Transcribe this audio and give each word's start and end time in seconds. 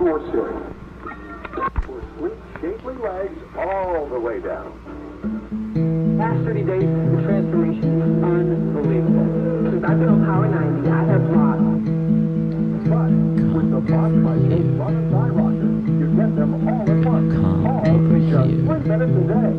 more 0.00 0.20
silly. 0.32 0.56
For 1.84 2.00
sleek, 2.16 2.32
shapely 2.60 2.94
legs 2.94 3.38
all 3.56 4.08
the 4.08 4.18
way 4.18 4.40
down. 4.40 4.72
Last 6.16 6.44
30 6.44 6.62
days, 6.64 6.80
the 6.80 7.22
transformation 7.22 8.00
is 8.00 8.24
unbelievable. 8.24 9.70
Since 9.70 9.84
I've 9.84 9.98
been 10.00 10.08
on 10.08 10.24
Power 10.24 10.48
90, 10.48 10.88
I 10.88 11.04
have 11.04 11.24
lost. 11.36 11.60
But 12.88 13.12
with 13.54 13.68
the 13.70 13.80
Bosch 13.80 14.16
Bicycle 14.24 14.72
Run 14.80 14.96
and 14.96 15.10
Die 15.12 15.28
Rocker, 15.36 15.68
you 16.00 16.06
get 16.16 16.30
them 16.36 16.52
all 16.66 16.80
at 16.80 16.96
once. 17.04 17.34
Come 17.34 17.66
all 17.66 17.80
over 17.86 18.08
for 18.08 18.20
just 18.20 18.48
here. 18.48 18.64
three 18.64 18.82
minutes 18.88 19.16
a 19.16 19.24
day. 19.28 19.52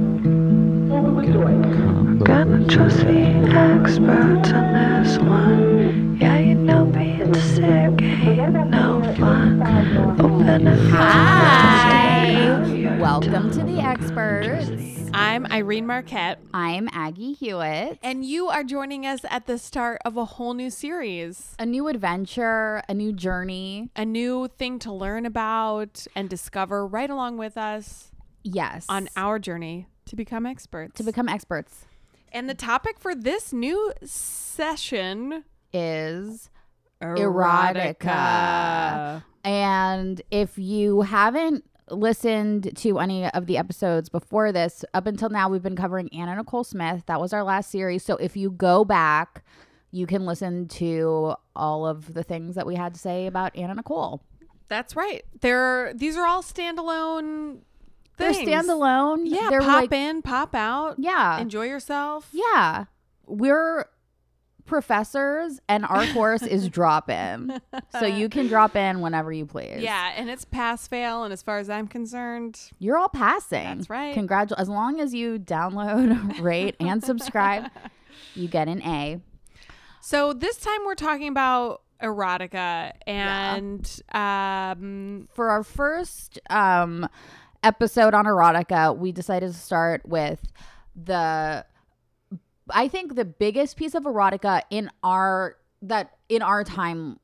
Over 0.95 1.11
with 1.11 1.29
joy. 1.33 1.53
Come 1.61 2.17
Gonna 2.23 2.67
trust 2.67 2.97
the 2.97 3.21
experts 3.45 4.49
on 4.51 4.65
this 4.73 5.17
one. 5.19 6.17
Yeah, 6.19 6.39
you 6.39 6.55
know 6.55 6.85
being 6.85 7.33
sick 7.35 8.01
ain't 8.01 8.25
no 8.25 8.35
fun. 8.35 8.40
Open 10.21 10.67
Hi. 10.91 12.35
Welcome 12.99 13.49
to 13.51 13.63
the 13.63 13.79
experts. 13.79 14.69
I'm 15.13 15.47
Irene 15.47 15.87
Marquette, 15.87 16.39
I'm 16.53 16.87
Aggie 16.91 17.33
Hewitt. 17.33 17.97
and 18.03 18.23
you 18.23 18.47
are 18.47 18.63
joining 18.63 19.03
us 19.07 19.21
at 19.31 19.47
the 19.47 19.57
start 19.57 19.99
of 20.05 20.17
a 20.17 20.25
whole 20.25 20.53
new 20.53 20.69
series. 20.69 21.55
A 21.57 21.65
new 21.65 21.87
adventure, 21.87 22.83
a 22.87 22.93
new 22.93 23.11
journey. 23.13 23.89
A 23.95 24.05
new 24.05 24.47
thing 24.47 24.77
to 24.79 24.93
learn 24.93 25.25
about 25.25 26.05
and 26.15 26.29
discover 26.29 26.85
right 26.85 27.09
along 27.09 27.37
with 27.37 27.57
us 27.57 28.11
Yes. 28.43 28.85
on 28.89 29.09
our 29.17 29.39
journey 29.39 29.87
to 30.05 30.15
become 30.15 30.45
experts. 30.45 30.93
to 30.97 31.03
become 31.03 31.27
experts 31.29 31.85
and 32.31 32.47
the 32.47 32.53
topic 32.53 32.99
for 32.99 33.15
this 33.15 33.51
new 33.51 33.91
session 34.03 35.43
is 35.73 36.49
erotica. 37.01 38.03
And 39.43 40.21
if 40.29 40.57
you 40.57 41.01
haven't 41.01 41.65
listened 41.89 42.75
to 42.77 42.99
any 42.99 43.27
of 43.31 43.47
the 43.47 43.57
episodes 43.57 44.09
before 44.09 44.51
this, 44.51 44.85
up 44.93 45.07
until 45.07 45.29
now, 45.29 45.49
we've 45.49 45.63
been 45.63 45.75
covering 45.75 46.09
Anna 46.13 46.35
Nicole 46.35 46.63
Smith. 46.63 47.03
That 47.07 47.19
was 47.19 47.33
our 47.33 47.43
last 47.43 47.71
series. 47.71 48.03
So 48.03 48.15
if 48.17 48.37
you 48.37 48.51
go 48.51 48.85
back, 48.85 49.43
you 49.91 50.07
can 50.07 50.25
listen 50.25 50.67
to 50.69 51.35
all 51.55 51.85
of 51.85 52.13
the 52.13 52.23
things 52.23 52.55
that 52.55 52.65
we 52.65 52.75
had 52.75 52.93
to 52.93 52.99
say 52.99 53.27
about 53.27 53.55
Anna 53.55 53.75
Nicole. 53.75 54.21
That's 54.67 54.95
right. 54.95 55.23
there 55.41 55.93
these 55.93 56.15
are 56.15 56.25
all 56.25 56.41
standalone 56.41 57.59
They're 58.15 58.31
standalone. 58.31 59.23
Yeah, 59.25 59.49
They're 59.49 59.59
pop 59.59 59.81
like, 59.81 59.91
in, 59.91 60.21
pop 60.21 60.55
out. 60.55 60.95
Yeah. 60.97 61.39
Enjoy 61.39 61.65
yourself. 61.65 62.29
Yeah. 62.31 62.85
We're 63.25 63.85
professors 64.71 65.59
and 65.67 65.85
our 65.85 66.07
course 66.13 66.43
is 66.43 66.69
drop 66.79 67.09
in. 67.09 67.61
So 67.99 68.05
you 68.05 68.29
can 68.29 68.47
drop 68.47 68.77
in 68.77 69.01
whenever 69.01 69.31
you 69.33 69.45
please. 69.45 69.81
Yeah, 69.81 70.13
and 70.15 70.29
it's 70.29 70.45
pass 70.45 70.87
fail 70.87 71.25
and 71.25 71.33
as 71.33 71.43
far 71.43 71.59
as 71.59 71.69
I'm 71.69 71.87
concerned, 71.89 72.57
You're 72.79 72.97
all 72.97 73.09
passing. 73.09 73.65
That's 73.65 73.89
right. 73.89 74.15
Congratu- 74.15 74.57
as 74.57 74.69
long 74.69 75.01
as 75.01 75.13
you 75.13 75.37
download, 75.37 76.39
rate, 76.41 76.77
and 76.79 77.03
subscribe, 77.03 77.69
you 78.33 78.47
get 78.47 78.69
an 78.69 78.81
A. 78.83 79.19
So 79.99 80.31
this 80.31 80.55
time 80.57 80.79
we're 80.85 80.95
talking 80.95 81.27
about 81.27 81.81
erotica 82.01 82.93
and 83.05 84.01
um 84.13 85.27
For 85.33 85.49
our 85.49 85.63
first 85.63 86.39
um, 86.49 87.09
episode 87.61 88.13
on 88.13 88.23
erotica, 88.25 88.97
we 88.97 89.11
decided 89.11 89.51
to 89.51 89.59
start 89.59 90.07
with 90.07 90.41
the 90.95 91.65
I 92.73 92.87
think 92.87 93.15
the 93.15 93.25
biggest 93.25 93.77
piece 93.77 93.95
of 93.95 94.03
erotica 94.03 94.61
in 94.69 94.89
our 95.03 95.57
that 95.81 96.17
in 96.29 96.41
our 96.41 96.63
time 96.63 97.19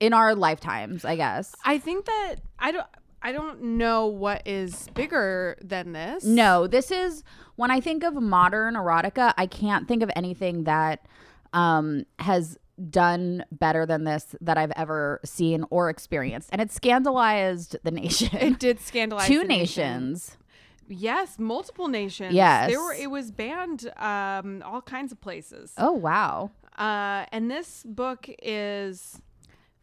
in 0.00 0.12
our 0.12 0.34
lifetimes, 0.34 1.04
I 1.04 1.16
guess. 1.16 1.54
I 1.64 1.78
think 1.78 2.06
that 2.06 2.36
I 2.58 2.72
don't 2.72 2.86
I 3.22 3.32
don't 3.32 3.62
know 3.62 4.06
what 4.06 4.42
is 4.46 4.88
bigger 4.94 5.56
than 5.62 5.92
this. 5.92 6.24
No, 6.24 6.66
this 6.66 6.90
is 6.90 7.22
when 7.56 7.70
I 7.70 7.80
think 7.80 8.02
of 8.02 8.14
modern 8.14 8.74
erotica, 8.74 9.32
I 9.36 9.46
can't 9.46 9.86
think 9.86 10.02
of 10.02 10.10
anything 10.16 10.64
that 10.64 11.06
um, 11.52 12.04
has 12.18 12.58
done 12.90 13.44
better 13.52 13.86
than 13.86 14.04
this 14.04 14.34
that 14.40 14.58
I've 14.58 14.72
ever 14.72 15.20
seen 15.24 15.64
or 15.70 15.88
experienced. 15.88 16.48
And 16.52 16.60
it 16.60 16.72
scandalized 16.72 17.76
the 17.84 17.90
nation. 17.90 18.36
It 18.36 18.58
did 18.58 18.80
scandalize 18.80 19.26
Two 19.28 19.40
the 19.40 19.44
nation. 19.46 20.16
Yes, 20.88 21.38
multiple 21.38 21.88
nations. 21.88 22.34
Yes. 22.34 22.70
There 22.70 22.80
were 22.82 22.92
it 22.94 23.10
was 23.10 23.30
banned 23.30 23.90
um 23.96 24.62
all 24.64 24.82
kinds 24.82 25.12
of 25.12 25.20
places. 25.20 25.72
Oh, 25.78 25.92
wow. 25.92 26.50
Uh 26.76 27.26
and 27.32 27.50
this 27.50 27.82
book 27.84 28.28
is 28.42 29.20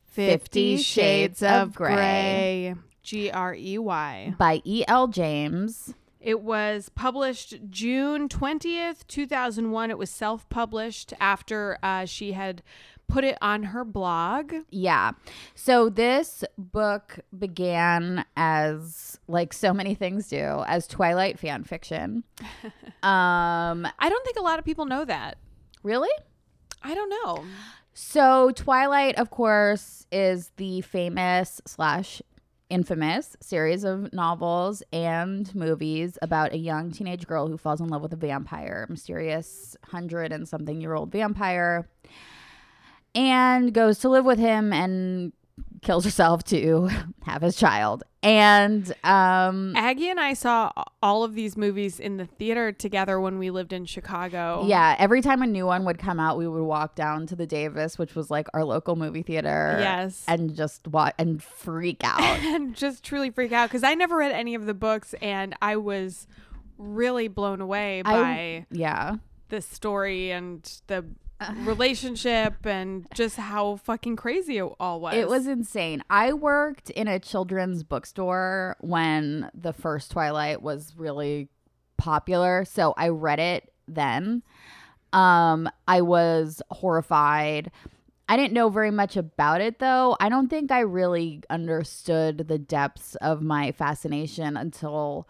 Fifty 0.05 0.77
Shades 0.77 1.43
of 1.43 1.73
Grey. 1.75 2.75
G 3.03 3.31
R 3.31 3.55
E 3.55 3.77
Y. 3.77 4.35
By 4.37 4.61
E.L. 4.65 5.07
James. 5.07 5.93
It 6.19 6.41
was 6.41 6.89
published 6.89 7.55
June 7.69 8.27
20th, 8.27 9.07
2001. 9.07 9.89
It 9.89 9.97
was 9.97 10.09
self 10.09 10.47
published 10.49 11.13
after 11.19 11.77
uh, 11.81 12.05
she 12.05 12.33
had 12.33 12.61
put 13.09 13.23
it 13.23 13.37
on 13.41 13.63
her 13.63 13.83
blog. 13.83 14.53
Yeah. 14.69 15.11
So 15.55 15.89
this 15.89 16.43
book 16.57 17.19
began 17.37 18.23
as 18.37 19.19
like 19.27 19.51
so 19.51 19.73
many 19.73 19.95
things 19.95 20.29
do, 20.29 20.63
as 20.67 20.87
Twilight 20.87 21.37
fan 21.39 21.63
fiction. 21.63 22.23
um 23.03 23.87
I 23.99 24.07
don't 24.09 24.23
think 24.23 24.37
a 24.37 24.43
lot 24.43 24.59
of 24.59 24.65
people 24.65 24.85
know 24.85 25.03
that. 25.05 25.37
really? 25.83 26.09
I 26.81 26.95
don't 26.95 27.09
know. 27.09 27.43
So 27.93 28.51
Twilight, 28.51 29.15
of 29.15 29.29
course, 29.29 30.05
is 30.11 30.51
the 30.55 30.79
famous 30.81 31.59
slash 31.65 32.21
infamous 32.69 33.35
series 33.41 33.83
of 33.83 34.13
novels 34.13 34.83
and 34.93 35.53
movies 35.55 36.17
about 36.21 36.53
a 36.53 36.57
young 36.57 36.91
teenage 36.91 37.25
girl 37.27 37.47
who 37.47 37.57
falls 37.57 37.81
in 37.81 37.87
love 37.87 38.01
with 38.01 38.13
a 38.13 38.15
vampire, 38.15 38.85
mysterious 38.89 39.75
hundred 39.85 40.31
and 40.31 40.47
something 40.47 40.79
year 40.79 40.93
old 40.93 41.11
vampire, 41.11 41.89
and 43.15 43.73
goes 43.73 43.99
to 43.99 44.09
live 44.09 44.25
with 44.25 44.39
him 44.39 44.71
and 44.73 45.33
kills 45.81 46.03
herself 46.03 46.43
to 46.43 46.89
have 47.23 47.41
his 47.41 47.55
child. 47.55 48.03
And 48.21 48.93
um 49.05 49.73
Aggie 49.77 50.09
and 50.09 50.19
I 50.19 50.33
saw 50.33 50.71
all 51.01 51.23
of 51.23 51.35
these 51.35 51.55
movies 51.55 52.01
in 52.01 52.17
the 52.17 52.25
theater 52.25 52.73
together 52.73 53.17
when 53.17 53.39
we 53.39 53.49
lived 53.49 53.71
in 53.71 53.85
Chicago. 53.85 54.65
yeah, 54.67 54.97
every 54.99 55.21
time 55.21 55.41
a 55.41 55.47
new 55.47 55.65
one 55.65 55.85
would 55.85 55.97
come 55.99 56.19
out, 56.19 56.37
we 56.37 56.45
would 56.45 56.61
walk 56.63 56.95
down 56.95 57.27
to 57.27 57.35
the 57.37 57.47
Davis, 57.47 57.97
which 57.97 58.15
was 58.15 58.29
like 58.29 58.47
our 58.53 58.65
local 58.65 58.97
movie 58.97 59.21
theater. 59.21 59.77
Yes. 59.79 60.25
And 60.27 60.53
just 60.53 60.85
watch 60.89 61.13
and 61.17 61.41
freak 61.41 62.01
out. 62.03 62.19
and 62.19 62.75
just 62.75 63.03
truly 63.05 63.29
freak 63.29 63.53
out 63.53 63.69
because 63.69 63.83
I 63.85 63.95
never 63.95 64.17
read 64.17 64.33
any 64.33 64.53
of 64.55 64.65
the 64.65 64.73
books 64.73 65.15
and 65.21 65.55
I 65.61 65.77
was 65.77 66.27
really 66.77 67.29
blown 67.29 67.61
away 67.61 68.01
by 68.01 68.11
I, 68.11 68.65
yeah. 68.69 69.15
the 69.47 69.61
story 69.61 70.31
and 70.31 70.61
the 70.87 71.05
relationship 71.57 72.65
and 72.65 73.07
just 73.13 73.37
how 73.37 73.77
fucking 73.77 74.15
crazy 74.15 74.57
it 74.57 74.69
all 74.79 74.99
was. 74.99 75.15
It 75.15 75.27
was 75.27 75.47
insane. 75.47 76.03
I 76.09 76.33
worked 76.33 76.89
in 76.91 77.07
a 77.07 77.19
children's 77.19 77.83
bookstore 77.83 78.77
when 78.79 79.49
the 79.53 79.73
first 79.73 80.11
Twilight 80.11 80.61
was 80.61 80.93
really 80.97 81.49
popular, 81.97 82.65
so 82.65 82.93
I 82.97 83.09
read 83.09 83.39
it 83.39 83.71
then. 83.87 84.43
Um 85.13 85.69
I 85.87 86.01
was 86.01 86.61
horrified. 86.69 87.71
I 88.27 88.37
didn't 88.37 88.53
know 88.53 88.69
very 88.69 88.91
much 88.91 89.17
about 89.17 89.61
it 89.61 89.79
though. 89.79 90.15
I 90.19 90.29
don't 90.29 90.49
think 90.49 90.71
I 90.71 90.81
really 90.81 91.41
understood 91.49 92.47
the 92.47 92.59
depths 92.59 93.15
of 93.15 93.41
my 93.41 93.71
fascination 93.71 94.55
until 94.55 95.27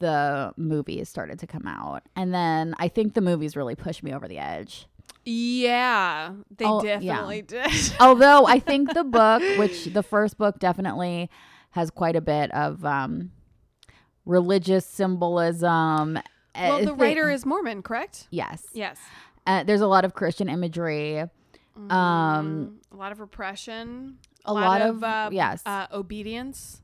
the 0.00 0.52
movies 0.56 1.08
started 1.08 1.38
to 1.38 1.46
come 1.46 1.66
out. 1.66 2.02
And 2.16 2.34
then 2.34 2.74
I 2.78 2.88
think 2.88 3.14
the 3.14 3.20
movies 3.20 3.54
really 3.54 3.76
pushed 3.76 4.02
me 4.02 4.12
over 4.12 4.26
the 4.26 4.38
edge. 4.38 4.88
Yeah, 5.32 6.32
they 6.56 6.64
Oh, 6.64 6.82
yeah. 6.82 6.98
definitely 6.98 7.42
did. 7.42 7.70
Although 8.00 8.46
I 8.46 8.58
think 8.58 8.92
the 8.92 9.04
book, 9.04 9.42
which 9.58 9.84
the 9.86 10.02
first 10.02 10.36
book 10.38 10.58
definitely 10.58 11.30
has 11.70 11.90
quite 11.90 12.16
a 12.16 12.20
bit 12.20 12.50
of 12.52 12.84
um, 12.84 13.30
religious 14.26 14.84
symbolism. 14.86 16.14
well, 16.14 16.22
Uh, 16.82 16.84
the 16.84 16.94
writer 16.94 17.30
is 17.30 17.46
Mormon, 17.46 17.82
correct? 17.82 18.26
yes. 18.30 18.66
Yes. 18.72 18.98
Uh, 19.46 19.62
there's 19.62 19.80
a 19.80 19.86
lot 19.86 20.04
of 20.04 20.14
Christian 20.14 20.48
imagery. 20.48 21.20
Um, 21.20 21.30
Mm, 21.88 22.72
a 22.92 22.96
lot 22.96 23.12
of 23.12 23.20
repression. 23.20 24.18
a 24.44 24.52
lot 24.52 24.82
of- 24.82 25.02
uh, 25.04 25.30
yes. 25.32 25.62
uh, 25.64 25.86
obedience 25.92 26.82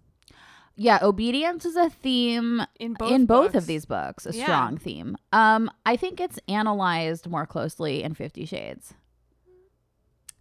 yeah, 0.76 0.98
obedience 1.02 1.64
is 1.64 1.76
a 1.76 1.88
theme 1.90 2.62
in 2.78 2.94
both 2.94 3.10
in 3.12 3.26
both 3.26 3.52
books. 3.52 3.56
of 3.64 3.66
these 3.66 3.86
books, 3.86 4.26
a 4.26 4.32
Yeah. 4.32 4.44
strong 4.44 4.76
theme. 4.78 5.16
Um, 5.32 5.70
I 5.84 5.96
think 5.96 6.20
it's 6.20 6.38
analyzed 6.48 7.28
more 7.28 7.46
closely 7.46 8.02
in 8.02 8.14
Fifty 8.14 8.44
Shades. 8.44 8.94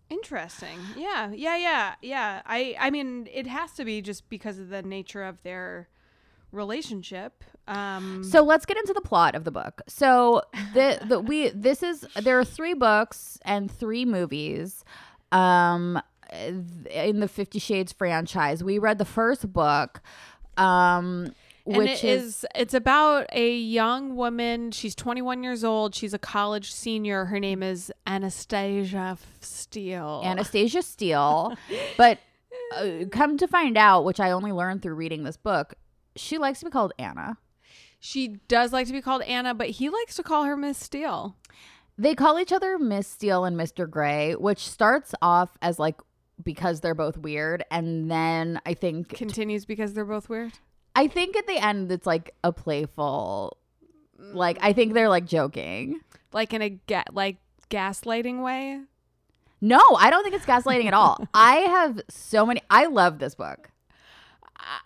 Interesting. 0.09 0.79
Yeah, 0.95 1.31
yeah, 1.33 1.57
yeah, 1.57 1.95
yeah. 2.01 2.41
I, 2.45 2.75
I 2.79 2.91
mean, 2.91 3.27
it 3.33 3.47
has 3.47 3.71
to 3.73 3.83
be 3.85 4.01
just 4.03 4.29
because 4.29 4.59
of 4.59 4.69
the 4.69 4.83
nature 4.83 5.23
of 5.23 5.41
their 5.41 5.89
relationship. 6.51 7.43
Um, 7.67 8.23
So 8.23 8.43
let's 8.43 8.67
get 8.67 8.77
into 8.77 8.93
the 8.93 9.01
plot 9.01 9.33
of 9.33 9.45
the 9.45 9.51
book. 9.51 9.81
So 9.87 10.43
the 10.75 10.99
the 11.07 11.19
we 11.19 11.49
this 11.49 11.81
is 11.81 12.05
there 12.21 12.39
are 12.39 12.45
three 12.45 12.75
books 12.75 13.39
and 13.43 13.69
three 13.69 14.05
movies. 14.05 14.85
Um 15.31 15.99
in 16.31 17.19
the 17.19 17.27
50 17.27 17.59
Shades 17.59 17.93
franchise. 17.93 18.63
We 18.63 18.79
read 18.79 18.97
the 18.97 19.05
first 19.05 19.51
book 19.51 20.01
um 20.57 21.33
and 21.65 21.77
which 21.77 22.03
it 22.03 22.03
is 22.03 22.45
it's 22.53 22.73
about 22.73 23.27
a 23.31 23.55
young 23.55 24.15
woman. 24.15 24.71
She's 24.71 24.93
21 24.95 25.43
years 25.43 25.63
old. 25.63 25.95
She's 25.95 26.13
a 26.13 26.19
college 26.19 26.71
senior. 26.71 27.25
Her 27.25 27.39
name 27.39 27.63
is 27.63 27.91
Anastasia 28.05 29.17
Steele. 29.41 30.21
Anastasia 30.23 30.83
Steele. 30.83 31.55
but 31.97 32.19
uh, 32.75 33.05
come 33.11 33.37
to 33.37 33.47
find 33.47 33.77
out, 33.77 34.05
which 34.05 34.19
I 34.19 34.31
only 34.31 34.51
learned 34.51 34.81
through 34.81 34.95
reading 34.95 35.23
this 35.23 35.37
book, 35.37 35.75
she 36.15 36.37
likes 36.37 36.59
to 36.59 36.65
be 36.65 36.71
called 36.71 36.93
Anna. 36.99 37.37
She 37.99 38.39
does 38.47 38.71
like 38.71 38.85
to 38.87 38.93
be 38.93 39.01
called 39.01 39.23
Anna, 39.23 39.55
but 39.55 39.69
he 39.69 39.89
likes 39.89 40.15
to 40.17 40.23
call 40.23 40.43
her 40.43 40.55
Miss 40.55 40.77
Steele. 40.77 41.35
They 41.97 42.13
call 42.13 42.39
each 42.39 42.51
other 42.51 42.77
Miss 42.77 43.07
Steele 43.07 43.45
and 43.45 43.57
Mr. 43.57 43.89
Grey, 43.89 44.33
which 44.33 44.59
starts 44.59 45.15
off 45.21 45.57
as 45.61 45.79
like 45.79 45.95
because 46.43 46.81
they're 46.81 46.95
both 46.95 47.17
weird, 47.17 47.63
and 47.71 48.09
then 48.09 48.59
I 48.65 48.73
think 48.73 49.09
Continues 49.09 49.65
because 49.65 49.93
they're 49.93 50.05
both 50.05 50.29
weird. 50.29 50.53
I 50.95 51.07
think 51.07 51.35
at 51.35 51.47
the 51.47 51.57
end 51.57 51.91
it's 51.91 52.07
like 52.07 52.33
a 52.43 52.51
playful, 52.53 53.57
like 54.17 54.57
I 54.61 54.73
think 54.73 54.93
they're 54.93 55.09
like 55.09 55.25
joking. 55.25 55.99
Like 56.31 56.53
in 56.53 56.61
a 56.61 56.69
ga- 56.69 57.03
like 57.11 57.37
gaslighting 57.69 58.43
way. 58.43 58.81
No, 59.61 59.81
I 59.97 60.09
don't 60.09 60.23
think 60.23 60.35
it's 60.35 60.45
gaslighting 60.45 60.85
at 60.85 60.93
all. 60.93 61.27
I 61.33 61.55
have 61.55 62.01
so 62.09 62.45
many. 62.45 62.61
I 62.69 62.85
love 62.85 63.19
this 63.19 63.35
book. 63.35 63.71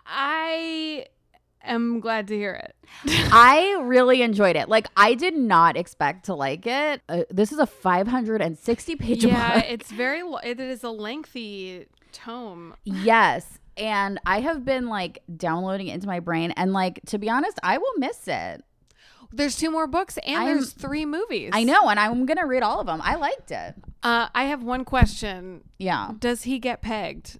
I 0.06 1.06
am 1.64 2.00
glad 2.00 2.28
to 2.28 2.36
hear 2.36 2.54
it. 2.54 2.74
I 3.32 3.80
really 3.82 4.22
enjoyed 4.22 4.56
it. 4.56 4.68
Like 4.68 4.88
I 4.96 5.14
did 5.14 5.36
not 5.36 5.76
expect 5.76 6.26
to 6.26 6.34
like 6.34 6.66
it. 6.66 7.02
Uh, 7.08 7.22
this 7.30 7.52
is 7.52 7.58
a 7.58 7.66
560 7.66 8.96
page 8.96 9.24
yeah, 9.24 9.56
book. 9.56 9.64
it's 9.68 9.90
very 9.90 10.22
it 10.42 10.60
is 10.60 10.82
a 10.84 10.90
lengthy 10.90 11.86
tome. 12.12 12.74
Yes. 12.84 13.58
And 13.76 14.18
I 14.26 14.40
have 14.40 14.64
been 14.64 14.88
like 14.88 15.22
downloading 15.36 15.88
it 15.88 15.94
into 15.94 16.06
my 16.06 16.20
brain. 16.20 16.52
And 16.52 16.72
like, 16.72 17.00
to 17.06 17.18
be 17.18 17.30
honest, 17.30 17.58
I 17.62 17.78
will 17.78 17.94
miss 17.96 18.26
it. 18.26 18.64
There's 19.32 19.56
two 19.56 19.70
more 19.70 19.86
books 19.86 20.18
and 20.26 20.36
I'm- 20.36 20.46
there's 20.46 20.72
three 20.72 21.06
movies. 21.06 21.50
I 21.52 21.64
know. 21.64 21.88
And 21.88 21.98
I'm 22.00 22.26
going 22.26 22.38
to 22.38 22.46
read 22.46 22.62
all 22.62 22.80
of 22.80 22.86
them. 22.86 23.00
I 23.02 23.14
liked 23.14 23.50
it. 23.50 23.74
Uh, 24.02 24.28
I 24.34 24.44
have 24.44 24.62
one 24.62 24.84
question. 24.84 25.62
Yeah. 25.78 26.12
Does 26.18 26.42
he 26.42 26.58
get 26.58 26.82
pegged? 26.82 27.38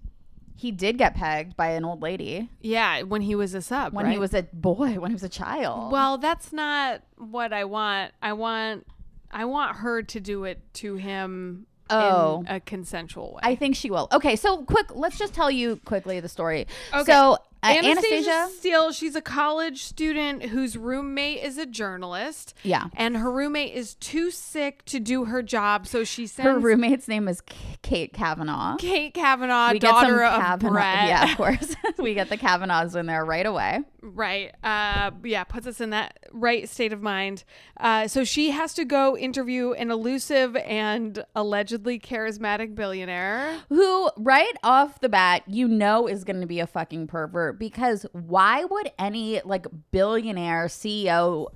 He 0.61 0.71
did 0.73 0.99
get 0.99 1.15
pegged 1.15 1.57
by 1.57 1.69
an 1.71 1.87
old 1.87 2.03
lady 2.03 2.51
Yeah, 2.61 3.01
when 3.01 3.23
he 3.23 3.35
was 3.35 3.55
a 3.55 3.63
sub. 3.63 3.95
when 3.95 4.11
he 4.11 4.19
was 4.19 4.35
a 4.35 4.43
boy, 4.53 4.95
when 5.01 5.11
he 5.11 5.15
was 5.15 5.23
a 5.23 5.29
child. 5.31 5.91
Well, 5.91 6.19
that's 6.19 6.53
not 6.53 7.01
what 7.17 7.55
I 7.55 7.65
want. 7.65 8.13
I 8.21 8.35
want 8.35 8.87
I 9.31 9.47
want 9.47 9.77
her 9.77 10.03
to 10.03 10.21
do 10.21 10.45
it 10.45 10.61
to 10.75 10.97
him 10.97 11.67
Oh. 11.89 12.45
in 12.47 12.55
a 12.57 12.61
consensual 12.61 13.33
way. 13.35 13.41
I 13.43 13.55
think 13.57 13.75
she 13.75 13.91
will. 13.91 14.07
Okay. 14.13 14.37
So, 14.37 14.63
quick, 14.65 14.95
let's 14.95 15.19
just 15.19 15.33
tell 15.35 15.51
you 15.51 15.77
quickly 15.87 16.21
the 16.21 16.29
story. 16.29 16.67
Okay. 16.95 17.11
So, 17.11 17.39
uh, 17.63 17.67
Anastasia, 17.67 18.31
Anastasia. 18.31 18.49
Steele, 18.59 18.93
she's 18.93 19.15
a 19.15 19.21
college 19.21 19.85
student 19.85 20.45
whose 20.45 20.77
roommate 20.77 21.43
is 21.43 21.59
a 21.59 21.67
journalist. 21.67 22.55
Yeah. 22.63 22.87
And 22.95 23.17
her 23.17 23.31
roommate 23.31 23.75
is 23.75 23.95
too 23.97 24.31
sick 24.31 24.85
to 24.87 25.01
do 25.01 25.25
her 25.27 25.43
job, 25.43 25.87
so 25.87 26.05
she 26.05 26.27
sends 26.27 26.47
Her 26.51 26.59
roommate's 26.59 27.09
name 27.09 27.29
is 27.29 27.41
K- 27.43 27.57
Kate 27.83 28.13
Kavanaugh. 28.13 28.77
Kate 28.77 29.13
Kavanaugh, 29.15 29.73
we 29.73 29.79
daughter 29.79 30.23
of 30.25 30.41
Kavanaugh. 30.41 30.73
Brett. 30.73 30.91
Yeah, 31.11 31.31
of 31.33 31.37
course. 31.37 31.75
we 31.99 32.15
get 32.15 32.29
the 32.29 32.37
Kavanaughs 32.37 32.95
in 32.95 33.07
there 33.07 33.25
right 33.25 33.47
away. 33.47 33.81
Right. 34.03 34.55
Uh, 34.65 35.11
yeah, 35.25 35.45
puts 35.45 35.67
us 35.67 35.81
in 35.81 35.91
that 35.91 36.19
right 36.33 36.69
state 36.69 36.93
of 36.93 37.03
mind. 37.03 37.45
Uh, 37.79 38.09
so 38.09 38.25
she 38.25 38.51
has 38.51 38.73
to 38.75 38.85
go 38.85 39.17
interview 39.17 39.73
an 39.73 39.91
elusive 39.91 40.57
and 40.57 41.25
allegedly 41.35 41.99
charismatic 41.99 42.75
billionaire. 42.75 43.59
Who, 43.69 44.11
right 44.17 44.53
off 44.63 45.01
the 45.01 45.09
bat, 45.09 45.43
you 45.47 45.69
know 45.69 46.07
is 46.07 46.25
going 46.25 46.41
to 46.41 46.47
be 46.47 46.61
a 46.61 46.67
fucking 46.67 47.09
pervert 47.09 47.50
because 47.53 48.07
why 48.13 48.65
would 48.65 48.91
any 48.99 49.41
like 49.45 49.67
billionaire 49.91 50.67
CEO 50.67 51.49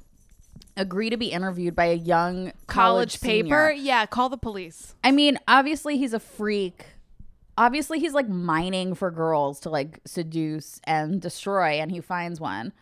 agree 0.77 1.11
to 1.11 1.17
be 1.17 1.27
interviewed 1.27 1.75
by 1.75 1.87
a 1.87 1.95
young 1.95 2.53
College, 2.67 3.21
college, 3.21 3.21
paper. 3.21 3.71
Yeah, 3.71 4.07
call 4.07 4.29
the 4.29 4.37
police. 4.37 4.95
I 5.05 5.11
mean, 5.11 5.39
obviously 5.47 5.99
he's 5.99 6.13
a 6.13 6.21
freak. 6.21 6.87
Obviously 7.57 8.01
he's 8.01 8.13
like 8.13 8.29
mining 8.29 8.95
for 8.95 9.11
girls 9.11 9.61
to 9.61 9.71
like 9.71 10.01
seduce 10.05 10.81
and 10.85 11.21
destroy, 11.21 11.81
and 11.81 11.91
he 11.91 12.01
finds 12.01 12.41
one. 12.41 12.73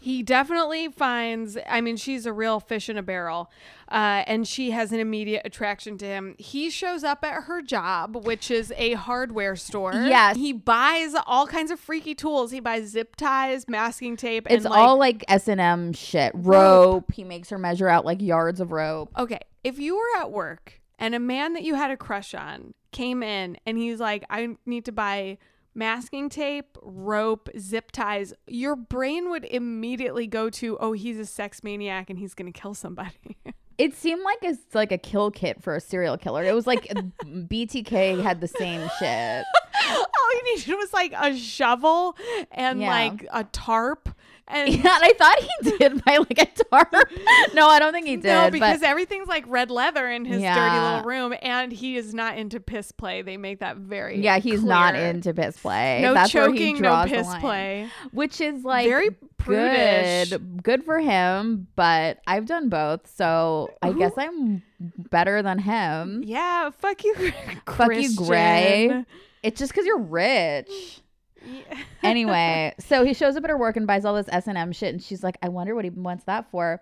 He 0.00 0.22
definitely 0.22 0.88
finds, 0.88 1.58
I 1.68 1.80
mean, 1.80 1.96
she's 1.96 2.26
a 2.26 2.32
real 2.32 2.60
fish 2.60 2.88
in 2.88 2.96
a 2.96 3.02
barrel, 3.02 3.50
uh, 3.88 4.24
and 4.26 4.46
she 4.46 4.70
has 4.70 4.92
an 4.92 5.00
immediate 5.00 5.42
attraction 5.44 5.98
to 5.98 6.06
him. 6.06 6.34
He 6.38 6.70
shows 6.70 7.04
up 7.04 7.24
at 7.24 7.44
her 7.44 7.60
job, 7.62 8.24
which 8.24 8.50
is 8.50 8.72
a 8.76 8.94
hardware 8.94 9.56
store. 9.56 9.92
Yes. 9.92 10.36
He 10.36 10.52
buys 10.52 11.14
all 11.26 11.46
kinds 11.46 11.70
of 11.70 11.78
freaky 11.78 12.14
tools. 12.14 12.50
He 12.50 12.60
buys 12.60 12.88
zip 12.88 13.16
ties, 13.16 13.68
masking 13.68 14.16
tape, 14.16 14.46
It's 14.50 14.64
like, 14.64 14.78
all 14.78 14.98
like 14.98 15.24
S 15.28 15.48
and 15.48 15.60
M 15.60 15.92
shit. 15.92 16.32
Rope. 16.34 17.12
He 17.12 17.24
makes 17.24 17.50
her 17.50 17.58
measure 17.58 17.88
out 17.88 18.04
like 18.04 18.22
yards 18.22 18.60
of 18.60 18.72
rope. 18.72 19.10
Okay, 19.18 19.40
if 19.64 19.78
you 19.78 19.96
were 19.96 20.20
at 20.20 20.30
work 20.30 20.80
and 20.98 21.14
a 21.14 21.20
man 21.20 21.52
that 21.54 21.62
you 21.62 21.74
had 21.74 21.90
a 21.90 21.96
crush 21.96 22.34
on 22.34 22.74
came 22.92 23.22
in 23.22 23.56
and 23.66 23.76
he's 23.78 24.00
like, 24.00 24.24
I 24.30 24.56
need 24.66 24.84
to 24.86 24.92
buy 24.92 25.38
masking 25.74 26.28
tape, 26.28 26.76
rope, 26.82 27.48
zip 27.58 27.90
ties, 27.92 28.32
your 28.46 28.76
brain 28.76 29.30
would 29.30 29.44
immediately 29.44 30.26
go 30.26 30.50
to, 30.50 30.76
oh, 30.78 30.92
he's 30.92 31.18
a 31.18 31.26
sex 31.26 31.62
maniac 31.62 32.10
and 32.10 32.18
he's 32.18 32.34
going 32.34 32.52
to 32.52 32.58
kill 32.58 32.74
somebody. 32.74 33.36
It 33.78 33.94
seemed 33.94 34.22
like 34.22 34.36
it's 34.42 34.74
like 34.74 34.92
a 34.92 34.98
kill 34.98 35.30
kit 35.30 35.62
for 35.62 35.74
a 35.74 35.80
serial 35.80 36.18
killer. 36.18 36.44
It 36.44 36.54
was 36.54 36.66
like 36.66 36.84
BTK 37.24 38.22
had 38.22 38.42
the 38.42 38.46
same 38.46 38.86
shit. 38.98 39.44
all 39.88 40.34
you 40.34 40.54
needed 40.54 40.74
was 40.74 40.92
like 40.92 41.14
a 41.16 41.34
shovel 41.34 42.14
and 42.50 42.82
Yeah. 42.82 42.88
like 42.90 43.26
a 43.32 43.44
tarp. 43.44 44.10
And 44.52 44.68
Yeah, 44.74 44.94
and 44.96 45.04
I 45.04 45.12
thought 45.16 45.38
he 45.38 45.70
did 45.78 46.04
by 46.04 46.16
like 46.18 46.38
a 46.38 46.46
tarp. 46.64 46.94
No, 47.54 47.68
I 47.68 47.78
don't 47.78 47.92
think 47.92 48.06
he 48.06 48.16
did. 48.16 48.24
no, 48.24 48.50
because 48.50 48.80
but 48.80 48.88
everything's 48.88 49.26
like 49.28 49.44
red 49.46 49.70
leather 49.70 50.08
in 50.08 50.24
his 50.24 50.40
dirty 50.42 50.78
little 50.78 51.02
room, 51.02 51.34
and 51.42 51.72
he 51.72 51.96
is 51.96 52.14
not 52.14 52.38
into 52.38 52.60
piss 52.60 52.92
play. 52.92 53.22
They 53.22 53.36
make 53.36 53.60
that 53.60 53.76
very 53.76 54.20
yeah, 54.20 54.38
he's 54.38 54.62
not 54.62 54.94
into 54.94 55.34
piss 55.34 55.56
play. 55.58 56.00
no 56.02 56.14
That's 56.14 56.30
choking, 56.30 56.80
no 56.80 57.04
piss 57.06 57.26
play. 57.36 57.88
which 58.12 58.40
is 58.40 58.64
like 58.64 58.86
Very 58.88 59.10
prudish. 59.38 60.30
good, 60.30 60.62
good 60.62 60.84
for 60.84 60.98
him. 61.00 61.66
But 61.76 62.18
I've 62.26 62.46
done 62.46 62.68
both, 62.68 63.12
so 63.14 63.70
I 63.82 63.92
guess 63.92 64.12
I'm 64.16 64.62
better 64.80 65.42
than 65.42 65.58
him. 65.58 66.22
Yeah, 66.24 66.70
fuck 66.70 67.02
you, 67.04 67.14
Fuck 67.66 67.94
you, 67.94 68.14
Grey. 68.16 69.04
It's 69.42 69.58
just 69.58 69.72
because 69.72 69.86
you're 69.86 69.98
rich. 69.98 71.00
Yeah. 71.44 71.62
anyway, 72.02 72.74
so 72.78 73.04
he 73.04 73.14
shows 73.14 73.36
up 73.36 73.44
at 73.44 73.50
her 73.50 73.56
work 73.58 73.76
and 73.76 73.86
buys 73.86 74.04
all 74.04 74.14
this 74.14 74.28
S 74.30 74.46
and 74.46 74.58
M 74.58 74.72
shit, 74.72 74.92
and 74.92 75.02
she's 75.02 75.22
like, 75.22 75.38
"I 75.42 75.48
wonder 75.48 75.74
what 75.74 75.84
he 75.84 75.90
wants 75.90 76.24
that 76.24 76.50
for." 76.50 76.80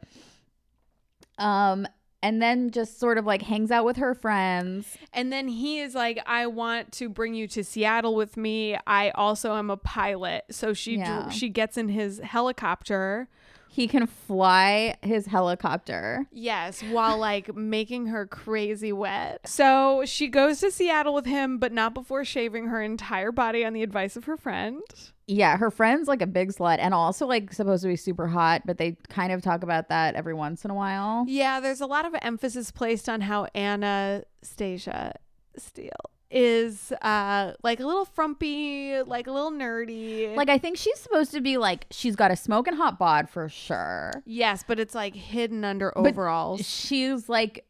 Um, 1.38 1.86
and 2.22 2.42
then 2.42 2.70
just 2.70 2.98
sort 2.98 3.16
of 3.16 3.26
like 3.26 3.42
hangs 3.42 3.70
out 3.70 3.84
with 3.84 3.96
her 3.98 4.14
friends. 4.14 4.96
And 5.12 5.32
then 5.32 5.46
he 5.46 5.78
is 5.78 5.94
like, 5.94 6.18
I 6.26 6.46
want 6.48 6.90
to 6.94 7.08
bring 7.08 7.34
you 7.34 7.46
to 7.48 7.62
Seattle 7.62 8.16
with 8.16 8.36
me. 8.36 8.76
I 8.86 9.10
also 9.10 9.54
am 9.54 9.70
a 9.70 9.76
pilot. 9.76 10.44
So 10.50 10.72
she 10.74 10.96
Yeah. 10.96 11.28
she 11.30 11.48
gets 11.48 11.76
in 11.76 11.88
his 11.90 12.18
helicopter. 12.18 13.28
He 13.70 13.86
can 13.86 14.06
fly 14.06 14.96
his 15.02 15.26
helicopter. 15.26 16.26
Yes, 16.32 16.82
while 16.82 17.18
like 17.18 17.54
making 17.54 18.06
her 18.06 18.26
crazy 18.26 18.92
wet. 18.92 19.46
So 19.46 20.02
she 20.04 20.28
goes 20.28 20.60
to 20.60 20.70
Seattle 20.70 21.14
with 21.14 21.26
him, 21.26 21.58
but 21.58 21.72
not 21.72 21.94
before 21.94 22.24
shaving 22.24 22.66
her 22.66 22.82
entire 22.82 23.32
body 23.32 23.64
on 23.64 23.72
the 23.72 23.82
advice 23.82 24.16
of 24.16 24.24
her 24.24 24.36
friend. 24.36 24.82
Yeah, 25.26 25.58
her 25.58 25.70
friend's 25.70 26.08
like 26.08 26.22
a 26.22 26.26
big 26.26 26.52
slut 26.52 26.78
and 26.80 26.94
also 26.94 27.26
like 27.26 27.52
supposed 27.52 27.82
to 27.82 27.88
be 27.88 27.96
super 27.96 28.28
hot, 28.28 28.62
but 28.64 28.78
they 28.78 28.96
kind 29.08 29.30
of 29.30 29.42
talk 29.42 29.62
about 29.62 29.90
that 29.90 30.14
every 30.14 30.34
once 30.34 30.64
in 30.64 30.70
a 30.70 30.74
while. 30.74 31.24
Yeah, 31.28 31.60
there's 31.60 31.82
a 31.82 31.86
lot 31.86 32.06
of 32.06 32.14
emphasis 32.22 32.70
placed 32.70 33.08
on 33.08 33.20
how 33.20 33.46
Anastasia 33.54 35.18
Steele 35.56 35.90
is 36.30 36.92
uh 37.02 37.52
like 37.62 37.80
a 37.80 37.86
little 37.86 38.04
frumpy, 38.04 39.00
like 39.02 39.26
a 39.26 39.32
little 39.32 39.50
nerdy. 39.50 40.34
Like 40.36 40.48
I 40.48 40.58
think 40.58 40.76
she's 40.76 40.98
supposed 40.98 41.32
to 41.32 41.40
be 41.40 41.56
like 41.56 41.86
she's 41.90 42.16
got 42.16 42.30
a 42.30 42.36
smoking 42.36 42.74
hot 42.74 42.98
bod 42.98 43.28
for 43.30 43.48
sure. 43.48 44.12
yes, 44.26 44.64
but 44.66 44.78
it's 44.78 44.94
like 44.94 45.14
hidden 45.14 45.64
under 45.64 45.92
But 45.94 46.08
overalls. 46.08 46.66
She's 46.66 47.28
like 47.28 47.66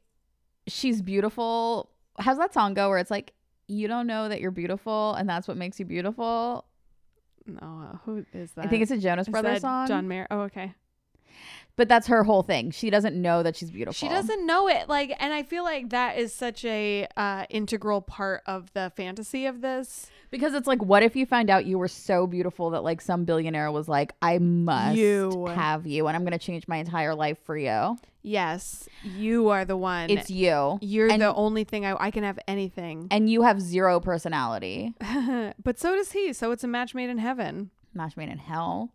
she's 0.66 1.02
beautiful. 1.02 1.90
How's 2.18 2.38
that 2.38 2.52
song 2.52 2.74
go 2.74 2.88
where 2.88 2.98
it's 2.98 3.10
like 3.10 3.32
you 3.68 3.86
don't 3.86 4.06
know 4.06 4.28
that 4.28 4.40
you're 4.40 4.50
beautiful 4.50 5.14
and 5.14 5.28
that's 5.28 5.46
what 5.46 5.56
makes 5.56 5.78
you 5.78 5.84
beautiful? 5.84 6.64
no, 7.48 7.90
uh, 7.92 7.96
who 8.04 8.24
is 8.34 8.52
that? 8.52 8.66
I 8.66 8.68
think 8.68 8.82
it's 8.82 8.90
a 8.90 8.98
Jonas 8.98 9.28
Brothers 9.28 9.62
song. 9.62 9.88
John 9.88 10.06
Mayer. 10.08 10.26
Oh, 10.30 10.40
okay. 10.40 10.74
But 11.78 11.88
that's 11.88 12.08
her 12.08 12.24
whole 12.24 12.42
thing. 12.42 12.72
She 12.72 12.90
doesn't 12.90 13.14
know 13.14 13.44
that 13.44 13.54
she's 13.54 13.70
beautiful. 13.70 13.94
She 13.94 14.08
doesn't 14.12 14.44
know 14.44 14.68
it. 14.68 14.88
Like, 14.88 15.14
and 15.20 15.32
I 15.32 15.44
feel 15.44 15.62
like 15.62 15.90
that 15.90 16.18
is 16.18 16.34
such 16.34 16.64
a 16.64 17.06
uh, 17.16 17.46
integral 17.50 18.02
part 18.02 18.42
of 18.46 18.72
the 18.74 18.90
fantasy 18.96 19.46
of 19.46 19.60
this. 19.60 20.10
because 20.32 20.54
it's 20.54 20.66
like, 20.66 20.82
what 20.82 21.04
if 21.04 21.14
you 21.14 21.24
find 21.24 21.48
out 21.48 21.66
you 21.66 21.78
were 21.78 21.86
so 21.86 22.26
beautiful 22.26 22.70
that 22.70 22.82
like 22.82 23.00
some 23.00 23.24
billionaire 23.24 23.70
was 23.70 23.88
like, 23.88 24.12
I 24.20 24.38
must 24.38 24.96
You. 24.96 25.46
have 25.46 25.86
you, 25.86 26.08
and 26.08 26.16
I'm 26.16 26.24
gonna 26.24 26.36
change 26.36 26.66
my 26.66 26.78
entire 26.78 27.14
life 27.14 27.38
for 27.44 27.56
you. 27.56 27.96
Yes, 28.22 28.88
you 29.04 29.48
are 29.50 29.64
the 29.64 29.76
one. 29.76 30.10
It's 30.10 30.28
you. 30.28 30.78
You're 30.82 31.08
and, 31.10 31.22
the 31.22 31.32
only 31.32 31.62
thing 31.62 31.86
I, 31.86 31.94
I 31.98 32.10
can 32.10 32.24
have 32.24 32.40
anything. 32.48 33.06
and 33.12 33.30
you 33.30 33.42
have 33.42 33.60
zero 33.60 34.00
personality. 34.00 34.94
but 35.62 35.78
so 35.78 35.94
does 35.94 36.10
he. 36.10 36.32
So 36.32 36.50
it's 36.50 36.64
a 36.64 36.68
match 36.68 36.92
made 36.92 37.08
in 37.08 37.18
heaven. 37.18 37.70
Match 37.94 38.16
made 38.16 38.28
in 38.30 38.38
hell. 38.38 38.90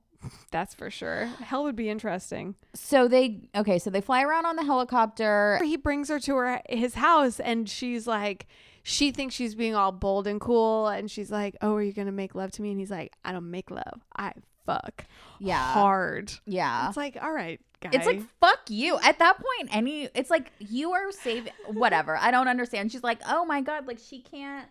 That's 0.51 0.73
for 0.73 0.89
sure. 0.89 1.25
Hell 1.25 1.63
would 1.63 1.75
be 1.75 1.89
interesting. 1.89 2.55
So 2.73 3.07
they 3.07 3.49
okay, 3.55 3.79
so 3.79 3.89
they 3.89 4.01
fly 4.01 4.23
around 4.23 4.45
on 4.45 4.55
the 4.55 4.63
helicopter. 4.63 5.59
He 5.63 5.77
brings 5.77 6.09
her 6.09 6.19
to 6.21 6.35
her 6.35 6.61
his 6.69 6.95
house, 6.95 7.39
and 7.39 7.67
she's 7.69 8.07
like, 8.07 8.47
she 8.83 9.11
thinks 9.11 9.33
she's 9.35 9.55
being 9.55 9.75
all 9.75 9.91
bold 9.91 10.27
and 10.27 10.39
cool, 10.41 10.87
and 10.87 11.09
she's 11.09 11.31
like, 11.31 11.55
"Oh, 11.61 11.75
are 11.75 11.81
you 11.81 11.93
gonna 11.93 12.11
make 12.11 12.35
love 12.35 12.51
to 12.51 12.61
me?" 12.61 12.71
And 12.71 12.79
he's 12.79 12.91
like, 12.91 13.13
"I 13.23 13.31
don't 13.31 13.49
make 13.49 13.71
love. 13.71 14.01
I 14.15 14.33
fuck 14.65 15.05
Yeah. 15.39 15.73
hard." 15.73 16.31
Yeah. 16.45 16.87
It's 16.87 16.97
like, 16.97 17.17
all 17.21 17.31
right, 17.31 17.59
guy. 17.81 17.89
It's 17.93 18.05
like 18.05 18.21
fuck 18.39 18.59
you. 18.69 18.97
At 19.03 19.19
that 19.19 19.37
point, 19.37 19.69
any 19.75 20.09
it's 20.13 20.29
like 20.29 20.51
you 20.59 20.91
are 20.93 21.11
saving 21.11 21.53
whatever. 21.67 22.17
I 22.17 22.31
don't 22.31 22.47
understand. 22.47 22.91
She's 22.91 23.03
like, 23.03 23.19
"Oh 23.27 23.45
my 23.45 23.61
god, 23.61 23.87
like 23.87 23.99
she 23.99 24.19
can't 24.19 24.67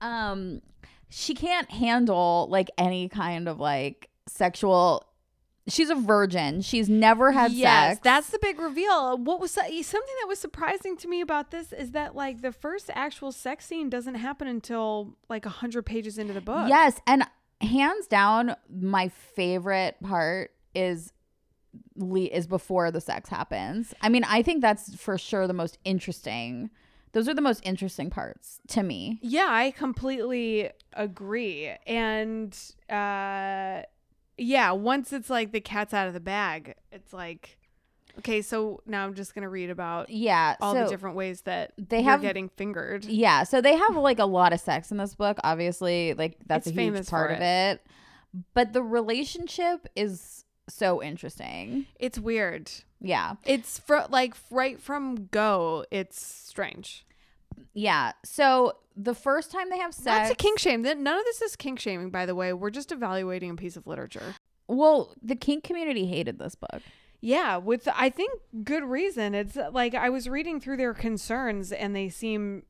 um 0.00 0.60
she 1.10 1.34
can't 1.34 1.70
handle 1.70 2.48
like 2.50 2.70
any 2.78 3.08
kind 3.08 3.48
of 3.48 3.60
like 3.60 4.08
sexual 4.26 5.06
She's 5.68 5.90
a 5.90 5.94
virgin. 5.94 6.60
She's 6.60 6.88
never 6.88 7.30
had 7.30 7.52
yes, 7.52 7.94
sex. 7.94 8.00
that's 8.02 8.30
the 8.30 8.38
big 8.40 8.58
reveal. 8.58 9.16
What 9.16 9.40
was 9.40 9.52
something 9.52 9.80
that 9.80 10.26
was 10.26 10.40
surprising 10.40 10.96
to 10.96 11.08
me 11.08 11.20
about 11.20 11.52
this 11.52 11.72
is 11.72 11.92
that 11.92 12.16
like 12.16 12.42
the 12.42 12.50
first 12.50 12.90
actual 12.92 13.30
sex 13.30 13.66
scene 13.66 13.88
doesn't 13.88 14.16
happen 14.16 14.48
until 14.48 15.16
like 15.28 15.46
a 15.46 15.50
hundred 15.50 15.86
pages 15.86 16.18
into 16.18 16.32
the 16.32 16.40
book. 16.40 16.68
Yes, 16.68 17.00
and 17.06 17.24
hands 17.60 18.08
down, 18.08 18.56
my 18.68 19.08
favorite 19.08 19.96
part 20.02 20.50
is 20.74 21.12
is 22.06 22.46
before 22.48 22.90
the 22.90 23.00
sex 23.00 23.28
happens. 23.28 23.94
I 24.02 24.08
mean, 24.08 24.24
I 24.24 24.42
think 24.42 24.62
that's 24.62 24.96
for 24.96 25.16
sure 25.16 25.46
the 25.46 25.54
most 25.54 25.78
interesting. 25.84 26.70
Those 27.12 27.28
are 27.28 27.34
the 27.34 27.40
most 27.40 27.60
interesting 27.64 28.10
parts 28.10 28.58
to 28.68 28.82
me. 28.82 29.20
Yeah, 29.22 29.46
I 29.48 29.70
completely 29.70 30.70
agree. 30.92 31.68
And 31.86 32.58
uh 32.90 33.82
yeah, 34.42 34.70
once 34.72 35.12
it's 35.12 35.30
like 35.30 35.52
the 35.52 35.60
cat's 35.60 35.94
out 35.94 36.08
of 36.08 36.14
the 36.14 36.20
bag, 36.20 36.74
it's 36.90 37.12
like 37.12 37.58
okay, 38.18 38.42
so 38.42 38.82
now 38.84 39.04
I'm 39.06 39.14
just 39.14 39.34
gonna 39.34 39.48
read 39.48 39.70
about 39.70 40.10
Yeah, 40.10 40.56
all 40.60 40.74
so 40.74 40.84
the 40.84 40.90
different 40.90 41.16
ways 41.16 41.42
that 41.42 41.72
they 41.78 42.02
have- 42.02 42.20
getting 42.20 42.48
fingered. 42.50 43.04
yeah, 43.06 43.42
so 43.44 43.60
they 43.62 43.74
have 43.76 43.96
like 43.96 44.18
a 44.18 44.26
lot 44.26 44.52
of 44.52 44.60
sex 44.60 44.90
in 44.90 44.98
this 44.98 45.14
book. 45.14 45.38
Obviously, 45.44 46.12
like 46.14 46.36
that's 46.46 46.66
It's 46.66 46.76
a 46.76 46.80
huge 46.80 46.92
famous 46.94 47.08
part 47.10 47.30
for 47.30 47.36
of 47.36 47.40
it. 47.42 47.86
But 48.54 48.72
the 48.72 48.82
relationship 48.82 49.86
is 49.96 50.44
so 50.68 51.02
interesting. 51.02 51.86
It's 51.98 52.18
weird. 52.18 52.70
Yeah. 53.00 53.34
It's 53.44 53.78
fr- 53.78 54.06
like 54.10 54.34
right 54.50 54.80
from 54.80 55.26
go, 55.30 55.84
it's 55.90 56.24
strange. 56.24 57.04
Yeah. 57.74 58.12
So 58.24 58.74
the 58.96 59.14
first 59.14 59.50
time 59.50 59.70
they 59.70 59.78
have 59.78 59.94
sex 59.94 60.04
That's 60.04 60.30
a 60.30 60.34
kink 60.34 60.58
shame. 60.58 60.82
None 60.82 61.06
of 61.06 61.24
this 61.24 61.42
is 61.42 61.56
kink 61.56 61.80
shaming, 61.80 62.10
by 62.10 62.26
the 62.26 62.34
way. 62.34 62.52
We're 62.52 62.70
just 62.70 62.92
evaluating 62.92 63.50
a 63.50 63.54
piece 63.54 63.76
of 63.76 63.86
literature. 63.86 64.34
Well, 64.68 65.14
the 65.22 65.36
kink 65.36 65.64
community 65.64 66.06
hated 66.06 66.38
this 66.38 66.54
book. 66.54 66.82
Yeah, 67.20 67.56
with 67.56 67.88
I 67.94 68.10
think 68.10 68.40
good 68.64 68.82
reason. 68.82 69.34
It's 69.34 69.56
uh, 69.56 69.70
like 69.72 69.94
I 69.94 70.10
was 70.10 70.28
reading 70.28 70.60
through 70.60 70.76
their 70.76 70.92
concerns 70.92 71.70
and 71.70 71.94
they 71.94 72.08
seem 72.08 72.64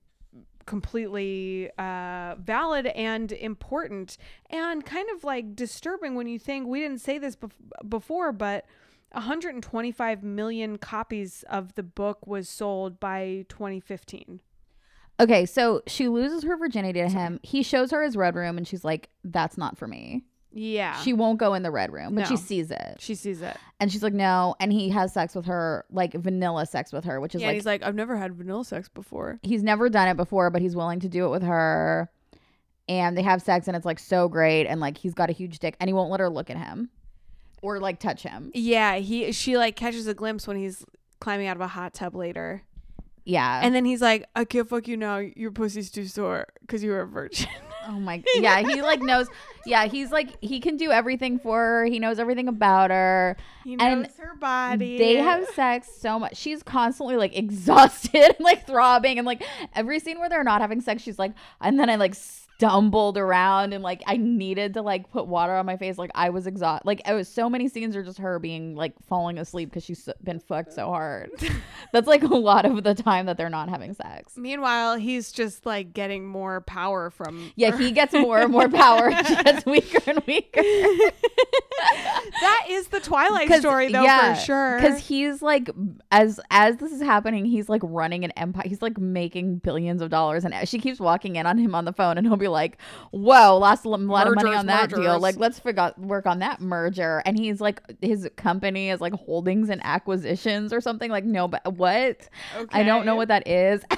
completely 0.67 1.71
uh, 1.79 2.37
valid 2.39 2.87
and 2.87 3.33
important 3.33 4.17
and 4.51 4.85
kind 4.85 5.09
of 5.15 5.25
like 5.25 5.57
disturbing 5.57 6.15
when 6.15 6.27
you 6.27 6.39
think 6.39 6.67
we 6.67 6.81
didn't 6.81 7.01
say 7.01 7.19
this 7.19 7.35
bef- 7.35 7.51
before, 7.89 8.31
but 8.31 8.67
125 9.13 10.23
million 10.23 10.79
copies 10.79 11.45
of 11.49 11.75
the 11.75 11.83
book 11.83 12.27
was 12.27 12.49
sold 12.49 13.01
by 13.01 13.45
2015. 13.49 14.41
Okay, 15.23 15.47
so 15.47 15.83
she 15.87 16.09
loses 16.09 16.43
her 16.43 16.57
virginity 16.57 17.01
to 17.01 17.09
him. 17.09 17.39
He 17.43 17.63
shows 17.63 17.91
her 17.93 18.03
his 18.03 18.17
red 18.17 18.35
room 18.35 18.59
and 18.59 18.67
she's 18.67 18.85
like, 18.85 19.09
That's 19.25 19.57
not 19.57 19.79
for 19.79 19.87
me. 19.87 20.25
Yeah, 20.55 21.01
She 21.01 21.15
won't 21.15 21.39
go 21.39 21.55
in 21.55 21.63
the 21.63 21.71
red 21.71 21.91
room, 21.93 22.15
but 22.15 22.27
she 22.27 22.37
sees 22.37 22.71
it. 22.71 22.97
she 22.99 23.15
sees 23.15 23.41
it. 23.41 23.57
And 23.81 23.91
she's 23.91 24.03
like, 24.03 24.13
No. 24.13 24.55
And 24.61 24.71
he 24.73 24.91
has 24.91 25.15
sex 25.15 25.35
with 25.35 25.47
her, 25.47 25.87
like 25.91 26.13
vanilla 26.13 26.67
sex 26.67 26.93
with 26.93 27.05
her, 27.05 27.21
which 27.21 27.35
is 27.35 27.41
Yeah, 27.41 27.47
like 27.49 27.55
he's 27.55 27.65
like, 27.65 27.83
I've 27.83 27.95
never 27.95 28.17
had 28.17 28.35
vanilla 28.35 28.65
sex 28.65 28.89
before. 28.89 29.39
he's 29.43 29.63
never 29.63 29.89
done 29.89 30.09
it 30.09 30.17
before, 30.17 30.51
but 30.51 30.61
he's 30.61 30.77
willing 30.77 31.01
to 31.01 31.09
do 31.09 31.25
it 31.27 31.31
with 31.31 31.43
her. 31.43 32.11
And 32.89 33.17
they 33.17 33.23
have 33.23 33.41
sex 33.41 33.69
and 33.69 33.77
it's 33.77 33.87
like 33.87 33.99
so 34.01 34.29
great. 34.29 34.67
And 34.67 34.81
like 34.81 34.99
he's 34.99 35.15
got 35.15 35.31
a 35.31 35.33
huge 35.33 35.59
dick 35.61 35.77
and 35.81 35.89
he 35.89 35.95
won't 35.95 36.11
let 36.11 36.21
her 36.21 36.29
look 36.29 36.51
at 36.51 36.57
him 36.59 36.91
or 37.63 37.79
like 37.79 37.99
touch 38.01 38.23
him. 38.25 38.51
Yeah, 38.55 38.97
he 38.97 39.31
she 39.33 39.57
like 39.57 39.77
catches 39.77 40.07
a 40.09 40.15
glimpse 40.15 40.47
when 40.49 40.57
he's 40.59 40.85
climbing 41.21 41.47
out 41.47 41.57
of 41.57 41.61
a 41.63 41.69
hot 41.69 41.95
tub 41.95 42.15
later. 42.17 42.63
Yeah. 43.25 43.61
And 43.63 43.75
then 43.75 43.85
he's 43.85 44.01
like, 44.03 44.27
I 44.35 44.45
can't 44.45 44.69
fuck 44.69 44.89
you 44.89 44.97
now. 44.97 45.19
Your 45.19 45.51
pussy's 45.53 45.91
too 45.91 46.07
sore 46.07 46.47
because 46.61 46.83
you 46.83 46.91
were 46.91 47.01
a 47.03 47.07
virgin. 47.07 47.49
Oh 47.85 47.99
my 47.99 48.19
god. 48.19 48.27
yeah, 48.37 48.61
he 48.61 48.81
like 48.81 49.01
knows 49.03 49.27
yeah, 49.67 49.87
he's 49.87 50.13
like 50.13 50.41
he 50.41 50.61
can 50.61 50.77
do 50.77 50.93
everything 50.93 51.41
for 51.41 51.59
her. 51.59 51.85
He 51.85 51.99
knows 51.99 52.21
everything 52.21 52.47
about 52.47 52.93
her. 52.93 53.37
he 53.65 53.73
And 53.73 54.03
knows 54.03 54.17
her 54.19 54.37
body. 54.37 54.99
They 54.99 55.17
have 55.17 55.45
sex 55.49 55.89
so 55.99 56.17
much. 56.21 56.37
She's 56.37 56.63
constantly 56.63 57.17
like 57.17 57.37
exhausted 57.37 58.15
and 58.37 58.37
like 58.39 58.69
throbbing 58.69 59.19
and 59.19 59.27
like 59.27 59.43
every 59.75 59.99
scene 59.99 60.21
where 60.21 60.29
they're 60.29 60.45
not 60.45 60.61
having 60.61 60.81
sex, 60.81 61.03
she's 61.03 61.19
like 61.19 61.33
and 61.61 61.77
then 61.77 61.91
I 61.91 61.97
like 61.97 62.15
stumbled 62.57 63.19
around 63.19 63.73
and 63.73 63.83
like 63.83 64.03
I 64.07 64.17
needed 64.17 64.75
to 64.75 64.83
like 64.83 65.11
put 65.11 65.27
water 65.27 65.53
on 65.55 65.67
my 65.67 65.77
face 65.77 65.99
like 65.99 66.11
I 66.15 66.31
was 66.31 66.47
exhausted. 66.47 66.87
Like 66.87 67.03
it 67.09 67.13
was 67.13 67.29
so 67.29 67.51
many 67.51 67.69
scenes 67.69 67.97
are 67.97 68.05
just 68.05 68.19
her 68.19 68.39
being 68.39 68.77
like 68.77 68.95
falling 69.09 69.39
asleep 69.39 69.71
because 69.71 69.85
she's 69.85 70.09
been 70.23 70.39
fucked 70.39 70.73
so 70.73 70.87
hard. 70.87 71.31
That's 71.93 72.07
like 72.07 72.23
a 72.23 72.35
lot 72.35 72.65
of 72.65 72.85
the 72.85 72.95
time 72.95 73.27
that 73.27 73.37
they're 73.37 73.51
not 73.51 73.69
having 73.69 73.95
sex. 73.95 74.37
Meanwhile, 74.37 74.97
he's 74.97 75.33
just 75.33 75.67
like 75.67 75.93
getting 75.93 76.27
more 76.27 76.61
power 76.63 77.11
from. 77.11 77.53
Yeah, 77.57 77.77
he 77.77 77.91
gets 77.91 78.13
more 78.13 78.41
and 78.41 78.53
more 78.53 78.69
power. 78.69 79.11
She 79.33 79.37
gets 79.37 79.65
weaker 79.65 79.99
and 80.11 80.23
weaker. 80.27 80.63
that 82.41 82.67
is 82.69 82.89
the 82.89 83.01
Twilight 83.01 83.53
story, 83.55 83.91
though, 83.91 84.03
yeah, 84.03 84.35
for 84.35 84.41
sure. 84.41 84.77
Because 84.77 84.99
he's 84.99 85.43
like, 85.43 85.71
as 86.11 86.41
as 86.51 86.77
this 86.79 86.93
is 86.93 87.01
happening, 87.01 87.45
he's 87.45 87.69
like 87.69 87.83
running 87.85 88.25
an 88.25 88.31
empire. 88.33 88.65
He's 88.67 88.83
like 88.83 88.99
making 88.99 89.59
billions 89.59 90.03
of 90.03 90.11
dollars, 90.11 90.45
and 90.45 90.69
she 90.69 90.79
keeps 90.79 91.01
walking 91.01 91.37
in 91.37 91.47
on 91.47 91.59
him 91.59 91.75
on 91.75 91.85
the 91.85 91.93
phone, 91.93 92.19
and 92.19 92.27
he'll 92.27 92.37
be 92.43 92.49
like, 92.49 92.79
"Whoa, 93.11 93.57
lost 93.59 93.85
a 93.85 93.89
lot 93.89 94.27
of 94.27 94.35
money 94.35 94.55
on 94.55 94.67
that 94.67 94.91
deal. 94.91 95.19
Like, 95.19 95.37
let's 95.39 95.59
figure 95.59 95.93
work 95.97 96.27
on 96.27 96.41
that 96.41 96.61
merger." 96.61 97.23
And 97.25 97.39
he's 97.39 97.61
like, 97.61 97.81
his 98.03 98.29
company 98.37 98.91
is 98.91 99.01
like 99.01 99.13
holdings 99.15 99.71
and 99.71 99.81
acquisitions 99.85 100.73
or 100.73 100.81
something. 100.81 101.11
Like, 101.11 101.25
no, 101.25 101.49
but 101.49 101.73
what? 101.75 102.29
I 102.71 102.83
don't 102.83 103.07
know 103.07 103.17
what 103.17 103.29
that 103.29 103.47
is. 103.49 103.83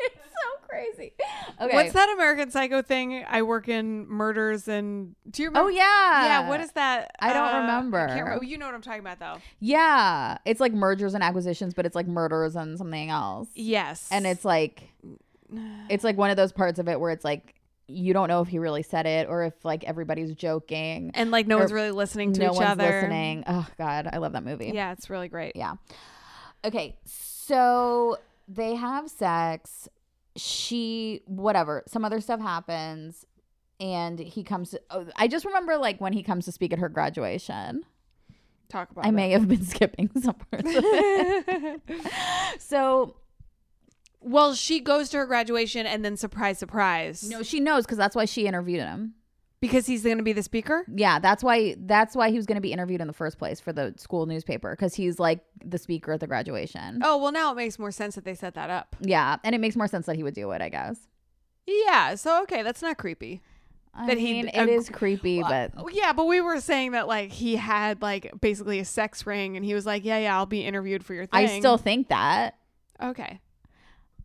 it's 0.00 0.14
so 0.14 0.66
crazy. 0.68 1.12
Okay. 1.60 1.74
What's 1.74 1.92
that 1.92 2.08
American 2.14 2.50
Psycho 2.50 2.82
thing? 2.82 3.24
I 3.28 3.42
work 3.42 3.68
in 3.68 4.06
murders 4.08 4.68
and. 4.68 5.14
Do 5.30 5.42
you 5.42 5.48
remember? 5.48 5.66
Oh 5.70 5.72
yeah. 5.72 6.24
Yeah, 6.24 6.48
what 6.48 6.60
is 6.60 6.72
that? 6.72 7.10
I 7.20 7.32
don't 7.32 7.54
Uh, 7.54 7.60
remember. 7.60 8.06
can't 8.06 8.24
remember. 8.24 8.44
You 8.44 8.58
know 8.58 8.66
what 8.66 8.74
I'm 8.74 8.82
talking 8.82 9.00
about, 9.00 9.18
though. 9.18 9.36
Yeah, 9.60 10.38
it's 10.44 10.60
like 10.60 10.72
mergers 10.72 11.14
and 11.14 11.22
acquisitions, 11.22 11.74
but 11.74 11.84
it's 11.86 11.96
like 11.96 12.06
murders 12.06 12.54
and 12.56 12.78
something 12.78 13.10
else. 13.10 13.48
Yes. 13.54 14.08
And 14.12 14.26
it's 14.26 14.44
like, 14.44 14.84
it's 15.88 16.04
like 16.04 16.16
one 16.16 16.30
of 16.30 16.36
those 16.36 16.52
parts 16.52 16.78
of 16.78 16.88
it 16.88 17.00
where 17.00 17.10
it's 17.10 17.24
like 17.24 17.54
you 17.88 18.12
don't 18.12 18.28
know 18.28 18.42
if 18.42 18.48
he 18.48 18.58
really 18.58 18.82
said 18.82 19.06
it 19.06 19.28
or 19.28 19.44
if 19.44 19.64
like 19.64 19.82
everybody's 19.84 20.34
joking. 20.34 21.10
And 21.14 21.30
like 21.30 21.46
no 21.46 21.58
one's 21.58 21.72
really 21.72 21.90
listening 21.90 22.34
to 22.34 22.40
no 22.40 22.46
each 22.52 22.56
one's 22.58 22.70
other. 22.70 22.84
listening. 22.84 23.44
Oh 23.46 23.66
God, 23.78 24.08
I 24.12 24.18
love 24.18 24.32
that 24.32 24.44
movie. 24.44 24.70
Yeah, 24.74 24.92
it's 24.92 25.08
really 25.08 25.28
great. 25.28 25.56
Yeah. 25.56 25.74
Okay, 26.64 26.98
so 27.04 28.18
they 28.46 28.74
have 28.74 29.08
sex. 29.08 29.88
She 30.36 31.22
whatever. 31.24 31.82
Some 31.86 32.04
other 32.04 32.20
stuff 32.20 32.40
happens, 32.40 33.24
and 33.80 34.18
he 34.18 34.44
comes. 34.44 34.70
To, 34.70 34.80
oh, 34.90 35.06
I 35.16 35.26
just 35.26 35.46
remember 35.46 35.78
like 35.78 36.00
when 36.00 36.12
he 36.12 36.22
comes 36.22 36.44
to 36.44 36.52
speak 36.52 36.72
at 36.72 36.78
her 36.78 36.90
graduation. 36.90 37.84
Talk 38.68 38.90
about 38.90 39.06
I 39.06 39.10
may 39.10 39.30
have 39.30 39.48
been 39.48 39.64
skipping 39.66 40.10
some 40.20 40.34
parts 40.34 40.68
of 40.68 40.84
it. 40.84 41.80
so 42.58 43.16
Well, 44.20 44.54
she 44.54 44.80
goes 44.80 45.08
to 45.10 45.18
her 45.18 45.26
graduation 45.26 45.86
and 45.86 46.04
then 46.04 46.16
surprise, 46.16 46.58
surprise. 46.58 47.22
no, 47.28 47.42
she 47.42 47.60
knows 47.60 47.84
because 47.84 47.98
that's 47.98 48.16
why 48.16 48.24
she 48.24 48.46
interviewed 48.46 48.80
him. 48.80 49.14
because 49.60 49.86
he's 49.86 50.02
going 50.04 50.18
to 50.18 50.22
be 50.24 50.32
the 50.32 50.42
speaker. 50.42 50.84
Yeah, 50.92 51.18
that's 51.18 51.42
why 51.42 51.76
that's 51.78 52.14
why 52.16 52.30
he 52.30 52.36
was 52.36 52.46
going 52.46 52.56
to 52.56 52.60
be 52.60 52.72
interviewed 52.72 53.00
in 53.00 53.06
the 53.06 53.12
first 53.12 53.38
place 53.38 53.60
for 53.60 53.72
the 53.72 53.94
school 53.96 54.26
newspaper 54.26 54.70
because 54.72 54.94
he's 54.94 55.18
like 55.18 55.40
the 55.64 55.78
speaker 55.78 56.12
at 56.12 56.20
the 56.20 56.26
graduation. 56.26 57.00
Oh 57.02 57.16
well, 57.18 57.32
now 57.32 57.52
it 57.52 57.56
makes 57.56 57.78
more 57.78 57.90
sense 57.92 58.14
that 58.16 58.24
they 58.24 58.34
set 58.34 58.54
that 58.54 58.70
up. 58.70 58.96
Yeah, 59.00 59.36
and 59.44 59.54
it 59.54 59.58
makes 59.60 59.76
more 59.76 59.86
sense 59.88 60.06
that 60.06 60.16
he 60.16 60.22
would 60.22 60.34
do 60.34 60.50
it, 60.52 60.62
I 60.62 60.68
guess. 60.68 60.98
Yeah. 61.66 62.14
So 62.14 62.42
okay, 62.42 62.62
that's 62.62 62.82
not 62.82 62.98
creepy. 62.98 63.40
I 63.94 64.06
that 64.06 64.18
he 64.18 64.32
mean, 64.34 64.44
d- 64.44 64.50
it 64.54 64.56
ag- 64.60 64.68
is 64.68 64.88
creepy, 64.90 65.42
but 65.42 65.72
Oh, 65.76 65.88
yeah, 65.88 66.12
but 66.12 66.26
we 66.26 66.40
were 66.40 66.60
saying 66.60 66.92
that 66.92 67.08
like 67.08 67.30
he 67.32 67.56
had 67.56 68.00
like 68.02 68.30
basically 68.40 68.78
a 68.78 68.84
sex 68.84 69.26
ring, 69.26 69.56
and 69.56 69.64
he 69.64 69.74
was 69.74 69.86
like, 69.86 70.04
"Yeah, 70.04 70.18
yeah, 70.18 70.36
I'll 70.36 70.46
be 70.46 70.64
interviewed 70.64 71.04
for 71.04 71.14
your 71.14 71.26
thing." 71.26 71.46
I 71.46 71.58
still 71.58 71.78
think 71.78 72.08
that. 72.08 72.56
okay. 73.02 73.40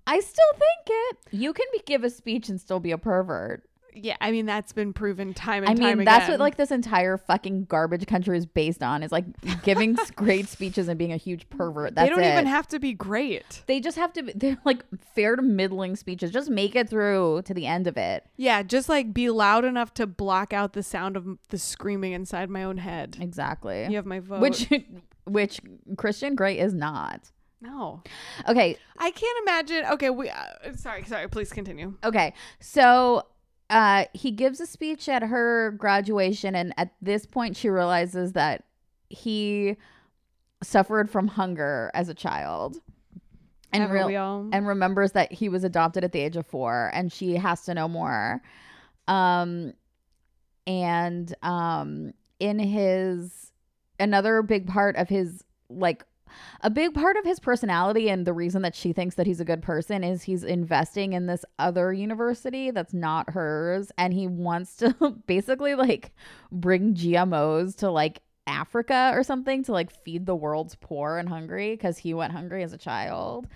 I 0.06 0.20
still 0.20 0.52
think 0.54 0.88
it. 0.88 1.18
You 1.32 1.54
can 1.54 1.66
be, 1.72 1.82
give 1.86 2.04
a 2.04 2.10
speech 2.10 2.50
and 2.50 2.60
still 2.60 2.80
be 2.80 2.92
a 2.92 2.98
pervert. 2.98 3.64
Yeah, 3.96 4.18
I 4.20 4.32
mean 4.32 4.46
that's 4.46 4.74
been 4.74 4.92
proven 4.94 5.34
time 5.34 5.64
and 5.64 5.72
I 5.72 5.76
time 5.76 6.00
mean, 6.00 6.06
that's 6.06 6.24
again. 6.26 6.32
what 6.32 6.40
like 6.40 6.58
this 6.58 6.72
entire 6.72 7.18
fucking 7.18 7.66
garbage 7.66 8.08
country 8.08 8.38
is 8.38 8.46
based 8.46 8.82
on 8.82 9.04
is 9.04 9.12
like 9.12 9.26
giving 9.62 9.96
great 10.16 10.48
speeches 10.48 10.88
and 10.88 10.98
being 10.98 11.12
a 11.12 11.18
huge 11.18 11.48
pervert. 11.50 11.94
That's 11.94 12.08
they 12.08 12.10
don't 12.10 12.24
it. 12.24 12.34
even 12.34 12.48
have 12.48 12.68
to 12.70 12.80
be 12.80 12.94
great. 12.94 13.62
they 13.68 13.80
just 13.80 13.98
have 13.98 14.12
to 14.14 14.24
be, 14.24 14.34
they're 14.34 14.58
like 14.66 14.84
fair 15.14 15.36
to 15.36 15.42
middling 15.42 15.96
speeches. 15.96 16.32
Just 16.32 16.50
make 16.50 16.76
it 16.76 16.90
through 16.90 17.44
to 17.46 17.54
the 17.54 17.68
end 17.68 17.86
of 17.88 17.98
it. 17.98 18.26
Yeah, 18.36 18.64
just 18.64 18.90
like 18.90 19.14
be 19.14 19.30
loud 19.30 19.64
enough 19.64 19.94
to 19.96 20.08
block 20.08 20.54
out 20.54 20.74
the 20.74 20.84
sound 20.84 21.16
of 21.16 21.28
the 21.50 21.60
screaming 21.60 22.14
inside 22.14 22.50
my 22.50 22.64
own 22.64 22.78
head. 22.78 23.18
Exactly. 23.20 23.86
You 23.90 23.96
have 23.98 24.06
my 24.08 24.20
vote. 24.22 24.42
Which 24.42 24.70
which 25.26 25.62
Christian 25.98 26.36
Grey 26.36 26.58
is 26.58 26.74
not. 26.74 27.30
No, 27.64 28.04
Okay, 28.48 28.78
I 28.98 29.12
can't 29.12 29.38
imagine. 29.44 29.86
Okay, 29.94 30.10
we. 30.10 30.30
Uh, 30.30 30.74
sorry, 30.76 31.04
sorry. 31.06 31.28
Please 31.30 31.52
continue. 31.52 31.96
Okay. 32.04 32.34
So 32.60 33.24
uh 33.70 34.06
he 34.14 34.30
gives 34.30 34.60
a 34.60 34.68
speech 34.68 35.08
at 35.08 35.24
her 35.24 35.72
graduation 35.72 36.54
and 36.54 36.74
at 36.78 36.92
this 37.02 37.26
point 37.26 37.56
she 37.56 37.70
realizes 37.70 38.34
that 38.34 38.66
he 39.10 39.78
suffered 40.62 41.10
from 41.10 41.30
hunger 41.30 41.90
as 41.94 42.10
a 42.10 42.14
child. 42.14 42.78
And 43.72 43.92
real 43.92 44.50
and 44.52 44.68
remembers 44.68 45.14
that 45.14 45.32
he 45.32 45.50
was 45.50 45.64
adopted 45.64 46.04
at 46.04 46.12
the 46.12 46.20
age 46.20 46.36
of 46.36 46.46
4 46.46 46.92
and 46.94 47.12
she 47.12 47.36
has 47.36 47.62
to 47.64 47.74
know 47.74 47.88
more. 47.88 48.42
Um 49.08 49.74
and 50.68 51.34
um 51.42 52.14
in 52.40 52.60
his 52.60 53.52
another 54.00 54.42
big 54.42 54.68
part 54.68 54.96
of 54.98 55.08
his 55.10 55.44
like 55.70 56.04
a 56.62 56.70
big 56.70 56.94
part 56.94 57.18
of 57.18 57.26
his 57.26 57.40
personality 57.40 58.10
and 58.10 58.26
the 58.26 58.34
reason 58.34 58.62
that 58.62 58.76
she 58.76 58.94
thinks 58.94 59.16
that 59.16 59.28
he's 59.28 59.40
a 59.40 59.46
good 59.46 59.62
person 59.62 60.04
is 60.04 60.24
he's 60.24 60.44
investing 60.44 61.14
in 61.14 61.26
this 61.26 61.46
other 61.60 61.94
university 61.94 62.72
that's 62.72 62.94
not 62.94 63.32
hers 63.32 63.92
and 63.98 64.14
he 64.14 64.28
wants 64.28 64.76
to 64.78 64.94
basically 65.28 65.76
like 65.76 66.12
bring 66.52 66.94
GMOs 66.94 67.76
to 67.78 67.90
like 67.90 68.22
Africa 68.46 69.12
or 69.14 69.24
something 69.24 69.64
to 69.64 69.72
like 69.72 69.92
feed 70.04 70.26
the 70.26 70.36
world's 70.36 70.76
poor 70.76 71.18
and 71.18 71.30
hungry 71.30 71.78
cuz 71.78 71.98
he 71.98 72.14
went 72.14 72.34
hungry 72.34 72.64
as 72.64 72.74
a 72.74 72.78
child. 72.78 73.48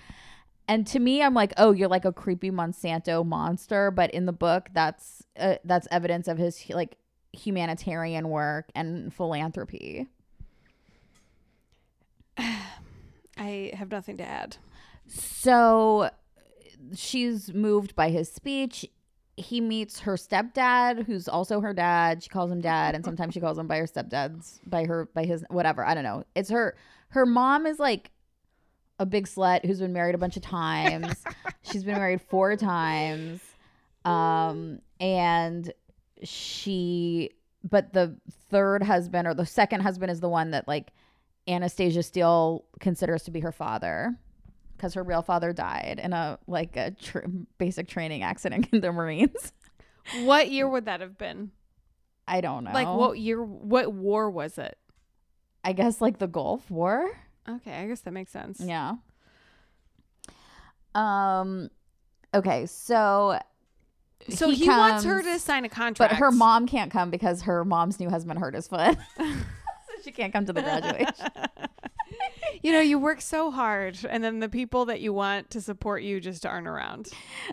And 0.69 0.85
to 0.87 0.99
me 0.99 1.21
I'm 1.21 1.33
like, 1.33 1.53
"Oh, 1.57 1.71
you're 1.71 1.87
like 1.87 2.05
a 2.05 2.11
creepy 2.11 2.51
Monsanto 2.51 3.25
monster," 3.25 3.91
but 3.91 4.11
in 4.11 4.25
the 4.25 4.33
book 4.33 4.69
that's 4.73 5.23
uh, 5.39 5.55
that's 5.63 5.87
evidence 5.91 6.27
of 6.27 6.37
his 6.37 6.69
like 6.69 6.97
humanitarian 7.33 8.29
work 8.29 8.69
and 8.75 9.13
philanthropy. 9.13 10.07
I 13.37 13.71
have 13.73 13.91
nothing 13.91 14.17
to 14.17 14.23
add. 14.23 14.57
So 15.07 16.09
she's 16.95 17.53
moved 17.53 17.95
by 17.95 18.09
his 18.09 18.31
speech. 18.31 18.85
He 19.35 19.61
meets 19.61 19.99
her 20.01 20.13
stepdad, 20.13 21.05
who's 21.05 21.27
also 21.27 21.61
her 21.61 21.73
dad. 21.73 22.23
She 22.23 22.29
calls 22.29 22.51
him 22.51 22.61
dad, 22.61 22.95
and 22.95 23.05
sometimes 23.05 23.33
she 23.33 23.39
calls 23.39 23.57
him 23.57 23.67
by 23.67 23.77
her 23.77 23.85
stepdad's, 23.85 24.59
by 24.65 24.85
her, 24.85 25.07
by 25.13 25.25
his, 25.25 25.45
whatever. 25.49 25.85
I 25.85 25.93
don't 25.93 26.03
know. 26.03 26.23
It's 26.35 26.49
her. 26.49 26.75
Her 27.09 27.25
mom 27.25 27.65
is 27.67 27.79
like 27.79 28.11
a 28.99 29.05
big 29.05 29.27
slut 29.27 29.63
who's 29.63 29.79
been 29.79 29.93
married 29.93 30.15
a 30.15 30.17
bunch 30.17 30.37
of 30.37 30.43
times. 30.43 31.23
She's 31.61 31.83
been 31.83 31.95
married 31.97 32.21
four 32.21 32.55
times, 32.55 33.41
um, 34.05 34.79
and 34.99 35.71
she. 36.23 37.31
But 37.63 37.93
the 37.93 38.15
third 38.49 38.81
husband 38.81 39.27
or 39.27 39.33
the 39.33 39.45
second 39.45 39.81
husband 39.81 40.09
is 40.11 40.19
the 40.19 40.29
one 40.29 40.51
that 40.51 40.67
like 40.67 40.93
Anastasia 41.47 42.03
Steele 42.03 42.65
considers 42.79 43.23
to 43.23 43.31
be 43.31 43.39
her 43.39 43.51
father 43.51 44.15
because 44.75 44.93
her 44.93 45.03
real 45.03 45.21
father 45.21 45.53
died 45.53 45.99
in 46.03 46.13
a 46.13 46.37
like 46.47 46.75
a 46.75 46.91
tr- 46.91 47.19
basic 47.57 47.87
training 47.87 48.23
accident 48.23 48.67
in 48.73 48.81
the 48.81 48.91
Marines. 48.91 49.53
What 50.23 50.49
year 50.49 50.67
would 50.69 50.85
that 50.85 51.01
have 51.01 51.17
been? 51.17 51.51
I 52.27 52.41
don't 52.41 52.63
know. 52.63 52.71
Like 52.71 52.87
what 52.87 53.17
year? 53.17 53.43
What 53.43 53.93
war 53.93 54.29
was 54.29 54.57
it? 54.57 54.77
I 55.63 55.73
guess 55.73 56.01
like 56.01 56.19
the 56.19 56.27
Gulf 56.27 56.69
War. 56.69 57.09
Okay, 57.47 57.71
I 57.73 57.87
guess 57.87 58.01
that 58.01 58.11
makes 58.11 58.31
sense. 58.31 58.59
Yeah. 58.59 58.95
Um. 60.93 61.69
Okay, 62.33 62.65
so 62.65 63.39
So 64.29 64.49
He 64.49 64.65
he, 64.65 64.69
wants 64.69 65.05
her 65.05 65.21
to 65.21 65.39
sign 65.39 65.63
a 65.65 65.69
contract, 65.69 66.11
but 66.11 66.17
her 66.17 66.31
mom 66.31 66.67
can't 66.67 66.91
come 66.91 67.09
because 67.09 67.43
her 67.43 67.63
mom's 67.63 67.99
new 67.99 68.09
husband 68.09 68.39
hurt 68.39 68.55
his 68.55 68.67
foot, 68.67 68.97
she 70.07 70.13
can't 70.13 70.31
come 70.31 70.45
to 70.45 70.53
the 70.53 70.61
graduation. 70.61 71.27
you 72.63 72.71
know, 72.71 72.79
you 72.79 72.97
work 72.97 73.19
so 73.19 73.51
hard, 73.51 73.97
and 74.09 74.23
then 74.23 74.39
the 74.39 74.47
people 74.47 74.85
that 74.85 75.01
you 75.01 75.11
want 75.11 75.49
to 75.49 75.59
support 75.59 76.01
you 76.01 76.21
just 76.21 76.45
aren't 76.45 76.67
around. 76.67 77.09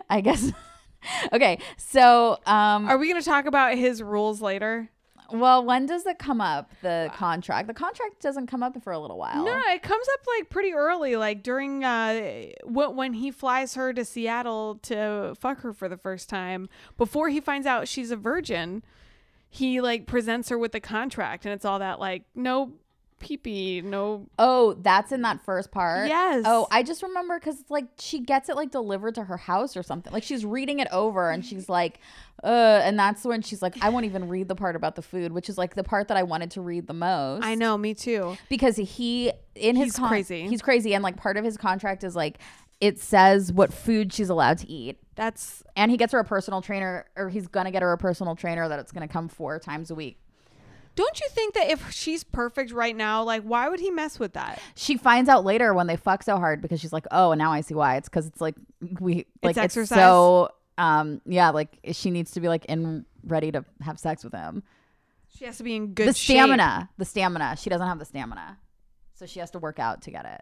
I 0.09 0.21
guess. 0.21 0.53
okay, 1.33 1.59
so 1.75 2.39
um, 2.45 2.87
Are 2.87 2.97
we 2.97 3.09
going 3.09 3.21
to 3.21 3.25
talk 3.25 3.45
about 3.45 3.77
his 3.77 4.01
rules 4.01 4.41
later? 4.41 4.89
well, 5.31 5.65
when 5.65 5.85
does 5.85 6.05
it 6.05 6.17
come 6.17 6.39
up? 6.39 6.71
The 6.81 7.11
contract. 7.15 7.67
The 7.67 7.73
contract 7.73 8.21
doesn't 8.21 8.47
come 8.47 8.63
up 8.63 8.81
for 8.83 8.93
a 8.93 8.99
little 8.99 9.17
while. 9.17 9.43
No, 9.43 9.59
it 9.67 9.81
comes 9.81 10.07
up 10.13 10.19
like 10.37 10.49
pretty 10.49 10.71
early, 10.71 11.15
like 11.17 11.43
during 11.43 11.83
uh, 11.83 12.45
wh- 12.63 12.95
when 12.95 13.13
he 13.13 13.31
flies 13.31 13.73
her 13.73 13.91
to 13.91 14.05
Seattle 14.05 14.75
to 14.83 15.35
fuck 15.37 15.61
her 15.61 15.73
for 15.73 15.89
the 15.89 15.97
first 15.97 16.29
time. 16.29 16.69
Before 16.97 17.27
he 17.29 17.41
finds 17.41 17.67
out 17.67 17.87
she's 17.89 18.11
a 18.11 18.15
virgin, 18.15 18.83
he 19.55 19.79
like 19.79 20.05
presents 20.05 20.49
her 20.49 20.57
with 20.57 20.73
the 20.73 20.81
contract, 20.81 21.45
and 21.45 21.53
it's 21.53 21.63
all 21.63 21.79
that 21.79 21.99
like 21.99 22.23
no 22.35 22.73
pee 23.19 23.37
pee, 23.37 23.81
no. 23.81 24.27
Oh, 24.37 24.73
that's 24.73 25.11
in 25.11 25.21
that 25.21 25.43
first 25.45 25.71
part. 25.71 26.09
Yes. 26.09 26.43
Oh, 26.45 26.67
I 26.71 26.83
just 26.83 27.01
remember 27.01 27.39
because 27.39 27.61
it's 27.61 27.71
like 27.71 27.85
she 27.97 28.19
gets 28.19 28.49
it 28.49 28.57
like 28.57 28.71
delivered 28.71 29.15
to 29.15 29.23
her 29.23 29.37
house 29.37 29.77
or 29.77 29.83
something. 29.83 30.11
Like 30.11 30.23
she's 30.23 30.45
reading 30.45 30.79
it 30.79 30.89
over 30.91 31.31
and 31.31 31.45
she's 31.45 31.69
like, 31.69 31.99
uh, 32.43 32.81
and 32.83 32.99
that's 32.99 33.23
when 33.23 33.41
she's 33.41 33.61
like, 33.61 33.75
I 33.81 33.89
won't 33.89 34.05
even 34.05 34.27
read 34.27 34.49
the 34.49 34.55
part 34.55 34.75
about 34.75 34.95
the 34.95 35.01
food, 35.01 35.31
which 35.31 35.47
is 35.47 35.57
like 35.57 35.73
the 35.75 35.83
part 35.83 36.09
that 36.09 36.17
I 36.17 36.23
wanted 36.23 36.51
to 36.51 36.61
read 36.61 36.87
the 36.87 36.93
most. 36.93 37.43
I 37.43 37.55
know, 37.55 37.77
me 37.77 37.93
too. 37.93 38.37
because 38.49 38.75
he 38.75 39.31
in 39.55 39.77
his 39.77 39.95
He's 39.95 40.07
crazy. 40.07 40.47
He's 40.47 40.61
crazy, 40.61 40.93
and 40.93 41.03
like 41.03 41.15
part 41.15 41.37
of 41.37 41.45
his 41.45 41.55
contract 41.55 42.03
is 42.03 42.15
like 42.15 42.39
it 42.81 42.99
says 42.99 43.51
what 43.53 43.73
food 43.73 44.13
she's 44.13 44.29
allowed 44.29 44.57
to 44.59 44.69
eat. 44.69 44.97
That's 45.15 45.63
And 45.75 45.89
he 45.91 45.97
gets 45.97 46.13
her 46.13 46.19
a 46.19 46.25
personal 46.25 46.61
trainer, 46.61 47.05
or 47.15 47.29
he's 47.29 47.47
gonna 47.47 47.71
get 47.71 47.81
her 47.81 47.91
a 47.91 47.97
personal 47.97 48.35
trainer 48.35 48.67
that 48.67 48.79
it's 48.79 48.91
gonna 48.91 49.07
come 49.07 49.27
four 49.27 49.59
times 49.59 49.91
a 49.91 49.95
week. 49.95 50.19
Don't 50.95 51.19
you 51.19 51.27
think 51.29 51.55
that 51.55 51.69
if 51.69 51.91
she's 51.91 52.23
perfect 52.23 52.71
right 52.71 52.95
now, 52.95 53.23
like 53.23 53.43
why 53.43 53.67
would 53.69 53.79
he 53.79 53.91
mess 53.91 54.19
with 54.19 54.33
that? 54.33 54.59
she 54.75 54.97
finds 54.97 55.29
out 55.29 55.43
later 55.43 55.73
when 55.73 55.87
they 55.87 55.97
fuck 55.97 56.23
so 56.23 56.37
hard 56.37 56.61
because 56.61 56.79
she's 56.79 56.93
like, 56.93 57.05
oh, 57.11 57.33
now 57.33 57.51
I 57.51 57.61
see 57.61 57.73
why. 57.73 57.97
It's 57.97 58.09
because 58.09 58.27
it's 58.27 58.41
like 58.41 58.55
we 58.99 59.25
like 59.43 59.51
it's, 59.51 59.57
exercise. 59.57 59.97
so 59.97 60.49
um 60.77 61.21
yeah, 61.25 61.49
like 61.51 61.79
she 61.91 62.11
needs 62.11 62.31
to 62.31 62.41
be 62.41 62.47
like 62.47 62.65
in 62.65 63.05
ready 63.25 63.51
to 63.51 63.63
have 63.81 63.99
sex 63.99 64.23
with 64.23 64.33
him. 64.33 64.63
She 65.37 65.45
has 65.45 65.57
to 65.57 65.63
be 65.63 65.75
in 65.75 65.93
good 65.93 66.09
the 66.09 66.13
shape. 66.13 66.37
stamina, 66.37 66.89
the 66.97 67.05
stamina. 67.05 67.57
She 67.57 67.69
doesn't 67.69 67.87
have 67.87 67.99
the 67.99 68.05
stamina, 68.05 68.57
so 69.13 69.25
she 69.25 69.39
has 69.39 69.51
to 69.51 69.59
work 69.59 69.79
out 69.79 70.03
to 70.03 70.11
get 70.11 70.25
it. 70.25 70.41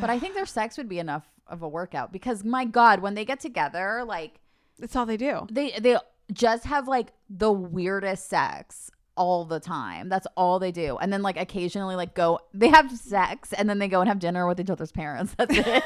But 0.00 0.08
I 0.08 0.18
think 0.18 0.34
their 0.34 0.46
sex 0.46 0.78
would 0.78 0.88
be 0.88 0.98
enough 0.98 1.28
of 1.46 1.62
a 1.62 1.68
workout 1.68 2.12
because 2.12 2.44
my 2.44 2.64
god, 2.64 3.00
when 3.00 3.14
they 3.14 3.24
get 3.24 3.40
together, 3.40 4.02
like 4.06 4.40
That's 4.78 4.96
all 4.96 5.06
they 5.06 5.16
do. 5.16 5.46
they 5.50 5.72
they 5.78 5.96
just 6.32 6.64
have 6.64 6.88
like 6.88 7.12
the 7.28 7.52
weirdest 7.52 8.28
sex 8.28 8.90
all 9.16 9.44
the 9.44 9.60
time. 9.60 10.08
That's 10.08 10.26
all 10.36 10.58
they 10.58 10.72
do. 10.72 10.96
And 10.98 11.12
then 11.12 11.22
like 11.22 11.36
occasionally 11.36 11.96
like 11.96 12.14
go 12.14 12.40
they 12.52 12.68
have 12.68 12.90
sex 12.96 13.52
and 13.52 13.68
then 13.68 13.78
they 13.78 13.88
go 13.88 14.00
and 14.00 14.08
have 14.08 14.18
dinner 14.18 14.46
with 14.46 14.58
each 14.60 14.70
other's 14.70 14.92
parents. 14.92 15.34
That's 15.38 15.54
it. 15.56 15.84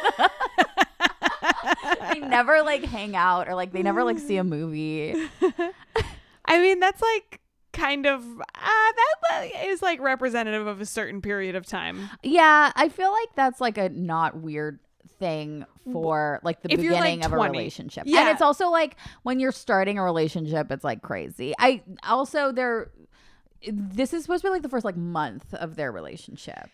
they 2.12 2.21
never 2.21 2.62
like 2.62 2.85
hang 2.85 3.16
out 3.16 3.49
or 3.49 3.55
like 3.55 3.73
they 3.73 3.83
never 3.83 4.05
like 4.05 4.18
see 4.18 4.37
a 4.37 4.44
movie. 4.44 5.14
I 6.44 6.61
mean, 6.61 6.81
that's 6.81 7.03
like 7.03 7.40
kind 7.75 8.07
of 8.07 8.23
uh, 8.25 8.42
that 8.55 9.14
that 9.29 9.66
is 9.66 9.83
like 9.83 10.01
representative 10.01 10.66
of 10.66 10.81
a 10.81 10.87
certain 10.87 11.21
period 11.21 11.55
of 11.55 11.66
time. 11.66 12.09
Yeah, 12.23 12.73
I 12.75 12.88
feel 12.88 13.12
like 13.12 13.29
that's 13.35 13.61
like 13.61 13.77
a 13.77 13.90
not 13.90 14.38
weird 14.38 14.79
thing 15.18 15.64
for 15.92 16.40
like 16.42 16.62
the 16.62 16.73
If 16.73 16.81
you're, 16.83 16.92
like, 16.92 17.03
beginning 17.03 17.25
of 17.25 17.33
a 17.33 17.37
20. 17.37 17.51
relationship. 17.59 18.05
And 18.05 18.12
Yeah. 18.12 18.31
it's 18.33 18.42
also 18.42 18.68
like 18.71 18.97
when 19.23 19.40
you're 19.40 19.53
starting 19.53 19.99
a 19.99 20.03
relationship, 20.05 20.71
it's 20.71 20.85
like 20.85 21.03
crazy. 21.03 21.55
I 21.59 21.83
also 22.07 22.53
they're 22.53 22.90
this 23.66 24.12
is 24.14 24.23
supposed 24.23 24.42
to 24.42 24.49
be 24.49 24.53
like 24.53 24.62
the 24.62 24.68
first 24.68 24.85
like 24.85 24.97
month 24.97 25.53
of 25.55 25.77
their 25.77 25.90
relationship. 25.90 26.68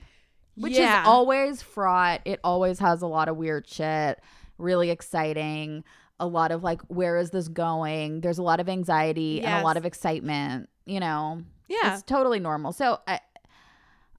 Which 0.56 0.74
Yeah. 0.74 1.02
is 1.02 1.08
always 1.08 1.62
fraught. 1.62 2.20
It 2.24 2.38
always 2.44 2.78
has 2.78 3.02
a 3.02 3.06
lot 3.06 3.28
of 3.28 3.36
weird 3.36 3.66
shit, 3.66 4.20
really 4.58 4.90
exciting, 4.90 5.82
a 6.20 6.26
lot 6.26 6.52
of 6.52 6.62
like 6.62 6.80
where 6.82 7.16
is 7.16 7.30
this 7.30 7.48
going? 7.48 8.20
There's 8.20 8.38
a 8.38 8.42
lot 8.42 8.60
of 8.60 8.68
anxiety 8.68 9.42
and 9.42 9.60
a 9.60 9.64
lot 9.64 9.76
of 9.76 9.84
excitement, 9.84 10.68
you 10.86 11.00
know. 11.00 11.42
Yeah. 11.68 11.94
It's 11.94 12.02
totally 12.02 12.38
normal. 12.38 12.72
So 12.72 13.00
I 13.08 13.20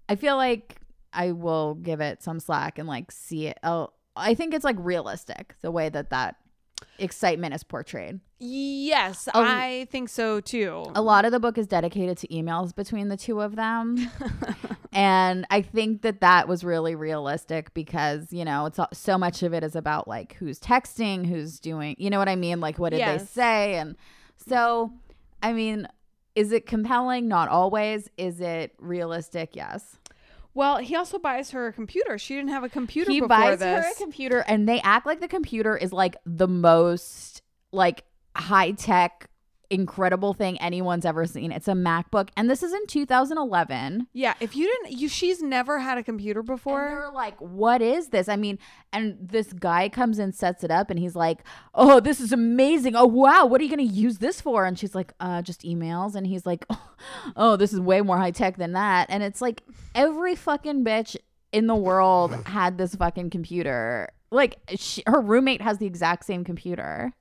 I 0.09 0.15
feel 0.15 0.35
like 0.35 0.77
I 1.13 1.31
will 1.31 1.75
give 1.75 2.01
it 2.01 2.21
some 2.21 2.39
slack 2.41 2.77
and 2.79 2.87
like 2.87 3.11
see 3.11 3.47
it. 3.47 3.57
Oh, 3.63 3.91
I 4.15 4.35
think 4.35 4.53
it's 4.53 4.65
like 4.65 4.77
realistic 4.79 5.55
the 5.61 5.71
way 5.71 5.89
that 5.89 6.09
that 6.09 6.35
excitement 6.99 7.53
is 7.53 7.63
portrayed. 7.63 8.19
Yes. 8.39 9.27
I 9.33 9.87
think 9.91 10.09
so 10.09 10.39
too. 10.39 10.85
A 10.95 11.01
lot 11.01 11.25
of 11.25 11.31
the 11.31 11.39
book 11.39 11.57
is 11.57 11.67
dedicated 11.67 12.17
to 12.19 12.27
emails 12.27 12.75
between 12.75 13.07
the 13.07 13.17
two 13.17 13.41
of 13.41 13.55
them. 13.55 14.09
and 14.93 15.45
I 15.49 15.61
think 15.61 16.01
that 16.03 16.21
that 16.21 16.47
was 16.47 16.63
really 16.63 16.95
realistic 16.95 17.73
because, 17.73 18.31
you 18.31 18.45
know, 18.45 18.65
it's 18.65 18.79
so 18.93 19.17
much 19.17 19.43
of 19.43 19.53
it 19.53 19.63
is 19.63 19.75
about 19.75 20.07
like 20.07 20.33
who's 20.33 20.59
texting, 20.59 21.25
who's 21.25 21.59
doing, 21.59 21.95
you 21.97 22.09
know 22.09 22.19
what 22.19 22.29
I 22.29 22.35
mean? 22.35 22.59
Like, 22.59 22.77
what 22.77 22.91
did 22.91 23.01
they 23.01 23.23
say? 23.23 23.75
And 23.75 23.95
so, 24.35 24.93
I 25.41 25.53
mean, 25.53 25.87
is 26.35 26.51
it 26.51 26.65
compelling? 26.65 27.27
Not 27.27 27.49
always. 27.49 28.09
Is 28.17 28.41
it 28.41 28.73
realistic? 28.79 29.55
Yes. 29.55 29.97
Well, 30.55 30.77
he 30.77 30.95
also 30.95 31.19
buys 31.19 31.51
her 31.51 31.67
a 31.67 31.73
computer. 31.73 32.17
She 32.17 32.33
didn't 32.33 32.49
have 32.49 32.63
a 32.63 32.69
computer 32.69 33.11
he 33.11 33.19
before 33.19 33.27
buys 33.27 33.59
this. 33.59 33.85
her 33.85 33.91
a 33.91 33.95
computer 33.95 34.39
and 34.47 34.67
they 34.67 34.79
act 34.81 35.05
like 35.05 35.19
the 35.19 35.27
computer 35.27 35.77
is 35.77 35.91
like 35.91 36.15
the 36.25 36.47
most 36.47 37.41
like 37.73 38.05
high 38.35 38.71
tech 38.71 39.29
incredible 39.69 40.33
thing 40.33 40.57
anyone's 40.59 41.05
ever 41.05 41.25
seen. 41.25 41.51
It's 41.51 41.67
a 41.67 41.73
macbook 41.73 42.29
and 42.37 42.49
this 42.49 42.63
is 42.63 42.73
in 42.73 42.85
2011 42.87 44.07
yeah, 44.13 44.33
if 44.39 44.55
you 44.55 44.67
didn't, 44.67 44.99
you 44.99 45.07
she's 45.09 45.41
never 45.41 45.79
had 45.79 45.97
a 45.97 46.03
computer 46.03 46.39
and 46.39 46.47
before. 46.47 46.87
they're 46.87 47.11
like 47.11 47.39
what 47.39 47.81
is 47.81 48.09
this? 48.09 48.29
I 48.29 48.35
mean 48.35 48.59
and 48.93 49.17
this 49.19 49.53
guy 49.53 49.89
comes 49.89 50.19
and 50.19 50.33
sets 50.33 50.63
it 50.63 50.71
up 50.71 50.89
and 50.89 50.99
he's 50.99 51.15
like 51.15 51.39
oh 51.73 51.99
this 51.99 52.19
is 52.19 52.31
amazing. 52.31 52.95
Oh 52.95 53.05
wow 53.05 53.45
what 53.45 53.61
are 53.61 53.63
you 53.63 53.75
going 53.75 53.87
to 53.87 53.93
use 53.95 54.17
this 54.19 54.41
for? 54.41 54.65
And 54.65 54.77
she's 54.77 54.95
like 54.95 55.13
uh 55.19 55.41
just 55.41 55.61
emails. 55.61 56.15
And 56.15 56.27
he's 56.27 56.45
like 56.45 56.65
oh 57.35 57.55
this 57.55 57.73
is 57.73 57.79
way 57.79 58.01
more 58.01 58.17
high 58.17 58.31
tech 58.31 58.57
than 58.57 58.73
that. 58.73 59.07
And 59.09 59.23
it's 59.23 59.41
like 59.41 59.63
every 59.93 60.35
fucking 60.35 60.83
bitch 60.83 61.15
in 61.51 61.67
the 61.67 61.75
world 61.75 62.35
had 62.45 62.77
this 62.77 62.95
fucking 62.95 63.29
computer. 63.29 64.09
Like 64.31 64.57
she, 64.75 65.03
her 65.07 65.21
roommate 65.21 65.61
has 65.61 65.77
the 65.77 65.85
exact 65.85 66.25
same 66.25 66.43
computer 66.43 67.13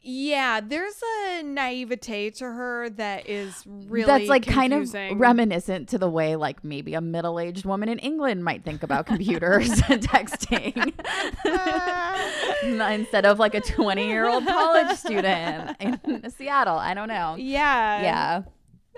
Yeah, 0.00 0.60
there's 0.60 1.02
a 1.28 1.42
naivete 1.42 2.30
to 2.30 2.44
her 2.44 2.88
that 2.90 3.28
is 3.28 3.64
really 3.66 4.06
that's 4.06 4.28
like 4.28 4.46
kind 4.46 4.72
of 4.72 4.94
reminiscent 5.18 5.88
to 5.90 5.98
the 5.98 6.08
way 6.08 6.36
like 6.36 6.62
maybe 6.62 6.94
a 6.94 7.00
middle-aged 7.00 7.64
woman 7.64 7.88
in 7.88 7.98
england 7.98 8.44
might 8.44 8.64
think 8.64 8.82
about 8.82 9.06
computers 9.06 9.68
and 9.88 10.00
texting. 10.02 10.92
Instead 12.94 13.26
of 13.26 13.38
like 13.38 13.54
a 13.54 13.60
20-year-old 13.60 14.46
college 14.46 14.96
student 14.96 15.76
in 15.80 16.30
seattle 16.36 16.78
i 16.78 16.94
don't 16.94 17.08
know. 17.08 17.34
Yeah, 17.38 18.02
yeah. 18.02 18.42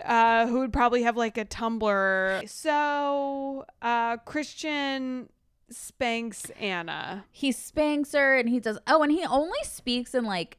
Uh, 0.05 0.47
who 0.47 0.61
would 0.61 0.73
probably 0.73 1.03
have 1.03 1.17
like 1.17 1.37
a 1.37 1.45
Tumblr. 1.45 2.49
So, 2.49 3.67
uh, 3.83 4.17
Christian 4.19 5.29
spanks 5.71 6.51
Anna. 6.59 7.25
he 7.31 7.53
spanks 7.53 8.13
her 8.13 8.37
and 8.37 8.49
he 8.49 8.59
does 8.59 8.77
oh 8.89 9.03
and 9.05 9.13
he 9.13 9.25
only 9.25 9.59
speaks 9.63 10.15
in 10.17 10.25
like 10.25 10.59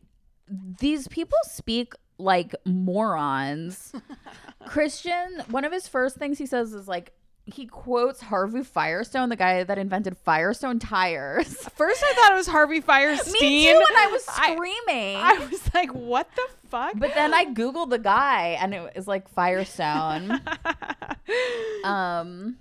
these 0.79 1.07
people 1.07 1.37
speak 1.43 1.93
like 2.17 2.53
morons 2.65 3.93
christian 4.67 5.41
one 5.49 5.65
of 5.65 5.71
his 5.71 5.87
first 5.87 6.17
things 6.17 6.37
he 6.37 6.45
says 6.45 6.73
is 6.73 6.87
like 6.87 7.11
he 7.45 7.65
quotes 7.65 8.21
harvey 8.21 8.61
firestone 8.63 9.29
the 9.29 9.35
guy 9.35 9.63
that 9.63 9.77
invented 9.77 10.15
firestone 10.17 10.77
tires 10.77 11.47
First, 11.75 12.03
I 12.05 12.13
thought 12.13 12.31
it 12.33 12.35
was 12.35 12.47
Harvey 12.47 12.79
Fierstein. 12.81 13.33
me 13.41 13.63
too 13.65 13.69
and 13.89 13.97
i 13.97 14.07
was 14.11 14.25
I- 14.29 14.53
screaming 14.53 15.17
I 15.17 15.47
was 15.51 15.73
like, 15.73 15.89
what 15.93 16.29
the 16.35 16.47
fuck? 16.69 16.93
but 16.97 17.13
then 17.15 17.33
i 17.33 17.45
googled 17.45 17.89
the 17.89 17.97
guy 17.99 18.57
and 18.61 18.73
it 18.75 18.95
was 18.95 19.07
like 19.07 19.27
firestone 19.29 20.39
um 21.83 22.57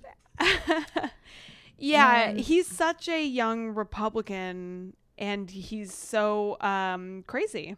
yeah, 1.77 2.33
he's 2.33 2.67
such 2.67 3.07
a 3.09 3.23
young 3.25 3.69
Republican 3.69 4.93
and 5.21 5.49
he's 5.49 5.93
so 5.93 6.57
um 6.59 7.23
crazy. 7.27 7.77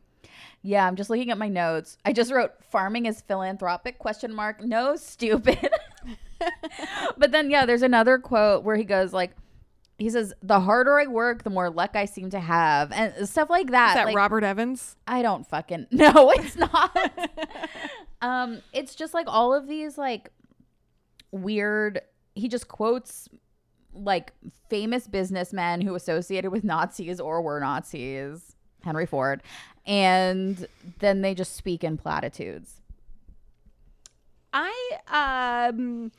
Yeah, 0.64 0.88
I'm 0.88 0.96
just 0.96 1.10
looking 1.10 1.30
at 1.30 1.38
my 1.38 1.50
notes. 1.50 1.98
I 2.06 2.14
just 2.14 2.32
wrote 2.32 2.52
farming 2.64 3.06
is 3.06 3.22
philanthropic 3.22 4.00
question 4.00 4.34
mark. 4.34 4.64
No, 4.64 4.96
stupid. 4.96 5.70
but 7.18 7.32
then 7.32 7.52
yeah, 7.52 7.68
there's 7.68 7.84
another 7.84 8.18
quote 8.18 8.64
where 8.64 8.78
he 8.78 8.86
goes 8.86 9.14
like 9.14 9.36
he 10.00 10.10
says, 10.10 10.34
"The 10.42 10.60
harder 10.62 11.00
I 11.00 11.06
work, 11.06 11.44
the 11.44 11.50
more 11.50 11.70
luck 11.70 11.96
I 11.96 12.06
seem 12.06 12.32
to 12.32 12.40
have," 12.40 12.92
and 12.92 13.30
stuff 13.30 13.50
like 13.50 13.72
that. 13.72 13.90
Is 13.90 13.96
that 13.96 14.06
like, 14.08 14.16
Robert 14.16 14.44
Evans? 14.44 14.96
I 15.06 15.22
don't 15.22 15.48
fucking 15.48 15.88
no, 15.92 16.32
it's 16.32 16.56
not. 16.56 17.30
um, 18.22 18.62
it's 18.72 18.96
just 18.96 19.14
like 19.14 19.28
all 19.28 19.54
of 19.54 19.68
these 19.68 19.98
like 19.98 20.30
weird. 21.32 22.02
He 22.36 22.48
just 22.48 22.68
quotes 22.68 23.30
like 23.94 24.34
famous 24.70 25.08
businessmen 25.08 25.82
who 25.82 25.96
associated 25.96 26.52
with 26.52 26.64
Nazis 26.64 27.20
or 27.20 27.42
were 27.42 27.60
Nazis, 27.60 28.56
Henry 28.84 29.06
Ford, 29.06 29.42
and 29.86 30.68
then 31.00 31.22
they 31.22 31.34
just 31.34 31.56
speak 31.56 31.84
in 31.84 31.98
platitudes. 31.98 32.82
I 34.54 34.74
um 35.08 36.12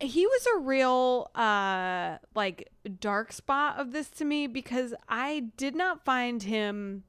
he 0.00 0.26
was 0.26 0.46
a 0.54 0.58
real 0.60 1.30
uh 1.34 2.18
like 2.34 2.70
dark 3.00 3.32
spot 3.32 3.78
of 3.78 3.92
this 3.92 4.08
to 4.10 4.24
me 4.24 4.46
because 4.46 4.94
I 5.08 5.46
did 5.56 5.74
not 5.74 6.04
find 6.04 6.42
him 6.42 7.04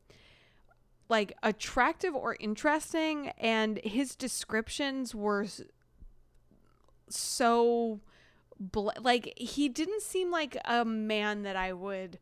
like 1.09 1.33
attractive 1.43 2.15
or 2.15 2.35
interesting 2.39 3.29
and 3.37 3.79
his 3.83 4.15
descriptions 4.15 5.15
were 5.15 5.45
so 7.07 8.01
bl- 8.59 8.89
like 9.01 9.33
he 9.37 9.69
didn't 9.69 10.01
seem 10.01 10.31
like 10.31 10.57
a 10.65 10.83
man 10.85 11.43
that 11.43 11.55
I 11.55 11.73
would 11.73 12.19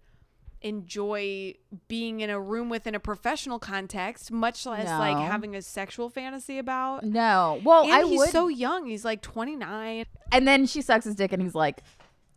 enjoy 0.62 1.54
being 1.88 2.22
in 2.22 2.30
a 2.32 2.40
room 2.40 2.70
with 2.70 2.88
in 2.88 2.96
a 2.96 3.00
professional 3.00 3.60
context 3.60 4.32
much 4.32 4.66
less 4.66 4.88
like 4.88 5.16
having 5.18 5.56
a 5.56 5.62
sexual 5.62 6.10
fantasy 6.10 6.58
about 6.58 7.04
No, 7.04 7.62
well, 7.64 7.84
and 7.84 7.94
I 7.94 8.04
he's 8.06 8.18
would. 8.20 8.30
so 8.30 8.48
young. 8.48 8.88
He's 8.88 9.06
like 9.06 9.22
29. 9.22 10.06
and 10.32 10.48
then 10.48 10.66
she 10.66 10.82
sucks 10.82 11.06
his 11.06 11.14
dick, 11.16 11.32
and 11.34 11.42
he's 11.42 11.54
like, 11.56 11.82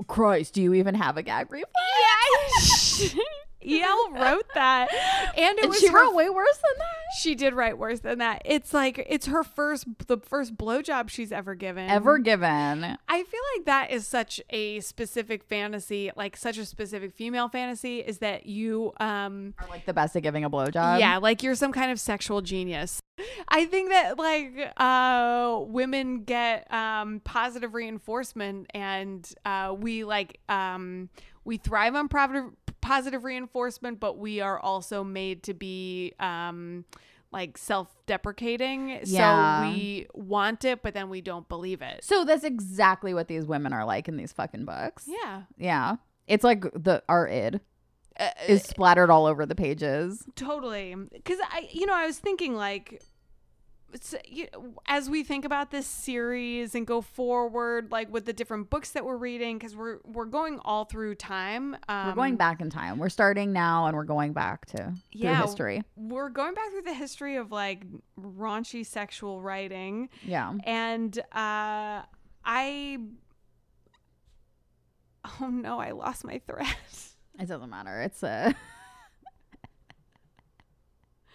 "Christ, 0.09 0.55
do 0.55 0.63
you 0.63 0.75
even 0.75 0.95
have 0.95 1.17
a 1.17 1.23
gag 1.23 1.51
reflex?" 1.51 3.15
El 3.63 4.11
wrote 4.13 4.47
that. 4.55 4.89
And 5.37 5.59
it 5.59 5.65
and 5.65 5.69
was 5.71 5.81
she 5.81 5.89
her, 5.89 5.99
wrote 5.99 6.15
way 6.15 6.31
worse 6.31 6.57
than 6.57 6.79
that. 6.79 6.87
She 7.21 7.35
did 7.35 7.55
write 7.55 7.79
worse 7.79 8.01
than 8.01 8.19
that. 8.19 8.43
It's 8.45 8.73
like 8.75 9.05
it's 9.09 9.27
her 9.27 9.43
first 9.43 9.87
the 10.07 10.19
first 10.19 10.57
blowjob 10.57 11.09
she's 11.09 11.33
ever 11.33 11.55
given. 11.55 11.89
Ever 11.89 12.19
given. 12.19 12.97
I 13.09 13.23
feel 13.23 13.41
like 13.57 13.67
that 13.67 13.91
is 13.91 14.07
such 14.07 14.41
a 14.51 14.81
specific 14.81 15.43
fantasy, 15.45 16.11
like 16.17 16.37
such 16.37 16.59
a 16.59 16.65
specific 16.65 17.15
female 17.15 17.49
fantasy 17.49 17.99
is 18.01 18.19
that 18.19 18.47
you 18.47 18.93
um 19.01 19.55
Are 19.59 19.69
like 19.69 19.87
the 19.87 19.95
best 19.95 20.15
at 20.17 20.23
giving 20.23 20.45
a 20.45 20.51
blowjob. 20.51 21.01
yeah, 21.01 21.17
like 21.19 21.43
you're 21.43 21.55
some 21.55 21.73
kind 21.73 21.91
of 21.91 21.99
sexual 21.99 22.41
genius. 22.43 23.01
I 23.49 23.65
think 23.65 23.91
that 23.91 24.19
like 24.19 24.73
uh 24.77 25.59
women 25.63 26.23
get 26.25 26.73
um 26.73 27.21
positive 27.25 27.75
reinforcement 27.75 28.69
and 28.75 29.29
uh 29.45 29.75
we 29.77 30.05
like 30.05 30.39
um 30.49 31.09
we 31.45 31.57
thrive 31.57 31.95
on 31.95 32.09
positive 32.09 32.51
positive 32.89 33.25
reinforcement, 33.25 34.01
but 34.01 34.19
we 34.19 34.41
are 34.41 34.59
also 34.59 35.05
made 35.05 35.43
to 35.45 35.55
be 35.55 36.15
um 36.19 36.85
like 37.31 37.59
self-deprecating. 37.59 39.01
Yeah. 39.05 39.63
So 39.63 39.69
we 39.69 40.07
want 40.15 40.65
it, 40.65 40.83
but 40.83 40.95
then 40.95 41.11
we 41.11 41.21
don't 41.21 41.47
believe 41.47 41.83
it. 41.83 42.03
So 42.03 42.25
that's 42.25 42.43
exactly 42.43 43.13
what 43.13 43.29
these 43.29 43.45
women 43.45 43.75
are 43.75 43.85
like 43.85 44.09
in 44.09 44.17
these 44.17 44.33
fucking 44.33 44.65
books. 44.65 45.05
Yeah. 45.07 45.43
Yeah. 45.59 45.97
It's 46.27 46.43
like 46.43 46.63
the 46.73 47.03
our 47.07 47.29
id 47.29 47.61
is 48.49 48.63
splattered 48.63 49.11
all 49.11 49.27
over 49.27 49.45
the 49.45 49.55
pages. 49.55 50.25
Totally. 50.37 50.95
Because 50.95 51.39
I, 51.53 51.69
you 51.71 51.85
know, 51.87 51.95
I 51.95 52.07
was 52.07 52.19
thinking 52.19 52.57
like, 52.57 53.03
you, 54.27 54.47
as 54.87 55.09
we 55.09 55.23
think 55.25 55.45
about 55.45 55.71
this 55.71 55.87
series 55.87 56.75
and 56.75 56.87
go 56.87 57.01
forward, 57.01 57.91
like 57.91 58.13
with 58.13 58.27
the 58.27 58.33
different 58.33 58.69
books 58.71 58.91
that 58.91 59.05
we're 59.05 59.17
reading, 59.17 59.57
because 59.59 59.75
we're 59.75 59.99
we're 60.05 60.27
going 60.27 60.59
all 60.65 60.85
through 60.85 61.15
time. 61.15 61.75
Um, 61.89 62.09
We're 62.09 62.15
going 62.15 62.37
back 62.37 62.61
in 62.61 62.69
time. 62.71 62.99
We're 62.99 63.09
starting 63.09 63.53
now 63.53 63.87
and 63.87 63.97
we're 63.97 64.05
going 64.05 64.33
back 64.35 64.67
to 64.67 64.93
Yeah. 65.13 65.41
history. 65.41 65.83
We're 65.97 66.29
going 66.29 66.55
back 66.55 66.71
through 66.71 66.83
the 66.83 66.93
history 66.95 67.37
of 67.37 67.51
like 67.51 67.85
raunchy 68.21 68.85
sexual 68.85 69.41
writing, 69.41 70.11
Yeah. 70.23 70.53
and 70.65 71.19
uh, 71.33 72.03
I. 72.45 72.99
Oh 75.41 75.49
no! 75.49 75.79
I 75.79 75.91
lost 75.93 76.25
my 76.25 76.41
thread. 76.47 76.67
It 77.41 77.47
doesn't 77.47 77.71
matter. 77.71 78.01
It's 78.01 78.23
a 78.25 78.53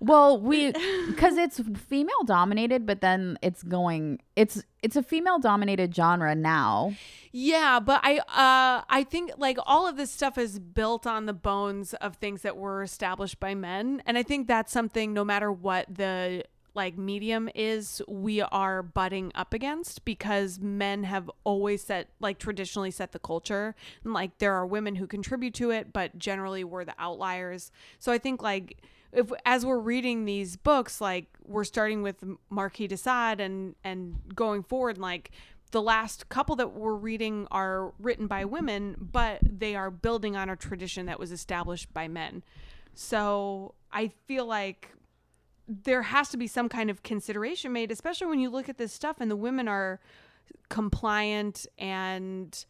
Well, 0.00 0.40
we 0.40 0.72
cuz 0.72 1.36
it's 1.36 1.60
female 1.88 2.22
dominated, 2.24 2.86
but 2.86 3.00
then 3.00 3.38
it's 3.42 3.62
going 3.62 4.20
it's 4.36 4.62
it's 4.82 4.96
a 4.96 5.02
female 5.02 5.38
dominated 5.38 5.94
genre 5.94 6.34
now. 6.34 6.94
Yeah, 7.32 7.80
but 7.80 8.00
I 8.04 8.18
uh 8.18 8.84
I 8.88 9.04
think 9.04 9.32
like 9.36 9.58
all 9.66 9.88
of 9.88 9.96
this 9.96 10.10
stuff 10.10 10.38
is 10.38 10.58
built 10.58 11.06
on 11.06 11.26
the 11.26 11.32
bones 11.32 11.94
of 11.94 12.16
things 12.16 12.42
that 12.42 12.56
were 12.56 12.82
established 12.82 13.40
by 13.40 13.54
men 13.54 14.02
and 14.06 14.16
I 14.16 14.22
think 14.22 14.46
that's 14.46 14.72
something 14.72 15.12
no 15.12 15.24
matter 15.24 15.50
what 15.50 15.86
the 15.92 16.44
like 16.74 16.96
medium 16.96 17.48
is 17.56 18.00
we 18.06 18.40
are 18.40 18.84
butting 18.84 19.32
up 19.34 19.52
against 19.52 20.04
because 20.04 20.60
men 20.60 21.02
have 21.02 21.28
always 21.42 21.82
set 21.82 22.08
like 22.20 22.38
traditionally 22.38 22.92
set 22.92 23.10
the 23.10 23.18
culture 23.18 23.74
and 24.04 24.12
like 24.12 24.38
there 24.38 24.54
are 24.54 24.64
women 24.64 24.94
who 24.94 25.06
contribute 25.06 25.54
to 25.54 25.70
it 25.70 25.92
but 25.92 26.16
generally 26.18 26.62
we're 26.62 26.84
the 26.84 26.94
outliers. 26.96 27.72
So 27.98 28.12
I 28.12 28.18
think 28.18 28.42
like 28.42 28.80
if 29.12 29.32
as 29.44 29.64
we're 29.64 29.78
reading 29.78 30.24
these 30.24 30.56
books, 30.56 31.00
like 31.00 31.26
we're 31.44 31.64
starting 31.64 32.02
with 32.02 32.22
Marquis 32.50 32.88
de 32.88 32.96
Sade 32.96 33.40
and 33.40 33.74
and 33.84 34.16
going 34.34 34.62
forward, 34.62 34.98
like 34.98 35.30
the 35.70 35.82
last 35.82 36.28
couple 36.28 36.56
that 36.56 36.72
we're 36.72 36.94
reading 36.94 37.46
are 37.50 37.92
written 37.98 38.26
by 38.26 38.44
women, 38.44 38.96
but 38.98 39.38
they 39.42 39.74
are 39.74 39.90
building 39.90 40.36
on 40.36 40.48
a 40.48 40.56
tradition 40.56 41.06
that 41.06 41.18
was 41.18 41.30
established 41.32 41.92
by 41.92 42.08
men. 42.08 42.42
So 42.94 43.74
I 43.92 44.08
feel 44.26 44.46
like 44.46 44.94
there 45.68 46.02
has 46.02 46.30
to 46.30 46.36
be 46.38 46.46
some 46.46 46.68
kind 46.68 46.88
of 46.88 47.02
consideration 47.02 47.72
made, 47.72 47.92
especially 47.92 48.26
when 48.26 48.40
you 48.40 48.48
look 48.48 48.68
at 48.68 48.78
this 48.78 48.92
stuff 48.92 49.16
and 49.20 49.30
the 49.30 49.36
women 49.36 49.68
are 49.68 50.00
compliant 50.70 51.66
and 51.76 52.64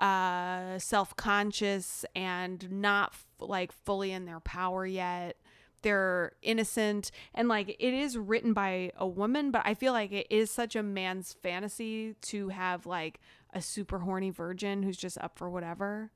uh, 0.00 0.78
self 0.78 1.14
conscious 1.16 2.04
and 2.16 2.68
not 2.70 3.10
f- 3.12 3.26
like 3.38 3.70
fully 3.70 4.10
in 4.10 4.24
their 4.24 4.40
power 4.40 4.84
yet. 4.84 5.36
They're 5.82 6.32
innocent 6.42 7.10
and 7.34 7.48
like 7.48 7.70
it 7.78 7.94
is 7.94 8.18
written 8.18 8.52
by 8.52 8.92
a 8.96 9.06
woman, 9.06 9.50
but 9.50 9.62
I 9.64 9.74
feel 9.74 9.92
like 9.92 10.12
it 10.12 10.26
is 10.30 10.50
such 10.50 10.76
a 10.76 10.82
man's 10.82 11.32
fantasy 11.32 12.14
to 12.22 12.48
have 12.48 12.86
like 12.86 13.20
a 13.52 13.60
super 13.60 14.00
horny 14.00 14.30
virgin 14.30 14.82
who's 14.82 14.96
just 14.96 15.18
up 15.18 15.38
for 15.38 15.50
whatever. 15.50 16.10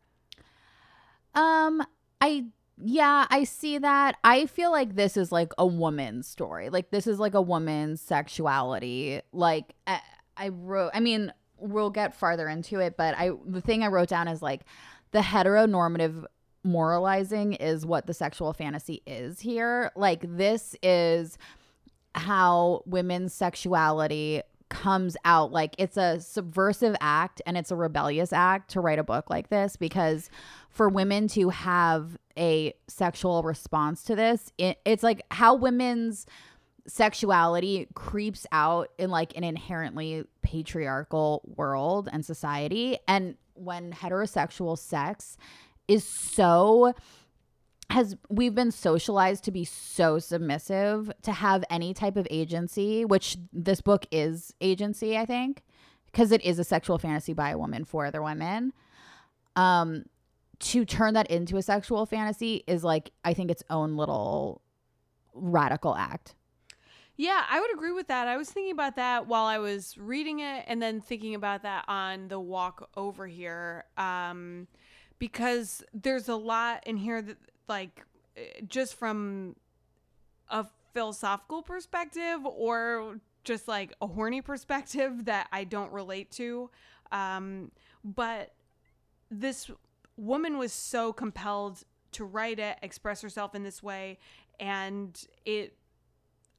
Um, 1.35 1.85
I 2.20 2.46
yeah, 2.77 3.27
I 3.31 3.44
see 3.44 3.79
that. 3.79 4.16
I 4.24 4.46
feel 4.46 4.72
like 4.72 4.96
this 4.96 5.16
is 5.16 5.31
like 5.31 5.53
a 5.59 5.66
woman's 5.66 6.27
story. 6.27 6.70
Like 6.70 6.90
this 6.90 7.07
is 7.07 7.18
like 7.18 7.35
a 7.35 7.42
woman's 7.42 8.00
sexuality. 8.00 9.20
Like 9.33 9.74
I, 9.87 10.00
I 10.37 10.48
wrote. 10.48 10.90
I 10.92 11.00
mean, 11.00 11.33
we'll 11.57 11.90
get 11.90 12.14
farther 12.14 12.48
into 12.48 12.81
it, 12.81 12.96
but 12.96 13.14
I 13.16 13.31
the 13.46 13.61
thing 13.61 13.83
I 13.83 13.88
wrote 13.88 14.09
down 14.09 14.29
is 14.29 14.42
like 14.42 14.62
the 15.12 15.20
heteronormative 15.20 16.24
moralizing 16.64 17.53
is 17.53 17.87
what 17.87 18.07
the 18.07 18.14
sexual 18.14 18.53
fantasy 18.53 19.03
is 19.07 19.40
here. 19.40 19.92
Like 19.94 20.24
this 20.37 20.74
is 20.83 21.38
how 22.14 22.83
women's 22.87 23.35
sexuality 23.35 24.42
comes 24.70 25.16
out 25.24 25.53
like 25.53 25.74
it's 25.79 25.96
a 25.96 26.18
subversive 26.20 26.96
act 27.00 27.40
and 27.46 27.57
it's 27.57 27.70
a 27.70 27.77
rebellious 27.77 28.33
act 28.33 28.70
to 28.70 28.81
write 28.81 28.98
a 28.98 29.05
book 29.05 29.29
like 29.31 29.48
this 29.48 29.77
because 29.77 30.31
for 30.70 30.88
women 30.88 31.29
to 31.29 31.50
have 31.50 32.16
a 32.37 32.74
sexual 32.88 33.42
response 33.42 34.03
to 34.03 34.16
this 34.16 34.50
it, 34.59 34.81
it's 34.85 35.03
like 35.03 35.22
how 35.31 35.55
women's 35.55 36.27
sexuality 36.87 37.87
creeps 37.94 38.46
out 38.53 38.90
in 38.98 39.11
like 39.11 39.37
an 39.37 39.44
inherently 39.44 40.24
patriarchal 40.42 41.42
world 41.57 42.09
and 42.11 42.24
society 42.24 42.98
and 43.07 43.37
when 43.55 43.92
heterosexual 43.92 44.77
sex 44.77 45.37
is 45.88 46.05
so 46.05 46.94
has 47.90 48.16
we've 48.31 48.55
been 48.55 48.70
socialized 48.70 49.44
to 49.44 49.51
be 49.51 49.64
so 49.64 50.18
submissive 50.18 51.12
to 51.23 51.33
have 51.33 51.64
any 51.68 51.92
type 51.92 52.16
of 52.16 52.27
agency 52.31 53.05
which 53.05 53.37
this 53.53 53.81
book 53.81 54.07
is 54.11 54.55
agency 54.61 55.18
i 55.18 55.25
think 55.27 55.62
because 56.07 56.33
it 56.33 56.42
is 56.42 56.59
a 56.59 56.64
sexual 56.64 56.99
fantasy 56.99 57.35
by 57.35 57.51
a 57.51 57.59
woman 57.59 57.85
for 57.85 58.07
other 58.07 58.23
women 58.23 58.73
um 59.57 60.05
to 60.59 60.85
turn 60.85 61.14
that 61.14 61.31
into 61.31 61.57
a 61.57 61.62
sexual 61.62 62.07
fantasy 62.07 62.64
is 62.66 62.83
like 62.83 63.11
i 63.25 63.35
think 63.35 63.51
its 63.51 63.62
own 63.68 63.97
little 63.97 64.62
radical 65.35 65.94
act 65.94 66.35
Yeah, 67.16 67.44
I 67.49 67.61
would 67.61 67.73
agree 67.73 67.92
with 67.92 68.09
that. 68.09 68.27
I 68.27 68.37
was 68.37 68.51
thinking 68.51 68.73
about 68.73 68.97
that 68.97 69.29
while 69.29 69.44
I 69.44 69.59
was 69.59 69.97
reading 69.97 70.40
it 70.40 70.64
and 70.66 70.83
then 70.83 71.01
thinking 71.01 71.37
about 71.37 71.62
that 71.62 71.85
on 71.87 72.27
the 72.27 72.40
walk 72.40 72.90
over 72.97 73.29
here. 73.29 73.85
Um, 73.97 74.66
because 75.18 75.83
there's 75.92 76.29
a 76.29 76.37
lot 76.37 76.87
in 76.87 76.96
here 76.96 77.22
that, 77.22 77.37
like, 77.68 78.05
just 78.68 78.94
from 78.94 79.57
a 80.48 80.66
philosophical 80.92 81.62
perspective 81.62 82.40
or 82.44 83.20
just 83.44 83.68
like 83.68 83.92
a 84.00 84.07
horny 84.07 84.40
perspective 84.40 85.12
that 85.27 85.48
I 85.53 85.64
don't 85.64 85.92
relate 85.92 86.31
to. 86.33 86.70
Um, 87.12 87.70
but 88.03 88.53
this 89.31 89.70
woman 90.16 90.59
was 90.59 90.72
so 90.72 91.12
compelled 91.12 91.83
to 92.12 92.24
write 92.24 92.59
it, 92.59 92.79
express 92.83 93.22
herself 93.22 93.55
in 93.55 93.62
this 93.62 93.83
way, 93.83 94.18
and 94.61 95.27
it 95.44 95.77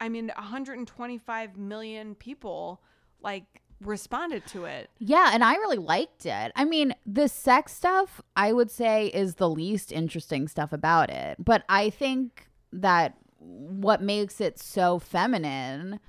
I 0.02 0.10
mean 0.10 0.32
125 0.36 1.58
million 1.58 2.16
people 2.16 2.82
like 3.22 3.62
responded 3.88 4.46
to 4.48 4.66
it. 4.66 4.90
Yeah, 5.00 5.32
and 5.34 5.44
I 5.44 5.56
really 5.56 5.78
liked 5.78 6.26
it. 6.26 6.52
I 6.56 6.66
mean, 6.66 6.94
the 7.06 7.28
sex 7.28 7.74
stuff 7.74 8.22
I 8.36 8.54
would 8.54 8.72
say 8.72 9.08
is 9.08 9.36
the 9.36 9.50
least 9.50 9.92
interesting 9.92 10.48
stuff 10.48 10.74
about 10.74 11.10
it. 11.10 11.38
But 11.44 11.64
I 11.70 11.90
think 11.90 12.48
that 12.72 13.18
what 13.40 14.02
makes 14.02 14.42
it 14.42 14.58
so 14.60 14.98
feminine 14.98 16.00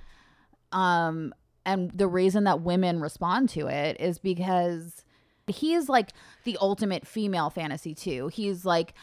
um 0.71 1.33
and 1.65 1.91
the 1.91 2.07
reason 2.07 2.45
that 2.45 2.61
women 2.61 2.99
respond 2.99 3.49
to 3.49 3.67
it 3.67 3.95
is 3.99 4.17
because 4.17 5.03
he's 5.47 5.87
like 5.89 6.09
the 6.45 6.57
ultimate 6.61 7.05
female 7.05 7.49
fantasy 7.49 7.93
too. 7.93 8.29
He's 8.29 8.65
like 8.65 8.93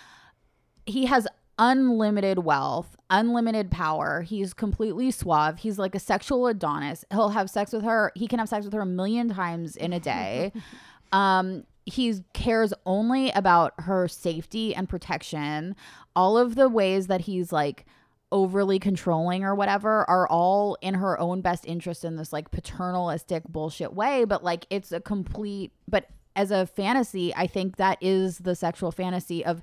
he 0.87 1.07
has 1.07 1.27
unlimited 1.59 2.39
wealth, 2.41 2.97
unlimited 3.11 3.71
power. 3.71 4.23
He's 4.23 4.53
completely 4.55 5.11
suave. 5.11 5.59
He's 5.59 5.79
like 5.79 5.95
a 5.95 6.01
sexual 6.01 6.47
Adonis. 6.47 7.05
He'll 7.11 7.31
have 7.31 7.51
sex 7.51 7.73
with 7.73 7.85
her. 7.85 8.13
He 8.15 8.27
can 8.27 8.39
have 8.39 8.49
sex 8.49 8.65
with 8.65 8.75
her 8.75 8.81
a 8.81 8.87
million 8.87 9.29
times 9.29 9.77
in 9.77 9.93
a 9.93 10.01
day. 10.01 10.53
um, 11.13 11.65
he 11.87 12.21
cares 12.33 12.73
only 12.87 13.31
about 13.33 13.75
her 13.81 14.09
safety 14.09 14.75
and 14.75 14.89
protection. 14.89 15.77
All 16.17 16.39
of 16.39 16.55
the 16.55 16.69
ways 16.69 17.07
that 17.09 17.23
he's 17.23 17.53
like 17.53 17.85
overly 18.33 18.79
controlling 18.79 19.45
or 19.45 19.55
whatever 19.55 20.09
are 20.11 20.27
all 20.29 20.77
in 20.81 20.95
her 20.95 21.19
own 21.21 21.41
best 21.41 21.65
interest 21.67 22.05
in 22.05 22.17
this 22.17 22.33
like 22.33 22.51
paternalistic 22.51 23.45
bullshit 23.45 23.93
way. 23.95 24.25
But 24.25 24.43
like 24.43 24.67
it's 24.71 24.93
a 24.93 25.01
complete, 25.01 25.73
but 25.87 26.09
as 26.35 26.51
a 26.51 26.67
fantasy, 26.67 27.35
I 27.35 27.47
think 27.47 27.77
that 27.77 27.99
is 28.01 28.39
the 28.39 28.57
sexual 28.57 28.91
fantasy 28.91 29.45
of 29.45 29.63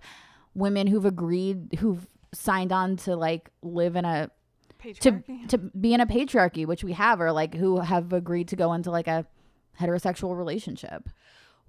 women 0.53 0.87
who've 0.87 1.05
agreed 1.05 1.77
who've 1.79 2.07
signed 2.33 2.71
on 2.71 2.95
to 2.95 3.15
like 3.15 3.49
live 3.61 3.95
in 3.95 4.05
a 4.05 4.29
to 4.99 5.23
to 5.47 5.57
be 5.57 5.93
in 5.93 6.01
a 6.01 6.07
patriarchy 6.07 6.65
which 6.65 6.83
we 6.83 6.93
have 6.93 7.21
or 7.21 7.31
like 7.31 7.53
who 7.53 7.79
have 7.79 8.13
agreed 8.13 8.47
to 8.47 8.55
go 8.55 8.73
into 8.73 8.89
like 8.89 9.07
a 9.07 9.25
heterosexual 9.79 10.37
relationship 10.37 11.09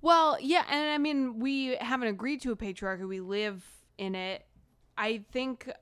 Well, 0.03 0.37
yeah, 0.40 0.64
and 0.68 0.90
I 0.90 0.99
mean, 0.99 1.38
we 1.38 1.77
haven't 1.77 2.09
agreed 2.09 2.42
to 2.42 2.51
a 2.51 2.57
patriarchy. 2.57 3.07
We 3.07 3.21
live 3.21 3.64
in 3.99 4.16
it. 4.16 4.45
I 4.99 5.23
think 5.31 5.68
uh, 5.68 5.73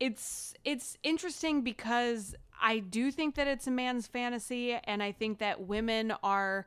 it's 0.00 0.54
it's 0.64 0.96
interesting 1.02 1.60
because 1.60 2.34
I 2.60 2.78
do 2.78 3.10
think 3.10 3.34
that 3.34 3.46
it's 3.46 3.66
a 3.66 3.70
man's 3.70 4.06
fantasy 4.06 4.72
and 4.72 5.02
I 5.02 5.12
think 5.12 5.38
that 5.38 5.66
women 5.66 6.14
are 6.22 6.66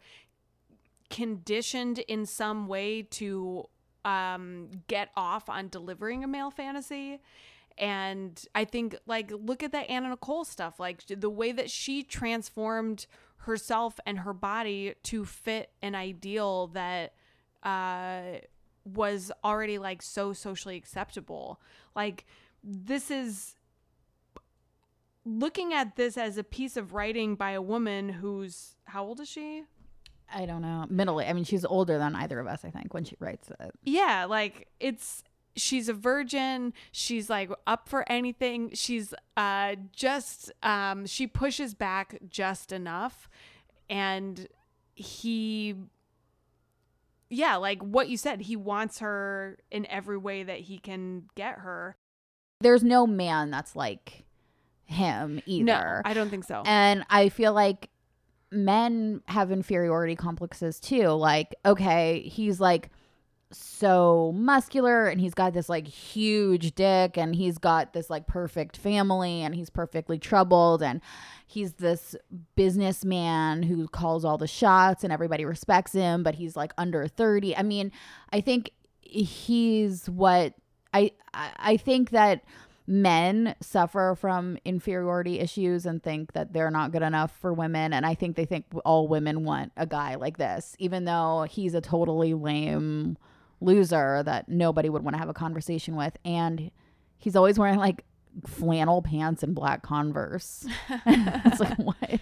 conditioned 1.10 2.00
in 2.00 2.28
some 2.28 2.68
way 2.68 3.02
to 3.02 3.68
um 4.08 4.70
get 4.88 5.10
off 5.18 5.50
on 5.50 5.68
delivering 5.68 6.24
a 6.24 6.28
male 6.28 6.50
fantasy. 6.50 7.20
And 7.78 8.42
I 8.56 8.64
think 8.64 8.96
like 9.06 9.32
look 9.32 9.62
at 9.62 9.74
that 9.74 9.90
Anna 9.90 10.10
Nicole 10.10 10.46
stuff 10.46 10.80
like 10.80 11.04
the 11.08 11.30
way 11.30 11.52
that 11.52 11.70
she 11.70 12.04
transformed 12.04 13.06
herself 13.40 14.00
and 14.06 14.20
her 14.20 14.34
body 14.34 14.96
to 15.04 15.26
fit 15.26 15.72
an 15.82 15.94
ideal 15.94 16.68
that 16.68 17.14
uh 17.64 18.40
was 18.86 19.32
already 19.44 19.78
like 19.78 20.02
so 20.02 20.32
socially 20.32 20.78
acceptable. 20.78 21.60
Like 21.94 22.26
this 22.64 23.12
is 23.12 23.56
looking 25.26 25.74
at 25.74 25.98
this 25.98 26.18
as 26.18 26.38
a 26.38 26.44
piece 26.44 26.78
of 26.78 26.94
writing 26.94 27.36
by 27.36 27.52
a 27.52 27.62
woman 27.62 28.08
who's 28.08 28.78
how 28.86 29.04
old 29.04 29.20
is 29.20 29.28
she 29.28 29.64
i 30.34 30.46
don't 30.46 30.62
know 30.62 30.86
middle 30.90 31.20
i 31.20 31.32
mean 31.34 31.44
she's 31.44 31.66
older 31.66 31.98
than 31.98 32.16
either 32.16 32.40
of 32.40 32.48
us 32.48 32.64
i 32.66 32.70
think 32.70 32.94
when 32.94 33.04
she 33.04 33.16
writes 33.20 33.50
it. 33.60 33.72
Yeah 33.84 34.26
like 34.26 34.68
it's 34.80 35.24
she's 35.56 35.90
a 35.90 35.94
virgin 35.94 36.74
she's 36.92 37.30
like 37.30 37.50
up 37.66 37.90
for 37.90 38.10
anything 38.12 38.70
she's 38.74 39.14
uh 39.36 39.76
just 39.92 40.52
um 40.62 41.06
she 41.06 41.26
pushes 41.26 41.74
back 41.74 42.20
just 42.30 42.72
enough 42.72 43.30
and 43.90 44.48
he 44.96 45.76
yeah 47.30 47.56
like 47.56 47.82
what 47.82 48.10
you 48.10 48.18
said 48.18 48.42
he 48.42 48.56
wants 48.56 49.00
her 49.00 49.58
in 49.72 49.86
every 49.88 50.18
way 50.18 50.44
that 50.44 50.60
he 50.62 50.78
can 50.78 51.24
get 51.36 51.60
her. 51.60 51.96
There's 52.62 52.84
no 52.84 53.06
man 53.06 53.52
that's 53.52 53.76
like 53.76 54.26
him 54.86 55.42
either. 55.46 55.66
No 55.66 56.02
i 56.06 56.14
don't 56.14 56.30
think 56.30 56.46
so. 56.46 56.64
And 56.66 57.06
I 57.10 57.30
feel 57.30 57.54
like 57.54 57.90
men 58.52 59.22
have 59.28 59.52
inferiority 59.52 60.16
complexes 60.16 60.80
too. 60.80 61.10
Like, 61.10 61.56
okay, 61.66 62.22
he's 62.22 62.60
like 62.60 62.90
so 63.52 64.34
muscular 64.36 65.08
and 65.08 65.22
he's 65.22 65.34
got 65.34 65.54
this 65.54 65.70
like 65.70 65.88
huge 65.88 66.76
dick 66.76 67.18
and 67.18 67.34
he's 67.36 67.58
got 67.58 67.94
this 67.94 68.10
like 68.10 68.28
perfect 68.28 68.76
family 68.76 69.42
and 69.42 69.56
he's 69.56 69.70
perfectly 69.70 70.20
troubled 70.20 70.84
and 70.84 71.02
he's 71.46 71.74
this 71.74 72.16
businessman 72.56 73.64
who 73.64 73.88
calls 73.88 74.26
all 74.26 74.38
the 74.38 74.48
shots 74.48 75.04
and 75.04 75.14
everybody 75.14 75.46
respects 75.46 75.94
him, 75.94 76.24
but 76.24 76.36
he's 76.36 76.56
like 76.56 76.74
under 76.78 77.08
30. 77.08 77.56
I 77.56 77.64
mean, 77.64 77.92
I 78.32 78.42
think 78.42 78.72
he's 79.02 80.10
what 80.10 80.54
I 80.94 81.12
I 81.34 81.52
I 81.58 81.78
think 81.78 82.10
that 82.10 82.44
men 82.88 83.54
suffer 83.60 84.16
from 84.20 84.58
inferiority 84.64 85.40
issues 85.40 85.86
and 85.86 86.02
think 86.02 86.32
that 86.34 86.54
they're 86.54 86.72
not 86.72 86.92
good 86.92 87.02
enough 87.02 87.38
for 87.40 87.54
women. 87.54 87.94
And 87.94 88.06
i 88.06 88.16
think 88.16 88.36
they 88.36 88.46
think 88.46 88.66
all 88.86 89.08
women 89.08 89.44
want 89.44 89.74
a 89.76 89.86
guy 89.86 90.16
like 90.16 90.38
this 90.38 90.76
even 90.80 91.06
though 91.06 91.46
he's 91.50 91.74
a 91.74 91.82
totally 91.82 92.34
lame 92.34 93.18
loser 93.62 94.24
that 94.24 94.50
nobody 94.50 94.90
would 94.90 95.04
want 95.04 95.16
to 95.16 95.20
have 95.20 95.30
a 95.30 95.34
conversation 95.34 95.96
with. 95.96 96.18
And 96.24 96.72
he's 97.18 97.36
always 97.36 97.58
wearing 97.58 97.80
like 97.80 98.04
flannel 98.46 99.02
pants 99.02 99.44
and 99.44 99.56
black 99.56 99.82
converse. 99.82 100.66
It's 101.06 101.60
like 101.60 101.78
what? 101.78 102.20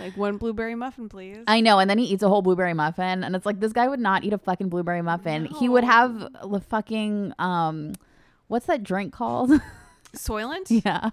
Like 0.00 0.16
one 0.16 0.36
blueberry 0.36 0.74
muffin, 0.76 1.08
please. 1.08 1.42
I 1.48 1.60
know, 1.60 1.80
and 1.80 1.90
then 1.90 1.98
he 1.98 2.04
eats 2.04 2.22
a 2.22 2.28
whole 2.28 2.40
blueberry 2.40 2.72
muffin, 2.72 3.24
and 3.24 3.34
it's 3.34 3.44
like 3.44 3.58
this 3.58 3.72
guy 3.72 3.88
would 3.88 3.98
not 3.98 4.22
eat 4.22 4.32
a 4.32 4.38
fucking 4.38 4.68
blueberry 4.68 5.02
muffin. 5.02 5.46
He 5.46 5.68
would 5.68 5.82
have 5.82 6.20
the 6.20 6.60
fucking 6.60 7.32
um, 7.40 7.94
what's 8.46 8.66
that 8.66 8.84
drink 8.84 9.12
called? 9.12 9.50
Soylent? 10.14 10.66
yeah, 10.84 11.10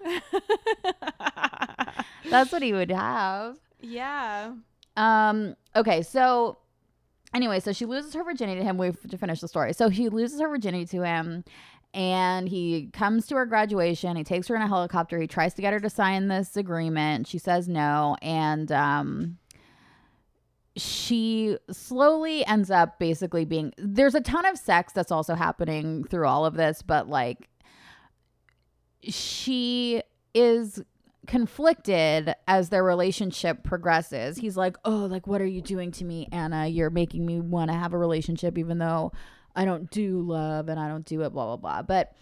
that's 2.29 2.51
what 2.51 2.61
he 2.61 2.73
would 2.73 2.91
have. 2.91 3.57
yeah. 3.81 4.53
Um. 4.97 5.55
Okay. 5.75 6.01
So, 6.01 6.57
anyway, 7.33 7.59
so 7.59 7.73
she 7.73 7.85
loses 7.85 8.13
her 8.13 8.23
virginity 8.23 8.59
to 8.61 8.65
him. 8.65 8.77
We 8.77 8.87
have 8.87 9.01
to 9.09 9.17
finish 9.17 9.41
the 9.41 9.47
story. 9.47 9.73
So 9.73 9.89
she 9.89 10.07
loses 10.09 10.39
her 10.39 10.47
virginity 10.47 10.85
to 10.97 11.03
him, 11.03 11.43
and 11.93 12.47
he 12.47 12.89
comes 12.93 13.27
to 13.27 13.35
her 13.35 13.45
graduation. 13.45 14.15
He 14.15 14.23
takes 14.23 14.47
her 14.47 14.55
in 14.55 14.61
a 14.61 14.67
helicopter. 14.67 15.19
He 15.19 15.27
tries 15.27 15.53
to 15.55 15.61
get 15.61 15.73
her 15.73 15.79
to 15.81 15.89
sign 15.89 16.29
this 16.29 16.55
agreement. 16.55 17.27
She 17.27 17.37
says 17.37 17.67
no, 17.67 18.15
and 18.21 18.71
um. 18.71 19.37
She 20.77 21.57
slowly 21.71 22.45
ends 22.45 22.69
up 22.69 22.99
basically 22.99 23.45
being. 23.45 23.73
There's 23.77 24.13
a 24.13 24.19
ton 24.19 24.45
of 24.45 24.57
sex 24.57 24.91
that's 24.91 25.09
also 25.11 25.33
happening 25.33 26.03
through 26.03 26.27
all 26.27 26.45
of 26.45 26.55
this, 26.55 26.81
but 26.81 27.07
like, 27.07 27.47
she 29.07 30.01
is 30.33 30.83
conflicted 31.27 32.35
as 32.47 32.69
their 32.69 32.83
relationship 32.83 33.63
progresses. 33.63 34.37
He's 34.37 34.57
like, 34.57 34.77
"Oh, 34.85 35.05
like 35.05 35.27
what 35.27 35.41
are 35.41 35.45
you 35.45 35.61
doing 35.61 35.91
to 35.93 36.05
me, 36.05 36.27
Ana? 36.31 36.67
You're 36.67 36.89
making 36.89 37.25
me 37.25 37.39
want 37.39 37.71
to 37.71 37.77
have 37.77 37.93
a 37.93 37.97
relationship 37.97 38.57
even 38.57 38.77
though 38.77 39.11
I 39.55 39.65
don't 39.65 39.89
do 39.89 40.21
love 40.21 40.69
and 40.69 40.79
I 40.79 40.87
don't 40.87 41.05
do 41.05 41.21
it 41.21 41.31
blah 41.31 41.45
blah 41.45 41.57
blah." 41.57 41.81
But 41.81 42.13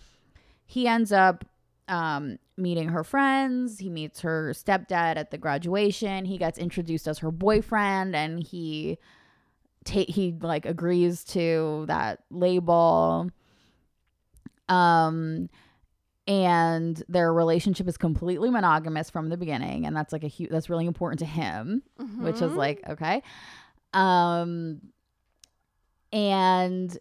he 0.66 0.88
ends 0.88 1.12
up 1.12 1.46
um 1.88 2.38
meeting 2.58 2.90
her 2.90 3.04
friends. 3.04 3.80
He 3.80 3.90
meets 3.90 4.22
her 4.22 4.54
stepdad 4.54 5.18
at 5.18 5.32
the 5.32 5.38
graduation. 5.38 6.26
He 6.26 6.38
gets 6.38 6.58
introduced 6.58 7.08
as 7.08 7.20
her 7.20 7.32
boyfriend 7.32 8.16
and 8.16 8.42
he 8.42 8.98
ta- 9.86 10.06
he 10.08 10.36
like 10.40 10.66
agrees 10.66 11.24
to 11.26 11.86
that 11.88 12.20
label. 12.30 13.30
Um 14.70 15.50
and 16.28 17.04
their 17.10 17.34
relationship 17.34 17.88
is 17.88 17.98
completely 17.98 18.50
monogamous 18.50 19.10
from 19.10 19.30
the 19.30 19.38
beginning 19.38 19.86
and 19.86 19.96
that's 19.96 20.14
like 20.14 20.24
a 20.24 20.28
huge 20.28 20.50
that's 20.50 20.70
really 20.70 20.86
important 20.86 21.20
to 21.20 21.26
him 21.26 21.84
which 22.20 22.42
is 22.42 22.54
like 22.54 22.82
okay 22.90 23.22
um 23.94 24.80
and 26.12 26.98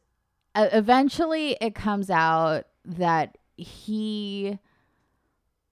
uh, 0.54 0.68
eventually 0.72 1.56
it 1.60 1.74
comes 1.74 2.10
out 2.10 2.64
that 2.84 3.38
he 3.56 4.58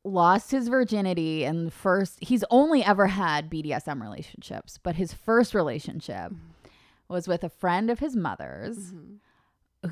lost 0.05 0.51
his 0.51 0.69
virginity 0.69 1.45
and 1.45 1.73
first 1.73 2.19
he's 2.23 2.45
only 2.51 2.83
ever 2.83 3.07
had 3.09 3.51
BDSM 3.51 4.01
relationships 4.01 4.79
but 4.83 4.95
his 4.97 5.13
first 5.13 5.55
relationship 5.55 6.33
was 7.09 7.27
with 7.29 7.43
a 7.45 7.49
friend 7.51 7.91
of 7.91 7.99
his 7.99 8.15
mother's 8.17 8.93
Mhm. 8.93 9.17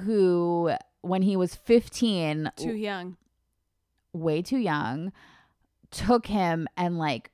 who 0.04 0.70
when 1.02 1.22
he 1.22 1.36
was 1.36 1.54
15 1.54 2.50
too 2.56 2.74
young. 2.74 3.16
Way 4.20 4.42
too 4.42 4.58
young, 4.58 5.12
took 5.90 6.26
him 6.26 6.68
and 6.76 6.98
like 6.98 7.30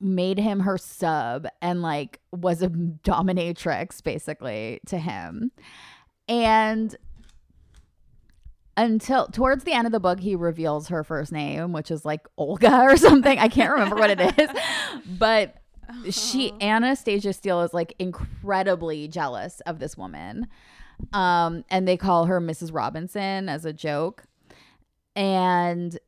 made 0.00 0.38
him 0.38 0.60
her 0.60 0.76
sub 0.76 1.46
and 1.60 1.80
like 1.80 2.20
was 2.32 2.60
a 2.62 2.68
dominatrix 2.68 4.02
basically 4.02 4.80
to 4.86 4.98
him. 4.98 5.52
And 6.28 6.96
until 8.76 9.26
towards 9.28 9.64
the 9.64 9.72
end 9.72 9.86
of 9.86 9.92
the 9.92 10.00
book, 10.00 10.20
he 10.20 10.34
reveals 10.34 10.88
her 10.88 11.04
first 11.04 11.30
name, 11.30 11.72
which 11.72 11.90
is 11.90 12.04
like 12.04 12.26
Olga 12.36 12.80
or 12.82 12.96
something. 12.96 13.38
I 13.38 13.48
can't 13.48 13.72
remember 13.72 13.96
what 13.96 14.10
it 14.10 14.20
is. 14.38 14.48
But 15.18 15.56
she 16.10 16.52
Anastasia 16.60 17.32
Steele 17.32 17.62
is 17.62 17.74
like 17.74 17.94
incredibly 17.98 19.08
jealous 19.08 19.60
of 19.60 19.78
this 19.78 19.96
woman. 19.96 20.48
Um, 21.12 21.64
and 21.68 21.86
they 21.86 21.96
call 21.96 22.26
her 22.26 22.40
Mrs. 22.40 22.72
Robinson 22.72 23.48
as 23.48 23.64
a 23.64 23.72
joke. 23.72 24.24
And 25.16 25.98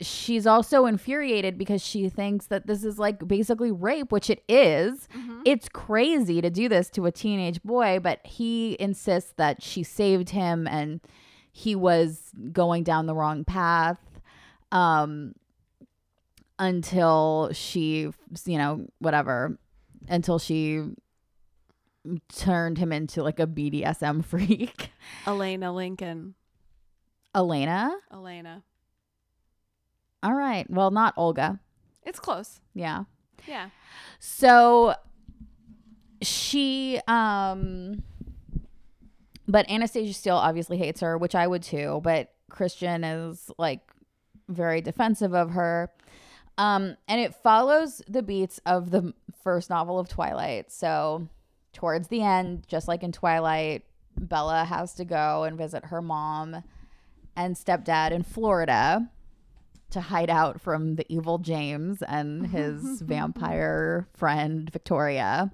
she's 0.00 0.46
also 0.46 0.86
infuriated 0.86 1.56
because 1.58 1.80
she 1.82 2.08
thinks 2.08 2.46
that 2.46 2.66
this 2.66 2.82
is 2.84 2.98
like 2.98 3.26
basically 3.28 3.70
rape, 3.70 4.10
which 4.10 4.28
it 4.30 4.42
is. 4.48 5.08
Mhm. 5.14 5.42
It's 5.44 5.68
crazy 5.68 6.40
to 6.40 6.50
do 6.50 6.68
this 6.68 6.90
to 6.90 7.06
a 7.06 7.12
teenage 7.12 7.62
boy, 7.62 8.00
but 8.02 8.20
he 8.26 8.76
insists 8.80 9.32
that 9.36 9.62
she 9.62 9.82
saved 9.82 10.30
him 10.30 10.66
and 10.66 11.00
he 11.52 11.74
was 11.76 12.32
going 12.52 12.82
down 12.82 13.06
the 13.06 13.14
wrong 13.14 13.44
path. 13.44 13.98
Um, 14.72 15.34
until 16.58 17.50
she, 17.52 18.08
you 18.46 18.58
know, 18.58 18.86
whatever, 19.00 19.58
until 20.08 20.38
she 20.38 20.82
turned 22.34 22.78
him 22.78 22.92
into 22.92 23.22
like 23.22 23.38
a 23.40 23.46
BDSM 23.46 24.24
freak. 24.24 24.90
Elena 25.26 25.72
Lincoln. 25.72 26.34
Elena? 27.34 27.94
Elena. 28.12 28.62
All 30.22 30.34
right. 30.34 30.68
Well, 30.70 30.90
not 30.90 31.14
Olga. 31.16 31.58
It's 32.04 32.20
close. 32.20 32.60
Yeah. 32.74 33.04
Yeah. 33.46 33.70
So 34.18 34.94
she 36.20 37.00
um 37.08 38.02
but 39.48 39.68
Anastasia 39.68 40.14
Steele 40.14 40.36
obviously 40.36 40.78
hates 40.78 41.00
her, 41.00 41.18
which 41.18 41.34
I 41.34 41.46
would 41.46 41.62
too, 41.62 42.00
but 42.04 42.32
Christian 42.48 43.02
is 43.02 43.50
like 43.58 43.80
very 44.48 44.80
defensive 44.80 45.34
of 45.34 45.50
her. 45.50 45.90
Um 46.58 46.96
and 47.08 47.20
it 47.20 47.34
follows 47.34 48.02
the 48.06 48.22
beats 48.22 48.60
of 48.64 48.90
the 48.90 49.14
first 49.42 49.70
novel 49.70 49.98
of 49.98 50.08
Twilight. 50.08 50.70
So 50.70 51.28
towards 51.72 52.08
the 52.08 52.22
end, 52.22 52.64
just 52.68 52.86
like 52.86 53.02
in 53.02 53.10
Twilight, 53.10 53.84
Bella 54.16 54.64
has 54.64 54.94
to 54.94 55.04
go 55.04 55.44
and 55.44 55.56
visit 55.56 55.86
her 55.86 56.02
mom 56.02 56.62
and 57.36 57.56
stepdad 57.56 58.10
in 58.10 58.22
Florida 58.22 59.08
to 59.90 60.00
hide 60.00 60.30
out 60.30 60.60
from 60.60 60.96
the 60.96 61.06
evil 61.12 61.38
James 61.38 62.02
and 62.02 62.46
his 62.46 63.00
vampire 63.02 64.08
friend 64.14 64.70
Victoria. 64.70 65.52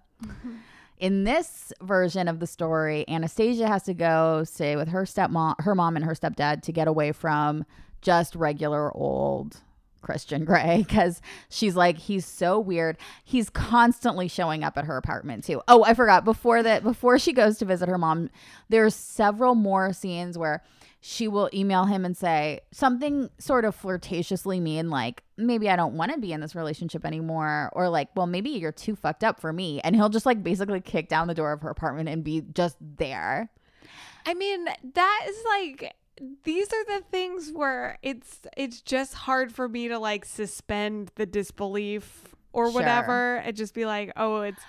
In 0.99 1.25
this 1.25 1.73
version 1.81 2.27
of 2.27 2.41
the 2.41 2.47
story, 2.47 3.05
Anastasia 3.09 3.69
has 3.69 3.85
to 3.85 3.95
go 3.95 4.45
stay 4.45 4.77
with 4.77 4.89
her 4.89 5.03
stepmom, 5.05 5.55
her 5.61 5.75
mom 5.75 5.97
and 5.97 6.05
her 6.05 6.15
stepdad 6.15 6.63
to 6.63 6.73
get 6.73 6.89
away 6.89 7.13
from 7.13 7.65
just 8.01 8.35
regular 8.35 8.95
old 8.97 9.61
Christian 10.03 10.45
Grey 10.45 10.85
because 10.87 11.21
she's 11.49 11.77
like 11.77 11.99
he's 11.99 12.27
so 12.27 12.59
weird. 12.59 12.97
He's 13.25 13.51
constantly 13.51 14.29
showing 14.29 14.65
up 14.65 14.77
at 14.79 14.85
her 14.85 14.97
apartment 14.97 15.45
too. 15.45 15.63
Oh, 15.69 15.85
I 15.85 15.95
forgot 15.95 16.25
before 16.25 16.63
that 16.63 16.83
before 16.83 17.19
she 17.19 17.33
goes 17.33 17.59
to 17.59 17.65
visit 17.65 17.89
her 17.89 17.99
mom, 17.99 18.31
there's 18.69 18.95
several 18.95 19.55
more 19.55 19.93
scenes 19.93 20.39
where 20.39 20.63
she 21.11 21.27
will 21.27 21.49
email 21.55 21.87
him 21.87 22.05
and 22.05 22.15
say 22.15 22.61
something 22.71 23.31
sort 23.39 23.65
of 23.65 23.75
flirtatiously 23.75 24.61
mean 24.61 24.91
like 24.91 25.23
maybe 25.39 25.71
I 25.71 25.75
don't 25.75 25.95
want 25.95 26.13
to 26.13 26.19
be 26.19 26.35
in 26.35 26.41
this 26.43 26.55
relationship 26.55 27.07
anymore 27.07 27.71
or 27.73 27.89
like 27.89 28.09
well 28.15 28.27
maybe 28.27 28.51
you're 28.51 28.73
too 28.73 28.95
fucked 28.95 29.25
up 29.25 29.41
for 29.41 29.51
me 29.51 29.81
and 29.81 29.97
he'll 29.97 30.11
just 30.11 30.27
like 30.27 30.43
basically 30.43 30.83
kick 30.83 31.09
down 31.09 31.27
the 31.27 31.35
door 31.35 31.53
of 31.53 31.63
her 31.63 31.71
apartment 31.71 32.11
and 32.11 32.23
be 32.23 32.43
just 32.53 32.77
there. 32.81 33.49
I 34.27 34.35
mean, 34.35 34.67
that 34.67 35.27
is 35.27 35.37
like 35.49 35.95
these 36.45 36.71
are 36.75 36.85
the 36.85 37.03
things 37.11 37.53
where 37.55 37.97
it's 38.03 38.41
it's 38.55 38.83
just 38.83 39.15
hard 39.15 39.51
for 39.51 39.67
me 39.67 39.89
to 39.89 39.99
like 39.99 40.27
suspend 40.27 41.11
the 41.15 41.25
disbelief 41.25 42.35
or 42.53 42.67
Sure. 42.67 42.75
whatever 42.75 43.37
and 43.37 43.57
just 43.57 43.73
be 43.73 43.87
like, 43.87 44.13
"Oh, 44.15 44.43
it's 44.43 44.61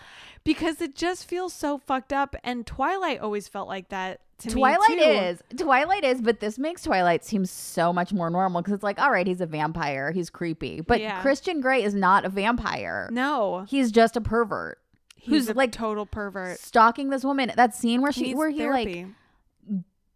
because 0.43 0.82
it 0.82 0.95
just 0.95 1.25
feels 1.28 1.54
so 1.54 1.78
fucked 1.78 2.13
up." 2.13 2.36
And 2.43 2.65
Twilight 2.65 3.19
always 3.19 3.47
felt 3.47 3.67
like 3.67 3.89
that 3.89 4.21
to 4.39 4.49
Twilight 4.49 4.89
me 4.89 4.95
too. 4.97 5.04
is 5.04 5.43
Twilight 5.58 6.04
is, 6.04 6.21
but 6.21 6.39
this 6.39 6.58
makes 6.58 6.84
Twilight 6.84 7.25
seem 7.25 7.45
so 7.45 7.91
much 7.91 8.13
more 8.13 8.30
normal 8.30 8.62
because 8.62 8.73
it's 8.75 8.84
like, 8.84 8.99
all 8.99 9.12
right, 9.12 9.28
he's 9.28 9.41
a 9.41 9.45
vampire, 9.45 10.12
he's 10.12 10.30
creepy, 10.30 10.80
but 10.82 11.02
Yeah. 11.02 11.21
Christian 11.21 11.60
Grey 11.60 11.84
is 11.84 11.93
not 11.93 12.23
a 12.23 12.30
vampire. 12.30 13.10
No, 13.12 13.65
He's 13.67 13.91
just 13.91 14.15
a 14.15 14.21
pervert 14.21 14.80
he's 15.17 15.30
who's 15.47 15.49
a 15.49 15.54
like 15.54 15.73
total 15.73 16.06
pervert. 16.06 16.58
stalking 16.60 17.10
this 17.10 17.25
woman. 17.25 17.52
That 17.58 17.75
scene 17.75 18.02
where 18.02 18.13
she 18.13 18.34
where 18.34 18.49
he 18.49 18.65
like 18.67 18.88
therapy. 18.88 19.13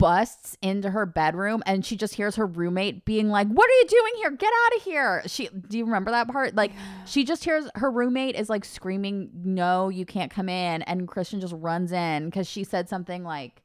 Busts 0.03 0.57
into 0.61 0.89
her 0.89 1.05
bedroom 1.05 1.63
and 1.65 1.85
she 1.85 1.95
just 1.95 2.15
hears 2.15 2.35
her 2.35 2.45
roommate 2.45 3.05
being 3.05 3.29
like, 3.29 3.47
"What 3.47 3.69
are 3.69 3.73
you 3.73 3.85
doing 3.87 4.13
here? 4.17 4.31
Get 4.31 4.51
out 4.65 4.75
of 4.75 4.83
here!" 4.83 5.23
She 5.27 5.47
do 5.47 5.77
you 5.77 5.85
remember 5.85 6.11
that 6.11 6.27
part? 6.27 6.55
Like 6.55 6.73
she 7.05 7.23
just 7.23 7.45
hears 7.45 7.69
her 7.75 7.89
roommate 7.89 8.35
is 8.35 8.49
like 8.49 8.65
screaming, 8.65 9.29
"No, 9.33 9.87
you 9.87 10.05
can't 10.05 10.29
come 10.29 10.49
in!" 10.49 10.81
And 10.81 11.07
Christian 11.07 11.39
just 11.39 11.53
runs 11.57 11.93
in 11.93 12.25
because 12.25 12.49
she 12.49 12.65
said 12.65 12.89
something 12.89 13.23
like, 13.23 13.63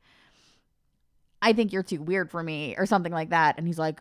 "I 1.43 1.53
think 1.53 1.73
you're 1.73 1.83
too 1.83 2.01
weird 2.01 2.31
for 2.31 2.43
me" 2.43 2.77
or 2.79 2.87
something 2.87 3.13
like 3.13 3.31
that, 3.31 3.57
and 3.59 3.67
he's 3.67 3.79
like. 3.79 4.01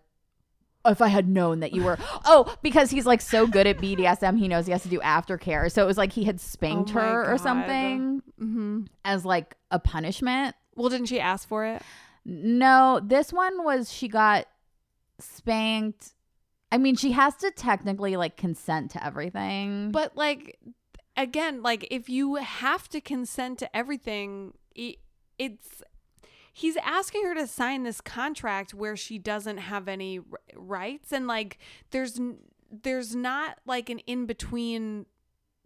if 0.86 1.02
I 1.02 1.08
had 1.08 1.28
known 1.28 1.60
that 1.62 1.74
you 1.74 1.84
were 1.84 1.98
oh 2.26 2.56
because 2.62 2.92
he's 2.92 3.06
like 3.08 3.20
so 3.20 3.46
good 3.48 3.66
at 3.68 3.80
BDSM 3.80 4.38
he 4.40 4.48
knows 4.48 4.68
he 4.68 4.72
has 4.72 4.84
to 4.84 4.90
do 4.90 5.00
aftercare 5.00 5.70
so 5.72 5.84
it 5.84 5.88
was 5.88 5.98
like 5.98 6.14
he 6.14 6.24
had 6.24 6.40
spanked 6.40 6.92
Oh 6.92 7.00
her 7.00 7.24
or 7.26 7.32
God. 7.38 7.42
something 7.42 8.22
hmm 8.40 8.82
as 9.04 9.26
like 9.26 9.56
a 9.72 9.80
punishment 9.80 10.56
Well, 10.76 10.88
didn't 10.90 11.08
she 11.08 11.20
ask 11.20 11.46
for 11.48 11.66
it? 11.66 11.82
No 12.28 13.00
this 13.02 13.32
one 13.32 13.64
was 13.64 13.92
she 13.92 14.08
got 14.08 14.46
spanked. 15.18 16.14
I 16.72 16.78
mean 16.78 16.96
she 16.96 17.14
has 17.14 17.36
to 17.38 17.50
technically 17.52 18.18
like 18.18 18.36
consent 18.36 18.92
to 18.92 19.04
everything. 19.04 19.92
But 19.92 20.16
like 20.18 20.60
again, 21.16 21.64
like 21.64 21.88
if 21.90 22.10
you 22.10 22.36
have 22.36 22.90
to 22.90 23.02
consent 23.02 23.60
to 23.60 23.76
everything, 23.76 24.54
it's 24.76 25.82
he's 26.54 26.78
asking 26.78 27.24
her 27.24 27.36
to 27.36 27.48
sign 27.48 27.84
this 27.84 28.02
contract 28.02 28.74
where 28.74 28.98
she 28.98 29.18
doesn't 29.18 29.58
have 29.58 29.88
any 29.88 30.20
rights. 30.54 31.14
And 31.14 31.28
like 31.28 31.58
there's 31.92 32.20
there's 32.70 33.16
not 33.16 33.60
like 33.66 33.90
an 33.90 34.00
in 34.00 34.26
between 34.26 35.06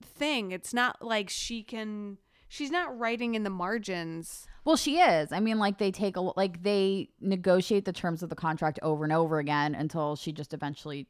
thing. 0.01 0.51
It's 0.51 0.73
not 0.73 1.01
like 1.01 1.29
she 1.29 1.63
can 1.63 2.17
she's 2.51 2.69
not 2.69 2.99
writing 2.99 3.33
in 3.35 3.43
the 3.43 3.49
margins. 3.49 4.45
Well, 4.65 4.75
she 4.75 4.99
is. 4.99 5.31
I 5.31 5.39
mean, 5.39 5.57
like 5.57 5.77
they 5.77 5.89
take 5.89 6.17
a 6.17 6.21
like 6.21 6.63
they 6.63 7.09
negotiate 7.21 7.85
the 7.85 7.93
terms 7.93 8.21
of 8.21 8.29
the 8.29 8.35
contract 8.35 8.77
over 8.83 9.05
and 9.05 9.13
over 9.13 9.39
again 9.39 9.73
until 9.73 10.17
she 10.17 10.33
just 10.33 10.53
eventually, 10.53 11.07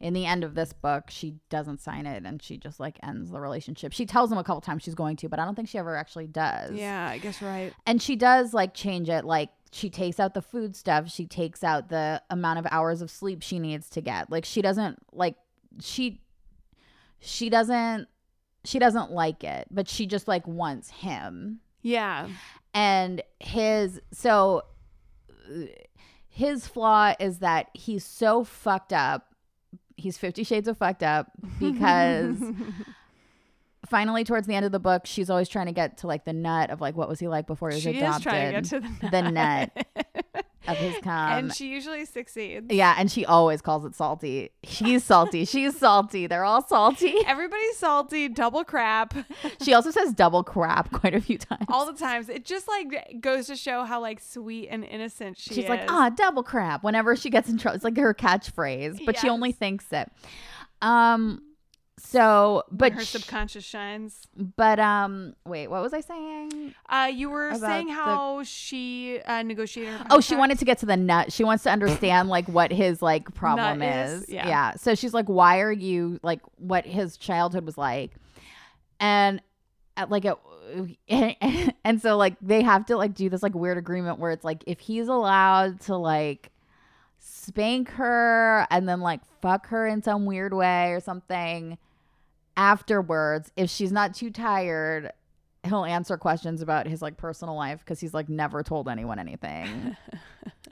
in 0.00 0.14
the 0.14 0.26
end 0.26 0.42
of 0.42 0.56
this 0.56 0.72
book, 0.72 1.04
she 1.08 1.36
doesn't 1.48 1.80
sign 1.80 2.06
it 2.06 2.24
and 2.26 2.42
she 2.42 2.58
just 2.58 2.80
like 2.80 2.98
ends 3.04 3.30
the 3.30 3.40
relationship. 3.40 3.92
She 3.92 4.04
tells 4.04 4.32
him 4.32 4.38
a 4.38 4.44
couple 4.44 4.60
times 4.62 4.82
she's 4.82 4.96
going 4.96 5.16
to, 5.18 5.28
but 5.28 5.38
I 5.38 5.44
don't 5.44 5.54
think 5.54 5.68
she 5.68 5.78
ever 5.78 5.96
actually 5.96 6.26
does. 6.26 6.72
Yeah, 6.72 7.08
I 7.08 7.18
guess 7.18 7.40
right. 7.40 7.72
and 7.86 8.02
she 8.02 8.16
does 8.16 8.52
like 8.52 8.74
change 8.74 9.08
it. 9.08 9.24
Like 9.24 9.50
she 9.70 9.90
takes 9.90 10.18
out 10.18 10.34
the 10.34 10.42
food 10.42 10.74
stuff. 10.74 11.08
She 11.08 11.24
takes 11.24 11.62
out 11.62 11.88
the 11.88 12.20
amount 12.30 12.58
of 12.58 12.66
hours 12.68 13.00
of 13.00 13.12
sleep 13.12 13.42
she 13.42 13.60
needs 13.60 13.88
to 13.90 14.00
get. 14.00 14.28
Like 14.28 14.44
she 14.44 14.60
doesn't 14.60 14.98
like 15.12 15.36
she 15.80 16.20
she 17.20 17.48
doesn't 17.48 18.08
she 18.64 18.78
doesn't 18.78 19.10
like 19.10 19.42
it, 19.44 19.66
but 19.70 19.88
she 19.88 20.06
just 20.06 20.28
like 20.28 20.46
wants 20.46 20.90
him 20.90 21.60
Yeah. 21.82 22.28
and 22.74 23.22
his 23.38 24.00
so 24.12 24.62
his 26.28 26.66
flaw 26.66 27.14
is 27.18 27.38
that 27.38 27.68
he's 27.74 28.04
so 28.04 28.44
fucked 28.44 28.92
up 28.92 29.26
he's 29.96 30.16
50 30.16 30.44
shades 30.44 30.68
of 30.68 30.78
fucked 30.78 31.02
up 31.02 31.30
because 31.58 32.36
finally 33.90 34.24
towards 34.24 34.46
the 34.46 34.54
end 34.54 34.64
of 34.64 34.72
the 34.72 34.78
book 34.78 35.02
she's 35.04 35.28
always 35.28 35.48
trying 35.48 35.66
to 35.66 35.72
get 35.72 35.98
to 35.98 36.06
like 36.06 36.24
the 36.24 36.32
nut 36.32 36.70
of 36.70 36.80
like 36.80 36.96
what 36.96 37.08
was 37.08 37.18
he 37.20 37.28
like 37.28 37.46
before 37.46 37.68
he 37.70 37.74
was 37.74 37.82
she 37.82 37.98
adopted 37.98 38.16
is 38.18 38.22
trying 38.22 38.46
to 38.46 38.60
get 38.60 38.64
to 38.64 38.80
the 39.02 39.10
the 39.10 39.30
nut. 39.30 39.86
of 40.68 40.76
his 40.76 40.96
cum 41.02 41.32
and 41.32 41.54
she 41.54 41.68
usually 41.68 42.04
succeeds. 42.04 42.66
yeah 42.72 42.94
and 42.98 43.10
she 43.10 43.26
always 43.26 43.60
calls 43.60 43.84
it 43.84 43.94
salty 43.94 44.50
he's 44.62 45.02
salty 45.02 45.44
she's 45.44 45.76
salty 45.76 46.26
they're 46.26 46.44
all 46.44 46.62
salty 46.66 47.14
Everybody's 47.26 47.76
salty, 47.76 48.28
double 48.28 48.64
crap. 48.64 49.14
she 49.62 49.72
also 49.74 49.90
says 49.90 50.12
double 50.12 50.42
crap 50.42 50.90
quite 50.92 51.14
a 51.14 51.20
few 51.20 51.38
times 51.38 51.64
all 51.68 51.86
the 51.90 51.98
times. 51.98 52.28
It 52.28 52.44
just 52.44 52.66
like 52.68 53.20
goes 53.20 53.46
to 53.46 53.56
show 53.56 53.84
how 53.84 54.00
like 54.00 54.20
sweet 54.20 54.68
and 54.68 54.84
innocent 54.84 55.38
she 55.38 55.50
She's 55.54 55.64
is. 55.64 55.70
like, 55.70 55.90
ah, 55.90 56.10
double 56.10 56.42
crap. 56.42 56.82
Whenever 56.82 57.16
she 57.16 57.30
gets 57.30 57.48
in 57.48 57.56
trouble, 57.58 57.76
it's 57.76 57.84
like 57.84 57.96
her 57.96 58.14
catchphrase, 58.14 59.04
but 59.06 59.18
she 59.18 59.28
only 59.28 59.52
thinks 59.52 59.86
it. 59.92 60.10
Um, 60.82 61.42
so, 62.10 62.64
but 62.70 62.92
her 62.92 63.04
subconscious 63.04 63.64
shines. 63.64 64.26
but 64.36 64.78
um, 64.80 65.34
wait, 65.46 65.68
what 65.68 65.82
was 65.82 65.92
I 65.92 66.00
saying? 66.00 66.74
Uh, 66.88 67.10
you 67.12 67.30
were 67.30 67.54
saying 67.54 67.86
the- 67.86 67.92
how 67.92 68.42
she 68.42 69.20
uh, 69.24 69.42
negotiated. 69.42 69.94
Her 69.94 70.06
Oh, 70.10 70.20
she 70.20 70.34
wanted 70.36 70.58
to 70.58 70.64
get 70.64 70.78
to 70.78 70.86
the 70.86 70.96
nut. 70.96 71.32
She 71.32 71.44
wants 71.44 71.62
to 71.64 71.70
understand 71.70 72.28
like 72.28 72.48
what 72.48 72.72
his 72.72 73.00
like 73.00 73.32
problem 73.34 73.82
is. 73.82 74.22
is, 74.24 74.28
yeah. 74.28 74.74
So 74.74 74.94
she's 74.94 75.14
like, 75.14 75.26
why 75.26 75.60
are 75.60 75.72
you 75.72 76.18
like 76.22 76.40
what 76.56 76.84
his 76.86 77.16
childhood 77.16 77.64
was 77.64 77.78
like, 77.78 78.12
and 78.98 79.40
at 79.96 80.10
like 80.10 80.24
it. 80.24 80.36
And 81.84 82.00
so 82.00 82.16
like 82.16 82.36
they 82.40 82.62
have 82.62 82.86
to 82.86 82.96
like 82.96 83.14
do 83.14 83.28
this 83.28 83.42
like 83.42 83.54
weird 83.54 83.76
agreement 83.78 84.18
where 84.20 84.30
it's 84.30 84.44
like 84.44 84.62
if 84.66 84.78
he's 84.78 85.08
allowed 85.08 85.80
to 85.82 85.96
like 85.96 86.50
spank 87.18 87.90
her 87.90 88.66
and 88.70 88.88
then 88.88 89.00
like 89.00 89.20
fuck 89.42 89.66
her 89.68 89.86
in 89.86 90.02
some 90.02 90.26
weird 90.26 90.52
way 90.54 90.92
or 90.92 91.00
something 91.00 91.76
afterwards 92.60 93.50
if 93.56 93.70
she's 93.70 93.90
not 93.90 94.14
too 94.14 94.30
tired 94.30 95.10
he'll 95.64 95.84
answer 95.84 96.18
questions 96.18 96.60
about 96.60 96.86
his 96.86 97.00
like 97.00 97.16
personal 97.16 97.54
life 97.54 97.80
because 97.80 97.98
he's 97.98 98.12
like 98.12 98.28
never 98.28 98.62
told 98.62 98.88
anyone 98.88 99.18
anything. 99.18 99.96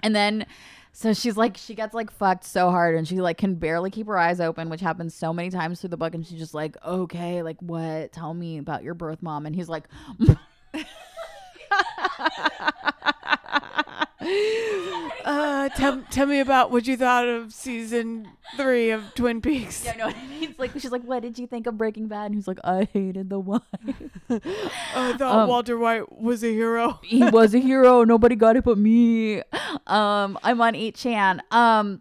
And 0.01 0.15
then 0.15 0.47
so 0.93 1.13
she's 1.13 1.37
like 1.37 1.57
she 1.57 1.75
gets 1.75 1.93
like 1.93 2.13
fucked 2.13 2.45
so 2.45 2.71
hard 2.71 2.95
and 2.95 3.09
she 3.09 3.21
like 3.21 3.37
can 3.37 3.57
barely 3.57 3.91
keep 3.91 4.07
her 4.07 4.17
eyes 4.17 4.41
open 4.41 4.71
which 4.71 4.81
happens 4.81 5.13
so 5.13 5.33
many 5.33 5.51
times 5.51 5.81
through 5.81 5.91
the 5.91 5.97
book 5.97 6.15
and 6.15 6.25
she's 6.25 6.39
just 6.39 6.55
like 6.55 6.77
okay 6.87 7.43
like 7.43 7.61
what? 7.61 8.13
Tell 8.13 8.33
me 8.33 8.59
about 8.59 8.85
your 8.85 8.95
birth 8.95 9.23
mom. 9.23 9.45
And 9.45 9.57
he's 9.57 9.69
like 9.69 9.89
Uh, 15.25 15.69
tell, 15.71 16.01
tell 16.11 16.27
me 16.27 16.41
about 16.41 16.71
what 16.71 16.87
you 16.87 16.97
thought 16.97 17.29
of 17.29 17.53
season 17.53 18.27
three 18.57 18.91
of 18.91 19.15
Twin 19.15 19.43
Peaks. 19.43 19.85
Know 19.85 20.07
what 20.07 20.17
I 20.17 20.27
mean. 20.27 20.55
Like 20.57 20.73
she's 20.79 20.91
like, 20.91 21.03
"What 21.03 21.21
did 21.23 21.39
you 21.39 21.47
think 21.47 21.67
of 21.67 21.77
Breaking 21.77 22.07
Bad?" 22.09 22.27
And 22.27 22.35
he's 22.35 22.49
like, 22.49 22.59
"I 22.65 22.89
hated 22.93 23.29
the 23.29 23.39
wife. 23.39 23.61
I 24.31 24.39
thought 25.19 25.21
Um, 25.43 25.49
Walter 25.49 25.77
White 25.77 26.11
was 26.19 26.43
a 26.43 26.47
hero. 26.53 26.99
he 27.03 27.23
was 27.25 27.55
a 27.55 27.59
hero. 27.59 28.05
Nobody 28.05 28.37
got 28.37 28.57
it 28.57 28.65
but 28.65 28.79
me." 28.79 29.41
Um, 29.87 30.39
I'm 30.43 30.61
on 30.63 30.73
8chan. 30.75 31.41
Um, 31.53 32.01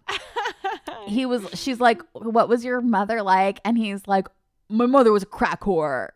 he 1.07 1.25
was. 1.25 1.45
She's 1.53 1.81
like, 1.81 2.01
"What 2.13 2.47
was 2.47 2.63
your 2.63 2.79
mother 2.79 3.21
like?" 3.23 3.59
And 3.65 3.77
he's 3.77 4.07
like, 4.07 4.27
"My 4.69 4.85
mother 4.85 5.11
was 5.11 5.23
a 5.23 5.27
crack 5.27 5.61
whore, 5.61 6.09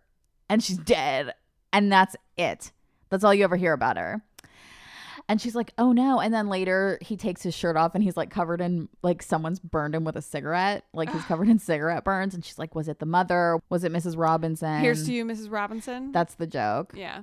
and 0.50 0.64
she's 0.64 0.78
dead, 0.78 1.34
and 1.74 1.92
that's 1.92 2.16
it. 2.38 2.72
That's 3.10 3.26
all 3.26 3.34
you 3.34 3.44
ever 3.44 3.58
hear 3.58 3.74
about 3.74 3.98
her." 3.98 4.22
And 5.30 5.40
she's 5.42 5.56
like, 5.56 5.72
"Oh 5.78 5.92
no!" 5.94 6.20
And 6.20 6.34
then 6.34 6.50
later 6.50 6.98
he 7.02 7.16
takes 7.16 7.42
his 7.42 7.54
shirt 7.56 7.78
off 7.78 7.96
and 7.96 8.04
he's 8.04 8.18
like 8.18 8.30
covered 8.30 8.60
in 8.62 8.90
like 9.02 9.22
someone's 9.24 9.60
burned 9.60 9.96
him 9.96 10.04
with 10.04 10.16
a 10.18 10.22
cigarette. 10.22 10.84
Like 10.94 11.12
he's 11.12 11.24
covered 11.24 11.48
in 11.50 11.58
cigarette 11.60 12.04
burns. 12.04 12.34
And 12.34 12.44
she's 12.44 12.60
like, 12.60 12.76
"Was 12.76 12.88
it 12.88 13.00
the 13.00 13.06
mother? 13.06 13.60
Was 13.70 13.84
it 13.84 13.92
Mrs. 13.94 14.18
Robinson?" 14.18 14.82
Here's 14.82 15.06
to 15.06 15.14
you, 15.14 15.24
Mrs. 15.26 15.52
Robinson. 15.52 16.12
That's 16.12 16.36
the 16.36 16.48
joke. 16.48 16.94
yeah, 16.96 17.22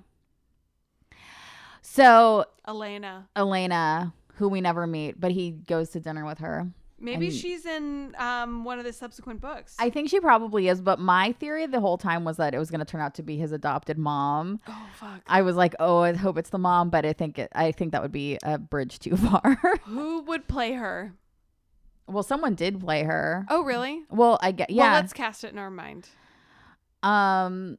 So 1.82 2.44
Elena. 2.66 3.28
Elena, 3.36 4.12
who 4.34 4.48
we 4.48 4.60
never 4.60 4.86
meet, 4.86 5.20
but 5.20 5.32
he 5.32 5.50
goes 5.50 5.90
to 5.90 6.00
dinner 6.00 6.24
with 6.24 6.38
her. 6.38 6.68
Maybe 7.00 7.26
And- 7.26 7.34
she's 7.34 7.64
in 7.64 8.14
um 8.18 8.64
one 8.64 8.78
of 8.78 8.84
the 8.84 8.92
subsequent 8.92 9.40
books. 9.40 9.76
I 9.78 9.88
think 9.90 10.08
she 10.10 10.18
probably 10.20 10.68
is, 10.68 10.80
but 10.80 10.98
my 10.98 11.32
theory 11.32 11.66
the 11.66 11.80
whole 11.80 11.96
time 11.98 12.24
was 12.24 12.36
that 12.38 12.54
it 12.54 12.58
was 12.58 12.70
going 12.70 12.80
to 12.80 12.84
turn 12.84 13.00
out 13.00 13.14
to 13.14 13.22
be 13.22 13.36
his 13.36 13.52
adopted 13.52 13.98
mom. 13.98 14.60
oh 14.66 14.86
fuck. 14.94 15.20
I 15.26 15.42
was 15.42 15.54
like, 15.56 15.74
"Oh, 15.78 15.98
I 16.00 16.14
hope 16.14 16.36
it's 16.38 16.50
the 16.50 16.58
mom," 16.58 16.90
but 16.90 17.06
I 17.06 17.12
think 17.12 17.38
it, 17.38 17.50
I 17.54 17.70
think 17.72 17.92
that 17.92 18.02
would 18.02 18.10
be 18.12 18.38
a 18.42 18.58
bridge 18.58 18.98
too 18.98 19.16
far. 19.28 19.58
Who 19.84 20.22
would 20.22 20.48
play 20.48 20.72
her? 20.72 21.14
well, 22.08 22.22
someone 22.22 22.54
did 22.54 22.80
play 22.80 23.04
her. 23.04 23.44
Oh 23.50 23.62
really? 23.62 24.02
Well, 24.10 24.38
I 24.42 24.50
get 24.52 24.68
Well, 24.70 24.78
yeah. 24.78 24.92
let's 24.94 25.12
cast 25.12 25.44
it 25.44 25.52
in 25.52 25.58
our 25.58 25.70
mind. 25.70 26.08
um 27.02 27.78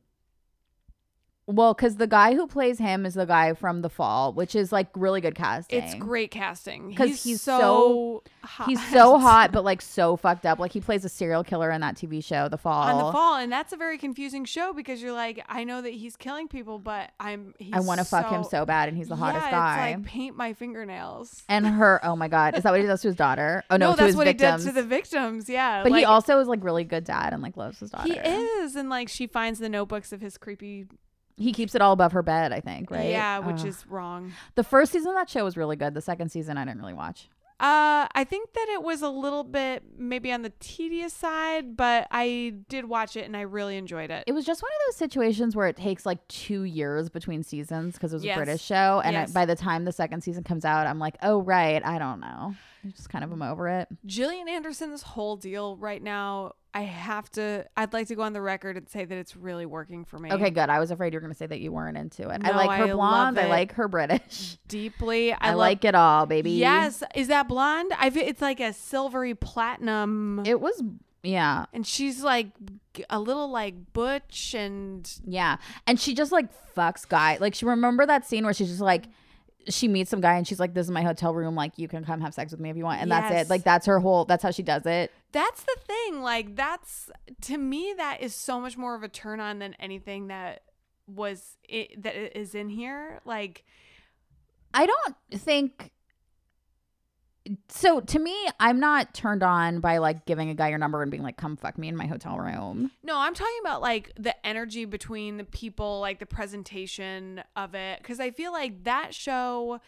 well, 1.52 1.74
cuz 1.74 1.96
the 1.96 2.08
guy 2.08 2.36
who 2.36 2.46
plays 2.48 2.78
him 2.80 3.06
is 3.06 3.16
the 3.16 3.26
guy 3.26 3.54
from 3.54 3.82
The 3.82 3.90
Fall, 3.90 4.34
which 4.34 4.56
is 4.56 4.72
like 4.72 4.88
really 4.96 5.20
good 5.22 5.36
casting. 5.36 5.82
It's 5.84 5.96
great 5.96 6.32
casting 6.32 6.94
'Cause 6.96 7.24
he's 7.24 7.42
so, 7.42 7.60
so- 7.60 8.24
hot. 8.44 8.70
He's 8.70 8.84
so 8.90 9.18
hot 9.28 9.52
but 9.52 9.64
like 9.64 9.82
so 9.82 10.16
fucked 10.16 10.46
up. 10.46 10.60
Like 10.60 10.72
he 10.72 10.80
plays 10.80 11.04
a 11.06 11.10
serial 11.10 11.44
killer 11.44 11.72
in 11.72 11.82
that 11.82 11.96
TV 11.96 12.24
show, 12.24 12.48
The 12.50 12.58
Fall. 12.58 12.84
on 12.84 12.98
the 13.04 13.12
fall, 13.12 13.36
and 13.38 13.52
that's 13.52 13.74
a 13.74 13.78
very 13.78 13.98
confusing 13.98 14.46
show 14.46 14.74
because 14.74 15.02
you're 15.02 15.12
like, 15.14 15.44
I 15.50 15.64
know 15.64 15.82
that 15.82 15.90
he's 15.94 16.16
killing 16.16 16.48
people, 16.48 16.78
but 16.80 17.12
I'm. 17.20 17.54
He's 17.58 17.74
I 17.74 17.80
want 17.80 18.00
to 18.00 18.06
fuck 18.06 18.30
him 18.30 18.44
so 18.44 18.66
bad 18.66 18.88
and 18.90 18.98
he's 18.98 19.08
the 19.08 19.16
hottest 19.16 19.46
yeah, 19.46 19.52
guy. 19.52 19.88
It's 19.90 19.98
like 19.98 20.06
paint 20.06 20.38
my 20.38 20.54
fingernails. 20.54 21.44
and 21.50 21.66
her, 21.66 22.00
oh 22.04 22.16
my 22.16 22.28
god, 22.28 22.56
is 22.56 22.64
that 22.64 22.72
what 22.72 22.80
he 22.82 22.86
does 22.88 23.02
to 23.02 23.08
his 23.08 23.16
daughter? 23.16 23.64
Oh 23.70 23.78
no, 23.78 23.92
no, 23.92 23.96
that's 23.96 24.16
what 24.16 24.28
victims. 24.28 24.64
he 24.64 24.70
did 24.70 24.76
to 24.76 24.82
the 24.82 24.88
victims. 24.88 25.50
Yeah, 25.50 25.84
but 25.84 25.92
he 25.94 26.06
also 26.06 26.40
is 26.40 26.48
like 26.48 26.64
really 26.64 26.84
good 26.84 27.04
dad 27.06 27.34
and 27.34 27.42
like 27.42 27.58
loves 27.58 27.80
his 27.80 27.90
daughter. 27.92 28.08
he 28.14 28.18
is, 28.20 28.76
and 28.76 28.90
like 28.90 29.10
she 29.10 29.26
finds 29.28 29.60
the 29.60 29.70
notebooks 29.70 30.12
of 30.12 30.22
his 30.22 30.38
creepy. 30.38 30.86
He 31.40 31.54
keeps 31.54 31.74
it 31.74 31.82
all 31.82 31.94
above 31.94 32.12
her 32.12 32.22
bed, 32.22 32.52
I 32.52 32.60
think, 32.60 32.92
right? 32.92 33.10
Yeah, 33.10 33.40
which 33.40 33.62
Ugh. 33.62 33.68
is 33.68 33.86
wrong. 33.88 34.34
the 34.56 34.64
first 34.64 34.92
season 34.92 35.10
of 35.10 35.16
that 35.16 35.30
show 35.30 35.44
was 35.44 35.58
really 35.58 35.76
good. 35.78 35.94
The 35.94 36.02
second 36.02 36.30
season 36.30 36.58
I 36.58 36.66
didn't 36.66 36.80
really 36.82 36.94
watch. 36.94 37.30
Uh, 37.62 38.08
I 38.16 38.24
think 38.24 38.54
that 38.54 38.68
it 38.70 38.84
was 38.84 39.02
a 39.02 39.10
little 39.10 39.44
bit 39.44 39.84
maybe 39.98 40.32
on 40.32 40.44
the 40.44 40.52
tedious 40.62 41.12
side, 41.14 41.76
but 41.76 42.08
I 42.10 42.54
did 42.70 42.86
watch 42.86 43.18
it 43.18 43.26
and 43.26 43.36
I 43.36 43.42
really 43.42 43.76
enjoyed 43.76 44.12
it. 44.12 44.24
It 44.28 44.32
was 44.32 44.46
just 44.46 44.62
one 44.62 44.72
of 44.72 44.88
those 44.88 44.96
situations 44.96 45.58
where 45.58 45.68
it 45.68 45.76
takes 45.76 46.06
like 46.06 46.26
two 46.30 46.64
years 46.64 47.10
between 47.10 47.44
seasons 47.44 47.96
because 47.96 48.14
it 48.14 48.16
was 48.18 48.24
Yes. 48.24 48.38
a 48.38 48.40
British 48.40 48.62
show, 48.64 49.02
and 49.04 49.18
I- 49.18 49.22
Yes. 49.22 49.32
by 49.34 49.46
the 49.46 49.58
time 49.58 49.84
the 49.84 49.92
second 49.92 50.22
season 50.22 50.46
comes 50.46 50.64
out, 50.64 50.88
I'm 50.88 51.00
like, 51.00 51.18
oh 51.22 51.42
right, 51.42 51.86
I 51.86 52.00
don't 52.00 52.22
know. 52.22 52.56
I 52.86 52.90
just 52.90 53.10
kind 53.10 53.24
of 53.24 53.32
am 53.32 53.42
over 53.42 53.68
it. 53.68 53.88
Gillian 54.06 54.48
Anderson's 54.48 55.02
whole 55.02 55.36
deal 55.36 55.76
right 55.78 56.02
now, 56.02 56.54
I 56.74 56.82
have 56.82 57.30
to 57.32 57.66
I'd 57.76 57.94
like 57.94 58.08
to 58.08 58.16
go 58.16 58.22
on 58.22 58.34
the 58.34 58.42
record 58.42 58.78
and 58.78 58.88
say 58.88 59.04
that 59.04 59.18
it's 59.18 59.36
really 59.36 59.66
working 59.66 60.06
for 60.06 60.20
me. 60.20 60.32
Okay, 60.32 60.50
good. 60.52 60.70
I 60.70 60.80
was 60.80 60.92
afraid 60.92 61.14
you 61.14 61.18
were 61.18 61.22
going 61.22 61.34
to 61.34 61.38
say 61.38 61.48
that 61.48 61.60
you 61.60 61.72
weren't 61.72 61.98
into 61.98 62.30
it. 62.30 62.42
I 62.44 62.52
like 62.52 62.78
her 62.80 62.86
I 62.86 62.92
blonde. 62.94 63.40
I 63.40 63.48
like 63.48 63.74
her 63.74 63.88
British. 63.88 64.58
Deeply. 64.68 65.34
I, 65.34 65.38
I, 65.42 65.50
love- 65.50 65.58
like 65.58 65.84
it 65.84 65.96
all, 65.96 66.26
baby. 66.26 66.52
Yes. 66.52 67.04
Is 67.16 67.28
that 67.30 67.48
blonde? 67.48 67.92
I 67.98 68.10
fe- 68.12 68.28
it's 68.28 68.42
like 68.42 68.60
a 68.60 68.72
silvery 68.74 69.34
platinum 69.34 70.44
It 70.46 70.62
was, 70.62 70.82
yeah. 71.24 71.66
and 71.74 71.86
she's 71.86 72.24
like 72.24 72.48
a 73.10 73.20
little 73.20 73.50
like 73.50 73.94
butch 73.94 74.54
and 74.54 75.12
Yeah. 75.26 75.58
And 75.88 76.00
she 76.00 76.14
just 76.14 76.32
like 76.32 76.48
fucks 76.76 77.08
guy. 77.08 77.38
Like 77.42 77.56
she 77.56 77.66
remember 77.66 78.06
that 78.06 78.26
scene 78.28 78.44
where 78.44 78.54
she's 78.54 78.70
just 78.70 78.82
like 78.82 79.06
she 79.68 79.88
meets 79.88 80.10
some 80.10 80.22
guy 80.22 80.36
and 80.36 80.48
she's 80.48 80.60
like, 80.60 80.74
This 80.74 80.86
is 80.86 80.92
my 80.92 81.02
hotel 81.02 81.34
room, 81.34 81.56
like 81.56 81.78
you 81.78 81.88
can 81.88 82.06
come 82.06 82.22
have 82.22 82.34
sex 82.34 82.52
with 82.52 82.60
me 82.60 82.70
if 82.70 82.78
you 82.78 82.84
want. 82.84 83.02
And 83.02 83.12
that's 83.12 83.34
it. 83.34 83.50
Like 83.50 83.64
that's 83.64 83.86
her 83.86 84.00
whole 84.00 84.26
that's 84.26 84.44
how 84.44 84.52
she 84.52 84.64
does 84.64 84.86
it. 84.86 85.12
that's 85.32 85.62
the 85.64 85.76
thing. 85.86 86.22
Like 86.22 86.56
that's 86.56 87.10
to 87.42 87.58
me 87.58 87.94
that 87.98 88.22
is 88.22 88.34
so 88.34 88.60
much 88.60 88.78
more 88.78 88.96
of 88.96 89.04
a 89.04 89.10
turn 89.10 89.40
on 89.40 89.60
than 89.60 89.74
anything 89.80 90.28
that 90.28 90.62
was 91.08 91.58
it, 91.64 92.02
that 92.04 92.38
is 92.38 92.56
in 92.56 92.70
here. 92.70 93.20
Like 93.26 93.66
I 94.74 94.86
don't 94.86 95.16
think 95.34 95.92
so 97.68 98.00
to 98.00 98.20
me, 98.20 98.36
I'm 98.60 98.80
not 98.80 99.14
turned 99.14 99.44
on 99.44 99.80
by 99.80 99.98
like 99.98 100.26
giving 100.26 100.50
a 100.50 100.54
guy 100.54 100.70
your 100.70 100.78
number 100.78 101.02
and 101.02 101.10
being 101.10 101.24
like, 101.24 101.38
come 101.38 101.56
fuck 101.58 101.78
me 101.78 101.88
in 101.88 101.96
my 101.96 102.06
hotel 102.06 102.38
room. 102.38 102.92
No, 103.04 103.18
I'm 103.18 103.34
talking 103.34 103.58
about 103.62 103.82
like 103.82 104.12
the 104.18 104.36
energy 104.46 104.86
between 104.86 105.38
the 105.38 105.44
people, 105.44 106.00
like 106.00 106.20
the 106.20 106.26
presentation 106.26 107.44
of 107.56 107.74
it 107.76 108.04
cuz 108.04 108.20
I 108.20 108.32
feel 108.32 108.52
like 108.52 108.84
that 108.84 109.14
show 109.14 109.80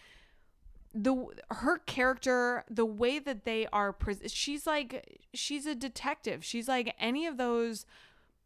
the 0.94 1.28
her 1.52 1.78
character, 1.80 2.64
the 2.70 2.86
way 2.86 3.20
that 3.20 3.46
they 3.46 3.68
are 3.68 3.94
pres- 3.94 4.32
she's 4.32 4.66
like 4.68 5.20
she's 5.34 5.66
a 5.66 5.76
detective. 5.76 6.44
She's 6.44 6.68
like 6.68 6.96
any 7.00 7.26
of 7.26 7.38
those 7.38 7.86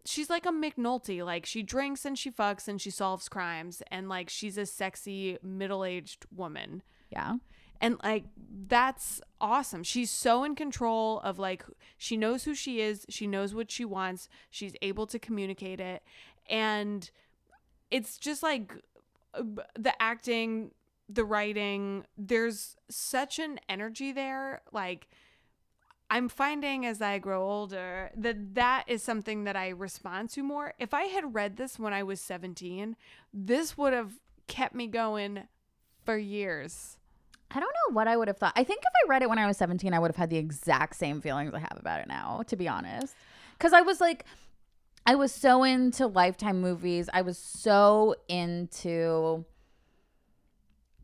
she's 0.06 0.30
like 0.30 0.46
a 0.46 0.52
McNulty. 0.52 1.26
Like 1.26 1.46
she 1.46 1.64
drinks 1.64 2.06
and 2.06 2.18
she 2.18 2.30
fucks 2.30 2.68
and 2.68 2.80
she 2.82 2.92
solves 2.92 3.30
crimes 3.30 3.82
and 3.90 4.08
like 4.10 4.30
she's 4.30 4.58
a 4.58 4.66
sexy 4.66 5.38
middle-aged 5.42 6.26
woman 6.36 6.84
Yeah. 7.12 7.36
And 7.82 7.98
like 8.04 8.26
that's 8.68 9.22
awesome. 9.40 9.84
She's 9.84 10.10
so 10.10 10.44
in 10.44 10.56
control 10.56 11.20
of 11.22 11.40
like 11.40 11.64
she 11.98 12.18
knows 12.18 12.44
who 12.44 12.56
she 12.56 12.82
is 12.82 13.06
she 13.10 13.28
knows 13.28 13.54
what 13.54 13.72
she 13.72 13.86
wants 13.86 14.30
she's 14.50 14.76
able 14.82 15.08
to 15.08 15.20
communicate 15.20 15.80
it. 15.80 16.04
And 16.50 17.10
it's 17.92 18.18
just 18.18 18.44
like 18.44 18.74
the 19.78 19.94
acting 20.02 20.72
the 21.10 21.26
writing 21.26 22.06
there's 22.18 22.76
such 22.90 23.40
an 23.40 23.60
energy 23.70 24.12
there. 24.12 24.62
Like 24.72 25.08
i'm 26.12 26.30
finding 26.30 26.86
as 26.86 27.02
i 27.02 27.18
grow 27.18 27.44
older 27.44 28.12
that 28.16 28.54
that 28.54 28.84
is 28.88 29.02
something 29.02 29.44
that 29.44 29.56
i 29.56 29.70
respond 29.70 30.30
to 30.30 30.44
more. 30.44 30.74
If 30.80 30.94
i 30.94 31.04
had 31.04 31.34
read 31.36 31.58
this 31.58 31.78
when 31.80 31.94
i 31.94 32.04
was 32.04 32.22
17 32.22 32.96
this 33.34 33.78
would 33.78 33.94
have 33.94 34.14
kept 34.48 34.76
me 34.76 34.88
going 34.88 35.48
for 36.04 36.18
years 36.18 36.95
I 37.52 37.60
don't 37.60 37.70
know 37.70 37.96
what 37.96 38.08
I 38.08 38.18
would 38.18 38.28
have 38.28 38.38
thought. 38.38 38.54
I 38.56 38.64
think 38.64 38.80
if 38.80 38.94
I 39.06 39.10
read 39.10 39.22
it 39.22 39.30
when 39.30 39.40
I 39.40 39.48
was 39.48 39.58
17, 39.58 39.94
I 39.94 40.00
would 40.00 40.10
have 40.10 40.16
had 40.16 40.30
the 40.30 40.38
exact 40.38 40.96
same 40.96 41.22
feelings 41.22 41.54
I 41.54 41.60
have 41.60 41.78
about 41.78 42.02
it 42.02 42.08
now, 42.08 42.42
to 42.48 42.56
be 42.56 42.68
honest. 42.68 43.16
Because 43.58 43.72
I 43.72 43.82
was 43.82 44.02
like, 44.02 44.26
I 45.06 45.16
was 45.16 45.32
so 45.32 45.64
into 45.64 46.08
Lifetime 46.08 46.60
movies. 46.60 47.10
I 47.14 47.22
was 47.22 47.38
so 47.38 48.16
into. 48.28 49.46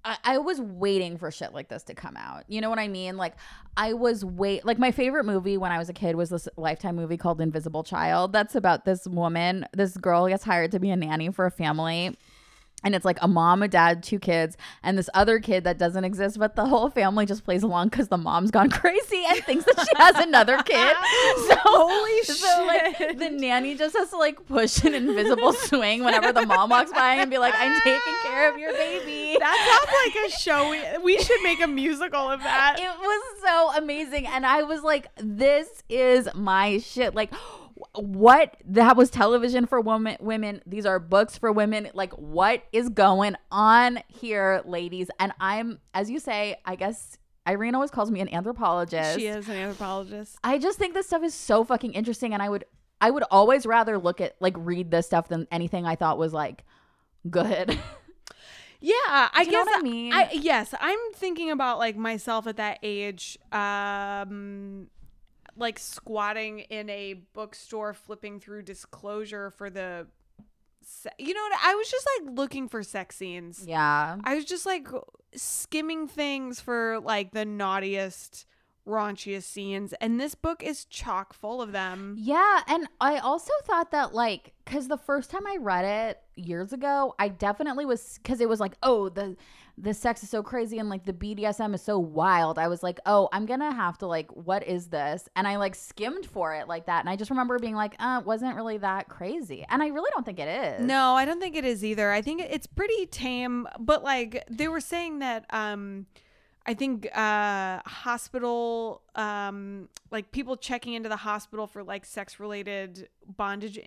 I, 0.03 0.17
I 0.23 0.37
was 0.39 0.59
waiting 0.59 1.19
for 1.19 1.29
shit 1.29 1.53
like 1.53 1.69
this 1.69 1.83
to 1.83 1.93
come 1.93 2.17
out. 2.17 2.45
You 2.47 2.59
know 2.59 2.71
what 2.71 2.79
I 2.79 2.87
mean? 2.87 3.17
Like, 3.17 3.35
I 3.77 3.93
was 3.93 4.25
wait. 4.25 4.65
Like, 4.65 4.79
my 4.79 4.91
favorite 4.91 5.25
movie 5.25 5.57
when 5.57 5.71
I 5.71 5.77
was 5.77 5.89
a 5.89 5.93
kid 5.93 6.15
was 6.15 6.31
this 6.31 6.49
Lifetime 6.57 6.95
movie 6.95 7.17
called 7.17 7.39
Invisible 7.39 7.83
Child. 7.83 8.33
That's 8.33 8.55
about 8.55 8.83
this 8.83 9.05
woman. 9.07 9.67
This 9.73 9.95
girl 9.95 10.27
gets 10.27 10.43
hired 10.43 10.71
to 10.71 10.79
be 10.79 10.89
a 10.89 10.95
nanny 10.95 11.29
for 11.31 11.45
a 11.45 11.51
family 11.51 12.17
and 12.83 12.95
it's 12.95 13.05
like 13.05 13.17
a 13.21 13.27
mom, 13.27 13.61
a 13.63 13.67
dad, 13.67 14.01
two 14.03 14.17
kids, 14.19 14.57
and 14.83 14.97
this 14.97 15.09
other 15.13 15.39
kid 15.39 15.63
that 15.65 15.77
doesn't 15.77 16.03
exist, 16.03 16.39
but 16.39 16.55
the 16.55 16.65
whole 16.65 16.89
family 16.89 17.25
just 17.25 17.43
plays 17.43 17.63
along 17.63 17.89
because 17.89 18.07
the 18.07 18.17
mom's 18.17 18.51
gone 18.51 18.69
crazy 18.81 19.23
and 19.29 19.39
thinks 19.43 19.65
that 19.65 19.79
she 19.87 19.95
has 19.97 20.15
another 20.17 20.57
kid. 20.63 20.95
So, 21.47 21.55
Holy 21.59 22.23
so 22.23 22.65
like 22.65 22.97
shit. 22.97 23.17
the 23.19 23.29
nanny 23.29 23.75
just 23.75 23.95
has 23.95 24.09
to 24.09 24.17
like 24.17 24.45
push 24.47 24.83
an 24.83 24.93
invisible 24.93 25.53
swing 25.53 26.03
whenever 26.03 26.31
the 26.33 26.45
mom 26.45 26.69
walks 26.69 26.91
by 26.91 27.15
and 27.15 27.29
be 27.29 27.37
like, 27.37 27.53
"I'm 27.57 27.79
taking 27.81 28.13
care 28.23 28.51
of 28.51 28.57
your 28.57 28.73
baby." 28.73 29.37
That 29.39 29.79
sounds 29.81 30.15
like 30.15 30.25
a 30.27 30.37
show. 30.39 30.69
We, 30.69 31.03
we 31.15 31.23
should 31.23 31.41
make 31.43 31.61
a 31.61 31.67
musical 31.67 32.29
of 32.29 32.41
that. 32.41 32.77
it 32.79 32.99
was 32.99 33.23
so 33.41 33.71
amazing 33.77 34.27
and 34.27 34.45
i 34.45 34.61
was 34.63 34.81
like 34.83 35.07
this 35.17 35.83
is 35.89 36.27
my 36.35 36.77
shit 36.79 37.15
like 37.15 37.31
what 37.95 38.57
that 38.65 38.95
was 38.95 39.09
television 39.09 39.65
for 39.65 39.79
women 39.81 40.15
women 40.19 40.61
these 40.65 40.85
are 40.85 40.99
books 40.99 41.37
for 41.37 41.51
women 41.51 41.89
like 41.93 42.13
what 42.13 42.63
is 42.71 42.89
going 42.89 43.35
on 43.51 43.99
here 44.07 44.61
ladies 44.65 45.09
and 45.19 45.31
i'm 45.39 45.79
as 45.93 46.09
you 46.09 46.19
say 46.19 46.55
i 46.65 46.75
guess 46.75 47.17
irene 47.47 47.73
always 47.75 47.89
calls 47.91 48.11
me 48.11 48.19
an 48.19 48.31
anthropologist 48.33 49.17
She 49.19 49.27
is 49.27 49.47
an 49.49 49.55
anthropologist. 49.55 50.37
i 50.43 50.57
just 50.57 50.77
think 50.77 50.93
this 50.93 51.07
stuff 51.07 51.23
is 51.23 51.33
so 51.33 51.63
fucking 51.63 51.93
interesting 51.93 52.33
and 52.33 52.41
i 52.43 52.49
would 52.49 52.65
i 52.99 53.09
would 53.09 53.23
always 53.31 53.65
rather 53.65 53.97
look 53.97 54.21
at 54.21 54.35
like 54.39 54.53
read 54.57 54.91
this 54.91 55.07
stuff 55.07 55.27
than 55.27 55.47
anything 55.51 55.85
i 55.85 55.95
thought 55.95 56.17
was 56.17 56.33
like 56.33 56.63
good 57.29 57.77
Yeah, 58.83 58.93
I 59.05 59.43
Do 59.43 59.51
you 59.51 59.51
know 59.57 59.63
guess 59.63 59.73
what 59.73 59.79
I 59.79 59.83
mean? 59.83 60.11
I 60.11 60.29
yes, 60.33 60.73
I'm 60.79 60.97
thinking 61.13 61.51
about 61.51 61.77
like 61.77 61.95
myself 61.95 62.47
at 62.47 62.57
that 62.57 62.79
age, 62.81 63.37
um, 63.51 64.87
like 65.57 65.77
squatting 65.79 66.59
in 66.59 66.89
a 66.89 67.13
bookstore, 67.33 67.93
flipping 67.93 68.39
through 68.39 68.63
disclosure 68.63 69.49
for 69.51 69.69
the, 69.69 70.07
se- 70.81 71.09
you 71.19 71.33
know? 71.33 71.47
I 71.63 71.75
was 71.75 71.89
just 71.89 72.07
like 72.19 72.35
looking 72.37 72.67
for 72.67 72.83
sex 72.83 73.15
scenes. 73.17 73.63
yeah 73.67 74.17
I 74.23 74.35
was 74.35 74.45
just 74.45 74.65
like 74.65 74.87
skimming 75.35 76.07
things 76.07 76.59
for 76.59 76.99
like 76.99 77.31
the 77.31 77.45
naughtiest, 77.45 78.45
raunchiest 78.87 79.43
scenes, 79.43 79.93
and 80.01 80.19
this 80.19 80.35
book 80.35 80.63
is 80.63 80.85
chock 80.85 81.33
full 81.33 81.61
of 81.61 81.71
them. 81.71 82.15
Yeah, 82.17 82.61
and 82.67 82.87
I 82.99 83.17
also 83.19 83.53
thought 83.63 83.91
that 83.91 84.13
like 84.13 84.53
cuz 84.65 84.87
the 84.87 84.97
first 84.97 85.29
time 85.29 85.45
I 85.47 85.57
read 85.59 85.85
it 85.85 86.21
years 86.35 86.73
ago, 86.73 87.13
I 87.19 87.27
definitely 87.29 87.85
was 87.85 88.19
cuz 88.23 88.41
it 88.41 88.49
was 88.49 88.59
like, 88.59 88.73
"Oh, 88.81 89.09
the 89.09 89.37
the 89.81 89.93
sex 89.93 90.23
is 90.23 90.29
so 90.29 90.43
crazy 90.43 90.77
and 90.77 90.89
like 90.89 91.05
the 91.05 91.13
BDSM 91.13 91.73
is 91.73 91.81
so 91.81 91.99
wild." 91.99 92.57
I 92.57 92.67
was 92.67 92.83
like, 92.83 92.99
"Oh, 93.05 93.29
I'm 93.33 93.45
to 93.45 93.71
have 93.71 93.97
to 93.99 94.07
like 94.07 94.31
what 94.31 94.65
is 94.67 94.87
this?" 94.87 95.27
And 95.35 95.47
I 95.47 95.57
like 95.57 95.75
skimmed 95.75 96.25
for 96.25 96.53
it 96.53 96.67
like 96.67 96.85
that, 96.85 96.99
and 97.01 97.09
I 97.09 97.15
just 97.15 97.31
remember 97.31 97.59
being 97.59 97.75
like, 97.75 97.95
"Uh, 97.99 98.19
it 98.21 98.25
wasn't 98.25 98.55
really 98.55 98.77
that 98.77 99.09
crazy." 99.09 99.65
And 99.69 99.81
I 99.83 99.87
really 99.87 100.09
don't 100.13 100.25
think 100.25 100.39
it 100.39 100.47
is. 100.47 100.85
No, 100.85 101.15
I 101.15 101.25
don't 101.25 101.39
think 101.39 101.55
it 101.55 101.65
is 101.65 101.83
either. 101.83 102.11
I 102.11 102.21
think 102.21 102.41
it's 102.41 102.67
pretty 102.67 103.05
tame, 103.07 103.67
but 103.79 104.03
like 104.03 104.43
they 104.49 104.67
were 104.67 104.81
saying 104.81 105.19
that 105.19 105.45
um 105.49 106.05
I 106.65 106.73
think 106.75 107.07
uh 107.15 107.81
hospital 107.85 109.01
um 109.15 109.89
like 110.11 110.31
people 110.31 110.57
checking 110.57 110.93
into 110.93 111.09
the 111.09 111.17
hospital 111.17 111.65
for 111.67 111.83
like 111.83 112.05
sex 112.05 112.39
related 112.39 113.09
bondage 113.25 113.79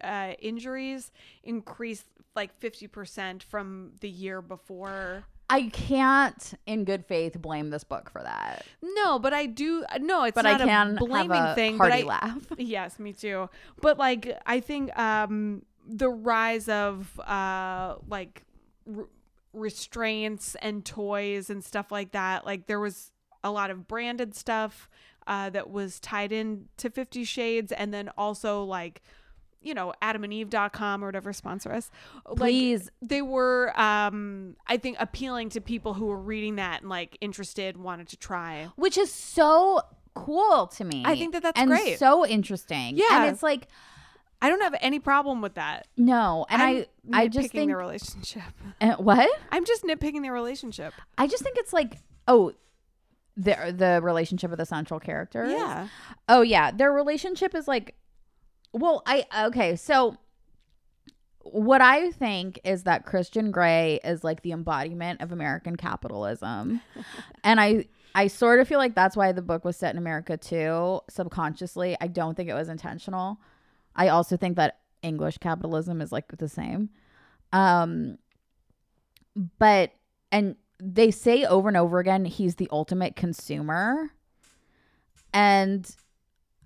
uh, 0.00 0.32
injuries 0.40 1.10
increased 1.42 2.06
like 2.36 2.58
50% 2.60 3.42
from 3.42 3.92
the 4.00 4.08
year 4.08 4.40
before. 4.40 5.24
I 5.50 5.68
can't 5.68 6.54
in 6.66 6.84
good 6.84 7.06
faith 7.06 7.40
blame 7.40 7.70
this 7.70 7.84
book 7.84 8.10
for 8.10 8.22
that. 8.22 8.66
No, 8.82 9.18
but 9.18 9.32
I 9.32 9.46
do 9.46 9.84
no, 10.00 10.24
it's 10.24 10.34
But 10.34 10.44
I 10.46 10.58
can 10.58 10.96
a 10.96 10.98
blaming 10.98 11.30
have 11.30 11.50
a 11.50 11.54
thing, 11.54 11.78
hearty 11.78 12.02
but 12.02 12.14
I 12.14 12.26
laugh. 12.26 12.46
Yes, 12.58 12.98
me 12.98 13.12
too. 13.12 13.48
But 13.80 13.98
like 13.98 14.38
I 14.44 14.60
think 14.60 14.96
um 14.98 15.62
the 15.86 16.10
rise 16.10 16.68
of 16.68 17.18
uh 17.20 17.96
like 18.06 18.44
r- 18.94 19.08
restraints 19.54 20.54
and 20.56 20.84
toys 20.84 21.48
and 21.48 21.64
stuff 21.64 21.90
like 21.90 22.12
that, 22.12 22.44
like 22.44 22.66
there 22.66 22.80
was 22.80 23.12
a 23.42 23.50
lot 23.50 23.70
of 23.70 23.88
branded 23.88 24.34
stuff 24.34 24.88
uh 25.26 25.48
that 25.50 25.70
was 25.70 25.98
tied 26.00 26.32
in 26.32 26.66
to 26.76 26.90
50 26.90 27.24
shades 27.24 27.72
and 27.72 27.94
then 27.94 28.10
also 28.18 28.64
like 28.64 29.00
you 29.60 29.74
know 29.74 29.92
adamandeve.com 30.02 31.02
or 31.02 31.08
whatever 31.08 31.32
sponsor 31.32 31.72
us 31.72 31.90
like 32.26 32.38
Please. 32.38 32.90
they 33.02 33.22
were 33.22 33.72
um 33.80 34.56
i 34.66 34.76
think 34.76 34.96
appealing 35.00 35.48
to 35.50 35.60
people 35.60 35.94
who 35.94 36.06
were 36.06 36.18
reading 36.18 36.56
that 36.56 36.80
and 36.82 36.88
like 36.90 37.16
interested 37.20 37.76
wanted 37.76 38.08
to 38.08 38.16
try 38.16 38.68
Which 38.76 38.96
is 38.96 39.12
so 39.12 39.80
cool 40.14 40.66
to 40.68 40.84
me. 40.84 41.04
I 41.06 41.14
think 41.16 41.32
that 41.34 41.42
that's 41.44 41.60
and 41.60 41.70
great. 41.70 41.98
so 41.98 42.26
interesting. 42.26 42.96
Yeah. 42.96 43.22
And 43.24 43.32
it's 43.32 43.42
like 43.42 43.68
i 44.42 44.48
don't 44.48 44.60
have 44.62 44.74
any 44.80 44.98
problem 45.00 45.40
with 45.40 45.54
that 45.54 45.86
No, 45.96 46.46
and 46.48 46.60
I'm 46.62 46.84
I 47.12 47.22
I 47.24 47.28
just 47.28 47.48
nitpicking 47.48 47.52
think 47.52 47.70
their 47.70 47.76
relationship. 47.76 48.42
uh, 48.80 48.94
what? 48.98 49.28
I'm 49.50 49.64
just 49.64 49.82
nitpicking 49.84 50.22
their 50.22 50.32
relationship. 50.32 50.92
I 51.16 51.26
just 51.26 51.42
think 51.42 51.56
it's 51.58 51.72
like 51.72 51.98
oh 52.28 52.52
the 53.36 53.74
the 53.76 54.00
relationship 54.02 54.50
of 54.50 54.58
the 54.58 54.66
central 54.66 54.98
characters. 55.00 55.52
Yeah. 55.52 55.88
Oh 56.28 56.42
yeah, 56.42 56.70
their 56.72 56.92
relationship 56.92 57.54
is 57.54 57.68
like 57.68 57.94
well, 58.78 59.02
I 59.06 59.24
okay, 59.46 59.76
so 59.76 60.16
what 61.52 61.80
I 61.80 62.10
think 62.10 62.60
is 62.64 62.84
that 62.84 63.06
Christian 63.06 63.50
Grey 63.50 64.00
is 64.04 64.24
like 64.24 64.42
the 64.42 64.52
embodiment 64.52 65.20
of 65.20 65.32
American 65.32 65.76
capitalism. 65.76 66.80
and 67.44 67.60
I 67.60 67.86
I 68.14 68.26
sort 68.26 68.60
of 68.60 68.68
feel 68.68 68.78
like 68.78 68.94
that's 68.94 69.16
why 69.16 69.32
the 69.32 69.42
book 69.42 69.64
was 69.64 69.76
set 69.76 69.94
in 69.94 69.98
America 69.98 70.36
too, 70.36 71.00
subconsciously. 71.08 71.96
I 72.00 72.06
don't 72.08 72.36
think 72.36 72.48
it 72.48 72.54
was 72.54 72.68
intentional. 72.68 73.38
I 73.94 74.08
also 74.08 74.36
think 74.36 74.56
that 74.56 74.78
English 75.02 75.38
capitalism 75.38 76.00
is 76.00 76.12
like 76.12 76.26
the 76.36 76.48
same. 76.48 76.90
Um 77.52 78.18
but 79.58 79.92
and 80.32 80.56
they 80.80 81.10
say 81.10 81.44
over 81.44 81.68
and 81.68 81.76
over 81.76 81.98
again 81.98 82.24
he's 82.24 82.56
the 82.56 82.68
ultimate 82.70 83.16
consumer. 83.16 84.10
And 85.32 85.88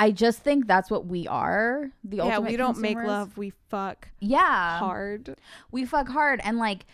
I 0.03 0.11
just 0.11 0.40
think 0.40 0.66
that's 0.66 0.90
what 0.90 1.07
we 1.07 1.28
are. 1.28 1.90
The 2.03 2.16
yeah, 2.16 2.24
ultimate 2.24 2.50
we 2.50 2.57
don't 2.57 2.78
make 2.78 2.96
love, 2.96 3.38
we 3.38 3.53
fuck 3.68 4.09
Yeah. 4.18 4.78
hard. 4.78 5.36
we 5.70 5.84
fuck 5.84 6.09
hard 6.09 6.40
and 6.42 6.59
like 6.59 6.86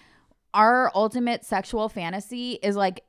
our 0.52 0.90
ultimate 0.94 1.44
sexual 1.44 1.88
fantasy 1.88 2.58
is 2.62 2.76
like 2.76 3.04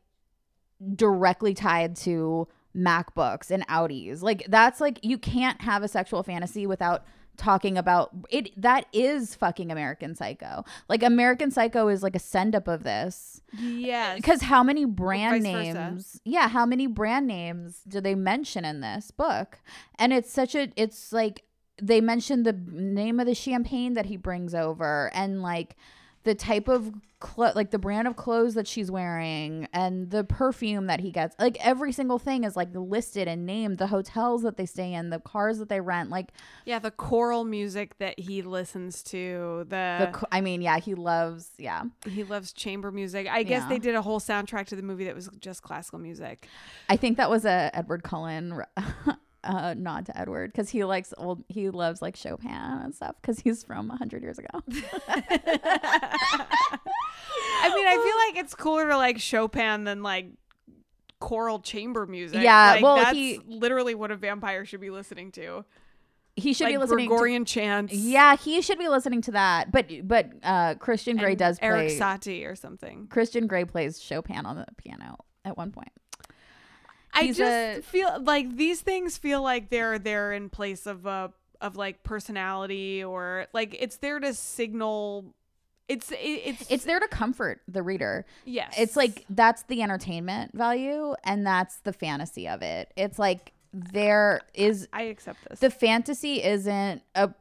directly 0.96 1.54
tied 1.54 1.96
to 1.98 2.48
macbooks 2.76 3.50
and 3.52 3.68
audis 3.68 4.22
like 4.22 4.46
that's 4.48 4.80
like 4.80 5.00
you 5.04 5.18
can't 5.18 5.60
have 5.62 5.84
a 5.84 5.88
sexual 5.88 6.22
fantasy 6.24 6.66
without 6.68 7.04
talking 7.40 7.78
about 7.78 8.12
it 8.30 8.50
that 8.62 8.86
is 8.92 9.34
fucking 9.34 9.72
american 9.72 10.14
psycho 10.14 10.64
like 10.90 11.02
american 11.02 11.50
psycho 11.50 11.88
is 11.88 12.04
like 12.04 12.16
a 12.16 12.20
send 12.20 12.54
up 12.54 12.68
of 12.68 12.84
this 12.84 13.42
Yes. 13.58 14.18
because 14.18 14.42
how 14.44 14.62
many 14.62 14.84
brand 14.86 15.42
vice 15.44 15.52
versa. 15.54 15.74
names 15.74 16.22
yeah 16.26 16.50
how 16.50 16.66
many 16.66 16.86
brand 16.86 17.26
names 17.26 17.82
do 17.88 18.02
they 18.02 18.14
mention 18.14 18.66
in 18.66 18.82
this 18.82 19.10
book 19.10 19.60
and 19.98 20.12
it's 20.14 20.32
such 20.32 20.54
a 20.54 20.72
it's 20.76 21.14
like 21.14 21.46
they 21.82 22.02
mention 22.02 22.44
the 22.44 22.54
name 22.54 23.20
of 23.22 23.26
the 23.26 23.34
champagne 23.34 23.94
that 23.94 24.08
he 24.08 24.18
brings 24.18 24.54
over 24.54 25.10
and 25.14 25.42
like 25.42 25.78
the 26.24 26.36
type 26.36 26.68
of 26.68 26.92
clo- 27.20 27.52
like 27.56 27.72
the 27.72 27.78
brand 27.80 28.08
of 28.08 28.16
clothes 28.16 28.54
that 28.54 28.68
she's 28.68 28.90
wearing 28.92 29.68
and 29.74 30.10
the 30.12 30.24
perfume 30.24 30.88
that 30.88 31.00
he 31.02 31.12
gets 31.12 31.36
like 31.40 31.58
every 31.66 31.92
single 31.92 32.18
thing 32.20 32.44
is 32.44 32.56
like 32.56 32.70
listed 32.74 33.28
and 33.28 33.46
named 33.46 33.78
the 33.78 33.88
hotels 33.88 34.42
that 34.44 34.56
they 34.58 34.66
stay 34.66 34.94
in 34.94 35.10
the 35.10 35.20
cars 35.20 35.58
that 35.60 35.68
they 35.70 35.82
rent 35.82 36.10
like 36.10 36.32
yeah, 36.66 36.80
the 36.80 36.92
choral 36.92 37.44
music 37.44 37.98
that 37.98 38.18
he 38.20 38.42
listens 38.42 39.02
to, 39.04 39.66
the, 39.70 40.10
the 40.12 40.28
i 40.32 40.40
mean 40.42 40.62
yeah 40.62 40.78
he 40.80 40.94
loves 40.96 41.50
yeah 41.58 41.84
he 42.06 42.24
loves 42.24 42.54
chamber 42.54 42.92
music. 42.92 43.28
I 43.30 43.44
guess 43.44 43.64
Yeah. 43.64 43.70
they 43.70 43.80
did 43.80 43.96
a 43.96 44.02
whole 44.02 44.20
soundtrack 44.20 44.68
to 44.68 44.76
the 44.76 44.82
movie 44.84 45.06
that 45.06 45.16
was 45.16 45.30
just 45.40 45.62
classical 45.62 46.00
music. 46.00 46.48
I 46.90 46.96
think 46.98 47.18
that 47.18 47.30
was 47.30 47.46
a 47.46 47.70
Edward 47.74 48.04
Cullen 48.04 48.62
uh, 49.44 49.74
nod 49.78 50.06
to 50.08 50.18
Edward 50.18 50.52
because 50.52 50.70
he 50.70 50.84
likes 50.84 51.14
old. 51.18 51.44
He 51.48 51.70
loves 51.70 52.02
like 52.02 52.16
Chopin 52.16 52.50
and 52.52 52.94
stuff 52.94 53.16
because 53.22 53.40
he's 53.40 53.64
from 53.64 53.90
hundred 53.90 54.22
years 54.24 54.38
ago. 54.40 54.48
I 57.62 57.74
mean, 57.76 57.88
I 57.88 57.96
feel 57.96 58.38
like 58.38 58.44
it's 58.44 58.56
cooler 58.56 58.90
to 58.90 58.98
like 58.98 59.20
Chopin 59.20 59.84
than 59.84 60.04
like 60.04 60.28
choral 61.20 61.60
chamber 61.60 62.06
music. 62.06 62.42
Yeah, 62.42 62.72
like, 62.74 62.84
well, 62.84 62.96
that's 62.98 63.12
he- 63.12 63.40
literally 63.48 63.96
what 63.96 64.12
a 64.12 64.16
vampire 64.16 64.66
should 64.66 64.82
be 64.82 64.90
listening 64.90 65.32
to. 65.34 65.66
he 66.36 66.54
should 66.54 66.66
like 66.66 66.74
be 66.74 66.78
listening. 66.78 67.06
To 67.06 67.10
Gregorian 67.10 67.46
to, 67.46 67.54
chants. 67.54 67.94
yeah, 67.94 68.36
he 68.36 68.62
should 68.62 68.80
be 68.80 68.88
listening 68.90 69.22
to 69.24 69.32
that. 69.32 69.72
But 69.72 69.90
but 70.08 70.32
uh, 70.44 70.76
Christian 70.76 71.18
Grey 71.18 71.36
does 71.36 71.58
Erik 71.62 71.90
play. 71.90 72.00
Satie 72.00 72.50
or 72.50 72.56
something. 72.56 73.08
Christian 73.08 73.48
Grey 73.48 73.66
plays 73.66 74.02
Chopin 74.02 74.46
on 74.46 74.56
the 74.56 74.66
piano 74.78 75.18
at 75.46 75.58
one 75.58 75.72
point. 75.72 75.92
I 77.20 77.24
He's 77.26 77.38
just 77.38 77.80
a- 77.80 77.82
feel 77.82 78.22
like 78.22 78.56
these 78.56 78.82
things 78.82 79.18
feel 79.18 79.42
like 79.42 79.70
they're 79.70 80.00
there 80.00 80.34
in 80.34 80.50
place 80.50 80.86
of 80.88 81.06
a 81.06 81.32
of 81.62 81.76
like 81.76 82.04
personality 82.04 83.04
or 83.04 83.48
like 83.54 83.76
it's 83.80 83.98
there 83.98 84.20
to 84.20 84.34
signal. 84.34 85.34
It's 85.88 86.12
it's 86.16 86.70
It's 86.70 86.86
there 86.86 87.00
to 87.00 87.08
comfort 87.08 87.62
the 87.68 87.82
reader. 87.82 88.26
yes. 88.46 88.76
It's 88.78 88.96
like 88.96 89.26
that's 89.30 89.64
the 89.64 89.82
entertainment 89.82 90.56
value 90.56 91.16
and 91.24 91.46
that's 91.46 91.78
the 91.78 91.92
fantasy 91.94 92.48
of 92.48 92.62
it. 92.62 92.92
It's 92.96 93.18
like 93.20 93.54
there 93.74 94.42
is 94.54 94.88
I 94.94 95.04
accept 95.04 95.40
this. 95.50 95.60
the 95.60 95.70
fantasy 95.70 96.44
isn't 96.44 97.02
a 97.16 97.34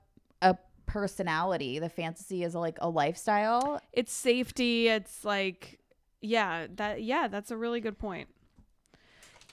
a 0.42 0.56
personality. 0.86 1.78
The 1.78 1.88
fantasy 1.88 2.42
is 2.42 2.54
like 2.54 2.78
a 2.80 2.88
lifestyle. 2.88 3.80
it's 3.92 4.12
safety. 4.12 4.88
It's 4.88 5.24
like 5.24 5.78
yeah 6.20 6.66
that 6.76 7.02
yeah 7.02 7.28
that's 7.28 7.50
a 7.50 7.56
really 7.56 7.80
good 7.80 7.98
point. 7.98 8.28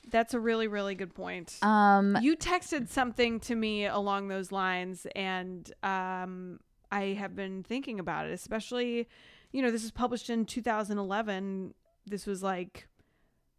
That's 0.10 0.34
a 0.34 0.40
really 0.40 0.68
really 0.68 0.96
good 0.96 1.14
point. 1.14 1.58
Um 1.62 2.18
you 2.22 2.36
texted 2.36 2.90
something 2.90 3.40
to 3.42 3.56
me 3.56 3.86
along 3.86 4.28
those 4.28 4.52
lines 4.52 5.08
and 5.16 5.72
um 5.84 6.60
I 6.92 7.18
have 7.20 7.36
been 7.36 7.64
thinking 7.64 8.00
about 8.00 8.28
it 8.28 8.34
especially 8.34 9.08
you 9.52 9.62
know 9.62 9.72
this 9.72 9.84
was 9.84 9.92
published 9.92 10.30
in 10.30 10.46
2011 10.46 11.74
this 12.06 12.26
was 12.26 12.44
like 12.44 12.88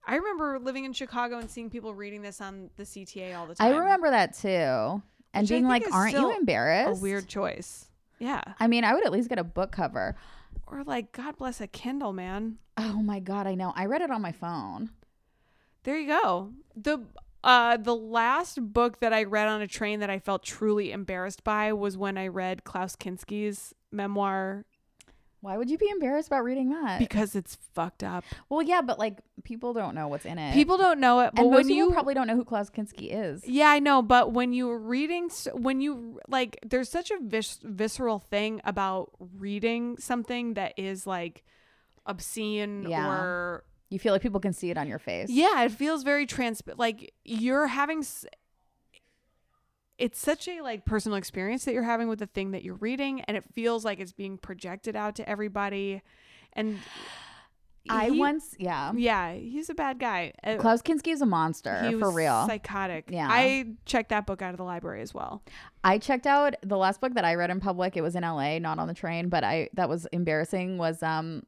I 0.06 0.16
remember 0.16 0.60
living 0.60 0.84
in 0.84 0.92
Chicago 0.92 1.38
and 1.38 1.50
seeing 1.50 1.68
people 1.68 1.92
reading 1.92 2.22
this 2.22 2.40
on 2.40 2.70
the 2.76 2.84
CTA 2.84 3.36
all 3.36 3.46
the 3.46 3.56
time. 3.56 3.74
I 3.74 3.76
remember 3.76 4.10
that 4.10 4.34
too. 4.34 5.02
And 5.34 5.48
being 5.48 5.66
like, 5.66 5.84
aren't 5.92 6.12
you 6.12 6.34
embarrassed? 6.34 7.00
a 7.00 7.02
weird 7.02 7.26
choice. 7.28 7.86
Yeah. 8.20 8.40
I 8.60 8.68
mean, 8.68 8.84
I 8.84 8.94
would 8.94 9.04
at 9.04 9.12
least 9.12 9.28
get 9.28 9.38
a 9.38 9.44
book 9.44 9.72
cover. 9.72 10.16
Or 10.66 10.84
like 10.84 11.12
God 11.12 11.36
bless 11.36 11.60
a 11.60 11.66
Kindle, 11.66 12.12
man. 12.12 12.58
Oh 12.76 13.02
my 13.02 13.20
god, 13.20 13.46
I 13.46 13.54
know. 13.54 13.72
I 13.74 13.86
read 13.86 14.00
it 14.00 14.10
on 14.10 14.22
my 14.22 14.32
phone. 14.32 14.90
There 15.86 15.96
you 15.96 16.08
go. 16.08 16.52
The 16.76 16.98
uh 17.44 17.76
the 17.78 17.94
last 17.96 18.72
book 18.72 18.98
that 19.00 19.12
I 19.12 19.22
read 19.22 19.48
on 19.48 19.62
a 19.62 19.66
train 19.68 20.00
that 20.00 20.10
I 20.10 20.18
felt 20.18 20.42
truly 20.42 20.90
embarrassed 20.92 21.44
by 21.44 21.72
was 21.72 21.96
when 21.96 22.18
I 22.18 22.26
read 22.26 22.64
Klaus 22.64 22.96
Kinski's 22.96 23.72
memoir 23.92 24.64
Why 25.42 25.56
would 25.56 25.70
you 25.70 25.78
be 25.78 25.88
embarrassed 25.88 26.26
about 26.26 26.42
reading 26.42 26.70
that? 26.70 26.98
because 26.98 27.36
it's 27.36 27.54
fucked 27.72 28.02
up. 28.02 28.24
well, 28.48 28.62
yeah, 28.62 28.82
but 28.82 28.98
like 28.98 29.20
people 29.44 29.72
don't 29.74 29.94
know 29.94 30.08
what's 30.08 30.24
in 30.26 30.38
it. 30.40 30.54
People 30.54 30.76
don't 30.76 30.98
know 30.98 31.20
it, 31.20 31.30
but 31.36 31.42
and 31.44 31.54
when 31.54 31.68
you 31.68 31.92
probably 31.92 32.14
don't 32.14 32.26
know 32.26 32.34
who 32.34 32.44
Klaus 32.44 32.68
Kinski 32.68 33.10
is. 33.12 33.46
Yeah, 33.46 33.68
I 33.70 33.78
know, 33.78 34.02
but 34.02 34.32
when 34.32 34.52
you're 34.52 34.78
reading 34.78 35.30
when 35.54 35.80
you 35.80 36.18
like 36.26 36.58
there's 36.66 36.88
such 36.88 37.12
a 37.12 37.18
vis- 37.22 37.60
visceral 37.62 38.18
thing 38.18 38.60
about 38.64 39.12
reading 39.38 39.98
something 39.98 40.54
that 40.54 40.74
is 40.76 41.06
like 41.06 41.44
obscene 42.06 42.86
Yeah. 42.88 43.08
or 43.08 43.64
You 43.88 43.98
feel 43.98 44.12
like 44.12 44.22
people 44.22 44.40
can 44.40 44.52
see 44.52 44.70
it 44.70 44.76
on 44.78 44.88
your 44.88 44.98
face. 44.98 45.30
yeah, 45.30 45.62
it 45.64 45.72
feels 45.72 46.02
very 46.02 46.26
transparent 46.26 46.78
like 46.78 47.12
you're 47.24 47.66
having 47.68 48.00
s- 48.00 48.24
it's 49.98 50.18
such 50.18 50.46
a 50.48 50.60
like 50.60 50.84
personal 50.84 51.16
experience 51.16 51.64
that 51.64 51.72
you're 51.72 51.82
having 51.82 52.08
with 52.08 52.18
the 52.18 52.26
thing 52.26 52.50
that 52.50 52.62
you're 52.62 52.74
reading 52.74 53.22
and 53.22 53.36
it 53.36 53.44
feels 53.54 53.84
like 53.84 53.98
it's 53.98 54.12
being 54.12 54.36
projected 54.36 54.94
out 54.94 55.14
to 55.16 55.28
everybody 55.28 56.02
and 56.52 56.78
I 57.88 58.06
he- 58.10 58.18
once, 58.18 58.56
yeah. 58.58 58.90
yeah, 58.96 59.32
he's 59.34 59.70
a 59.70 59.74
bad 59.74 60.00
guy. 60.00 60.32
Uh, 60.42 60.56
Klaus 60.56 60.82
Kinski 60.82 61.12
is 61.12 61.22
a 61.22 61.26
monster 61.26 61.88
for 62.00 62.10
real. 62.10 62.44
psychotic. 62.48 63.10
Yeah. 63.12 63.28
I 63.30 63.74
checked 63.84 64.08
that 64.08 64.26
book 64.26 64.42
out 64.42 64.50
of 64.50 64.56
the 64.56 64.64
library 64.64 65.02
as 65.02 65.14
well. 65.14 65.40
I 65.84 65.98
checked 65.98 66.26
out 66.26 66.56
the 66.64 66.76
last 66.76 67.00
book 67.00 67.14
that 67.14 67.24
I 67.24 67.36
read 67.36 67.48
in 67.50 67.60
public. 67.60 67.96
It 67.96 68.00
was 68.02 68.16
in 68.16 68.22
LA, 68.24 68.58
not 68.58 68.80
on 68.80 68.88
the 68.88 68.94
train, 68.94 69.28
but 69.28 69.44
I 69.44 69.68
that 69.74 69.88
was 69.88 70.04
embarrassing. 70.06 70.78
Was 70.78 71.00
um, 71.04 71.44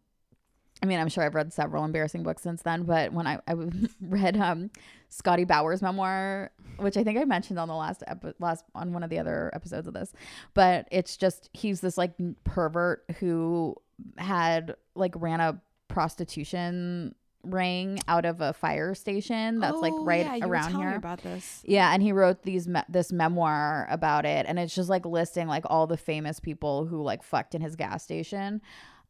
I 0.82 0.86
mean, 0.86 1.00
I'm 1.00 1.08
sure 1.08 1.24
I've 1.24 1.34
read 1.34 1.52
several 1.52 1.84
embarrassing 1.84 2.22
books 2.22 2.42
since 2.42 2.62
then, 2.62 2.84
but 2.84 3.12
when 3.12 3.26
I 3.26 3.40
I 3.48 3.54
read 4.00 4.36
um, 4.36 4.70
Scotty 5.08 5.44
Bowers' 5.44 5.82
memoir, 5.82 6.52
which 6.76 6.96
I 6.96 7.02
think 7.02 7.18
I 7.18 7.24
mentioned 7.24 7.58
on 7.58 7.66
the 7.68 7.74
last 7.74 8.04
epi- 8.06 8.34
last 8.38 8.64
on 8.74 8.92
one 8.92 9.02
of 9.02 9.10
the 9.10 9.18
other 9.18 9.50
episodes 9.54 9.86
of 9.88 9.94
this, 9.94 10.12
but 10.54 10.86
it's 10.92 11.16
just 11.16 11.50
he's 11.52 11.80
this 11.80 11.98
like 11.98 12.12
pervert 12.44 13.04
who 13.18 13.74
had 14.18 14.76
like 14.94 15.14
ran 15.16 15.40
a 15.40 15.60
prostitution 15.88 17.14
ring 17.44 17.98
out 18.08 18.24
of 18.24 18.40
a 18.40 18.52
fire 18.52 18.94
station 18.94 19.60
that's 19.60 19.78
like 19.78 19.92
Oh, 19.94 20.04
right 20.04 20.26
yeah, 20.38 20.46
around 20.46 20.74
here. 20.76 20.94
about 20.96 21.22
this. 21.22 21.62
Yeah, 21.64 21.92
and 21.92 22.02
he 22.02 22.12
wrote 22.12 22.42
these 22.42 22.68
me- 22.68 22.82
this 22.88 23.12
memoir 23.12 23.86
about 23.90 24.24
it, 24.26 24.46
and 24.46 24.58
it's 24.58 24.74
just 24.74 24.88
like 24.88 25.04
listing 25.06 25.48
like 25.48 25.64
all 25.66 25.86
the 25.86 25.96
famous 25.96 26.40
people 26.40 26.86
who 26.86 27.02
like 27.02 27.22
fucked 27.22 27.54
in 27.54 27.62
his 27.62 27.74
gas 27.76 28.02
station, 28.04 28.60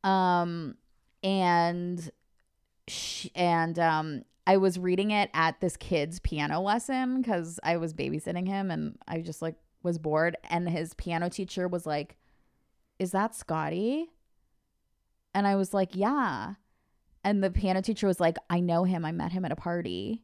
um, 0.05 0.77
and 1.23 2.11
sh- 2.89 3.29
and 3.35 3.79
um, 3.79 4.23
I 4.47 4.57
was 4.57 4.79
reading 4.79 5.11
it 5.11 5.31
at 5.35 5.61
this 5.61 5.77
kid's 5.77 6.21
piano 6.21 6.61
lesson 6.61 7.21
because 7.21 7.61
I 7.63 7.77
was 7.77 7.95
babysitting 7.95 8.47
him, 8.47 8.71
and 8.71 8.99
I 9.07 9.21
just 9.21 9.43
like 9.43 9.57
was 9.83 9.99
bored, 9.99 10.37
and 10.51 10.69
his 10.69 10.95
piano 10.95 11.29
teacher 11.29 11.69
was 11.69 11.87
like, 11.87 12.17
"Is 12.99 13.13
that 13.13 13.35
Scotty?" 13.35 14.11
And 15.35 15.47
I 15.47 15.57
was 15.57 15.75
like, 15.75 15.95
"Yeah." 15.95 16.55
And 17.25 17.43
the 17.43 17.51
piano 17.51 17.83
teacher 17.83 18.07
was 18.07 18.21
like, 18.21 18.39
I 18.49 18.61
know 18.61 18.85
him. 18.85 19.05
I 19.05 19.13
met 19.13 19.33
him 19.33 19.45
at 19.45 19.53
a 19.53 19.57
party. 19.57 20.23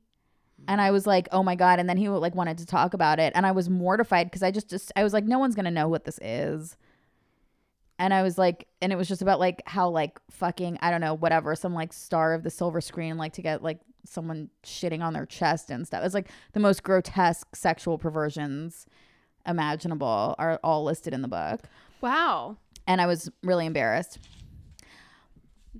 And 0.66 0.80
I 0.80 0.90
was 0.90 1.06
like, 1.06 1.28
oh 1.32 1.42
my 1.42 1.54
God. 1.54 1.78
And 1.78 1.88
then 1.88 1.96
he 1.96 2.08
like 2.08 2.34
wanted 2.34 2.58
to 2.58 2.66
talk 2.66 2.94
about 2.94 3.18
it. 3.18 3.32
And 3.36 3.44
I 3.44 3.52
was 3.52 3.68
mortified 3.68 4.28
because 4.28 4.42
I 4.42 4.50
just, 4.50 4.70
just, 4.70 4.92
I 4.96 5.02
was 5.02 5.12
like, 5.12 5.24
no 5.24 5.38
one's 5.38 5.54
going 5.54 5.66
to 5.66 5.70
know 5.70 5.88
what 5.88 6.04
this 6.04 6.18
is. 6.22 6.76
And 7.98 8.12
I 8.12 8.22
was 8.22 8.36
like, 8.38 8.66
and 8.82 8.92
it 8.92 8.96
was 8.96 9.06
just 9.08 9.22
about 9.22 9.38
like 9.38 9.62
how 9.66 9.88
like 9.88 10.18
fucking, 10.30 10.78
I 10.82 10.90
don't 10.90 11.00
know, 11.00 11.14
whatever, 11.14 11.54
some 11.54 11.74
like 11.74 11.92
star 11.92 12.34
of 12.34 12.42
the 12.42 12.50
silver 12.50 12.80
screen, 12.80 13.16
like 13.16 13.34
to 13.34 13.42
get 13.42 13.62
like 13.62 13.78
someone 14.04 14.50
shitting 14.64 15.00
on 15.00 15.12
their 15.12 15.26
chest 15.26 15.70
and 15.70 15.86
stuff. 15.86 16.04
It's 16.04 16.14
like 16.14 16.28
the 16.52 16.60
most 16.60 16.82
grotesque 16.82 17.54
sexual 17.54 17.96
perversions 17.98 18.86
imaginable 19.46 20.34
are 20.38 20.58
all 20.64 20.82
listed 20.84 21.14
in 21.14 21.22
the 21.22 21.28
book. 21.28 21.60
Wow. 22.00 22.56
And 22.86 23.00
I 23.00 23.06
was 23.06 23.30
really 23.42 23.64
embarrassed. 23.66 24.18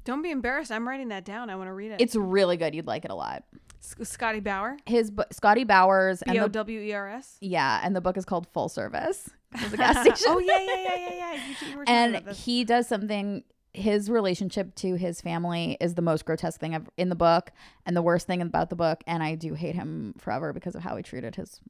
Don't 0.04 0.22
be 0.22 0.30
embarrassed. 0.30 0.70
I'm 0.72 0.86
writing 0.86 1.08
that 1.08 1.24
down. 1.24 1.50
I 1.50 1.56
want 1.56 1.68
to 1.68 1.72
read 1.72 1.92
it. 1.92 2.00
It's 2.00 2.16
really 2.16 2.56
good. 2.56 2.74
You'd 2.74 2.86
like 2.86 3.04
it 3.04 3.10
a 3.10 3.14
lot. 3.14 3.44
S- 3.80 4.08
Scotty 4.08 4.40
Bauer. 4.40 4.76
His 4.86 5.10
bu- 5.10 5.22
Scotty 5.30 5.64
Bowers 5.64 6.22
B 6.26 6.38
O 6.38 6.48
W 6.48 6.80
E 6.80 6.92
R 6.92 7.08
S. 7.08 7.36
yeah, 7.40 7.80
and 7.82 7.94
the 7.94 8.00
book 8.00 8.16
is 8.16 8.24
called 8.24 8.46
Full 8.48 8.68
Service. 8.68 9.30
It's 9.54 9.72
a 9.72 9.76
gas 9.76 10.00
station. 10.00 10.26
oh 10.28 10.38
yeah, 10.38 10.58
yeah, 10.58 10.74
yeah, 10.76 10.96
yeah, 10.96 11.14
yeah. 11.14 11.32
You, 11.34 11.68
you 11.70 11.76
were 11.78 11.84
and 11.86 12.28
he 12.30 12.64
does 12.64 12.86
something 12.88 13.44
his 13.72 14.08
relationship 14.08 14.74
to 14.76 14.94
his 14.94 15.20
family 15.20 15.76
is 15.80 15.94
the 15.94 16.02
most 16.02 16.24
grotesque 16.24 16.60
thing 16.60 16.74
ever 16.76 16.86
in 16.96 17.08
the 17.08 17.16
book 17.16 17.50
and 17.84 17.96
the 17.96 18.02
worst 18.02 18.26
thing 18.26 18.40
about 18.40 18.70
the 18.70 18.76
book 18.76 19.02
and 19.06 19.20
i 19.22 19.34
do 19.34 19.54
hate 19.54 19.74
him 19.74 20.14
forever 20.16 20.52
because 20.52 20.76
of 20.76 20.82
how 20.82 20.94
he 20.96 21.02
treated 21.02 21.34
his 21.34 21.60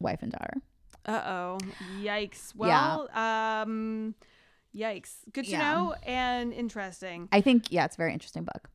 wife 0.00 0.22
and 0.22 0.32
daughter 0.32 0.60
Uh 1.06 1.22
oh. 1.26 1.58
Yikes. 2.02 2.52
Yeah. 2.60 2.96
Well, 3.06 3.08
um, 3.16 4.14
yikes. 4.74 5.14
Good 5.32 5.44
to 5.46 5.50
Yeah. 5.52 5.58
know 5.74 5.94
and 6.04 6.52
interesting. 6.52 7.28
i 7.32 7.40
think 7.40 7.72
yeah 7.72 7.84
it's 7.86 7.94
a 7.96 7.98
very 7.98 8.12
interesting 8.12 8.44
book 8.44 8.68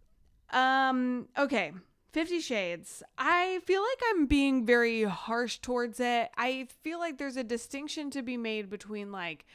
Um, 0.54 1.28
okay. 1.38 1.72
Fifty 2.12 2.42
Shades. 2.42 3.02
I 3.18 3.62
feel 3.66 3.82
like 3.82 4.02
I'm 4.10 4.26
being 4.26 4.66
very 4.66 5.04
harsh 5.04 5.60
towards 5.60 6.00
it. 6.00 6.30
I 6.38 6.68
feel 6.84 7.00
like 7.00 7.18
there's 7.18 7.38
a 7.38 7.44
distinction 7.44 8.12
to 8.12 8.22
be 8.22 8.36
made 8.36 8.70
between 8.70 9.12
like 9.12 9.46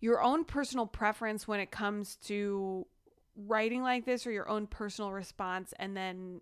your 0.00 0.22
own 0.22 0.44
personal 0.44 0.86
preference 0.86 1.46
when 1.46 1.60
it 1.60 1.70
comes 1.70 2.16
to 2.16 2.86
writing 3.36 3.82
like 3.82 4.06
this 4.06 4.26
or 4.26 4.30
your 4.30 4.48
own 4.48 4.66
personal 4.66 5.12
response 5.12 5.74
and 5.78 5.96
then 5.96 6.40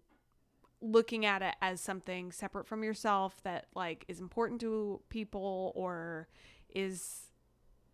looking 0.80 1.24
at 1.26 1.42
it 1.42 1.54
as 1.60 1.80
something 1.80 2.30
separate 2.30 2.66
from 2.66 2.84
yourself 2.84 3.42
that 3.42 3.66
like 3.74 4.04
is 4.06 4.20
important 4.20 4.60
to 4.60 5.00
people 5.08 5.72
or 5.74 6.28
is 6.74 7.30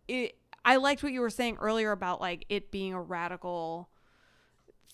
it 0.07 0.35
I 0.63 0.75
liked 0.75 1.01
what 1.01 1.13
you 1.13 1.21
were 1.21 1.29
saying 1.29 1.57
earlier 1.59 1.91
about 1.91 2.21
like 2.21 2.45
it 2.49 2.69
being 2.69 2.93
a 2.93 3.01
radical 3.01 3.89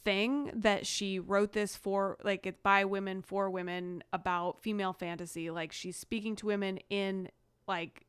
thing 0.07 0.49
that 0.53 0.87
she 0.87 1.19
wrote 1.19 1.51
this 1.51 1.75
for 1.75 2.17
like 2.23 2.45
it's 2.45 2.61
by 2.63 2.85
women 2.85 3.21
for 3.21 3.49
women 3.49 4.01
about 4.13 4.61
female 4.61 4.93
fantasy. 4.93 5.49
Like 5.49 5.73
she's 5.73 5.97
speaking 5.97 6.37
to 6.37 6.45
women 6.45 6.79
in 6.89 7.27
like 7.67 8.05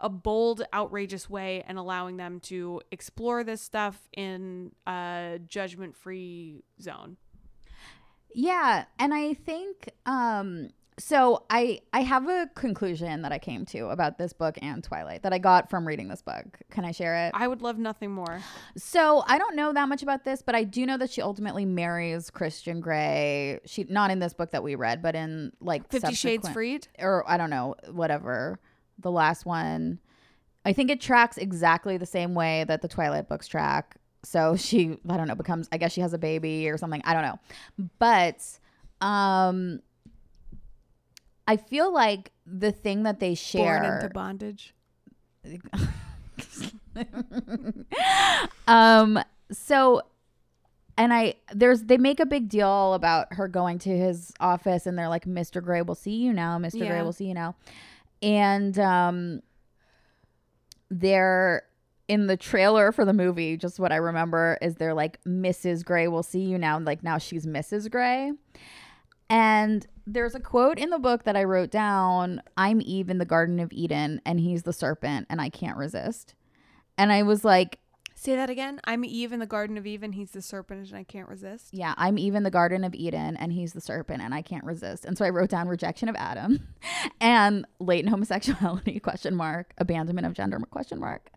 a 0.00 0.08
bold 0.08 0.62
outrageous 0.74 1.30
way 1.30 1.62
and 1.68 1.78
allowing 1.78 2.16
them 2.16 2.40
to 2.40 2.80
explore 2.90 3.44
this 3.44 3.62
stuff 3.62 4.08
in 4.16 4.72
a 4.84 5.38
judgment 5.46 5.94
free 5.94 6.64
zone. 6.80 7.16
Yeah 8.34 8.86
and 8.98 9.12
i 9.12 9.34
think 9.34 9.90
um 10.06 10.70
so 10.98 11.42
i 11.48 11.80
i 11.92 12.00
have 12.00 12.28
a 12.28 12.48
conclusion 12.54 13.22
that 13.22 13.32
i 13.32 13.38
came 13.38 13.64
to 13.64 13.86
about 13.88 14.18
this 14.18 14.32
book 14.32 14.58
and 14.60 14.84
twilight 14.84 15.22
that 15.22 15.32
i 15.32 15.38
got 15.38 15.70
from 15.70 15.86
reading 15.88 16.08
this 16.08 16.20
book 16.22 16.58
can 16.70 16.84
i 16.84 16.92
share 16.92 17.26
it 17.26 17.30
i 17.34 17.48
would 17.48 17.62
love 17.62 17.78
nothing 17.78 18.10
more 18.10 18.40
So 18.76 19.24
I 19.26 19.38
don't 19.38 19.56
know 19.56 19.72
that 19.72 19.88
much 19.88 20.02
about 20.02 20.24
this, 20.24 20.42
but 20.42 20.54
I 20.54 20.64
do 20.64 20.84
know 20.86 20.96
that 20.98 21.10
she 21.10 21.22
ultimately 21.22 21.64
marries 21.64 22.30
Christian 22.30 22.80
Grey. 22.80 23.60
She 23.64 23.84
not 23.88 24.10
in 24.10 24.18
this 24.18 24.34
book 24.34 24.50
that 24.52 24.62
we 24.62 24.74
read, 24.74 25.02
but 25.02 25.14
in 25.14 25.52
like 25.60 25.88
50 25.90 26.08
shades 26.14 26.42
freed 26.54 26.88
or 26.98 27.28
I 27.28 27.36
don't 27.36 27.50
know, 27.50 27.74
whatever. 27.90 28.58
The 28.98 29.10
last 29.10 29.46
one. 29.46 29.98
I 30.64 30.72
think 30.72 30.90
it 30.90 31.00
tracks 31.00 31.38
exactly 31.38 31.96
the 31.96 32.06
same 32.06 32.34
way 32.34 32.64
that 32.64 32.82
the 32.82 32.88
Twilight 32.88 33.28
books 33.28 33.48
track. 33.48 33.96
So 34.24 34.56
she 34.56 34.98
I 35.08 35.16
don't 35.16 35.28
know, 35.28 35.34
becomes 35.34 35.68
I 35.72 35.76
guess 35.78 35.92
she 35.92 36.00
has 36.00 36.12
a 36.12 36.18
baby 36.18 36.68
or 36.68 36.76
something. 36.78 37.02
I 37.04 37.12
don't 37.14 37.22
know. 37.22 37.38
But 37.98 38.42
um 39.00 39.80
I 41.46 41.56
feel 41.56 41.92
like 41.92 42.30
the 42.46 42.72
thing 42.72 43.02
that 43.04 43.20
they 43.20 43.34
share 43.34 43.80
born 43.80 43.94
into 43.94 44.08
bondage? 44.10 44.74
Um 48.66 49.18
so 49.50 50.02
and 50.96 51.12
i 51.12 51.34
there's 51.54 51.82
they 51.84 51.96
make 51.98 52.20
a 52.20 52.26
big 52.26 52.48
deal 52.48 52.94
about 52.94 53.32
her 53.34 53.48
going 53.48 53.78
to 53.78 53.90
his 53.90 54.32
office 54.40 54.86
and 54.86 54.98
they're 54.98 55.08
like 55.08 55.24
mr 55.24 55.62
grey 55.62 55.80
will 55.82 55.94
see 55.94 56.12
you 56.16 56.32
now 56.32 56.58
mr 56.58 56.78
grey 56.78 56.88
Yeah. 56.88 57.02
will 57.02 57.12
see 57.12 57.26
you 57.26 57.34
now. 57.34 57.54
And 58.22 58.78
um 58.78 59.42
they're 60.90 61.62
in 62.08 62.26
the 62.26 62.36
trailer 62.36 62.92
for 62.92 63.04
the 63.04 63.12
movie 63.14 63.56
just 63.56 63.80
what 63.80 63.90
i 63.92 63.96
remember 63.96 64.58
is 64.60 64.74
they're 64.76 64.94
like 64.94 65.18
mrs 65.24 65.84
grey 65.84 66.08
will 66.08 66.22
see 66.22 66.40
you 66.42 66.58
now. 66.58 66.78
Like 66.78 67.02
now 67.02 67.18
she's 67.18 67.46
mrs 67.46 67.90
grey. 67.90 68.32
And 69.30 69.86
there's 70.06 70.34
a 70.34 70.40
quote 70.40 70.78
in 70.78 70.90
the 70.90 70.98
book 70.98 71.24
that 71.24 71.36
I 71.36 71.44
wrote 71.44 71.70
down 71.70 72.42
I'm 72.56 72.80
Eve 72.80 73.08
in 73.08 73.18
the 73.18 73.24
Garden 73.24 73.60
of 73.60 73.72
Eden, 73.72 74.20
and 74.24 74.40
he's 74.40 74.62
the 74.62 74.72
serpent, 74.72 75.26
and 75.30 75.40
I 75.40 75.48
can't 75.48 75.76
resist. 75.76 76.34
And 76.98 77.12
I 77.12 77.22
was 77.22 77.44
like, 77.44 77.78
say 78.14 78.36
that 78.36 78.48
again 78.48 78.80
i'm 78.84 79.04
eve 79.04 79.32
in 79.32 79.40
the 79.40 79.46
garden 79.46 79.76
of 79.76 79.84
Eden. 79.84 80.12
he's 80.12 80.30
the 80.30 80.40
serpent 80.40 80.88
and 80.88 80.96
i 80.96 81.02
can't 81.02 81.28
resist 81.28 81.70
yeah, 81.72 81.94
I'm 81.96 82.18
Eve 82.18 82.34
in 82.34 82.42
the 82.42 82.50
Garden 82.50 82.84
of 82.84 82.94
Eden, 82.94 83.36
and 83.36 83.52
he's 83.52 83.72
the 83.72 83.80
serpent, 83.80 84.22
and 84.22 84.34
I 84.34 84.42
can't 84.42 84.64
resist. 84.64 85.04
And 85.04 85.16
so 85.16 85.24
I 85.24 85.30
wrote 85.30 85.50
down 85.50 85.68
rejection 85.68 86.08
of 86.08 86.14
Adam 86.16 86.68
and 87.20 87.66
latent 87.80 88.10
homosexuality, 88.10 89.00
question 89.02 89.34
mark, 89.34 89.72
abandonment 89.78 90.26
of 90.26 90.34
gender, 90.34 90.58
question 90.70 91.00
mark. 91.00 91.30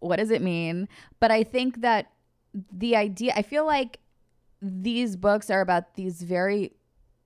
What 0.00 0.16
does 0.16 0.30
it 0.30 0.42
mean? 0.42 0.88
But 1.20 1.30
I 1.30 1.44
think 1.44 1.82
that 1.82 2.10
the 2.72 2.96
idea, 2.96 3.32
I 3.36 3.42
feel 3.42 3.66
like 3.66 3.98
these 4.62 5.16
books 5.16 5.50
are 5.50 5.60
about 5.60 5.94
these 5.94 6.22
very 6.22 6.72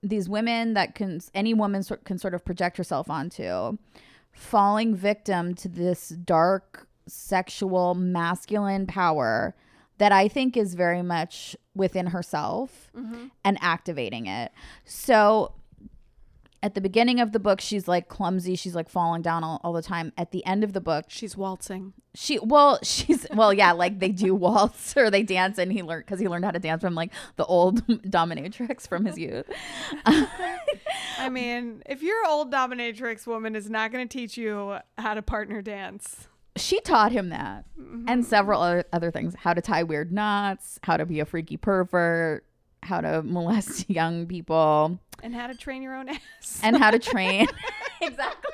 these 0.02 0.28
women 0.28 0.74
that 0.74 0.94
can 0.94 1.20
any 1.34 1.54
woman 1.54 1.82
sort 1.82 2.04
can 2.04 2.18
sort 2.18 2.34
of 2.34 2.44
project 2.44 2.76
herself 2.76 3.10
onto 3.10 3.76
falling 4.32 4.94
victim 4.94 5.54
to 5.54 5.68
this 5.68 6.08
dark 6.08 6.86
sexual 7.06 7.94
masculine 7.94 8.86
power 8.86 9.54
that 9.98 10.12
I 10.12 10.28
think 10.28 10.56
is 10.56 10.74
very 10.74 11.02
much 11.02 11.56
within 11.74 12.06
herself 12.06 12.90
mm-hmm. 12.96 13.26
and 13.44 13.58
activating 13.60 14.26
it. 14.26 14.52
So 14.84 15.52
at 16.62 16.74
the 16.74 16.80
beginning 16.80 17.20
of 17.20 17.32
the 17.32 17.40
book 17.40 17.60
she's 17.60 17.88
like 17.88 18.08
clumsy, 18.08 18.54
she's 18.54 18.74
like 18.74 18.88
falling 18.88 19.22
down 19.22 19.42
all, 19.42 19.60
all 19.64 19.72
the 19.72 19.82
time. 19.82 20.12
At 20.16 20.30
the 20.30 20.44
end 20.44 20.62
of 20.62 20.72
the 20.72 20.80
book 20.80 21.06
she's 21.08 21.36
waltzing. 21.36 21.94
she 22.14 22.38
well 22.38 22.78
she's 22.82 23.26
well 23.34 23.52
yeah 23.52 23.72
like 23.72 23.98
they 23.98 24.10
do 24.10 24.34
waltz 24.34 24.94
or 24.96 25.10
they 25.10 25.22
dance 25.22 25.58
and 25.58 25.72
he 25.72 25.82
learned 25.82 26.04
because 26.06 26.20
he 26.20 26.28
learned 26.28 26.44
how 26.44 26.50
to 26.50 26.58
dance 26.58 26.82
from 26.82 26.94
like 26.94 27.12
the 27.36 27.44
old 27.46 27.86
dominatrix 27.88 28.86
from 28.86 29.04
his 29.04 29.18
youth. 29.18 29.48
I 31.18 31.28
mean 31.30 31.82
if 31.86 32.02
your 32.02 32.26
old 32.26 32.52
dominatrix 32.52 33.26
woman 33.26 33.56
is 33.56 33.70
not 33.70 33.92
going 33.92 34.06
to 34.06 34.12
teach 34.18 34.36
you 34.36 34.78
how 34.98 35.14
to 35.14 35.22
partner 35.22 35.62
dance. 35.62 36.28
She 36.56 36.80
taught 36.80 37.12
him 37.12 37.30
that 37.30 37.64
and 37.78 38.06
mm-hmm. 38.06 38.22
several 38.22 38.60
other, 38.60 38.84
other 38.92 39.10
things 39.10 39.34
how 39.38 39.54
to 39.54 39.62
tie 39.62 39.82
weird 39.82 40.12
knots 40.12 40.78
how 40.82 40.96
to 40.96 41.06
be 41.06 41.20
a 41.20 41.24
freaky 41.24 41.56
pervert 41.56 42.44
how 42.82 43.00
to 43.00 43.22
molest 43.22 43.88
young 43.90 44.26
people. 44.26 44.98
And 45.22 45.34
how 45.34 45.46
to 45.46 45.54
train 45.54 45.82
your 45.82 45.94
own 45.94 46.08
ass. 46.08 46.60
And 46.62 46.76
how 46.76 46.90
to 46.90 46.98
train. 46.98 47.46
Exactly. 48.02 48.50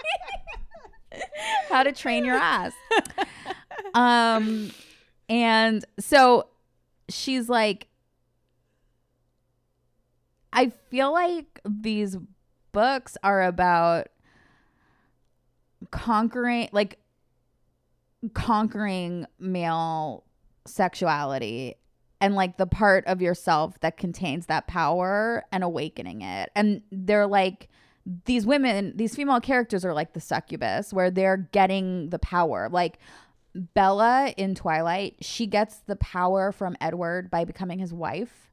How 1.69 1.85
to 1.85 1.93
train 1.93 2.25
your 2.25 2.35
ass. 2.35 2.73
Um 3.95 4.73
and 5.29 5.85
so 6.01 6.49
she's 7.09 7.49
like 7.49 7.87
i 10.53 10.71
feel 10.91 11.13
like 11.13 11.61
these 11.65 12.17
books 12.73 13.17
are 13.23 13.43
about 13.45 14.09
conquering 15.91 16.69
like 16.73 16.99
conquering 18.35 19.27
male 19.39 20.25
sexuality 20.67 21.77
and 22.21 22.35
like 22.35 22.57
the 22.57 22.67
part 22.67 23.07
of 23.07 23.21
yourself 23.21 23.79
that 23.81 23.97
contains 23.97 24.47
that 24.47 24.67
power 24.67 25.45
and 25.53 25.63
awakening 25.63 26.23
it. 26.23 26.51
And 26.55 26.83
they're 26.91 27.27
like 27.27 27.69
these 28.25 28.47
women, 28.47 28.93
these 28.97 29.17
female 29.17 29.41
characters 29.41 29.85
are 29.85 29.93
like 29.93 30.13
the 30.13 30.21
succubus 30.21 30.93
where 30.93 31.11
they're 31.11 31.49
getting 31.53 32.11
the 32.11 32.19
power. 32.19 32.69
Like 32.71 32.99
Bella 33.75 34.33
in 34.37 34.55
Twilight, 34.55 35.17
she 35.21 35.47
gets 35.47 35.79
the 35.87 35.97
power 35.97 36.53
from 36.53 36.77
Edward 36.81 37.31
by 37.31 37.45
becoming 37.45 37.79
his 37.79 37.93
wife, 37.93 38.53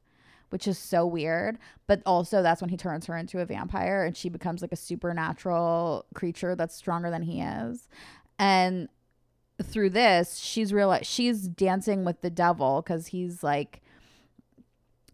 which 0.50 0.66
is 0.66 0.76
so 0.76 1.06
weird. 1.06 1.58
But 1.86 2.02
also, 2.04 2.42
that's 2.42 2.60
when 2.60 2.70
he 2.70 2.76
turns 2.76 3.06
her 3.06 3.16
into 3.16 3.40
a 3.40 3.46
vampire 3.46 4.04
and 4.04 4.16
she 4.16 4.28
becomes 4.28 4.60
like 4.60 4.72
a 4.72 4.76
supernatural 4.76 6.04
creature 6.14 6.56
that's 6.56 6.74
stronger 6.74 7.10
than 7.10 7.22
he 7.22 7.40
is. 7.40 7.88
And 8.38 8.88
through 9.62 9.90
this, 9.90 10.38
she's 10.38 10.72
realized 10.72 11.06
she's 11.06 11.48
dancing 11.48 12.04
with 12.04 12.20
the 12.20 12.30
devil 12.30 12.82
because 12.82 13.08
he's 13.08 13.42
like, 13.42 13.82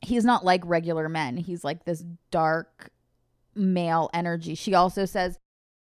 he's 0.01 0.24
not 0.24 0.45
like 0.45 0.62
regular 0.64 1.09
men. 1.09 1.36
He's 1.36 1.64
like 1.64 1.84
this 1.84 2.05
dark 2.30 2.91
male 3.55 4.09
energy. 4.14 4.55
She 4.55 4.74
also 4.74 5.05
says 5.05 5.38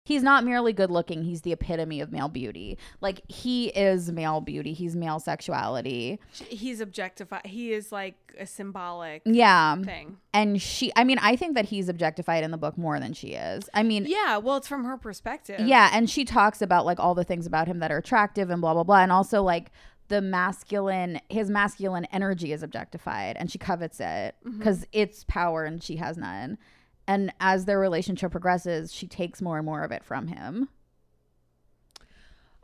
he's 0.04 0.22
not 0.22 0.44
merely 0.44 0.72
good 0.72 0.90
looking, 0.90 1.22
he's 1.22 1.42
the 1.42 1.52
epitome 1.52 2.00
of 2.00 2.10
male 2.10 2.28
beauty. 2.28 2.76
Like, 3.00 3.20
he 3.30 3.68
is 3.68 4.10
male 4.10 4.40
beauty, 4.40 4.72
he's 4.72 4.96
male 4.96 5.18
sexuality. 5.20 6.18
he's 6.32 6.80
objectified 6.80 7.46
he 7.46 7.72
is 7.72 7.92
like 7.92 8.16
a 8.38 8.46
symbolic 8.46 9.22
Yeah. 9.24 9.76
thing 9.82 10.16
And 10.34 10.60
she, 10.60 10.90
I 10.96 11.04
mean, 11.04 11.18
I 11.20 11.36
think 11.36 11.54
that 11.54 11.66
he's 11.66 11.88
objectified 11.88 12.42
in 12.44 12.50
the 12.50 12.56
book 12.58 12.76
more 12.78 12.98
than 12.98 13.12
she 13.12 13.28
is. 13.34 13.68
I 13.74 13.82
mean, 13.82 14.06
yeah 14.08 14.38
well 14.38 14.56
it's 14.56 14.68
from 14.68 14.84
her 14.84 14.96
perspective 14.96 15.60
Yeah, 15.60 15.90
and 15.92 16.08
she 16.10 16.24
talks 16.24 16.62
about 16.62 16.84
like 16.86 16.98
all 16.98 17.14
the 17.14 17.24
things 17.24 17.46
about 17.46 17.68
him 17.68 17.78
that 17.80 17.92
are 17.92 17.98
attractive 17.98 18.50
and 18.50 18.60
blah 18.60 18.74
blah 18.74 18.84
blah, 18.84 19.02
and 19.02 19.12
also 19.12 19.42
like 19.42 19.70
the 20.08 20.20
masculine 20.20 21.20
his 21.28 21.48
masculine 21.48 22.06
energy 22.06 22.52
is 22.52 22.62
objectified 22.62 23.36
and 23.38 23.50
she 23.50 23.58
covets 23.58 24.00
it 24.00 24.34
Mm-hmm. 24.44 24.58
because 24.58 24.86
it's 24.92 25.24
power 25.24 25.64
and 25.64 25.82
she 25.82 25.96
has 25.96 26.16
none 26.16 26.58
and 27.06 27.32
as 27.40 27.64
their 27.64 27.78
relationship 27.78 28.30
progresses 28.30 28.92
she 28.92 29.06
takes 29.06 29.42
more 29.42 29.56
and 29.58 29.66
more 29.66 29.82
of 29.82 29.92
it 29.92 30.04
from 30.04 30.28
him 30.28 30.68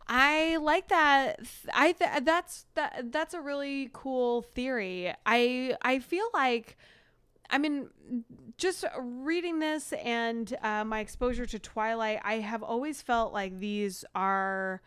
I 0.09 0.57
like 0.57 0.89
that. 0.89 1.41
I 1.75 1.93
th- 1.93 2.25
that's 2.25 2.65
that 2.75 3.13
that's 3.13 3.35
a 3.35 3.41
really 3.41 3.91
cool 3.93 4.43
theory. 4.43 5.13
I 5.27 5.77
I 5.83 5.99
feel 5.99 6.25
like 6.33 6.79
I 7.51 7.59
mean 7.59 7.91
just 8.57 8.85
reading 8.99 9.59
this 9.59 9.93
and 9.93 10.57
uh, 10.63 10.85
my 10.85 11.01
exposure 11.01 11.47
to 11.47 11.59
Twilight, 11.59 12.21
I 12.25 12.37
have 12.37 12.63
always 12.63 13.03
felt 13.03 13.33
like 13.33 13.61
these 13.61 14.05
are 14.15 14.81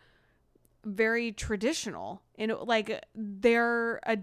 very 0.84 1.30
traditional. 1.30 2.22
and 2.36 2.52
like 2.64 3.04
they're 3.14 4.00
a 4.04 4.18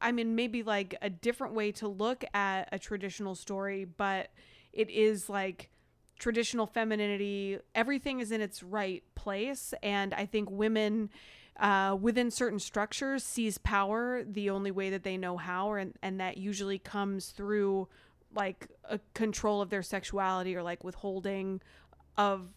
I 0.00 0.12
mean 0.12 0.34
maybe 0.34 0.62
like 0.62 0.94
a 1.02 1.10
different 1.10 1.54
way 1.54 1.72
to 1.72 1.88
look 1.88 2.24
at 2.34 2.68
a 2.72 2.78
traditional 2.78 3.34
story, 3.34 3.84
but 3.84 4.30
it 4.72 4.90
is 4.90 5.28
like 5.28 5.70
traditional 6.18 6.66
femininity 6.66 7.58
everything 7.74 8.20
is 8.20 8.32
in 8.32 8.40
its 8.40 8.62
right 8.62 9.02
place. 9.14 9.74
And 9.82 10.14
i 10.14 10.26
think 10.26 10.50
women 10.50 11.10
uh, 11.58 11.96
within 11.98 12.30
certain 12.30 12.58
structures 12.58 13.24
seize 13.24 13.58
power 13.58 14.22
the 14.24 14.50
only 14.50 14.70
way 14.70 14.90
that 14.90 15.04
they 15.04 15.16
know 15.16 15.36
how 15.36 15.72
and, 15.72 15.94
and 16.02 16.20
that 16.20 16.36
usually 16.36 16.78
comes 16.78 17.30
through 17.30 17.88
like 18.34 18.68
a 18.84 19.00
control 19.14 19.62
of 19.62 19.70
their 19.70 19.82
sexuality 19.82 20.54
or 20.54 20.62
like 20.62 20.84
withholding 20.84 21.60
of 22.18 22.48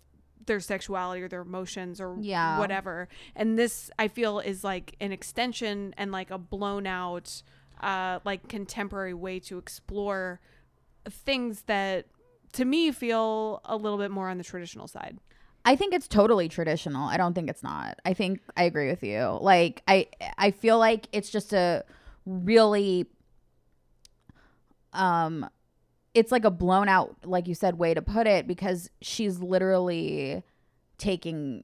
their 0.46 0.60
sexuality 0.60 1.22
or 1.22 1.28
their 1.28 1.42
emotions 1.42 2.00
or 2.02 2.16
Yeah. 2.20 2.58
whatever 2.58 3.08
and 3.36 3.58
this 3.60 3.92
i 4.00 4.08
feel 4.08 4.40
is 4.40 4.64
like 4.64 4.96
an 5.00 5.12
extension 5.12 5.94
and 5.98 6.12
like 6.12 6.32
a 6.32 6.38
blown 6.38 6.88
out 6.88 7.42
uh 7.82 8.20
like 8.26 8.48
contemporary 8.48 9.14
way 9.14 9.40
to 9.40 9.58
explore 9.58 10.40
things 11.10 11.64
that 11.64 12.06
to 12.54 12.66
me 12.66 12.92
feel 12.92 13.62
a 13.66 13.76
little 13.76 13.98
bit 13.98 14.10
more 14.12 14.28
on 14.30 14.38
the 14.40 14.44
traditional 14.44 14.88
side. 14.88 15.18
I 15.66 15.76
think 15.76 15.94
it's 15.94 16.08
totally 16.08 16.50
traditional. 16.50 17.08
I 17.08 17.16
don't 17.18 17.34
think 17.34 17.48
it's 17.50 17.62
not. 17.62 18.00
I 18.06 18.14
think 18.14 18.42
I 18.58 18.64
agree 18.64 18.90
with 18.90 19.04
you. 19.04 19.38
Like 19.40 19.84
I 19.88 20.08
I 20.38 20.50
feel 20.52 20.80
like 20.80 21.08
it's 21.12 21.30
just 21.30 21.54
a 21.54 21.84
really 22.26 23.06
um 24.94 25.48
it's 26.14 26.32
like 26.32 26.46
a 26.46 26.52
blown 26.52 26.90
out 26.90 27.16
like 27.24 27.48
you 27.48 27.56
said 27.56 27.78
way 27.78 27.94
to 27.94 28.02
put 28.02 28.28
it 28.28 28.48
because 28.48 28.90
she's 29.02 29.40
literally 29.40 30.44
taking 30.98 31.64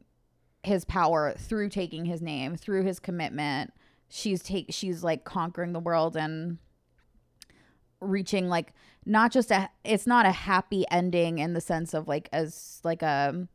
his 0.65 0.83
power 0.85 1.33
through 1.37 1.69
taking 1.69 2.05
his 2.05 2.21
name, 2.21 2.55
through 2.55 2.83
his 2.83 2.99
commitment. 2.99 3.71
She's 4.09 4.41
take 4.41 4.67
she's 4.69 5.03
like 5.03 5.23
conquering 5.23 5.73
the 5.73 5.79
world 5.79 6.15
and 6.15 6.57
reaching 8.01 8.49
like 8.49 8.73
not 9.05 9.31
just 9.31 9.51
a 9.51 9.69
it's 9.83 10.07
not 10.07 10.25
a 10.25 10.31
happy 10.31 10.85
ending 10.91 11.39
in 11.39 11.53
the 11.53 11.61
sense 11.61 11.93
of 11.93 12.07
like 12.07 12.29
as 12.31 12.79
like 12.83 13.01
a 13.01 13.47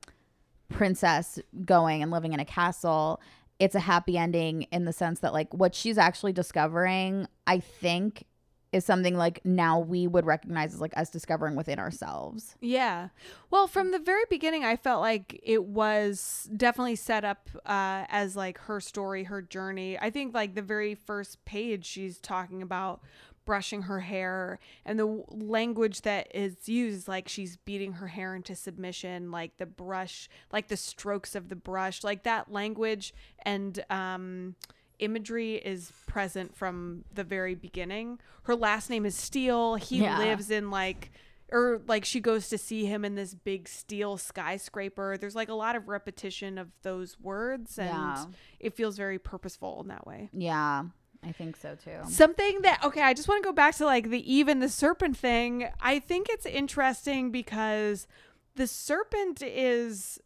princess 0.69 1.39
going 1.65 2.03
and 2.03 2.11
living 2.11 2.33
in 2.33 2.41
a 2.41 2.45
castle 2.45 3.21
it's 3.59 3.75
a 3.75 3.81
happy 3.81 4.17
ending 4.17 4.63
in 4.73 4.85
the 4.85 4.93
sense 4.93 5.21
that 5.21 5.33
like 5.33 5.53
what 5.53 5.75
she's 5.75 5.99
actually 5.99 6.33
discovering 6.33 7.27
i 7.47 7.59
think 7.59 8.25
is 8.73 8.85
something 8.85 9.17
like 9.17 9.41
now 9.45 9.79
we 9.79 10.07
would 10.07 10.25
recognize 10.25 10.75
as 10.75 10.81
like 10.81 10.97
us 10.97 11.11
discovering 11.11 11.57
within 11.57 11.79
ourselves 11.79 12.55
Yeah. 12.61 13.09
Well, 13.51 13.67
from 13.67 13.91
the 13.91 13.99
very 13.99 14.25
beginning, 14.31 14.65
I 14.65 14.77
felt 14.77 15.01
like 15.01 15.41
it 15.43 15.65
was 15.65 16.49
definitely 16.57 16.97
set 16.97 17.25
up 17.25 17.49
uh, 17.67 18.05
as 18.09 18.37
like 18.37 18.59
her 18.59 18.81
story, 18.81 19.25
her 19.25 19.43
journey. 19.43 19.99
I 19.99 20.11
think 20.11 20.35
like 20.35 20.55
the 20.55 20.63
very 20.63 20.95
first 20.95 21.45
page, 21.45 21.85
she's 21.85 22.19
talking 22.19 22.63
about 22.63 23.01
brushing 23.45 23.83
her 23.83 24.01
hair 24.01 24.59
and 24.85 24.99
the 24.99 25.25
language 25.29 26.03
that 26.03 26.29
is 26.33 26.69
used 26.69 27.09
like 27.09 27.29
she's 27.29 27.57
beating 27.57 27.95
her 27.95 28.07
hair 28.07 28.37
into 28.37 28.55
submission 28.55 29.31
like 29.31 29.57
the 29.57 29.67
brush 29.67 30.29
like 30.53 30.69
the 30.69 30.77
strokes 30.77 31.35
of 31.35 31.49
the 31.49 31.57
brush 31.57 32.05
like 32.05 32.23
that 32.23 32.53
language 32.53 33.13
and 33.43 33.83
um 33.91 34.55
imagery 35.01 35.55
is 35.57 35.93
present 36.07 36.55
from 36.57 37.05
the 37.15 37.25
very 37.25 37.55
beginning 37.55 38.19
her 38.45 38.55
last 38.55 38.89
name 38.91 39.05
is 39.07 39.15
steele 39.15 39.75
he 39.77 39.99
Yeah. 40.03 40.19
lives 40.19 40.51
in 40.51 40.71
like 40.71 41.11
or 41.53 41.81
like 41.89 42.05
she 42.05 42.21
goes 42.21 42.49
to 42.51 42.59
see 42.59 42.85
him 42.85 43.05
in 43.05 43.17
this 43.17 43.35
big 43.35 43.67
steel 43.69 44.17
skyscraper 44.17 45.17
there's 45.19 45.35
like 45.35 45.49
a 45.49 45.55
lot 45.55 45.75
of 45.77 45.89
repetition 45.89 46.59
of 46.59 46.69
those 46.83 47.19
words 47.21 47.79
and 47.79 47.89
Yeah. 47.89 48.25
it 48.61 48.75
feels 48.75 48.97
very 48.97 49.19
purposeful 49.19 49.81
in 49.83 49.89
that 49.89 50.07
way 50.07 50.29
yeah 50.33 50.85
i 51.25 51.33
think 51.33 51.57
so 51.57 51.75
too 51.77 51.99
Something 52.09 52.63
that 52.63 52.83
okay, 52.85 53.03
I 53.03 53.13
just 53.15 53.29
want 53.29 53.43
to 53.43 53.49
go 53.49 53.53
back 53.53 53.75
to 53.77 53.85
like 53.85 54.09
the 54.11 54.33
Eve 54.33 54.49
and 54.49 54.63
the 54.63 54.69
serpent 54.71 55.17
thing. 55.17 55.69
I 55.81 55.99
think 55.99 56.29
it's 56.31 56.47
interesting 56.47 57.31
because 57.31 58.07
the 58.55 58.67
serpent 58.67 59.43
is 59.43 60.19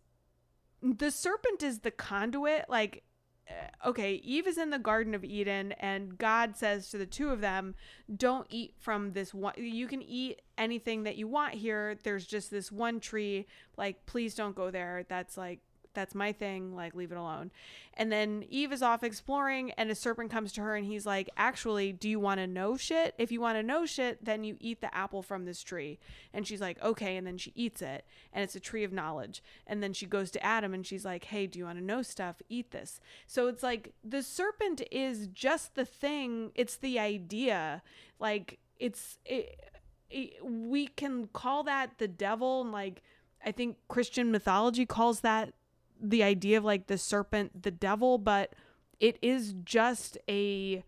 the 0.82 1.10
serpent 1.10 1.62
is 1.62 1.80
the 1.80 1.90
conduit 1.90 2.66
like 2.68 3.02
Uh, 3.49 3.88
okay, 3.88 4.14
Eve 4.14 4.47
is 4.47 4.59
in 4.59 4.70
the 4.70 4.78
garden 4.78 5.14
of 5.14 5.24
Eden 5.24 5.72
and 5.72 6.16
God 6.16 6.57
says 6.57 6.88
to 6.90 6.99
the 6.99 7.07
two 7.07 7.30
of 7.30 7.40
them, 7.40 7.74
don't 8.14 8.47
eat 8.49 8.74
from 8.80 9.12
this 9.12 9.34
one 9.34 9.55
you 9.57 9.86
can 9.86 10.03
eat 10.03 10.40
anything 10.57 11.03
that 11.03 11.16
you 11.16 11.28
want 11.28 11.55
here. 11.55 11.97
There's 12.03 12.26
just 12.26 12.51
this 12.51 12.72
one 12.72 13.01
tree, 13.01 13.47
like 13.76 14.07
please 14.07 14.34
don't 14.34 14.57
go 14.57 14.70
there. 14.70 15.05
That's 15.09 15.36
like 15.36 15.61
that's 15.95 16.14
my 16.14 16.32
thing, 16.32 16.74
like 16.74 16.95
leave 16.95 17.12
it 17.12 17.18
alone. 17.18 17.51
And 17.95 18.11
then 18.11 18.45
Eve 18.49 18.72
is 18.72 18.82
off 18.82 19.05
exploring, 19.05 19.70
and 19.72 19.90
a 19.90 19.95
serpent 19.95 20.30
comes 20.30 20.53
to 20.53 20.62
her, 20.62 20.74
and 20.74 20.84
he's 20.84 21.07
like, 21.07 21.30
Actually, 21.36 21.92
do 21.92 22.09
you 22.09 22.18
want 22.18 22.40
to 22.40 22.47
know 22.47 22.76
shit? 22.76 23.14
If 23.18 23.30
you 23.30 23.40
want 23.40 23.57
to 23.59 23.62
know 23.62 23.86
shit, 23.86 24.24
then 24.24 24.45
you 24.45 24.57
eat 24.61 24.80
the 24.80 24.95
apple 24.95 25.22
from 25.22 25.45
this 25.45 25.62
tree. 25.62 25.99
And 26.32 26.47
she's 26.47 26.61
like, 26.61 26.82
Okay. 26.82 27.16
And 27.16 27.26
then 27.26 27.38
she 27.38 27.53
eats 27.55 27.82
it, 27.82 28.05
and 28.32 28.42
it's 28.42 28.57
a 28.57 28.61
tree 28.61 28.84
of 28.84 28.92
knowledge. 28.92 29.42
And 29.66 29.82
then 29.82 29.92
she 29.92 30.07
goes 30.07 30.30
to 30.32 30.45
Adam, 30.45 30.74
and 30.74 30.86
she's 30.86 31.05
like, 31.05 31.24
Hey, 31.24 31.47
do 31.47 31.59
you 31.59 31.64
want 31.64 31.78
to 31.78 31.84
know 31.84 32.03
stuff? 32.03 32.42
Eat 32.49 32.72
this. 32.72 33.01
So 33.26 33.47
it's 33.47 33.62
like 33.62 33.95
the 34.03 34.22
serpent 34.22 34.82
is 34.90 35.28
just 35.28 35.74
the 35.74 35.84
thing, 35.84 36.51
it's 36.55 36.76
the 36.76 36.99
idea. 36.99 37.82
Like, 38.18 38.59
it's, 38.78 39.18
it, 39.24 39.59
we 40.42 40.86
can 40.86 41.28
call 41.32 41.62
that 41.64 41.99
the 41.99 42.09
devil, 42.09 42.62
and 42.62 42.72
like, 42.72 43.03
I 43.45 43.53
think 43.53 43.76
Christian 43.88 44.30
mythology 44.30 44.86
calls 44.86 45.20
that 45.20 45.53
the 46.01 46.22
idea 46.22 46.59
of 46.59 46.64
like 46.64 46.86
the 46.86 46.99
serpent 46.99 47.62
the 47.62 47.70
devil 47.70 48.18
but 48.18 48.53
it 49.01 49.18
is 49.22 49.55
just 49.64 50.16
a 50.28 50.84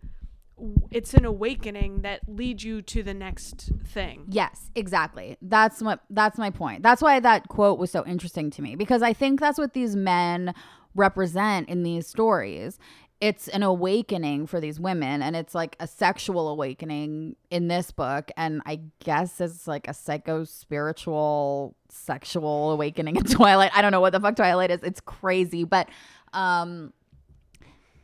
it's 0.90 1.12
an 1.12 1.24
awakening 1.24 2.00
that 2.00 2.20
leads 2.26 2.64
you 2.64 2.80
to 2.80 3.02
the 3.02 3.12
next 3.12 3.70
thing 3.84 4.24
Yes, 4.28 4.70
exactly. 4.74 5.36
That's 5.42 5.82
what 5.82 6.00
that's 6.10 6.38
my 6.38 6.50
point. 6.50 6.82
That's 6.82 7.02
why 7.02 7.20
that 7.20 7.48
quote 7.48 7.78
was 7.78 7.90
so 7.90 8.04
interesting 8.06 8.50
to 8.50 8.62
me 8.62 8.74
because 8.74 9.02
I 9.02 9.12
think 9.12 9.40
that's 9.40 9.58
what 9.58 9.74
these 9.74 9.94
men 9.94 10.54
represent 10.94 11.68
in 11.68 11.82
these 11.82 12.06
stories. 12.06 12.78
It's 13.20 13.48
an 13.48 13.62
awakening 13.62 14.46
for 14.46 14.60
these 14.60 14.78
women 14.78 15.22
and 15.22 15.34
it's 15.34 15.54
like 15.54 15.74
a 15.80 15.86
sexual 15.86 16.48
awakening 16.48 17.36
in 17.50 17.68
this 17.68 17.90
book 17.90 18.30
and 18.36 18.60
I 18.66 18.80
guess 19.02 19.40
it's 19.40 19.66
like 19.66 19.88
a 19.88 19.94
psycho 19.94 20.44
spiritual 20.44 21.76
sexual 21.88 22.72
awakening 22.72 23.16
in 23.16 23.24
Twilight. 23.24 23.70
I 23.74 23.80
don't 23.80 23.92
know 23.92 24.00
what 24.00 24.12
the 24.12 24.20
fuck 24.20 24.36
Twilight 24.36 24.70
is. 24.70 24.82
It's 24.82 25.00
crazy, 25.00 25.64
but 25.64 25.88
um 26.32 26.92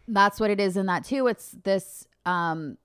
that's 0.09 0.41
what 0.41 0.51
it 0.51 0.61
is 0.61 0.77
in 0.77 0.87
that 0.87 1.05
too. 1.05 1.27
It's 1.27 1.53
this 1.63 2.07
um 2.25 2.79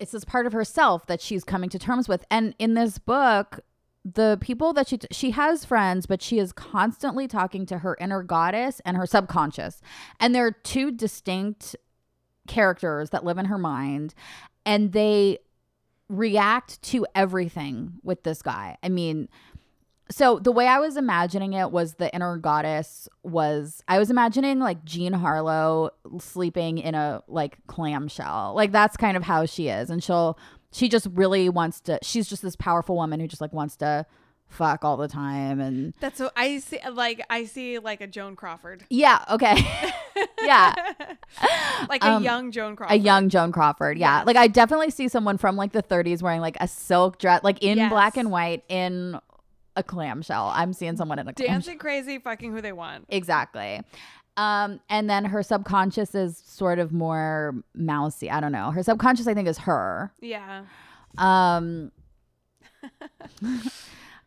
it's 0.00 0.12
this 0.12 0.24
part 0.24 0.46
of 0.46 0.52
herself 0.52 1.06
that 1.06 1.20
she's 1.20 1.44
coming 1.44 1.70
to 1.70 1.78
terms 1.78 2.08
with 2.08 2.24
and 2.30 2.54
in 2.58 2.74
this 2.74 2.98
book 2.98 3.60
the 4.04 4.36
people 4.40 4.72
that 4.74 4.86
she 4.88 4.98
she 5.10 5.30
has 5.30 5.64
friends 5.64 6.04
but 6.06 6.20
she 6.20 6.38
is 6.38 6.52
constantly 6.52 7.26
talking 7.26 7.64
to 7.64 7.78
her 7.78 7.96
inner 7.98 8.22
goddess 8.22 8.80
and 8.84 8.96
her 8.96 9.06
subconscious 9.06 9.80
and 10.20 10.34
there 10.34 10.46
are 10.46 10.52
two 10.52 10.90
distinct 10.90 11.74
characters 12.46 13.10
that 13.10 13.24
live 13.24 13.38
in 13.38 13.46
her 13.46 13.56
mind 13.56 14.14
and 14.66 14.92
they 14.92 15.38
react 16.10 16.80
to 16.82 17.06
everything 17.14 17.94
with 18.02 18.22
this 18.24 18.42
guy 18.42 18.76
i 18.82 18.88
mean 18.90 19.26
so 20.10 20.38
the 20.38 20.52
way 20.52 20.66
I 20.66 20.80
was 20.80 20.96
imagining 20.96 21.54
it 21.54 21.70
was 21.70 21.94
the 21.94 22.14
inner 22.14 22.36
goddess 22.36 23.08
was 23.22 23.82
I 23.88 23.98
was 23.98 24.10
imagining 24.10 24.58
like 24.58 24.84
Jean 24.84 25.14
Harlow 25.14 25.90
sleeping 26.18 26.78
in 26.78 26.94
a 26.94 27.22
like 27.26 27.56
clamshell. 27.68 28.52
Like 28.54 28.70
that's 28.70 28.96
kind 28.98 29.16
of 29.16 29.22
how 29.22 29.46
she 29.46 29.68
is. 29.68 29.88
And 29.88 30.04
she'll 30.04 30.38
she 30.74 30.88
just 30.88 31.06
really 31.12 31.48
wants 31.48 31.80
to 31.80 31.98
she's 32.02 32.28
just 32.28 32.42
this 32.42 32.56
powerful 32.56 32.96
woman 32.96 33.20
who 33.20 33.26
just 33.28 33.40
like 33.40 33.52
wants 33.54 33.76
to 33.76 34.04
fuck 34.48 34.84
all 34.84 34.96
the 34.98 35.08
time 35.08 35.58
and 35.58 35.94
that's 36.00 36.18
so 36.18 36.30
i 36.36 36.58
see 36.58 36.78
like 36.92 37.24
i 37.30 37.44
see 37.44 37.78
like 37.78 38.00
a 38.02 38.06
joan 38.06 38.36
crawford 38.36 38.84
yeah, 38.90 39.24
okay. 39.30 39.56
yeah. 40.44 40.74
like 41.88 42.04
a 42.04 42.12
Um, 42.12 42.22
young 42.22 42.52
joan 42.52 42.76
Crawford. 42.76 42.94
A 42.94 42.98
young 42.98 43.28
Joan 43.30 43.50
Crawford. 43.52 43.98
Yeah. 43.98 44.18
Yes. 44.18 44.26
Like 44.26 44.36
I 44.36 44.46
definitely 44.46 44.90
see 44.90 45.08
someone 45.08 45.38
from 45.38 45.56
like 45.56 45.72
the 45.72 45.82
30s 45.82 46.22
wearing 46.22 46.40
like 46.40 46.56
a 46.60 46.68
silk 46.68 47.18
dress 47.18 47.42
like 47.42 47.62
in 47.62 47.78
Yes. 47.78 47.90
black 47.90 48.16
and 48.16 48.30
white 48.30 48.62
in 48.68 49.18
a 49.76 49.82
clamshell. 49.82 50.52
I'm 50.54 50.72
seeing 50.72 50.96
someone 50.96 51.18
in 51.18 51.26
a 51.26 51.32
clamshell. 51.32 51.54
dancing 51.54 51.78
crazy 51.78 52.18
fucking 52.18 52.52
who 52.52 52.60
they 52.60 52.72
want 52.72 53.06
Exactly. 53.08 53.80
Um, 54.36 54.80
and 54.88 55.08
then 55.08 55.26
her 55.26 55.42
subconscious 55.42 56.14
is 56.14 56.36
sort 56.36 56.78
of 56.78 56.92
more 56.92 57.54
mousy. 57.74 58.30
I 58.30 58.40
don't 58.40 58.52
know. 58.52 58.70
Her 58.70 58.82
subconscious, 58.82 59.26
I 59.26 59.34
think, 59.34 59.48
is 59.48 59.58
her. 59.58 60.12
Yeah. 60.20 60.64
Um, 61.18 61.92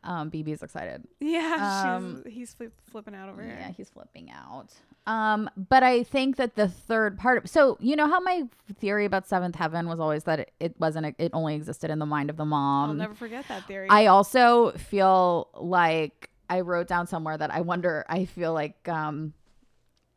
um, 0.04 0.32
BB's 0.32 0.64
excited. 0.64 1.06
Yeah. 1.20 1.96
Um, 1.98 2.24
she's, 2.24 2.34
he's 2.34 2.54
flip, 2.54 2.74
flipping 2.90 3.16
out 3.16 3.30
over 3.30 3.44
here. 3.44 3.58
Yeah, 3.60 3.72
he's 3.72 3.90
flipping 3.90 4.32
out. 4.32 4.74
Um, 5.08 5.50
but 5.56 5.84
I 5.84 6.04
think 6.04 6.36
that 6.36 6.56
the 6.56 6.68
third 6.68 7.18
part 7.18 7.38
of 7.38 7.50
so 7.50 7.78
you 7.80 7.96
know 7.96 8.08
how 8.08 8.20
my 8.20 8.44
theory 8.78 9.06
about 9.06 9.26
seventh 9.26 9.56
heaven 9.56 9.88
was 9.88 10.02
always 10.02 10.26
that 10.26 10.40
it, 10.40 10.52
it 10.60 10.76
wasn't 10.80 11.16
it 11.18 11.32
only 11.32 11.56
existed 11.56 11.90
in 11.90 12.00
the 12.00 12.06
mind 12.06 12.30
of 12.30 12.36
the 12.36 12.44
mom. 12.44 12.90
I'll 12.90 12.96
never 12.96 13.16
forget 13.16 13.48
that 13.48 13.66
theory. 13.68 13.88
I 13.90 14.08
also 14.08 14.72
feel 14.72 15.48
like 15.54 16.30
I 16.50 16.60
wrote 16.60 16.88
down 16.88 17.08
somewhere 17.08 17.38
that 17.38 17.54
I 17.54 17.62
wonder. 17.62 18.06
I 18.10 18.26
feel 18.26 18.54
like 18.54 18.88
um, 18.90 19.34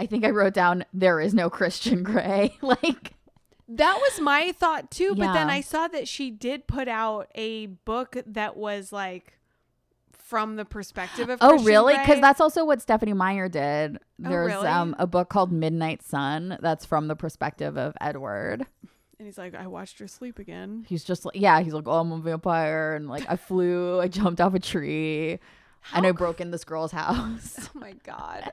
I 0.01 0.07
think 0.07 0.25
I 0.25 0.31
wrote 0.31 0.55
down 0.55 0.87
there 0.95 1.21
is 1.21 1.35
no 1.35 1.51
Christian 1.51 2.03
Grey. 2.11 2.57
like 2.63 3.13
That 3.69 3.99
was 4.01 4.19
my 4.19 4.53
thought 4.53 4.91
too, 4.91 5.15
but 5.15 5.35
then 5.35 5.51
I 5.51 5.61
saw 5.61 5.89
that 5.89 6.09
she 6.09 6.31
did 6.31 6.67
put 6.67 6.89
out 6.89 7.29
a 7.35 7.67
book 7.67 8.17
that 8.27 8.57
was 8.57 8.93
like 8.93 9.35
from 10.13 10.57
the 10.57 10.65
perspective 10.65 11.29
of 11.29 11.39
oh 11.43 11.51
Christian 11.51 11.67
really? 11.67 11.99
Because 11.99 12.21
that's 12.21 12.41
also 12.41 12.65
what 12.65 12.81
Stephenie 12.81 13.13
Meyer 13.13 13.51
did. 13.51 13.99
There's 14.19 14.55
really? 14.55 14.67
um 14.67 14.97
a 14.99 15.07
book 15.07 15.29
called 15.29 15.53
Midnight 15.53 16.03
Sun 16.03 16.57
that's 16.63 16.87
from 16.87 17.07
the 17.07 17.17
perspective 17.17 17.77
of 17.77 17.95
Edward. 18.01 18.65
and 19.19 19.27
he's 19.27 19.37
like, 19.37 19.55
I 19.55 19.67
watched 19.67 19.99
her 19.99 20.09
sleep 20.09 20.39
again. 20.39 20.87
He's 20.89 21.05
just 21.05 21.27
like, 21.27 21.37
yeah, 21.37 21.61
he's 21.61 21.75
like, 21.75 21.87
oh, 21.87 22.01
I'm 22.01 22.11
a 22.11 22.19
vampire, 22.21 22.95
and 22.95 23.07
like 23.07 23.27
I 23.29 23.37
flew, 23.37 24.01
I 24.01 24.09
jumped 24.09 24.41
off 24.41 24.55
a 24.55 24.61
tree, 24.61 25.39
and 25.93 26.07
I 26.07 26.13
broke 26.13 26.41
in 26.41 26.53
this 26.53 26.65
girl's 26.65 26.93
house. 27.03 27.69
Oh 27.75 27.79
my 27.79 27.93
god. 28.03 28.53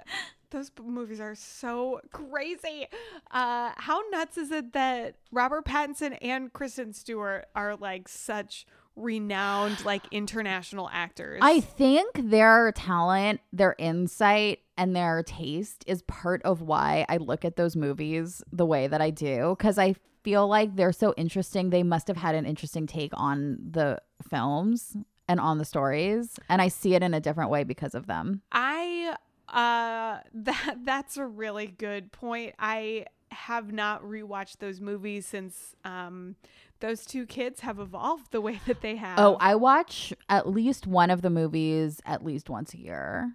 Those 0.49 0.71
movies 0.81 1.19
are 1.19 1.35
so 1.35 1.99
crazy. 2.11 2.87
Uh, 3.31 3.71
how 3.75 4.01
nuts 4.11 4.37
is 4.37 4.51
it 4.51 4.73
that 4.73 5.15
Robert 5.31 5.65
Pattinson 5.65 6.17
and 6.21 6.53
Kristen 6.53 6.93
Stewart 6.93 7.47
are 7.53 7.75
like 7.75 8.07
such 8.07 8.65
renowned, 8.95 9.83
like 9.83 10.03
international 10.11 10.89
actors? 10.91 11.39
I 11.43 11.59
think 11.59 12.29
their 12.29 12.71
talent, 12.71 13.41
their 13.51 13.75
insight, 13.77 14.59
and 14.77 14.95
their 14.95 15.23
taste 15.23 15.83
is 15.85 16.01
part 16.03 16.41
of 16.43 16.61
why 16.61 17.05
I 17.09 17.17
look 17.17 17.43
at 17.43 17.57
those 17.57 17.75
movies 17.75 18.41
the 18.51 18.65
way 18.65 18.87
that 18.87 19.01
I 19.01 19.09
do. 19.09 19.55
Because 19.57 19.77
I 19.77 19.95
feel 20.23 20.47
like 20.47 20.75
they're 20.75 20.91
so 20.91 21.13
interesting. 21.17 21.69
They 21.69 21.83
must 21.83 22.07
have 22.07 22.17
had 22.17 22.35
an 22.35 22.45
interesting 22.45 22.87
take 22.87 23.11
on 23.13 23.57
the 23.69 24.01
films 24.29 24.95
and 25.27 25.39
on 25.39 25.57
the 25.57 25.65
stories. 25.65 26.39
And 26.49 26.61
I 26.61 26.69
see 26.69 26.95
it 26.95 27.03
in 27.03 27.13
a 27.13 27.19
different 27.19 27.49
way 27.49 27.63
because 27.63 27.95
of 27.95 28.07
them. 28.07 28.41
I 28.51 29.15
uh 29.49 30.19
that 30.33 30.77
that's 30.83 31.17
a 31.17 31.25
really 31.25 31.67
good 31.67 32.11
point. 32.11 32.55
I 32.59 33.05
have 33.31 33.71
not 33.71 34.03
rewatched 34.03 34.57
those 34.59 34.79
movies 34.79 35.25
since 35.25 35.75
um 35.83 36.35
those 36.79 37.05
two 37.05 37.25
kids 37.25 37.61
have 37.61 37.79
evolved 37.79 38.31
the 38.31 38.41
way 38.41 38.61
that 38.67 38.81
they 38.81 38.95
have. 38.95 39.19
Oh, 39.19 39.37
I 39.39 39.55
watch 39.55 40.13
at 40.29 40.47
least 40.47 40.87
one 40.87 41.09
of 41.09 41.21
the 41.21 41.29
movies 41.29 42.01
at 42.05 42.23
least 42.23 42.49
once 42.49 42.73
a 42.73 42.77
year. 42.77 43.33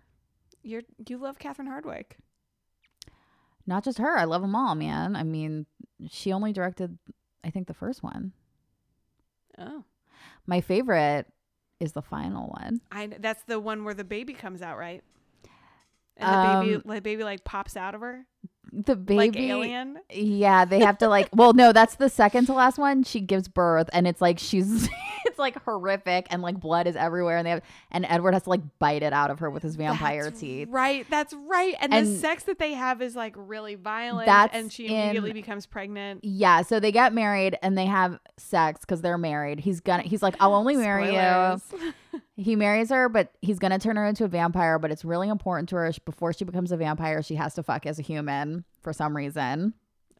You're 0.62 0.82
you 1.06 1.18
love 1.18 1.38
Catherine 1.38 1.68
Hardwicke. 1.68 2.12
Not 3.66 3.84
just 3.84 3.98
her. 3.98 4.16
I 4.16 4.24
love 4.24 4.42
them 4.42 4.56
all, 4.56 4.74
man. 4.74 5.14
I 5.14 5.22
mean, 5.22 5.66
she 6.10 6.32
only 6.32 6.52
directed, 6.52 6.98
I 7.44 7.50
think, 7.50 7.68
the 7.68 7.74
first 7.74 8.02
one. 8.02 8.32
Oh. 9.56 9.84
My 10.46 10.60
favorite 10.60 11.26
is 11.78 11.92
the 11.92 12.02
final 12.02 12.48
one. 12.48 12.80
I 12.90 13.08
that's 13.18 13.44
the 13.44 13.60
one 13.60 13.84
where 13.84 13.94
the 13.94 14.04
baby 14.04 14.32
comes 14.32 14.62
out, 14.62 14.78
right? 14.78 15.02
And 16.16 16.28
the 16.28 16.60
baby 16.60 16.74
Um, 16.74 16.94
the 16.94 17.00
baby 17.00 17.24
like 17.24 17.44
pops 17.44 17.76
out 17.76 17.94
of 17.94 18.00
her 18.00 18.26
The 18.72 18.96
baby, 18.96 19.16
like 19.16 19.36
alien. 19.36 19.98
Yeah, 20.10 20.64
they 20.64 20.80
have 20.80 20.98
to 20.98 21.08
like. 21.08 21.28
well, 21.34 21.52
no, 21.52 21.72
that's 21.72 21.96
the 21.96 22.08
second 22.08 22.46
to 22.46 22.52
last 22.54 22.78
one. 22.78 23.02
She 23.02 23.20
gives 23.20 23.48
birth, 23.48 23.90
and 23.92 24.06
it's 24.06 24.20
like 24.20 24.38
she's. 24.38 24.88
it's 25.26 25.38
like 25.38 25.62
horrific, 25.64 26.26
and 26.30 26.42
like 26.42 26.58
blood 26.58 26.86
is 26.86 26.96
everywhere, 26.96 27.36
and 27.38 27.46
they 27.46 27.50
have, 27.50 27.62
and 27.90 28.06
Edward 28.08 28.32
has 28.32 28.44
to 28.44 28.50
like 28.50 28.62
bite 28.78 29.02
it 29.02 29.12
out 29.12 29.30
of 29.30 29.40
her 29.40 29.50
with 29.50 29.62
his 29.62 29.76
vampire 29.76 30.24
That's 30.24 30.40
teeth. 30.40 30.68
Right, 30.70 31.06
that's 31.10 31.34
right. 31.34 31.74
And, 31.80 31.92
the 31.92 32.18
sex 32.18 32.44
that 32.44 32.58
they 32.58 32.72
have 32.72 33.02
is 33.02 33.14
like 33.14 33.34
really 33.36 33.74
violent 33.74 34.26
That's 34.26 34.54
and 34.54 34.72
she 34.72 34.86
in- 34.86 34.94
immediately 34.94 35.32
becomes 35.32 35.66
pregnant. 35.66 36.24
Yeah, 36.24 36.62
so 36.62 36.80
they 36.80 36.92
get 36.92 37.12
married 37.12 37.58
and 37.62 37.76
they 37.76 37.86
have 37.86 38.18
sex 38.38 38.80
because 38.80 39.00
they're 39.02 39.18
married. 39.18 39.60
He's 39.60 39.80
gonna. 39.80 40.02
He's 40.02 40.22
like, 40.22 40.36
I'll 40.40 40.54
only 40.54 40.76
marry 40.76 41.14
you. 41.14 41.92
He 42.36 42.56
marries 42.56 42.90
her, 42.90 43.08
but 43.08 43.32
he's 43.40 43.58
gonna 43.58 43.78
turn 43.78 43.96
her 43.96 44.06
into 44.06 44.24
a 44.24 44.28
vampire. 44.28 44.78
But 44.78 44.90
it's 44.90 45.04
really 45.04 45.28
important 45.28 45.68
to 45.70 45.76
her 45.76 45.92
before 46.04 46.32
she 46.32 46.44
becomes 46.44 46.72
a 46.72 46.76
vampire. 46.76 47.22
She 47.22 47.36
has 47.36 47.54
to 47.54 47.62
fuck 47.62 47.86
as 47.86 47.98
a 47.98 48.02
human 48.02 48.64
for 48.80 48.92
some 48.92 49.16
reason. 49.16 49.74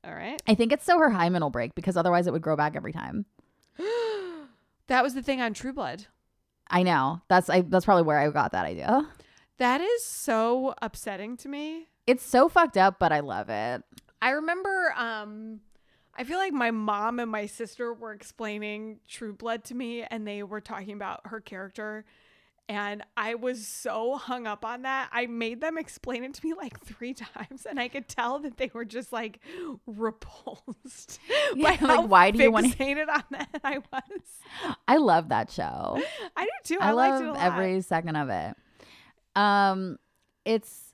All 0.04 0.14
right. 0.14 0.40
I 0.46 0.54
think 0.54 0.72
it's 0.72 0.84
so 0.84 0.98
her 0.98 1.10
hymen 1.10 1.42
will 1.42 1.50
break 1.50 1.74
because 1.74 1.96
otherwise 1.96 2.26
it 2.26 2.32
would 2.32 2.42
grow 2.42 2.56
back 2.56 2.76
every 2.76 2.92
time. 2.92 3.26
That 4.88 5.04
was 5.04 5.14
the 5.14 5.22
thing 5.22 5.40
on 5.40 5.54
True 5.54 5.72
Blood. 5.72 6.06
I 6.68 6.82
know. 6.82 7.22
That's 7.28 7.48
I. 7.48 7.62
That's 7.62 7.84
probably 7.84 8.02
where 8.02 8.18
I 8.18 8.28
got 8.30 8.52
that 8.52 8.66
idea. 8.66 9.08
That 9.58 9.80
is 9.80 10.04
so 10.04 10.74
upsetting 10.82 11.36
to 11.38 11.48
me. 11.48 11.88
It's 12.06 12.24
so 12.24 12.48
fucked 12.48 12.76
up, 12.76 12.98
but 12.98 13.12
I 13.12 13.20
love 13.20 13.48
it. 13.48 13.82
I 14.20 14.30
remember 14.30 14.92
um 14.96 15.60
I 16.14 16.24
feel 16.24 16.38
like 16.38 16.52
my 16.52 16.70
mom 16.70 17.18
and 17.20 17.30
my 17.30 17.46
sister 17.46 17.92
were 17.92 18.12
explaining 18.12 19.00
True 19.08 19.32
Blood 19.32 19.64
to 19.64 19.74
me 19.74 20.02
and 20.02 20.26
they 20.26 20.42
were 20.42 20.60
talking 20.60 20.92
about 20.94 21.20
her 21.26 21.40
character 21.40 22.04
and 22.68 23.02
I 23.16 23.34
was 23.34 23.66
so 23.66 24.16
hung 24.16 24.46
up 24.46 24.64
on 24.64 24.82
that. 24.82 25.08
I 25.12 25.26
made 25.26 25.60
them 25.60 25.76
explain 25.76 26.22
it 26.22 26.32
to 26.34 26.46
me 26.46 26.54
like 26.54 26.78
3 26.84 27.12
times 27.34 27.66
and 27.68 27.80
I 27.80 27.88
could 27.88 28.08
tell 28.08 28.38
that 28.40 28.56
they 28.56 28.70
were 28.72 28.84
just 28.84 29.12
like 29.12 29.40
repulsed 29.86 31.18
Yeah, 31.54 31.62
by 31.64 31.70
like, 31.70 31.80
how 31.80 32.02
why 32.06 32.30
do 32.30 32.42
you 32.42 32.50
wanna- 32.50 32.68
fixated 32.68 33.08
on 33.08 33.24
that 33.30 33.48
I 33.64 33.78
was. 33.78 34.20
I 34.88 34.96
love 34.98 35.28
that 35.30 35.50
show. 35.50 36.00
I 36.36 36.44
do 36.44 36.50
too. 36.64 36.78
I, 36.80 36.88
I, 36.88 36.90
it 36.90 36.94
love 36.94 37.36
every 37.38 37.80
second 37.82 38.16
of 38.16 38.28
it. 38.28 38.54
Um, 39.34 39.98
it's 40.44 40.91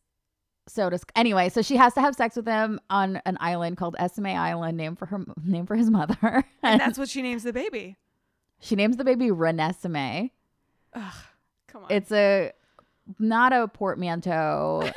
so 0.69 0.91
dis- 0.91 1.05
anyway. 1.17 1.49
So 1.49 1.63
she 1.63 1.77
has 1.77 1.95
to 1.95 2.01
have 2.01 2.15
sex 2.15 2.37
with 2.37 2.47
him 2.47 2.79
on 2.91 3.21
an 3.27 3.37
island 3.41 3.77
called 3.77 3.97
Esme 3.99 4.27
Island, 4.27 4.77
named 4.77 4.99
for 4.99 5.07
her 5.07 5.25
name 5.45 5.67
for 5.67 5.75
his 5.77 5.91
mother. 5.91 6.45
and 6.63 6.81
that's 6.81 6.99
what 6.99 7.09
she 7.09 7.23
names 7.23 7.43
the 7.43 7.53
baby. 7.53 7.97
she 8.61 8.77
names 8.77 8.97
the 8.97 9.05
baby 9.05 9.29
Renesmee. 9.29 10.31
Ugh, 10.95 11.15
come 11.67 11.85
on. 11.85 11.91
It's 11.91 12.13
a 12.13 12.53
not 13.19 13.53
a 13.53 13.69
portmanteau. 13.69 14.91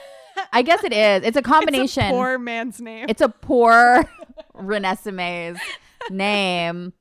I 0.53 0.61
guess 0.63 0.83
it 0.83 0.91
is. 0.93 1.23
It's 1.23 1.37
a 1.37 1.41
combination. 1.41 2.03
It's 2.03 2.11
a 2.11 2.15
poor 2.15 2.37
man's 2.37 2.81
name. 2.81 3.05
It's 3.07 3.21
a 3.21 3.29
poor 3.29 4.03
Renesmee's 4.55 5.59
name. 6.09 6.93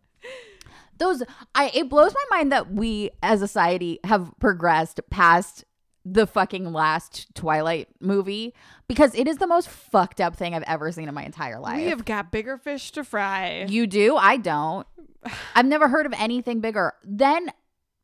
Those 0.98 1.22
I 1.54 1.70
it 1.72 1.88
blows 1.88 2.12
my 2.12 2.36
mind 2.36 2.52
that 2.52 2.72
we 2.72 3.10
as 3.22 3.40
a 3.40 3.48
society 3.48 3.98
have 4.04 4.30
progressed 4.38 5.00
past 5.10 5.64
the 6.04 6.26
fucking 6.26 6.72
last 6.72 7.34
Twilight 7.34 7.88
movie 8.00 8.54
because 8.88 9.14
it 9.14 9.28
is 9.28 9.36
the 9.36 9.46
most 9.46 9.68
fucked 9.68 10.20
up 10.20 10.34
thing 10.36 10.54
I've 10.54 10.62
ever 10.62 10.90
seen 10.92 11.08
in 11.08 11.14
my 11.14 11.24
entire 11.24 11.58
life. 11.58 11.76
we 11.76 11.86
have 11.88 12.04
got 12.04 12.32
bigger 12.32 12.56
fish 12.56 12.90
to 12.92 13.04
fry. 13.04 13.66
you 13.68 13.86
do? 13.86 14.16
I 14.16 14.36
don't. 14.38 14.86
I've 15.54 15.66
never 15.66 15.88
heard 15.88 16.06
of 16.06 16.14
anything 16.18 16.60
bigger. 16.60 16.94
Then 17.04 17.52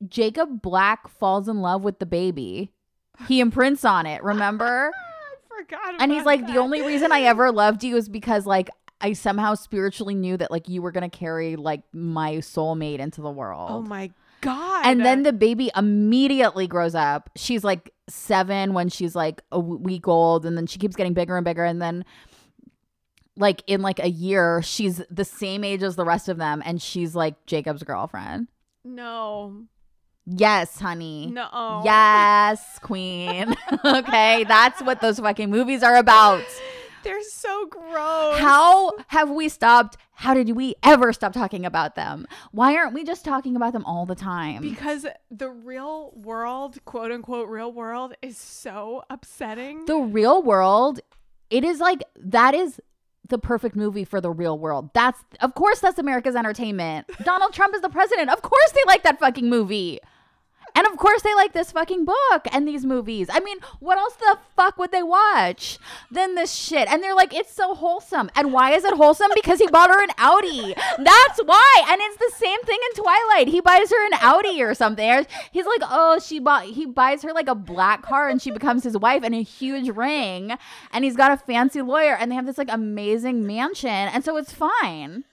Jacob 0.08 0.60
Black 0.60 1.08
falls 1.08 1.48
in 1.48 1.60
love 1.62 1.82
with 1.82 1.98
the 1.98 2.06
baby. 2.06 2.70
He 3.28 3.40
imprints 3.40 3.84
on 3.84 4.04
it, 4.06 4.22
remember? 4.22 4.92
I 5.50 5.62
forgot 5.62 5.94
and 6.00 6.12
he's 6.12 6.24
like 6.24 6.46
the 6.46 6.58
only 6.58 6.82
reason 6.82 7.12
i 7.12 7.22
ever 7.22 7.50
loved 7.50 7.82
you 7.82 7.96
is 7.96 8.10
because 8.10 8.44
like 8.44 8.68
i 9.00 9.14
somehow 9.14 9.54
spiritually 9.54 10.14
knew 10.14 10.36
that 10.36 10.50
like 10.50 10.68
you 10.68 10.82
were 10.82 10.92
gonna 10.92 11.08
carry 11.08 11.56
like 11.56 11.80
my 11.94 12.34
soulmate 12.34 12.98
into 12.98 13.22
the 13.22 13.30
world 13.30 13.70
Oh 13.70 13.80
my 13.80 14.10
god. 14.46 14.86
and 14.86 15.04
then 15.04 15.22
the 15.22 15.32
baby 15.32 15.70
immediately 15.76 16.66
grows 16.66 16.94
up 16.94 17.28
she's 17.36 17.62
like 17.64 17.92
seven 18.08 18.72
when 18.72 18.88
she's 18.88 19.14
like 19.14 19.42
a 19.52 19.58
week 19.60 20.06
old 20.08 20.46
and 20.46 20.56
then 20.56 20.66
she 20.66 20.78
keeps 20.78 20.94
getting 20.96 21.12
bigger 21.12 21.36
and 21.36 21.44
bigger 21.44 21.64
and 21.64 21.82
then 21.82 22.04
like 23.36 23.62
in 23.66 23.82
like 23.82 23.98
a 23.98 24.08
year 24.08 24.62
she's 24.62 25.02
the 25.10 25.24
same 25.24 25.64
age 25.64 25.82
as 25.82 25.96
the 25.96 26.04
rest 26.04 26.28
of 26.28 26.38
them 26.38 26.62
and 26.64 26.80
she's 26.80 27.14
like 27.14 27.34
jacob's 27.46 27.82
girlfriend 27.82 28.46
no. 28.84 29.64
yes 30.24 30.78
honey 30.78 31.30
No. 31.32 31.82
yes 31.84 32.78
queen 32.82 33.54
okay 33.84 34.44
that's 34.44 34.80
what 34.82 35.00
those 35.00 35.18
fucking 35.18 35.50
movies 35.50 35.82
are 35.82 35.96
about 35.96 36.44
They're 37.06 37.22
so 37.22 37.66
gross. 37.66 38.38
How 38.40 38.92
have 39.06 39.30
we 39.30 39.48
stopped? 39.48 39.96
How 40.12 40.34
did 40.34 40.56
we 40.56 40.74
ever 40.82 41.12
stop 41.12 41.32
talking 41.32 41.64
about 41.64 41.94
them? 41.94 42.26
Why 42.50 42.74
aren't 42.74 42.94
we 42.94 43.04
just 43.04 43.24
talking 43.24 43.54
about 43.54 43.72
them 43.72 43.84
all 43.84 44.06
the 44.06 44.16
time? 44.16 44.62
because 44.62 45.06
the 45.30 45.48
real 45.50 46.12
world, 46.16 46.84
quote 46.84 47.12
unquote 47.12 47.48
real 47.48 47.72
world 47.72 48.14
is 48.22 48.36
so 48.36 49.04
upsetting. 49.08 49.84
the 49.86 49.98
real 49.98 50.42
world, 50.42 50.98
it 51.48 51.62
is 51.62 51.78
like 51.78 52.02
that 52.16 52.54
is 52.54 52.80
the 53.28 53.38
perfect 53.38 53.76
movie 53.76 54.04
for 54.04 54.20
the 54.20 54.30
real 54.30 54.58
world. 54.58 54.90
That's 54.92 55.20
of 55.40 55.54
course 55.54 55.78
that's 55.80 55.98
America's 56.00 56.34
entertainment. 56.34 57.06
Donald 57.24 57.52
Trump 57.52 57.74
is 57.74 57.82
the 57.82 57.88
president. 57.88 58.30
Of 58.30 58.42
course 58.42 58.70
they 58.72 58.82
like 58.86 59.02
that 59.04 59.20
fucking 59.20 59.48
movie. 59.48 60.00
And 60.76 60.86
of 60.86 60.98
course, 60.98 61.22
they 61.22 61.34
like 61.34 61.54
this 61.54 61.72
fucking 61.72 62.04
book 62.04 62.46
and 62.52 62.68
these 62.68 62.84
movies. 62.84 63.28
I 63.32 63.40
mean, 63.40 63.56
what 63.80 63.96
else 63.96 64.14
the 64.16 64.38
fuck 64.54 64.76
would 64.76 64.92
they 64.92 65.02
watch 65.02 65.78
than 66.10 66.34
this 66.34 66.52
shit? 66.52 66.86
And 66.88 67.02
they're 67.02 67.14
like, 67.14 67.32
it's 67.32 67.52
so 67.52 67.74
wholesome. 67.74 68.30
And 68.36 68.52
why 68.52 68.72
is 68.74 68.84
it 68.84 68.92
wholesome? 68.92 69.30
Because 69.34 69.58
he 69.58 69.68
bought 69.68 69.88
her 69.88 70.02
an 70.02 70.10
Audi. 70.18 70.74
That's 70.98 71.40
why. 71.42 71.86
And 71.88 71.98
it's 72.02 72.18
the 72.18 72.32
same 72.36 72.62
thing 72.64 72.78
in 72.90 73.02
Twilight. 73.02 73.48
He 73.48 73.62
buys 73.62 73.88
her 73.88 74.06
an 74.06 74.18
Audi 74.20 74.62
or 74.62 74.74
something. 74.74 75.26
He's 75.50 75.64
like, 75.64 75.80
oh, 75.84 76.18
she 76.18 76.38
bought, 76.40 76.64
he 76.66 76.84
buys 76.84 77.22
her 77.22 77.32
like 77.32 77.48
a 77.48 77.54
black 77.54 78.02
car 78.02 78.28
and 78.28 78.42
she 78.42 78.50
becomes 78.50 78.84
his 78.84 78.98
wife 78.98 79.22
and 79.24 79.34
a 79.34 79.42
huge 79.42 79.88
ring. 79.88 80.52
And 80.92 81.04
he's 81.04 81.16
got 81.16 81.32
a 81.32 81.38
fancy 81.38 81.80
lawyer 81.80 82.14
and 82.14 82.30
they 82.30 82.36
have 82.36 82.44
this 82.44 82.58
like 82.58 82.70
amazing 82.70 83.46
mansion. 83.46 83.88
And 83.88 84.22
so 84.22 84.36
it's 84.36 84.52
fine. 84.52 85.24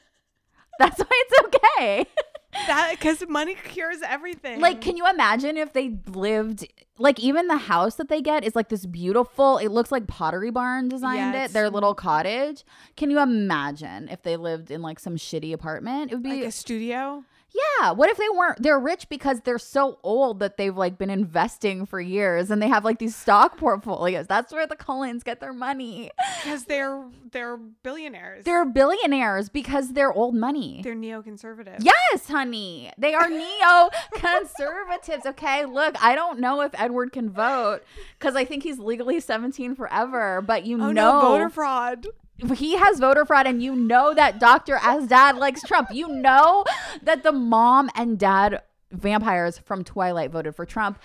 That's 0.80 1.00
why 1.00 1.08
it's 1.10 1.56
okay. 1.56 2.06
That 2.68 2.92
because 2.92 3.24
money 3.28 3.56
cures 3.56 4.00
everything. 4.02 4.60
Like, 4.60 4.82
can 4.82 4.98
you 4.98 5.08
imagine 5.08 5.58
if 5.58 5.74
they 5.74 5.98
lived 6.08 6.68
like 6.98 7.20
even 7.20 7.48
the 7.48 7.58
house 7.58 7.96
that 7.96 8.08
they 8.08 8.22
get 8.22 8.44
is 8.44 8.56
like 8.56 8.70
this 8.70 8.86
beautiful, 8.86 9.58
it 9.58 9.70
looks 9.70 9.92
like 9.92 10.08
Pottery 10.08 10.52
Barn 10.52 10.90
designed 10.90 11.34
Yeah, 11.34 11.46
it, 11.46 11.54
their 11.54 11.70
little 11.70 11.96
cottage. 11.96 12.64
Can 12.96 13.10
you 13.10 13.20
imagine 13.20 14.08
if 14.10 14.22
they 14.22 14.38
lived 14.38 14.72
in 14.72 14.82
like 14.82 15.00
some 15.00 15.16
shitty 15.16 15.54
apartment? 15.54 16.12
It 16.12 16.16
would 16.16 16.24
be 16.24 16.42
like 16.42 16.50
a 16.50 16.52
studio. 16.52 17.24
Yeah. 17.54 17.92
What 17.92 18.10
if 18.10 18.18
they 18.18 18.30
weren't 18.36 18.62
they're 18.64 18.80
rich 18.80 19.10
because 19.10 19.42
they're 19.42 19.60
so 19.60 20.00
old 20.04 20.40
that 20.40 20.58
they've 20.58 20.76
like 20.76 20.98
been 20.98 21.10
investing 21.10 21.86
for 21.86 22.02
years 22.02 22.50
and 22.50 22.62
they 22.62 22.68
have 22.68 22.84
like 22.84 23.00
these 23.00 23.16
stock 23.16 23.58
portfolios. 23.58 24.26
That's 24.28 24.52
where 24.52 24.66
the 24.66 24.76
Cullens 24.76 25.24
get 25.24 25.40
their 25.40 25.54
money. 25.54 26.10
Because 26.44 26.66
they're 26.66 27.04
they're 27.32 27.58
billionaires. 27.58 28.44
They're 28.46 28.66
billionaires 28.66 29.50
because 29.50 29.94
they're 29.94 30.12
old 30.14 30.36
money. 30.36 30.82
they're 30.84 30.96
neoconservative. 30.96 31.78
Yes, 31.80 32.28
honey. 32.28 32.92
They 32.98 33.14
are 33.14 33.28
neoconservatives. 33.30 35.26
Okay. 35.26 35.66
Look, 35.66 36.02
I 36.04 36.16
don't 36.16 36.40
know 36.40 36.62
if 36.62 36.72
Edward 36.80 37.12
can 37.12 37.30
vote 37.30 37.82
because 38.18 38.36
I 38.36 38.46
think 38.46 38.64
he's 38.64 38.80
legally 38.80 39.20
17 39.20 39.76
forever, 39.76 40.42
but 40.42 40.66
you 40.66 40.76
Oh 40.78 40.92
know 40.92 40.92
no, 40.92 41.22
voter 41.22 41.50
fraud. 41.50 42.08
He 42.56 42.78
has 42.78 43.00
voter 43.00 43.26
fraud, 43.26 43.48
and 43.48 43.62
you 43.62 43.76
know 43.76 44.14
that 44.14 44.40
Dr. 44.40 44.80
As 44.82 45.08
dad 45.08 45.38
likes 45.38 45.62
Trump. 45.62 45.90
You 45.92 46.08
know 46.08 46.66
that 47.02 47.24
the 47.24 47.32
mom 47.32 47.90
and 47.96 48.18
dad 48.18 48.62
vampires 48.92 49.58
from 49.58 49.84
Twilight 49.84 50.32
voted 50.32 50.56
for 50.56 50.66
Trump. 50.66 51.00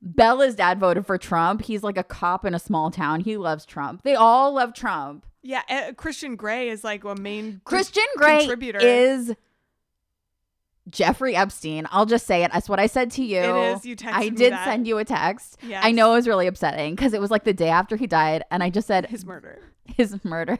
Bella's 0.00 0.54
dad 0.54 0.78
voted 0.78 1.06
for 1.06 1.18
Trump. 1.18 1.62
He's 1.62 1.82
like 1.82 1.98
a 1.98 2.04
cop 2.04 2.44
in 2.44 2.54
a 2.54 2.58
small 2.58 2.90
town. 2.90 3.20
He 3.20 3.36
loves 3.36 3.64
Trump. 3.64 4.02
They 4.04 4.14
all 4.14 4.52
love 4.52 4.72
Trump. 4.72 5.26
Yeah, 5.42 5.62
uh, 5.68 5.92
Christian 5.94 6.36
Grey 6.36 6.68
is 6.68 6.84
like 6.84 7.04
a 7.04 7.14
main 7.16 7.60
Christian 7.64 8.04
Grey 8.16 8.40
contributor. 8.40 8.78
is 8.80 9.34
Jeffrey 10.88 11.34
Epstein. 11.36 11.86
I'll 11.90 12.06
just 12.06 12.26
say 12.26 12.44
it. 12.44 12.52
That's 12.52 12.68
what 12.68 12.80
I 12.80 12.86
said 12.86 13.10
to 13.12 13.24
you. 13.24 13.40
It 13.40 13.76
is. 13.76 13.86
You 13.86 13.96
texted 13.96 14.12
I 14.12 14.28
did 14.28 14.54
send 14.64 14.86
you 14.86 14.98
a 14.98 15.04
text. 15.04 15.58
Yes. 15.62 15.84
I 15.84 15.92
know 15.92 16.12
it 16.12 16.16
was 16.16 16.28
really 16.28 16.46
upsetting 16.46 16.94
because 16.94 17.12
it 17.12 17.20
was 17.20 17.30
like 17.30 17.44
the 17.44 17.52
day 17.52 17.68
after 17.68 17.96
he 17.96 18.06
died, 18.06 18.44
and 18.50 18.62
I 18.62 18.70
just 18.70 18.86
said 18.86 19.06
his 19.06 19.24
murder. 19.24 19.60
His 19.96 20.24
murder. 20.24 20.58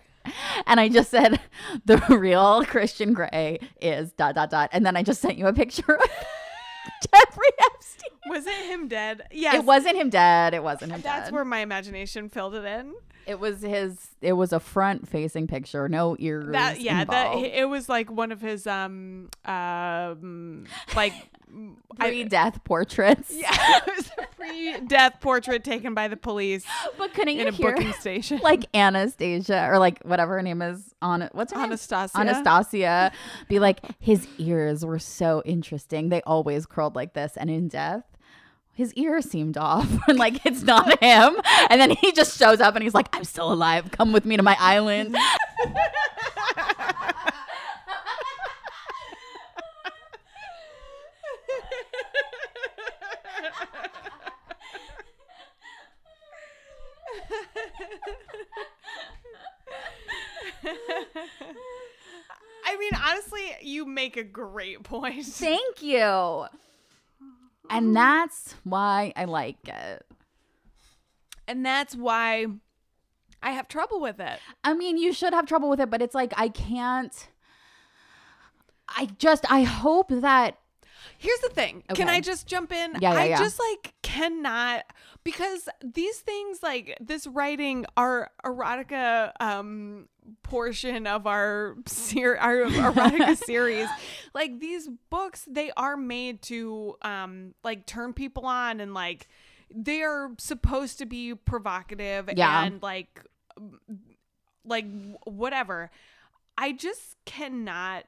And 0.66 0.78
I 0.78 0.88
just 0.88 1.10
said 1.10 1.40
the 1.86 1.96
real 2.10 2.64
Christian 2.64 3.12
Grey 3.12 3.60
is 3.80 4.12
dot 4.12 4.34
dot 4.34 4.50
dot. 4.50 4.70
And 4.72 4.84
then 4.84 4.96
I 4.96 5.02
just 5.02 5.20
sent 5.20 5.38
you 5.38 5.46
a 5.46 5.52
picture 5.52 5.94
of 5.94 6.00
Jeffrey 7.14 7.46
Epstein. 7.72 8.10
Was 8.28 8.46
it 8.46 8.66
him 8.66 8.88
dead? 8.88 9.22
Yes. 9.30 9.54
It 9.54 9.64
wasn't 9.64 9.96
him 9.96 10.10
dead. 10.10 10.52
It 10.54 10.62
wasn't 10.62 10.92
him 10.92 11.00
dead. 11.00 11.04
That's 11.10 11.26
dead. 11.28 11.34
where 11.34 11.44
my 11.44 11.60
imagination 11.60 12.28
filled 12.28 12.54
it 12.54 12.64
in. 12.64 12.94
It 13.28 13.38
was 13.38 13.60
his 13.60 14.08
it 14.22 14.32
was 14.32 14.52
a 14.52 14.58
front 14.58 15.06
facing 15.06 15.46
picture, 15.46 15.88
no 15.88 16.16
ears. 16.18 16.52
That 16.52 16.80
yeah, 16.80 17.04
that 17.04 17.34
it 17.36 17.68
was 17.68 17.88
like 17.88 18.10
one 18.10 18.32
of 18.32 18.40
his 18.40 18.66
um 18.66 19.28
um 19.44 20.64
like 20.96 21.12
pre-death 21.98 22.62
portraits. 22.64 23.30
yeah, 23.30 23.48
it 23.86 23.96
was 23.96 24.10
a 24.18 24.34
pre-death 24.36 25.20
portrait 25.20 25.64
taken 25.64 25.94
by 25.94 26.08
the 26.08 26.16
police 26.16 26.64
But 26.96 27.12
couldn't 27.14 27.34
in 27.34 27.40
you 27.40 27.48
a 27.48 27.52
hear 27.52 27.72
booking 27.74 27.92
station. 27.92 28.40
like 28.42 28.64
Anastasia 28.74 29.68
or 29.70 29.78
like 29.78 30.02
whatever 30.04 30.36
her 30.36 30.42
name 30.42 30.62
is 30.62 30.94
on 31.02 31.28
what's 31.32 31.52
her 31.52 31.58
name? 31.58 31.66
Anastasia. 31.66 32.18
Anastasia 32.18 33.12
be 33.48 33.58
like 33.58 33.80
his 33.98 34.26
ears 34.38 34.84
were 34.84 34.98
so 34.98 35.42
interesting. 35.44 36.08
They 36.08 36.22
always 36.22 36.64
curled 36.66 36.94
like 36.94 37.12
this 37.12 37.36
and 37.36 37.50
in 37.50 37.68
death 37.68 38.04
his 38.78 38.94
ear 38.94 39.20
seemed 39.20 39.58
off 39.58 39.88
and 40.08 40.18
like 40.18 40.46
it's 40.46 40.62
not 40.62 40.98
him. 41.02 41.36
And 41.68 41.80
then 41.80 41.90
he 41.90 42.12
just 42.12 42.38
shows 42.38 42.60
up 42.60 42.76
and 42.76 42.82
he's 42.84 42.94
like, 42.94 43.08
I'm 43.12 43.24
still 43.24 43.52
alive. 43.52 43.90
Come 43.90 44.12
with 44.12 44.24
me 44.24 44.36
to 44.36 44.42
my 44.42 44.56
island. 44.58 45.16
I 62.64 62.76
mean, 62.78 62.92
honestly, 63.04 63.40
you 63.62 63.86
make 63.86 64.16
a 64.16 64.22
great 64.22 64.84
point. 64.84 65.24
Thank 65.24 65.82
you. 65.82 66.46
And 67.70 67.94
that's 67.94 68.54
why 68.64 69.12
I 69.16 69.24
like 69.24 69.68
it. 69.68 70.06
And 71.46 71.64
that's 71.64 71.94
why 71.94 72.46
I 73.42 73.52
have 73.52 73.68
trouble 73.68 74.00
with 74.00 74.20
it. 74.20 74.38
I 74.64 74.74
mean, 74.74 74.98
you 74.98 75.12
should 75.12 75.32
have 75.32 75.46
trouble 75.46 75.70
with 75.70 75.80
it, 75.80 75.90
but 75.90 76.02
it's 76.02 76.14
like 76.14 76.32
I 76.36 76.48
can't. 76.48 77.28
I 78.88 79.08
just 79.18 79.50
I 79.50 79.62
hope 79.62 80.08
that 80.08 80.58
Here's 81.18 81.40
the 81.40 81.48
thing. 81.48 81.82
Can 81.94 82.08
I 82.08 82.20
just 82.20 82.46
jump 82.46 82.72
in? 82.72 82.92
Yeah, 83.00 83.12
yeah, 83.12 83.18
I 83.18 83.24
yeah. 83.24 83.38
just 83.38 83.58
like 83.58 83.94
cannot 84.02 84.84
because 85.24 85.68
these 85.82 86.18
things 86.18 86.62
like 86.62 86.96
this 87.00 87.26
writing 87.26 87.86
are 87.96 88.30
erotica 88.44 89.32
um 89.40 90.08
portion 90.42 91.06
of 91.06 91.26
our 91.26 91.76
ser- 91.86 92.36
our 92.38 92.56
erotica 92.64 93.36
series 93.44 93.88
like 94.34 94.60
these 94.60 94.88
books 95.10 95.44
they 95.50 95.70
are 95.76 95.96
made 95.96 96.42
to 96.42 96.96
um 97.02 97.54
like 97.64 97.86
turn 97.86 98.12
people 98.12 98.46
on 98.46 98.80
and 98.80 98.94
like 98.94 99.28
they're 99.70 100.30
supposed 100.38 100.98
to 100.98 101.06
be 101.06 101.34
provocative 101.34 102.28
Yeah. 102.36 102.64
and 102.64 102.82
like 102.82 103.24
like 104.64 104.86
whatever 105.24 105.90
i 106.56 106.72
just 106.72 107.16
cannot 107.24 108.04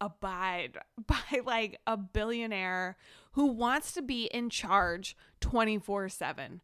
abide 0.00 0.78
by 1.06 1.40
like 1.44 1.78
a 1.86 1.96
billionaire 1.96 2.96
who 3.32 3.46
wants 3.46 3.92
to 3.92 4.02
be 4.02 4.24
in 4.26 4.50
charge 4.50 5.16
24/7. 5.40 6.60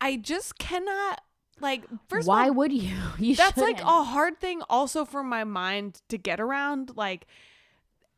I 0.00 0.16
just 0.16 0.58
cannot 0.58 1.21
like 1.62 1.84
first 2.08 2.26
why 2.28 2.48
all 2.48 2.54
would 2.54 2.72
you? 2.72 2.96
You 3.18 3.36
that's 3.36 3.56
like 3.56 3.78
shouldn't. 3.78 3.88
a 3.88 4.02
hard 4.04 4.40
thing 4.40 4.62
also 4.68 5.04
for 5.04 5.22
my 5.22 5.44
mind 5.44 6.02
to 6.08 6.18
get 6.18 6.40
around 6.40 6.92
like 6.96 7.26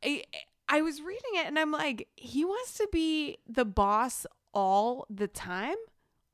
I, 0.04 0.24
I 0.68 0.82
was 0.82 1.00
reading 1.00 1.32
it 1.34 1.46
and 1.46 1.58
I'm 1.58 1.70
like 1.70 2.08
he 2.16 2.44
wants 2.44 2.74
to 2.78 2.88
be 2.90 3.38
the 3.46 3.64
boss 3.64 4.26
all 4.52 5.06
the 5.10 5.28
time? 5.28 5.76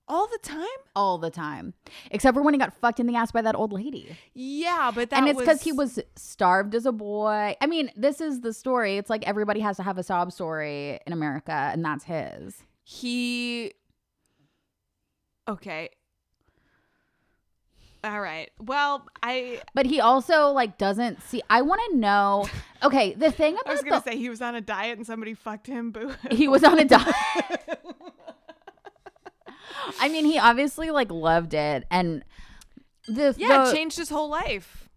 All 0.09 0.27
the 0.27 0.39
time? 0.43 0.67
all 0.97 1.19
the 1.19 1.31
time, 1.31 1.73
except 2.11 2.35
for 2.35 2.43
when 2.43 2.53
he 2.53 2.59
got 2.59 2.75
fucked 2.75 2.99
in 2.99 3.07
the 3.07 3.15
ass 3.15 3.31
by 3.31 3.41
that 3.43 3.55
old 3.55 3.73
lady. 3.73 4.17
Yeah, 4.35 4.91
but 4.93 5.11
that 5.11 5.19
and 5.21 5.29
it's 5.29 5.39
because 5.39 5.63
he 5.63 5.71
was 5.71 6.01
starved 6.17 6.75
as 6.75 6.85
a 6.85 6.91
boy. 6.91 7.55
I 7.61 7.67
mean, 7.67 7.93
this 7.97 8.21
is 8.21 8.41
the 8.41 8.53
story. 8.53 8.97
It's 8.97 9.09
like 9.09 9.23
everybody 9.27 9.61
has 9.61 9.77
to 9.77 9.85
have 9.85 9.99
a 9.99 10.03
sob 10.03 10.33
story 10.33 10.99
in 11.07 11.13
America, 11.13 11.53
and 11.53 11.85
that's 11.85 12.05
his. 12.05 12.65
he 12.83 13.73
okay 15.49 15.91
all 18.03 18.21
right 18.21 18.51
well 18.59 19.07
i 19.23 19.61
But 19.75 19.87
he 19.87 20.01
also 20.01 20.49
like 20.53 20.79
doesn't 20.79 21.23
see. 21.23 21.43
I 21.51 21.63
want 21.63 21.81
to 21.91 21.97
know. 21.99 22.47
Okay, 22.83 23.13
the 23.15 23.31
thing 23.31 23.55
about 23.55 23.67
i 23.69 23.73
was 23.73 23.83
gonna 23.83 24.03
the 24.05 24.11
say 24.11 24.17
he 24.17 24.29
was 24.31 24.41
on 24.41 24.55
a 24.55 24.61
diet 24.61 24.97
and 24.97 25.07
somebody 25.07 25.35
fucked 25.35 25.67
him 25.67 25.91
boo 25.91 26.13
he 26.31 26.49
was 26.49 26.65
on 26.65 26.79
a 26.79 26.85
diet. 26.85 27.15
I 30.01 30.09
mean, 30.09 30.25
he 30.25 30.39
obviously 30.39 30.91
like 30.91 31.11
loved 31.11 31.55
it, 31.55 31.85
and 31.91 32.25
the 33.07 33.35
yeah 33.39 33.65
the- 33.65 33.73
changed 33.73 33.97
his 33.99 34.09
whole 34.09 34.29
life 34.29 34.89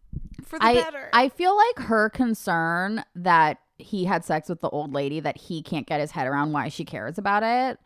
for 0.45 0.59
the 0.59 0.65
I 0.65 0.73
better 0.75 1.09
I 1.13 1.29
feel 1.29 1.55
like 1.55 1.87
her 1.87 2.09
concern 2.09 3.03
that 3.15 3.57
he 3.77 4.05
had 4.05 4.23
sex 4.23 4.49
with 4.49 4.61
the 4.61 4.69
old 4.69 4.93
lady 4.93 5.19
that 5.19 5.37
he 5.37 5.61
can't 5.61 5.87
get 5.87 5.99
his 5.99 6.11
head 6.11 6.27
around 6.27 6.51
why 6.53 6.69
she 6.69 6.85
cares 6.85 7.17
about 7.17 7.43
it. 7.43 7.79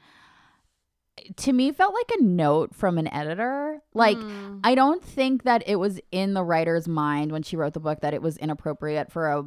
To 1.38 1.54
me 1.54 1.72
felt 1.72 1.94
like 1.94 2.20
a 2.20 2.24
note 2.24 2.74
from 2.76 2.98
an 2.98 3.08
editor. 3.14 3.82
Like 3.94 4.18
Hmm. 4.18 4.60
I 4.64 4.76
don't 4.76 5.04
think 5.04 5.44
that 5.44 5.64
it 5.68 5.78
was 5.78 6.00
in 6.12 6.34
the 6.34 6.44
writer's 6.44 6.88
mind 6.88 7.32
when 7.32 7.44
she 7.44 7.56
wrote 7.58 7.74
the 7.74 7.80
book 7.80 8.02
that 8.02 8.14
it 8.14 8.22
was 8.22 8.38
inappropriate 8.38 9.12
for 9.12 9.28
a 9.30 9.46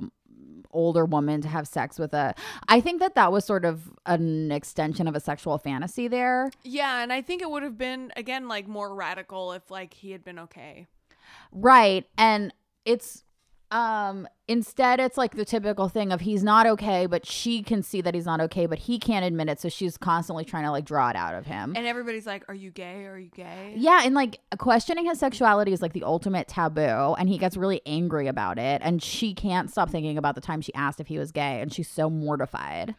older 0.73 1.05
woman 1.05 1.41
to 1.41 1.49
have 1.49 1.67
sex 1.67 1.99
with 1.99 2.15
a 2.15 2.33
I 2.69 2.81
think 2.81 3.01
that 3.01 3.17
that 3.17 3.33
was 3.33 3.45
sort 3.45 3.65
of 3.65 3.91
an 4.07 4.53
extension 4.53 5.09
of 5.09 5.17
a 5.17 5.21
sexual 5.21 5.59
fantasy 5.59 6.07
there. 6.07 6.51
yeah 6.63 7.03
and 7.03 7.13
i 7.13 7.21
think 7.23 7.43
it 7.43 7.51
would 7.51 7.65
have 7.65 7.77
been 7.77 8.13
again 8.15 8.47
like 8.47 8.69
more 8.69 8.95
radical 8.95 9.53
if 9.53 9.69
like 9.71 9.95
he 9.95 10.13
had 10.13 10.23
been 10.25 10.39
okay 10.39 10.87
Right. 11.53 12.07
And 12.19 12.53
it's 12.85 13.25
Um, 13.71 14.27
instead, 14.49 14.99
it's 14.99 15.17
like 15.17 15.37
the 15.37 15.45
typical 15.45 15.89
thing 15.89 16.11
of 16.11 16.21
he's 16.21 16.43
not 16.43 16.67
okay, 16.67 17.07
but 17.07 17.25
she 17.25 17.63
can 17.63 17.83
see 17.83 18.01
that 18.01 18.15
he's 18.15 18.27
not 18.27 18.41
okay, 18.41 18.67
but 18.67 18.79
he 18.79 18.99
can't 18.99 19.25
admit 19.25 19.49
it. 19.49 19.61
So 19.61 19.69
she's 19.69 19.97
constantly 19.97 20.45
trying 20.45 20.65
to 20.65 20.73
like 20.73 20.85
draw 20.85 21.09
it 21.11 21.17
out 21.17 21.35
of 21.35 21.47
him. 21.47 21.75
And 21.77 21.87
everybody's 21.87 22.27
like, 22.27 22.45
"Are 22.49 22.55
you 22.55 22.71
gay? 22.71 23.05
Are 23.07 23.19
you 23.19 23.31
gay?" 23.31 23.75
yeah, 23.77 24.03
and 24.05 24.15
like 24.15 24.41
questioning 24.59 25.07
his 25.07 25.21
sexuality 25.21 25.73
is 25.73 25.83
like 25.83 25.93
the 25.93 26.05
ultimate 26.05 26.49
taboo, 26.49 27.15
and 27.15 27.29
he 27.29 27.39
gets 27.39 27.57
really 27.57 27.81
angry 27.87 28.27
about 28.27 28.59
it. 28.59 28.83
And 28.85 29.03
she 29.03 29.35
can't 29.35 29.71
stop 29.71 29.89
thinking 29.91 30.19
about 30.19 30.35
the 30.35 30.41
time 30.41 30.61
she 30.61 30.75
asked 30.75 31.01
if 31.01 31.07
he 31.07 31.19
was 31.19 31.31
gay, 31.31 31.61
and 31.61 31.73
she's 31.73 31.89
so 31.89 32.11
mortified. 32.11 32.97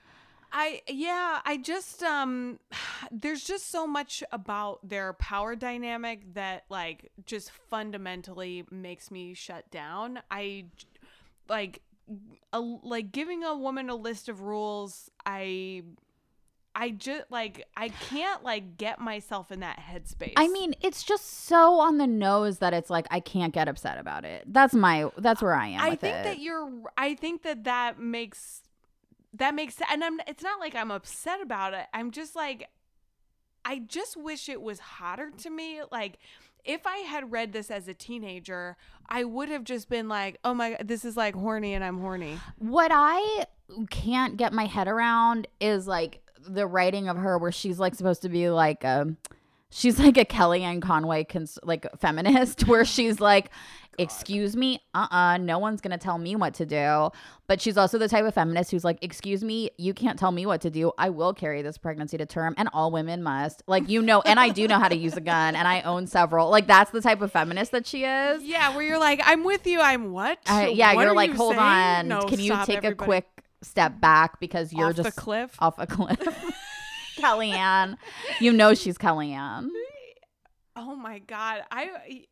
I 0.51 0.81
yeah, 0.87 1.41
I 1.45 1.57
just 1.57 2.03
um 2.03 2.59
there's 3.11 3.43
just 3.43 3.71
so 3.71 3.87
much 3.87 4.23
about 4.31 4.87
their 4.87 5.13
power 5.13 5.55
dynamic 5.55 6.33
that 6.33 6.65
like 6.69 7.11
just 7.25 7.51
fundamentally 7.69 8.65
makes 8.69 9.11
me 9.11 9.33
shut 9.33 9.69
down. 9.71 10.19
I 10.29 10.65
like 11.49 11.81
a, 12.53 12.59
like 12.59 13.11
giving 13.11 13.43
a 13.43 13.55
woman 13.55 13.89
a 13.89 13.95
list 13.95 14.29
of 14.29 14.41
rules, 14.41 15.09
I 15.25 15.83
I 16.73 16.91
just 16.91 17.29
like 17.29 17.65
I 17.75 17.89
can't 17.89 18.43
like 18.43 18.77
get 18.77 18.99
myself 18.99 19.51
in 19.51 19.59
that 19.59 19.79
headspace. 19.79 20.33
I 20.37 20.47
mean, 20.47 20.73
it's 20.81 21.03
just 21.03 21.45
so 21.45 21.79
on 21.79 21.97
the 21.97 22.07
nose 22.07 22.59
that 22.59 22.73
it's 22.73 22.89
like 22.89 23.07
I 23.11 23.19
can't 23.19 23.53
get 23.53 23.67
upset 23.67 23.97
about 23.97 24.25
it. 24.25 24.43
That's 24.47 24.73
my 24.73 25.09
that's 25.17 25.41
where 25.41 25.53
I 25.53 25.67
am. 25.67 25.81
I 25.81 25.95
think 25.95 26.15
it. 26.15 26.23
that 26.23 26.39
you're 26.39 26.71
I 26.97 27.15
think 27.15 27.43
that 27.43 27.65
that 27.65 27.99
makes 27.99 28.61
that 29.33 29.55
makes 29.55 29.75
sense 29.75 29.89
and 29.91 30.03
I'm 30.03 30.19
it's 30.27 30.43
not 30.43 30.59
like 30.59 30.75
I'm 30.75 30.91
upset 30.91 31.41
about 31.41 31.73
it. 31.73 31.85
I'm 31.93 32.11
just 32.11 32.35
like 32.35 32.69
I 33.63 33.79
just 33.79 34.17
wish 34.17 34.49
it 34.49 34.61
was 34.61 34.79
hotter 34.79 35.31
to 35.39 35.49
me 35.49 35.81
like 35.91 36.17
if 36.63 36.85
I 36.85 36.97
had 36.97 37.31
read 37.31 37.53
this 37.53 37.71
as 37.71 37.87
a 37.87 37.93
teenager, 37.93 38.77
I 39.09 39.23
would 39.23 39.49
have 39.49 39.63
just 39.63 39.89
been 39.89 40.07
like, 40.07 40.39
"Oh 40.43 40.53
my 40.53 40.71
god, 40.71 40.87
this 40.87 41.03
is 41.03 41.17
like 41.17 41.35
horny 41.35 41.73
and 41.73 41.83
I'm 41.83 41.99
horny." 41.99 42.39
What 42.59 42.91
I 42.93 43.45
can't 43.89 44.37
get 44.37 44.53
my 44.53 44.65
head 44.65 44.87
around 44.87 45.47
is 45.59 45.87
like 45.87 46.21
the 46.47 46.67
writing 46.67 47.07
of 47.07 47.17
her 47.17 47.37
where 47.37 47.51
she's 47.51 47.79
like 47.79 47.95
supposed 47.95 48.21
to 48.23 48.29
be 48.29 48.49
like 48.49 48.83
um 48.83 49.17
she's 49.71 49.97
like 49.97 50.17
a 50.17 50.25
Kellyanne 50.25 50.81
Conway 50.81 51.23
cons- 51.23 51.57
like 51.63 51.87
feminist 51.99 52.67
where 52.67 52.85
she's 52.85 53.19
like 53.19 53.49
excuse 53.99 54.55
me 54.55 54.79
uh-uh 54.93 55.35
no 55.37 55.59
one's 55.59 55.81
gonna 55.81 55.97
tell 55.97 56.17
me 56.17 56.33
what 56.35 56.53
to 56.53 56.65
do 56.65 57.09
but 57.47 57.59
she's 57.61 57.77
also 57.77 57.97
the 57.97 58.07
type 58.07 58.23
of 58.23 58.33
feminist 58.33 58.71
who's 58.71 58.85
like 58.85 58.97
excuse 59.01 59.43
me 59.43 59.69
you 59.77 59.93
can't 59.93 60.17
tell 60.17 60.31
me 60.31 60.45
what 60.45 60.61
to 60.61 60.69
do 60.69 60.93
i 60.97 61.09
will 61.09 61.33
carry 61.33 61.61
this 61.61 61.77
pregnancy 61.77 62.17
to 62.17 62.25
term 62.25 62.53
and 62.57 62.69
all 62.73 62.89
women 62.89 63.21
must 63.21 63.61
like 63.67 63.87
you 63.89 64.01
know 64.01 64.21
and 64.21 64.39
i 64.39 64.47
do 64.47 64.65
know 64.65 64.79
how 64.79 64.87
to 64.87 64.95
use 64.95 65.17
a 65.17 65.21
gun 65.21 65.57
and 65.57 65.67
i 65.67 65.81
own 65.81 66.07
several 66.07 66.49
like 66.49 66.67
that's 66.67 66.89
the 66.91 67.01
type 67.01 67.21
of 67.21 67.31
feminist 67.33 67.73
that 67.73 67.85
she 67.85 68.05
is 68.05 68.41
Yeah, 68.43 68.73
where 68.75 68.83
you're 68.83 68.97
like, 68.99 69.19
"I'm 69.25 69.43
with 69.43 69.67
you. 69.67 69.81
I'm 69.81 70.11
what?" 70.13 70.39
I- 70.47 70.67
yeah, 70.69 70.93
What 70.95 71.03
you're 71.05 71.13
like, 71.15 71.31
you 71.31 71.35
hold 71.35 71.55
saying?" 71.55 71.61
on. 71.61 72.07
No, 72.07 72.21
Can 72.23 72.39
you 72.39 72.55
take 72.65 72.77
everybody. 72.77 72.91
a 72.93 72.95
quick 72.95 73.27
step 73.61 73.99
back 73.99 74.39
because 74.39 74.71
you're 74.73 74.89
Off 74.89 74.95
just 74.95 75.15
cliff? 75.17 75.55
off 75.59 75.75
a 75.77 75.85
cliff. 75.85 76.19
Kellyanne, 77.21 77.97
you 78.39 78.51
know 78.53 78.73
she's 78.73 78.97
Kellyanne. 78.97 79.69
Oh 80.75 80.95
my 80.95 81.19
god. 81.19 81.63
I 81.71 82.25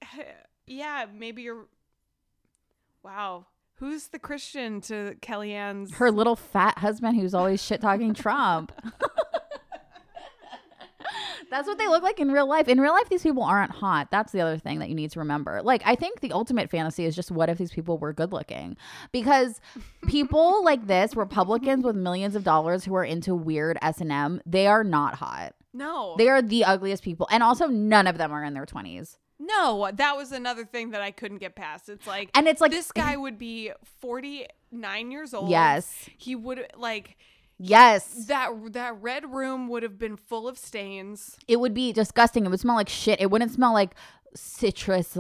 yeah, 0.66 1.06
maybe 1.14 1.44
you're 1.44 1.68
Wow. 3.04 3.46
Who's 3.76 4.08
the 4.10 4.20
Christian 4.20 4.82
to 4.82 5.16
Kellyanne's 5.22 5.94
Her 5.94 6.12
little 6.12 6.36
fat 6.36 6.80
husband 6.80 7.16
who's 7.16 7.34
always 7.34 7.64
shit 7.64 7.80
talking 7.80 8.14
Trump. 8.14 8.74
That's 11.50 11.68
what 11.68 11.78
they 11.78 11.88
look 11.88 12.04
like 12.04 12.20
in 12.20 12.32
real 12.32 12.48
life. 12.48 12.68
In 12.68 12.80
real 12.80 12.94
life, 12.94 13.10
these 13.10 13.24
people 13.24 13.44
aren't 13.44 13.72
hot. 13.72 14.10
That's 14.12 14.32
the 14.32 14.42
other 14.42 14.58
thing 14.58 14.80
that 14.80 14.90
you 14.90 14.96
need 14.96 15.12
to 15.12 15.20
remember. 15.20 15.62
Like, 15.64 15.82
I 15.86 15.96
think 15.96 16.20
the 16.20 16.32
ultimate 16.32 16.70
fantasy 16.70 17.06
is 17.06 17.16
just 17.16 17.32
what 17.32 17.50
if 17.50 17.58
these 17.58 17.72
people 17.72 17.98
were 17.98 18.14
good 18.14 18.32
looking? 18.32 18.78
Because 19.12 19.60
people 20.08 20.64
like 20.64 20.88
this, 20.88 21.16
Republicans 21.16 21.84
with 21.84 21.96
millions 21.96 22.36
of 22.36 22.44
dollars 22.44 22.86
who 22.86 22.96
are 22.96 23.04
into 23.06 23.34
weird 23.36 23.78
S 23.82 24.00
and 24.02 24.12
M, 24.12 24.42
they 24.46 24.68
are 24.68 24.84
not 24.84 25.16
hot. 25.16 25.56
No. 25.74 26.16
They 26.18 26.30
are 26.30 26.42
the 26.42 26.66
ugliest 26.66 27.04
people, 27.04 27.28
and 27.32 27.44
also 27.44 27.68
none 27.68 28.08
of 28.08 28.18
them 28.18 28.32
are 28.32 28.44
in 28.44 28.54
their 28.54 28.66
twenties. 28.66 29.18
no, 29.38 29.90
that 29.94 30.18
was 30.18 30.32
another 30.32 30.66
thing 30.66 30.92
that 30.92 31.02
I 31.02 31.12
couldn't 31.12 31.38
get 31.38 31.56
past. 31.56 31.90
It's 31.90 32.06
like 32.08 32.30
And 32.36 32.48
it's 32.48 32.60
like 32.60 32.72
this 32.72 32.92
guy 32.92 33.16
would 33.16 33.38
be 33.38 33.72
49 34.02 35.12
years 35.12 35.34
old. 35.34 35.50
Yes. 35.50 36.10
He 36.18 36.36
would 36.36 36.68
like 36.76 37.18
Yes, 37.60 38.26
that 38.28 38.52
that 38.74 39.02
red 39.02 39.32
room 39.34 39.68
would 39.68 39.84
have 39.84 39.98
been 40.00 40.16
full 40.16 40.48
of 40.48 40.58
stains. 40.58 41.38
it 41.48 41.60
would 41.60 41.74
be 41.74 41.92
disgusting. 41.92 42.46
It 42.46 42.50
would 42.50 42.60
smell 42.60 42.76
like 42.76 42.90
shit. 42.90 43.20
It 43.20 43.30
wouldn't 43.30 43.52
smell 43.52 43.74
like 43.74 43.96
citrus 44.36 45.18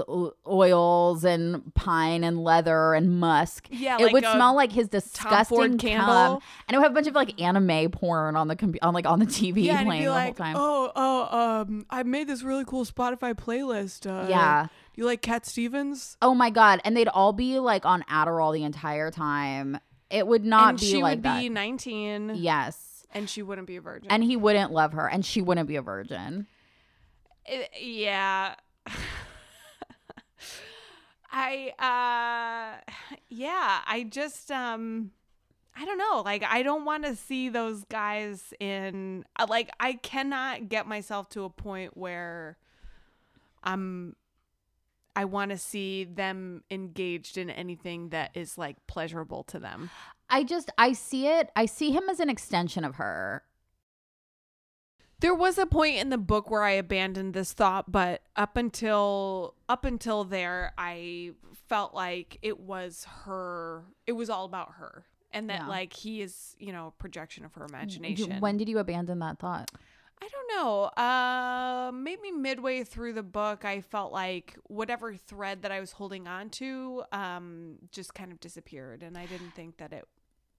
oils 0.47 1.23
and 1.23 1.73
pine 1.75 2.23
and 2.23 2.43
leather 2.43 2.93
and 2.93 3.19
musk. 3.19 3.67
Yeah, 3.71 3.97
it 3.99 4.03
like 4.03 4.13
would 4.13 4.23
smell 4.23 4.55
like 4.55 4.71
his 4.71 4.87
disgusting 4.87 5.77
cum, 5.77 6.39
and 6.67 6.75
it 6.75 6.77
would 6.77 6.83
have 6.83 6.91
a 6.91 6.93
bunch 6.93 7.07
of 7.07 7.15
like 7.15 7.41
anime 7.41 7.91
porn 7.91 8.35
on 8.35 8.47
the 8.47 8.55
com- 8.55 8.75
on 8.81 8.93
like 8.93 9.05
on 9.07 9.19
the 9.19 9.25
TV 9.25 9.63
Yeah, 9.65 9.79
and 9.79 9.87
playing 9.87 10.01
be 10.03 10.05
the 10.05 10.11
like, 10.11 10.37
whole 10.37 10.45
time. 10.45 10.55
"Oh, 10.57 10.91
oh, 10.95 11.39
um, 11.67 11.85
I 11.89 12.03
made 12.03 12.27
this 12.27 12.43
really 12.43 12.65
cool 12.65 12.85
Spotify 12.85 13.33
playlist. 13.33 14.09
Uh, 14.09 14.29
Yeah. 14.29 14.67
you 14.95 15.05
like 15.05 15.21
Cat 15.21 15.45
Stevens? 15.45 16.15
Oh 16.21 16.33
my 16.33 16.49
god! 16.51 16.79
And 16.85 16.95
they'd 16.95 17.07
all 17.09 17.33
be 17.33 17.59
like 17.59 17.85
on 17.85 18.03
Adderall 18.03 18.53
the 18.53 18.63
entire 18.63 19.11
time. 19.11 19.79
It 20.09 20.25
would 20.25 20.43
not 20.45 20.69
and 20.69 20.79
be 20.79 20.85
she 20.85 21.01
like 21.03 21.17
would 21.17 21.23
that. 21.23 21.39
be 21.39 21.49
19, 21.49 22.31
yes, 22.35 23.05
and 23.11 23.29
she 23.29 23.41
wouldn't 23.43 23.67
be 23.67 23.75
a 23.75 23.81
virgin. 23.81 24.11
and 24.11 24.23
he 24.23 24.35
wouldn't 24.35 24.71
love 24.71 24.93
her, 24.93 25.07
and 25.07 25.23
she 25.25 25.41
wouldn't 25.41 25.67
be 25.67 25.75
a 25.75 25.81
virgin. 25.81 26.47
It- 27.45 27.69
yeah. 27.81 28.55
I 31.31 31.73
uh 31.77 32.91
yeah, 33.29 33.79
I 33.85 34.03
just 34.09 34.49
um 34.51 35.11
I 35.75 35.85
don't 35.85 35.97
know. 35.97 36.21
Like 36.25 36.43
I 36.43 36.63
don't 36.63 36.85
want 36.85 37.05
to 37.05 37.15
see 37.15 37.49
those 37.49 37.83
guys 37.85 38.53
in 38.59 39.25
uh, 39.37 39.45
like 39.47 39.69
I 39.79 39.93
cannot 39.93 40.69
get 40.69 40.87
myself 40.87 41.29
to 41.29 41.43
a 41.43 41.49
point 41.49 41.95
where 41.95 42.57
I'm 43.63 44.15
I 45.19 45.25
want 45.25 45.51
to 45.51 45.57
see 45.57 46.05
them 46.05 46.63
engaged 46.71 47.37
in 47.37 47.49
anything 47.49 48.07
that 48.09 48.31
is 48.35 48.57
like 48.57 48.77
pleasurable 48.87 49.43
to 49.45 49.59
them. 49.59 49.89
I 50.29 50.45
just 50.45 50.69
I 50.77 50.93
see 50.93 51.27
it. 51.27 51.49
I 51.57 51.65
see 51.65 51.91
him 51.91 52.07
as 52.09 52.21
an 52.21 52.29
extension 52.29 52.85
of 52.85 52.95
her. 52.95 53.43
There 55.19 55.35
was 55.35 55.57
a 55.57 55.65
point 55.65 55.97
in 55.97 56.07
the 56.09 56.17
book 56.17 56.49
where 56.49 56.63
I 56.63 56.71
abandoned 56.71 57.33
this 57.33 57.51
thought, 57.51 57.91
but 57.91 58.21
up 58.37 58.55
until 58.55 59.55
up 59.67 59.83
until 59.83 60.23
there, 60.23 60.71
I 60.77 61.31
felt 61.67 61.93
like 61.93 62.37
it 62.41 62.61
was 62.61 63.05
her. 63.25 63.83
It 64.07 64.13
was 64.13 64.29
all 64.29 64.45
about 64.45 64.75
her, 64.75 65.03
and 65.33 65.49
that 65.49 65.63
Yeah. 65.63 65.67
like 65.67 65.91
he 65.91 66.21
is, 66.21 66.55
you 66.59 66.71
know, 66.71 66.87
a 66.87 66.91
projection 66.91 67.43
of 67.43 67.53
her 67.55 67.65
imagination. 67.65 68.39
When 68.39 68.55
did 68.55 68.69
you 68.69 68.79
abandon 68.79 69.19
that 69.19 69.37
thought? 69.39 69.69
I 70.21 70.27
don't 70.27 70.47
know. 70.57 70.83
Uh, 71.01 71.91
maybe 71.93 72.31
midway 72.31 72.83
through 72.83 73.13
the 73.13 73.23
book, 73.23 73.63
I 73.63 73.79
felt 73.81 74.11
like 74.11 74.57
whatever 74.67 75.15
thread 75.15 75.61
that 75.61 75.71
I 75.71 75.79
was 75.79 75.93
holding 75.93 76.27
on 76.27 76.49
to, 76.51 77.03
um, 77.13 77.77
just 77.91 78.13
kind 78.13 78.31
of 78.31 78.39
disappeared, 78.39 79.01
and 79.01 79.17
I 79.17 79.25
didn't 79.25 79.51
think 79.51 79.77
that 79.77 79.93
it 79.93 80.05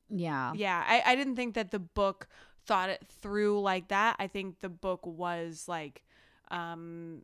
Yeah. 0.08 0.54
yeah 0.54 0.84
I, 0.86 1.12
I 1.12 1.14
didn't 1.16 1.36
think 1.36 1.54
that 1.54 1.70
the 1.70 1.78
book 1.78 2.28
thought 2.66 2.90
it 2.90 3.04
through 3.08 3.60
like 3.60 3.88
that 3.88 4.16
i 4.18 4.26
think 4.26 4.60
the 4.60 4.68
book 4.68 5.06
was 5.06 5.64
like 5.66 6.02
um 6.50 7.22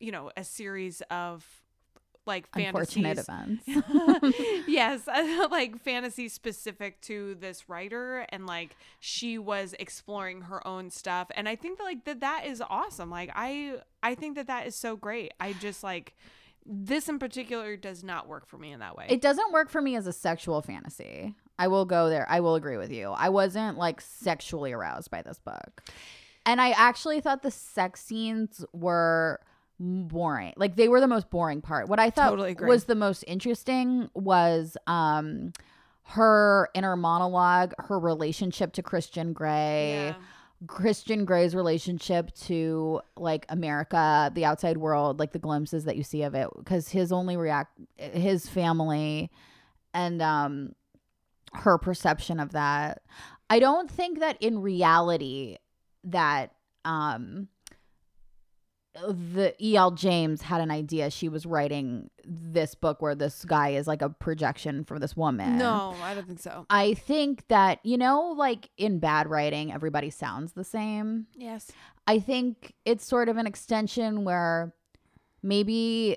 you 0.00 0.12
know 0.12 0.30
a 0.36 0.44
series 0.44 1.02
of 1.10 1.62
like 2.26 2.48
Unfortunate 2.54 3.18
fantasies 3.24 3.76
events. 3.76 4.64
yes 4.68 5.06
like 5.50 5.80
fantasy 5.82 6.28
specific 6.28 7.00
to 7.02 7.34
this 7.36 7.68
writer 7.68 8.26
and 8.30 8.46
like 8.46 8.76
she 9.00 9.38
was 9.38 9.74
exploring 9.78 10.42
her 10.42 10.66
own 10.66 10.90
stuff 10.90 11.28
and 11.34 11.48
i 11.48 11.56
think 11.56 11.78
that 11.78 11.84
like 11.84 12.04
that 12.04 12.20
that 12.20 12.46
is 12.46 12.62
awesome 12.68 13.10
like 13.10 13.30
i 13.34 13.74
i 14.02 14.14
think 14.14 14.34
that 14.36 14.46
that 14.46 14.66
is 14.66 14.74
so 14.74 14.96
great 14.96 15.32
i 15.40 15.52
just 15.54 15.82
like 15.82 16.14
this 16.64 17.08
in 17.08 17.18
particular 17.18 17.76
does 17.76 18.02
not 18.02 18.26
work 18.26 18.46
for 18.46 18.58
me 18.58 18.72
in 18.72 18.80
that 18.80 18.96
way 18.96 19.06
It 19.08 19.20
doesn't 19.20 19.52
work 19.52 19.70
for 19.70 19.80
me 19.80 19.94
as 19.94 20.06
a 20.08 20.12
sexual 20.12 20.62
fantasy. 20.62 21.34
I 21.58 21.68
will 21.68 21.84
go 21.84 22.10
there. 22.10 22.26
I 22.28 22.40
will 22.40 22.56
agree 22.56 22.76
with 22.76 22.90
you. 22.90 23.10
I 23.10 23.28
wasn't 23.28 23.78
like 23.78 24.00
sexually 24.00 24.72
aroused 24.72 25.10
by 25.10 25.22
this 25.22 25.38
book. 25.38 25.84
And 26.44 26.60
I 26.60 26.70
actually 26.70 27.20
thought 27.20 27.42
the 27.42 27.50
sex 27.52 28.02
scenes 28.02 28.64
were 28.72 29.40
boring. 29.78 30.54
Like 30.56 30.76
they 30.76 30.88
were 30.88 31.00
the 31.00 31.08
most 31.08 31.30
boring 31.30 31.60
part. 31.60 31.88
What 31.88 32.00
I 32.00 32.10
thought 32.10 32.30
Totally 32.30 32.56
was 32.60 32.84
the 32.84 32.94
most 32.94 33.24
interesting 33.26 34.10
was 34.14 34.76
um 34.86 35.52
her 36.08 36.68
inner 36.74 36.96
monologue, 36.96 37.74
her 37.78 37.98
relationship 37.98 38.72
to 38.74 38.82
Christian 38.82 39.32
Grey. 39.32 40.06
Yeah. 40.08 40.14
Christian 40.68 41.26
Grey's 41.26 41.54
relationship 41.54 42.32
to 42.46 43.02
like 43.16 43.44
America, 43.50 44.30
the 44.34 44.46
outside 44.46 44.78
world, 44.78 45.18
like 45.18 45.32
the 45.32 45.38
glimpses 45.38 45.84
that 45.84 45.96
you 45.96 46.02
see 46.02 46.22
of 46.22 46.34
it, 46.34 46.48
because 46.56 46.88
his 46.88 47.12
only 47.12 47.36
react, 47.36 47.78
his 47.98 48.48
family, 48.48 49.30
and 49.92 50.22
um, 50.22 50.74
her 51.52 51.76
perception 51.76 52.40
of 52.40 52.52
that. 52.52 53.02
I 53.50 53.58
don't 53.58 53.90
think 53.90 54.20
that 54.20 54.40
in 54.40 54.60
reality 54.60 55.58
that 56.04 56.52
um 56.84 57.48
the 59.08 59.54
E.L. 59.60 59.90
James 59.92 60.42
had 60.42 60.60
an 60.60 60.70
idea 60.70 61.10
she 61.10 61.28
was 61.28 61.46
writing 61.46 62.10
this 62.24 62.74
book 62.74 63.02
where 63.02 63.14
this 63.14 63.44
guy 63.44 63.70
is 63.70 63.86
like 63.86 64.02
a 64.02 64.08
projection 64.08 64.84
for 64.84 64.98
this 64.98 65.16
woman. 65.16 65.58
No, 65.58 65.94
I 66.02 66.14
don't 66.14 66.26
think 66.26 66.40
so. 66.40 66.66
I 66.70 66.94
think 66.94 67.46
that, 67.48 67.80
you 67.84 67.98
know, 67.98 68.34
like 68.36 68.70
in 68.76 68.98
bad 68.98 69.28
writing, 69.28 69.72
everybody 69.72 70.10
sounds 70.10 70.52
the 70.52 70.64
same. 70.64 71.26
Yes. 71.34 71.70
I 72.06 72.18
think 72.18 72.74
it's 72.84 73.04
sort 73.04 73.28
of 73.28 73.36
an 73.36 73.46
extension 73.46 74.24
where 74.24 74.74
maybe 75.42 76.16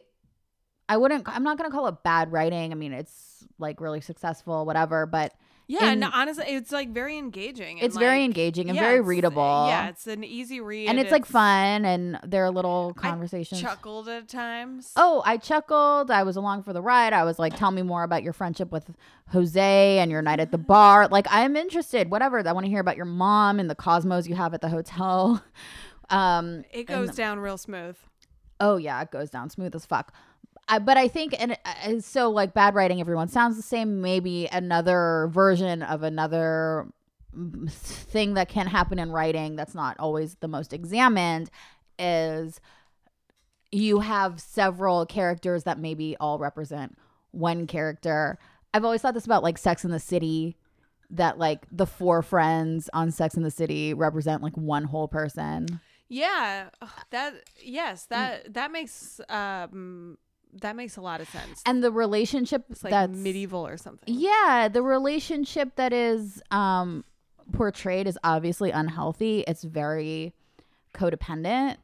I 0.88 0.98
wouldn't, 0.98 1.28
I'm 1.28 1.44
not 1.44 1.58
going 1.58 1.70
to 1.70 1.76
call 1.76 1.88
it 1.88 2.04
bad 2.04 2.32
writing. 2.32 2.72
I 2.72 2.76
mean, 2.76 2.94
it's 2.94 3.46
like 3.60 3.82
really 3.82 4.02
successful, 4.02 4.66
whatever, 4.66 5.06
but 5.06 5.34
Yeah, 5.72 5.92
and 5.92 6.04
honestly, 6.04 6.46
it's 6.48 6.72
like 6.72 6.90
very 6.90 7.16
engaging. 7.20 7.78
and, 7.78 7.86
it's 7.86 7.96
very 7.96 8.18
like, 8.22 8.26
engaging 8.26 8.70
and 8.70 8.76
yeah, 8.76 8.82
very 8.82 8.96
it's- 8.96 9.08
readable. 9.08 9.68
Yeah, 9.68 9.90
it's 9.90 10.08
an 10.08 10.24
easy 10.24 10.60
read, 10.62 10.90
and 10.90 11.00
it's 11.00 11.12
like 11.12 11.28
fun 11.28 11.86
and 11.86 12.20
there 12.26 12.44
are 12.44 12.50
little 12.50 12.96
conversations. 12.96 13.62
Chuckled 13.62 14.10
at 14.10 14.28
times. 14.28 14.92
Oh, 14.96 15.22
I 15.28 15.38
chuckled. 15.38 16.10
I 16.10 16.24
was 16.24 16.36
along 16.36 16.64
for 16.64 16.74
the 16.74 16.82
ride. 16.82 17.14
I 17.14 17.24
was 17.24 17.38
like, 17.38 17.56
tell 17.56 17.70
me 17.70 17.84
more 17.84 18.02
about 18.02 18.24
your 18.24 18.34
friendship 18.34 18.72
with 18.72 18.90
Jose 19.32 20.00
and 20.00 20.10
your 20.10 20.24
night 20.24 20.40
at 20.40 20.52
the 20.52 20.58
bar. 20.74 21.08
Like, 21.08 21.28
I'm 21.30 21.56
interested. 21.56 22.10
Whatever. 22.10 22.46
I 22.48 22.52
want 22.52 22.66
to 22.66 22.70
hear 22.72 22.80
about 22.82 22.98
your 22.98 23.06
mom 23.06 23.60
and 23.60 23.70
the 23.70 23.76
cosmos 23.76 24.28
you 24.28 24.34
have 24.34 24.56
at 24.56 24.62
the 24.62 24.70
hotel. 24.70 25.44
Um, 26.12 26.64
it 26.72 26.88
goes 26.88 27.12
down 27.16 27.38
real 27.40 27.60
smooth. 27.60 27.96
oh 28.60 28.78
yeah, 28.78 29.00
it 29.04 29.12
goes 29.12 29.30
down 29.30 29.52
smooth 29.52 29.76
as 29.76 29.86
fuck. 29.86 30.12
I, 30.70 30.80
but 30.80 30.98
I 30.98 31.08
think, 31.08 31.36
and 31.40 31.58
uh, 31.66 32.00
so 32.00 32.30
like 32.30 32.54
bad 32.54 32.76
writing, 32.76 33.02
everyone 33.02 33.28
sounds 33.28 33.58
the 33.58 33.64
same. 33.64 34.02
Maybe 34.02 34.48
another 34.52 35.30
version 35.32 35.82
of 35.82 36.04
another 36.04 36.88
mm, 37.36 37.70
thing 37.72 38.36
that 38.36 38.50
can 38.50 38.68
happen 38.68 39.00
in 39.00 39.12
writing 39.12 39.56
that's 39.56 39.74
not 39.74 40.00
always 40.00 40.36
the 40.36 40.48
most 40.48 40.72
examined 40.72 41.50
is 41.98 42.62
you 43.72 44.00
have 44.00 44.40
several 44.40 45.06
characters 45.06 45.64
that 45.64 45.80
maybe 45.80 46.16
all 46.20 46.40
represent 46.40 46.98
one 47.32 47.68
character. 47.68 48.38
I've 48.74 48.86
always 48.86 49.02
thought 49.02 49.14
this 49.14 49.26
about 49.26 49.44
like 49.44 49.58
Sex 49.58 49.84
in 49.84 49.92
the 49.92 50.00
City 50.00 50.56
that 51.12 51.40
like 51.40 51.66
the 51.72 51.88
four 51.88 52.22
friends 52.22 52.90
on 52.94 53.12
Sex 53.12 53.36
in 53.36 53.44
the 53.44 53.52
City 53.52 53.94
represent 53.94 54.44
like 54.44 54.56
one 54.56 54.84
whole 54.84 55.08
person. 55.08 55.80
Yeah, 56.08 56.70
that 57.12 57.34
Mm. 57.34 57.40
yes, 57.64 58.06
that 58.06 58.54
that 58.54 58.72
makes 58.72 59.20
um 59.30 60.18
that 60.62 60.76
makes 60.76 60.98
a 60.98 61.02
lot 61.02 61.22
of 61.22 61.30
sense. 61.30 61.62
And 61.66 61.84
the 61.84 61.92
relationship 61.92 62.66
it's 62.70 62.84
like 62.84 62.92
that's 62.92 63.16
medieval 63.16 63.66
or 63.66 63.78
something. 63.78 64.14
Yeah, 64.14 64.70
the 64.72 64.82
relationship 64.82 65.76
that 65.76 65.94
is 65.94 66.42
um 66.52 67.04
portrayed 67.52 68.08
is 68.08 68.18
obviously 68.24 68.72
unhealthy. 68.72 69.44
It's 69.48 69.64
very 69.64 70.34
codependent. 70.94 71.78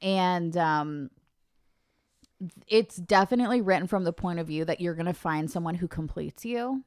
And 0.00 0.56
um 0.56 1.10
it's 2.68 2.96
definitely 2.96 3.60
written 3.60 3.88
from 3.88 4.04
the 4.04 4.12
point 4.12 4.38
of 4.38 4.46
view 4.46 4.64
that 4.64 4.80
you're 4.80 4.94
going 4.94 5.06
to 5.06 5.12
find 5.12 5.50
someone 5.50 5.74
who 5.74 5.88
completes 5.88 6.44
you. 6.44 6.84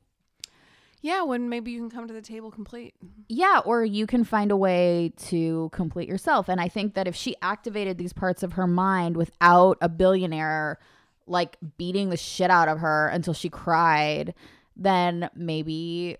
Yeah, 1.01 1.23
when 1.23 1.49
maybe 1.49 1.71
you 1.71 1.79
can 1.79 1.89
come 1.89 2.07
to 2.07 2.13
the 2.13 2.21
table 2.21 2.51
complete. 2.51 2.93
Yeah, 3.27 3.61
or 3.65 3.83
you 3.83 4.05
can 4.05 4.23
find 4.23 4.51
a 4.51 4.57
way 4.57 5.13
to 5.27 5.69
complete 5.73 6.07
yourself. 6.07 6.47
And 6.47 6.61
I 6.61 6.67
think 6.67 6.93
that 6.93 7.07
if 7.07 7.15
she 7.15 7.35
activated 7.41 7.97
these 7.97 8.13
parts 8.13 8.43
of 8.43 8.53
her 8.53 8.67
mind 8.67 9.17
without 9.17 9.77
a 9.81 9.89
billionaire 9.89 10.77
like 11.25 11.57
beating 11.77 12.09
the 12.09 12.17
shit 12.17 12.51
out 12.51 12.67
of 12.67 12.79
her 12.79 13.07
until 13.07 13.33
she 13.33 13.49
cried, 13.49 14.35
then 14.75 15.29
maybe 15.35 16.17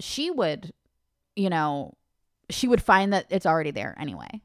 she 0.00 0.30
would, 0.30 0.72
you 1.36 1.50
know, 1.50 1.94
she 2.50 2.66
would 2.66 2.82
find 2.82 3.12
that 3.12 3.26
it's 3.30 3.46
already 3.46 3.70
there 3.70 3.96
anyway. 4.00 4.40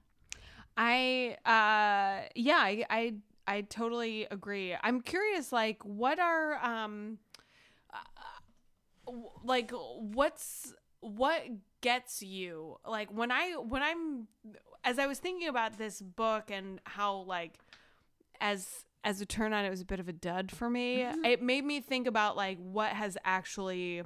I 0.75 1.37
uh 1.45 2.27
yeah, 2.35 2.57
I 2.57 2.85
I, 2.89 3.13
I 3.47 3.61
totally 3.61 4.27
agree. 4.29 4.75
I'm 4.81 5.01
curious 5.01 5.51
like 5.51 5.83
what 5.83 6.19
are 6.19 6.63
um 6.63 7.17
like 9.43 9.71
what's 9.71 10.73
what 10.99 11.43
gets 11.81 12.21
you 12.21 12.77
like 12.85 13.09
when 13.11 13.31
I 13.31 13.51
when 13.53 13.81
I'm 13.83 14.27
as 14.83 14.99
I 14.99 15.07
was 15.07 15.19
thinking 15.19 15.47
about 15.47 15.77
this 15.77 16.01
book 16.01 16.49
and 16.49 16.79
how 16.85 17.17
like 17.19 17.59
as 18.41 18.85
as 19.03 19.21
it 19.21 19.29
turned 19.29 19.53
out 19.53 19.63
it 19.63 19.69
was 19.69 19.81
a 19.81 19.85
bit 19.85 19.99
of 19.99 20.07
a 20.07 20.13
dud 20.13 20.51
for 20.51 20.69
me. 20.69 21.05
It 21.23 21.41
made 21.41 21.63
me 21.65 21.81
think 21.81 22.07
about 22.07 22.35
like 22.35 22.57
what 22.57 22.89
has 22.91 23.17
actually 23.23 24.03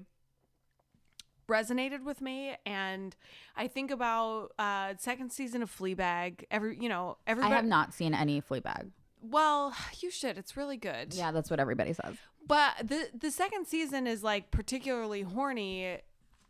resonated 1.48 2.04
with 2.04 2.22
me 2.22 2.56
and 2.66 3.16
I 3.58 3.68
think 3.68 3.92
about 3.92 4.52
uh 4.58 4.94
second 4.98 5.32
season 5.32 5.62
of 5.62 5.76
Fleabag 5.76 6.46
every 6.50 6.78
you 6.80 6.88
know 6.88 7.18
everybody 7.28 7.54
I 7.54 7.56
have 7.58 7.66
not 7.66 7.94
seen 7.94 8.14
any 8.14 8.42
Fleabag. 8.42 8.92
well 9.22 9.74
you 10.00 10.12
should 10.12 10.38
it's 10.38 10.56
really 10.56 10.78
good 10.78 11.14
Yeah, 11.14 11.32
that's 11.32 11.50
what 11.50 11.60
everybody 11.60 11.94
says. 11.94 12.16
But 12.48 12.88
the 12.88 13.10
the 13.18 13.32
second 13.32 13.68
season 13.68 14.08
is 14.08 14.24
like 14.24 14.52
particularly 14.52 15.22
horny 15.22 16.00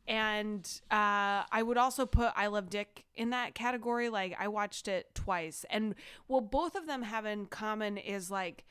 and 0.08 0.82
uh 0.90 1.44
I 1.52 1.64
would 1.64 1.78
also 1.78 2.06
put 2.06 2.32
I 2.36 2.48
Love 2.48 2.70
Dick 2.70 3.06
in 3.16 3.30
that 3.32 3.56
category. 3.56 4.10
Like 4.10 4.36
I 4.40 4.48
watched 4.48 4.88
it 4.88 5.14
twice. 5.14 5.66
And 5.70 5.96
what 6.28 6.52
both 6.52 6.76
of 6.76 6.88
them 6.88 7.04
have 7.04 7.26
in 7.26 7.46
common 7.46 7.98
is 7.98 8.32
like 8.32 8.66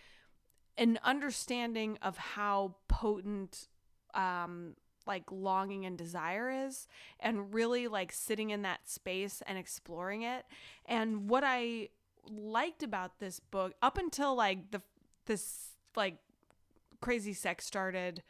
an 0.77 0.99
understanding 1.05 1.99
of 2.03 2.17
how 2.17 2.75
potent 2.89 3.69
um 4.15 4.75
like 5.07 5.25
longing 5.31 5.87
and 5.87 5.97
desire 5.97 6.67
is 6.67 6.87
and 7.19 7.55
really 7.55 7.89
like 7.89 8.13
sitting 8.13 8.51
in 8.51 8.63
that 8.63 8.89
space 8.89 9.43
and 9.47 9.57
exploring 9.57 10.23
it. 10.23 10.45
And 10.87 11.29
what 11.31 11.45
i 11.45 11.89
liked 12.29 12.83
about 12.83 13.19
this 13.19 13.41
book 13.41 13.73
up 13.83 13.97
until 13.99 14.35
like 14.35 14.71
the 14.71 14.83
this 15.27 15.71
like 15.97 16.19
crazy 17.01 17.33
sex 17.33 17.65
started 17.65 18.23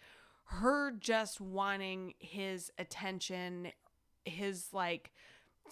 her 0.45 0.93
just 0.99 1.41
wanting 1.41 2.15
his 2.19 2.73
attention 2.79 3.69
his 4.25 4.69
like 4.73 5.13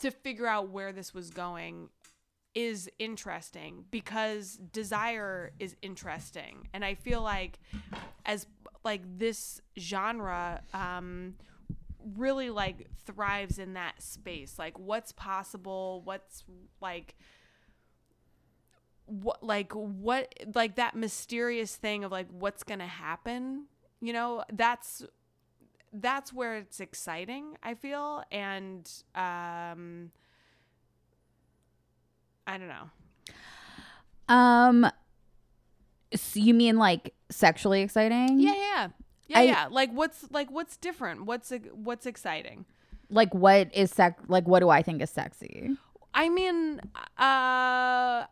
to 0.01 0.11
figure 0.11 0.47
out 0.47 0.69
where 0.71 0.93
this 0.93 1.13
was 1.13 1.31
going 1.31 1.89
is 2.55 2.89
interesting 2.99 3.85
because 3.91 4.59
desire 4.73 5.53
is 5.59 5.77
interesting. 5.83 6.69
And 6.73 6.85
i 6.85 6.95
feel 6.95 7.23
like 7.23 7.59
as 8.25 8.47
like 8.85 9.03
this 9.19 9.61
genre 9.79 10.63
um 10.73 11.35
really 12.17 12.51
like 12.51 12.87
thrives 13.05 13.59
in 13.59 13.75
that 13.75 14.03
space. 14.03 14.59
Like 14.59 14.79
what's 14.79 15.13
possible? 15.13 16.03
What's 16.05 16.45
like 16.81 17.17
what 19.09 19.43
like 19.43 19.73
what 19.73 20.33
like 20.55 20.77
that 20.77 20.95
mysterious 20.95 21.75
thing 21.77 22.05
of 22.05 22.13
like 22.13 22.27
what's 22.31 22.63
gonna 22.63 22.87
happen 22.87 23.65
you 24.01 24.13
know? 24.13 24.45
That's 24.53 25.05
that's 25.93 26.33
where 26.33 26.57
it's 26.57 26.81
exciting 26.81 27.57
i 27.63 27.73
feel 27.75 28.23
and 28.31 28.89
um 29.15 30.11
i 32.47 32.59
don't 32.59 32.69
know. 32.69 32.91
Um 34.35 34.91
so 36.15 36.41
you 36.41 36.55
mean 36.55 36.77
like 36.77 37.15
sexually 37.31 37.81
exciting? 37.83 38.41
yeah 38.41 38.55
yeah 38.55 38.89
yeah. 39.29 39.39
I- 39.39 39.43
yeah. 39.43 39.69
Like 39.71 39.91
what's 39.93 40.27
like 40.31 40.51
what's 40.51 40.77
different? 40.77 41.25
What's 41.27 41.53
what's 41.73 42.07
exciting? 42.07 42.65
Like 43.11 43.35
what 43.35 43.75
is 43.75 43.91
sex 43.91 44.23
like 44.29 44.47
what 44.47 44.61
do 44.61 44.69
I 44.69 44.83
think 44.83 45.03
is 45.03 45.11
sexy? 45.11 45.71
I 46.15 46.29
mean, 46.31 46.81
uh, 47.19 48.25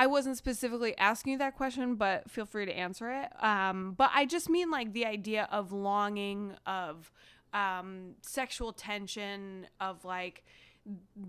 I 0.00 0.06
wasn't 0.06 0.38
specifically 0.38 0.96
asking 0.96 1.32
you 1.32 1.38
that 1.40 1.58
question, 1.58 1.96
but 1.96 2.30
feel 2.30 2.46
free 2.46 2.64
to 2.64 2.72
answer 2.72 3.10
it. 3.10 3.28
Um, 3.44 3.92
but 3.98 4.10
I 4.14 4.24
just 4.24 4.48
mean 4.48 4.70
like 4.70 4.94
the 4.94 5.04
idea 5.04 5.46
of 5.52 5.72
longing, 5.72 6.54
of 6.64 7.12
um, 7.52 8.14
sexual 8.22 8.72
tension, 8.72 9.66
of 9.78 10.06
like 10.06 10.42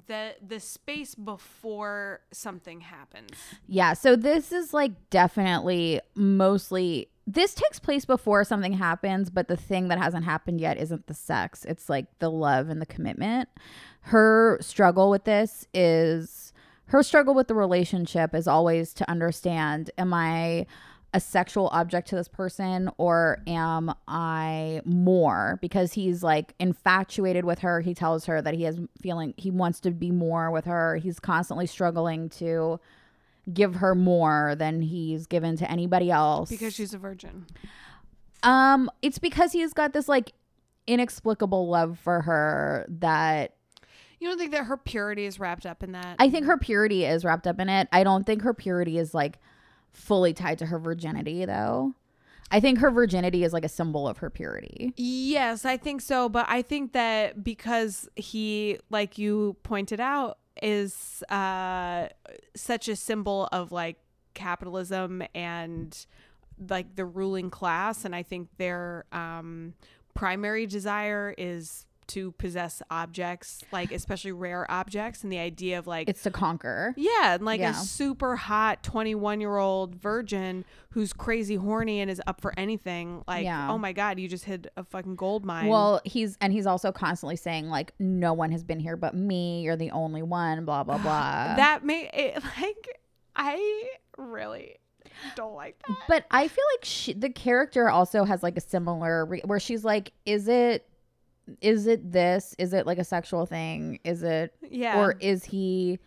the 0.07 0.35
the 0.41 0.61
space 0.61 1.15
before 1.15 2.21
something 2.31 2.79
happens. 2.79 3.31
Yeah, 3.67 3.91
so 3.91 4.15
this 4.15 4.53
is 4.53 4.73
like 4.73 4.93
definitely 5.09 5.99
mostly 6.15 7.09
this 7.27 7.53
takes 7.53 7.77
place 7.77 8.05
before 8.05 8.45
something 8.45 8.71
happens, 8.71 9.29
but 9.29 9.49
the 9.49 9.57
thing 9.57 9.89
that 9.89 9.97
hasn't 9.97 10.23
happened 10.23 10.61
yet 10.61 10.77
isn't 10.77 11.07
the 11.07 11.13
sex. 11.13 11.65
It's 11.65 11.89
like 11.89 12.05
the 12.19 12.31
love 12.31 12.69
and 12.69 12.81
the 12.81 12.85
commitment. 12.85 13.49
Her 14.03 14.59
struggle 14.61 15.09
with 15.09 15.25
this 15.25 15.67
is 15.73 16.50
her 16.91 17.01
struggle 17.03 17.33
with 17.33 17.47
the 17.47 17.55
relationship 17.55 18.35
is 18.35 18.47
always 18.47 18.93
to 18.93 19.09
understand 19.09 19.89
am 19.97 20.13
I 20.13 20.65
a 21.13 21.21
sexual 21.21 21.69
object 21.71 22.09
to 22.09 22.15
this 22.15 22.27
person 22.27 22.89
or 22.97 23.41
am 23.47 23.93
I 24.09 24.81
more? 24.83 25.57
Because 25.61 25.93
he's 25.93 26.21
like 26.21 26.53
infatuated 26.59 27.45
with 27.45 27.59
her. 27.59 27.79
He 27.79 27.93
tells 27.93 28.25
her 28.25 28.41
that 28.41 28.53
he 28.53 28.63
has 28.63 28.77
feeling 29.01 29.33
he 29.37 29.51
wants 29.51 29.79
to 29.81 29.91
be 29.91 30.11
more 30.11 30.51
with 30.51 30.65
her. 30.65 30.97
He's 30.97 31.17
constantly 31.17 31.65
struggling 31.65 32.27
to 32.29 32.79
give 33.53 33.75
her 33.75 33.95
more 33.95 34.55
than 34.57 34.81
he's 34.81 35.27
given 35.27 35.55
to 35.57 35.71
anybody 35.71 36.11
else. 36.11 36.49
Because 36.49 36.73
she's 36.73 36.93
a 36.93 36.97
virgin. 36.97 37.45
um 38.43 38.91
it's 39.01 39.17
because 39.17 39.53
he's 39.53 39.71
got 39.71 39.93
this 39.93 40.09
like 40.09 40.33
inexplicable 40.87 41.69
love 41.69 41.99
for 41.99 42.21
her 42.21 42.85
that 42.89 43.55
You 44.21 44.27
don't 44.27 44.37
think 44.37 44.51
that 44.51 44.65
her 44.65 44.77
purity 44.77 45.25
is 45.25 45.39
wrapped 45.39 45.65
up 45.65 45.81
in 45.81 45.93
that? 45.93 46.15
I 46.19 46.29
think 46.29 46.45
her 46.45 46.55
purity 46.55 47.05
is 47.05 47.25
wrapped 47.25 47.47
up 47.47 47.59
in 47.59 47.69
it. 47.69 47.87
I 47.91 48.03
don't 48.03 48.23
think 48.23 48.43
her 48.43 48.53
purity 48.53 48.99
is 48.99 49.15
like 49.15 49.39
fully 49.93 50.31
tied 50.31 50.59
to 50.59 50.67
her 50.67 50.77
virginity 50.77 51.43
though. 51.43 51.95
I 52.51 52.59
think 52.59 52.77
her 52.79 52.91
virginity 52.91 53.43
is 53.43 53.51
like 53.51 53.65
a 53.65 53.69
symbol 53.69 54.07
of 54.07 54.19
her 54.19 54.29
purity. 54.29 54.93
Yes, 54.95 55.65
I 55.65 55.75
think 55.75 56.01
so. 56.01 56.29
But 56.29 56.45
I 56.49 56.61
think 56.61 56.93
that 56.93 57.43
because 57.43 58.07
he, 58.15 58.77
like 58.91 59.17
you 59.17 59.55
pointed 59.63 59.99
out, 59.99 60.37
is 60.61 61.23
uh, 61.29 62.09
such 62.55 62.89
a 62.89 62.95
symbol 62.95 63.49
of 63.51 63.71
like 63.71 63.97
capitalism 64.35 65.23
and 65.33 66.05
like 66.69 66.95
the 66.95 67.05
ruling 67.05 67.49
class, 67.49 68.05
and 68.05 68.15
I 68.15 68.21
think 68.21 68.49
their 68.57 69.05
um, 69.11 69.73
primary 70.13 70.67
desire 70.67 71.33
is 71.39 71.87
to 72.13 72.31
possess 72.33 72.81
objects, 72.89 73.63
like 73.71 73.91
especially 73.91 74.31
rare 74.31 74.69
objects, 74.71 75.23
and 75.23 75.31
the 75.31 75.39
idea 75.39 75.77
of 75.79 75.87
like 75.87 76.09
It's 76.09 76.23
to 76.23 76.31
conquer. 76.31 76.93
yeah, 76.97 77.35
and 77.35 77.45
like 77.45 77.59
Yeah. 77.59 77.71
a 77.71 77.73
super 77.73 78.35
hot 78.35 78.83
21 78.83 79.41
year 79.41 79.57
old 79.57 79.95
virgin 79.95 80.65
who's 80.91 81.13
crazy 81.13 81.55
horny 81.55 81.99
and 82.01 82.11
is 82.11 82.21
up 82.27 82.41
for 82.41 82.53
anything. 82.57 83.23
Like, 83.27 83.45
Yeah. 83.45 83.71
oh 83.71 83.77
my 83.77 83.93
God, 83.93 84.19
you 84.19 84.27
just 84.27 84.45
hit 84.45 84.67
a 84.77 84.83
fucking 84.83 85.15
gold 85.15 85.45
mine. 85.45 85.67
Well, 85.67 86.01
he's 86.05 86.37
and 86.41 86.51
he's 86.53 86.65
also 86.65 86.91
constantly 86.91 87.35
saying 87.35 87.69
like 87.69 87.93
no 87.99 88.33
one 88.33 88.51
has 88.51 88.63
been 88.63 88.79
here 88.79 88.95
but 88.97 89.13
me. 89.13 89.61
You're 89.61 89.75
the 89.77 89.91
only 89.91 90.21
one. 90.23 90.65
Blah 90.65 90.83
blah 90.83 90.97
blah. 90.97 91.55
that 91.55 91.83
may 91.85 92.09
it, 92.13 92.43
like, 92.43 92.99
I 93.35 93.89
really 94.17 94.75
don't 95.35 95.53
like 95.55 95.77
that. 95.87 95.97
but 96.07 96.25
I 96.31 96.47
feel 96.47 96.63
like 96.75 96.83
she, 96.85 97.13
the 97.13 97.29
character 97.29 97.89
also 97.89 98.23
has 98.23 98.41
like 98.43 98.57
a 98.57 98.61
similar 98.61 99.25
re- 99.25 99.41
where 99.45 99.59
she's 99.59 99.83
like, 99.85 100.11
is 100.25 100.47
it, 100.47 100.87
is 101.61 101.87
it 101.87 102.11
this? 102.11 102.55
Is 102.57 102.73
it 102.73 102.85
like 102.85 102.97
a 102.99 103.03
sexual 103.03 103.45
thing? 103.45 103.99
Is 104.03 104.23
it 104.23 104.53
Yeah. 104.69 104.99
or 104.99 105.13
is 105.19 105.45
he 105.45 105.99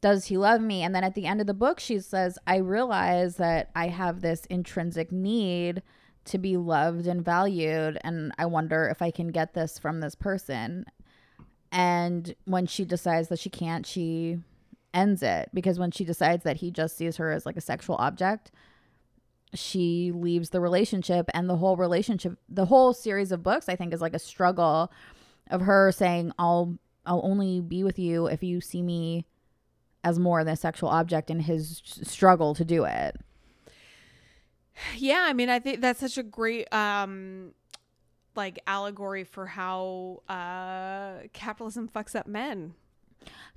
does 0.00 0.26
he 0.26 0.36
love 0.38 0.60
me 0.60 0.82
and 0.84 0.94
then 0.94 1.02
at 1.02 1.14
the 1.16 1.26
end 1.26 1.40
of 1.40 1.48
the 1.48 1.52
book 1.54 1.80
she 1.80 1.98
says 1.98 2.38
i 2.46 2.54
realize 2.58 3.34
that 3.34 3.68
i 3.74 3.88
have 3.88 4.20
this 4.20 4.44
intrinsic 4.46 5.10
need 5.10 5.82
to 6.24 6.38
be 6.38 6.56
loved 6.56 7.08
and 7.08 7.24
valued 7.24 7.98
and 8.04 8.30
i 8.38 8.46
wonder 8.46 8.86
if 8.86 9.02
i 9.02 9.10
can 9.10 9.26
get 9.32 9.54
this 9.54 9.76
from 9.76 9.98
this 9.98 10.14
person 10.14 10.84
and 11.72 12.36
when 12.44 12.64
she 12.64 12.84
decides 12.84 13.26
that 13.28 13.40
she 13.40 13.50
can't 13.50 13.86
she 13.86 14.38
ends 14.94 15.20
it 15.20 15.48
because 15.52 15.80
when 15.80 15.90
she 15.90 16.04
decides 16.04 16.44
that 16.44 16.58
he 16.58 16.70
just 16.70 16.96
sees 16.96 17.16
her 17.16 17.32
as 17.32 17.44
like 17.44 17.56
a 17.56 17.60
sexual 17.60 17.96
object 17.96 18.52
she 19.54 20.12
leaves 20.14 20.50
the 20.50 20.60
relationship 20.60 21.30
and 21.32 21.48
the 21.48 21.56
whole 21.56 21.76
relationship 21.76 22.38
the 22.48 22.66
whole 22.66 22.92
series 22.92 23.32
of 23.32 23.42
books 23.42 23.68
i 23.68 23.76
think 23.76 23.94
is 23.94 24.00
like 24.00 24.14
a 24.14 24.18
struggle 24.18 24.92
of 25.50 25.62
her 25.62 25.90
saying 25.90 26.32
i'll 26.38 26.76
i'll 27.06 27.22
only 27.24 27.60
be 27.60 27.82
with 27.82 27.98
you 27.98 28.26
if 28.26 28.42
you 28.42 28.60
see 28.60 28.82
me 28.82 29.24
as 30.04 30.18
more 30.18 30.44
than 30.44 30.52
a 30.52 30.56
sexual 30.56 30.88
object 30.88 31.30
and 31.30 31.42
his 31.42 31.82
struggle 31.84 32.54
to 32.54 32.64
do 32.64 32.84
it 32.84 33.16
yeah, 34.96 35.24
I 35.26 35.32
mean, 35.32 35.48
I 35.48 35.58
think 35.58 35.80
that's 35.80 36.00
such 36.00 36.18
a 36.18 36.22
great, 36.22 36.72
um, 36.72 37.52
like 38.34 38.60
allegory 38.66 39.24
for 39.24 39.46
how 39.46 40.22
uh 40.28 41.26
capitalism 41.32 41.88
fucks 41.88 42.14
up 42.14 42.26
men. 42.26 42.74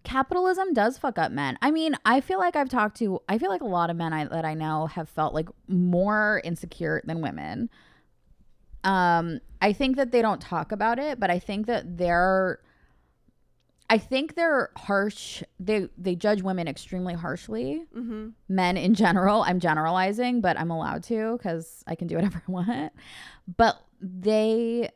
Capitalism 0.03 0.73
does 0.73 0.97
fuck 0.97 1.17
up 1.17 1.31
men. 1.31 1.57
I 1.61 1.71
mean, 1.71 1.95
I 2.05 2.21
feel 2.21 2.39
like 2.39 2.55
I've 2.55 2.69
talked 2.69 2.97
to, 2.97 3.21
I 3.29 3.37
feel 3.37 3.49
like 3.49 3.61
a 3.61 3.65
lot 3.65 3.89
of 3.89 3.95
men 3.95 4.13
I, 4.13 4.25
that 4.25 4.45
I 4.45 4.53
know 4.53 4.87
have 4.87 5.09
felt 5.09 5.33
like 5.33 5.49
more 5.67 6.41
insecure 6.43 7.01
than 7.05 7.21
women. 7.21 7.69
Um, 8.83 9.39
I 9.61 9.73
think 9.73 9.95
that 9.97 10.11
they 10.11 10.21
don't 10.21 10.41
talk 10.41 10.71
about 10.71 10.97
it, 10.97 11.19
but 11.19 11.29
I 11.29 11.37
think 11.39 11.67
that 11.67 11.97
they're, 11.97 12.59
I 13.91 13.97
think 13.97 14.35
they're 14.35 14.69
harsh. 14.77 15.43
They 15.59 15.89
they 15.97 16.15
judge 16.15 16.41
women 16.41 16.69
extremely 16.69 17.13
harshly. 17.13 17.83
Mm-hmm. 17.93 18.29
Men 18.47 18.77
in 18.77 18.95
general. 18.95 19.43
I'm 19.43 19.59
generalizing, 19.59 20.39
but 20.39 20.57
I'm 20.57 20.71
allowed 20.71 21.03
to 21.03 21.37
because 21.37 21.83
I 21.85 21.95
can 21.95 22.07
do 22.07 22.15
whatever 22.15 22.41
I 22.47 22.51
want. 22.51 22.93
But 23.57 23.75
they 23.99 24.91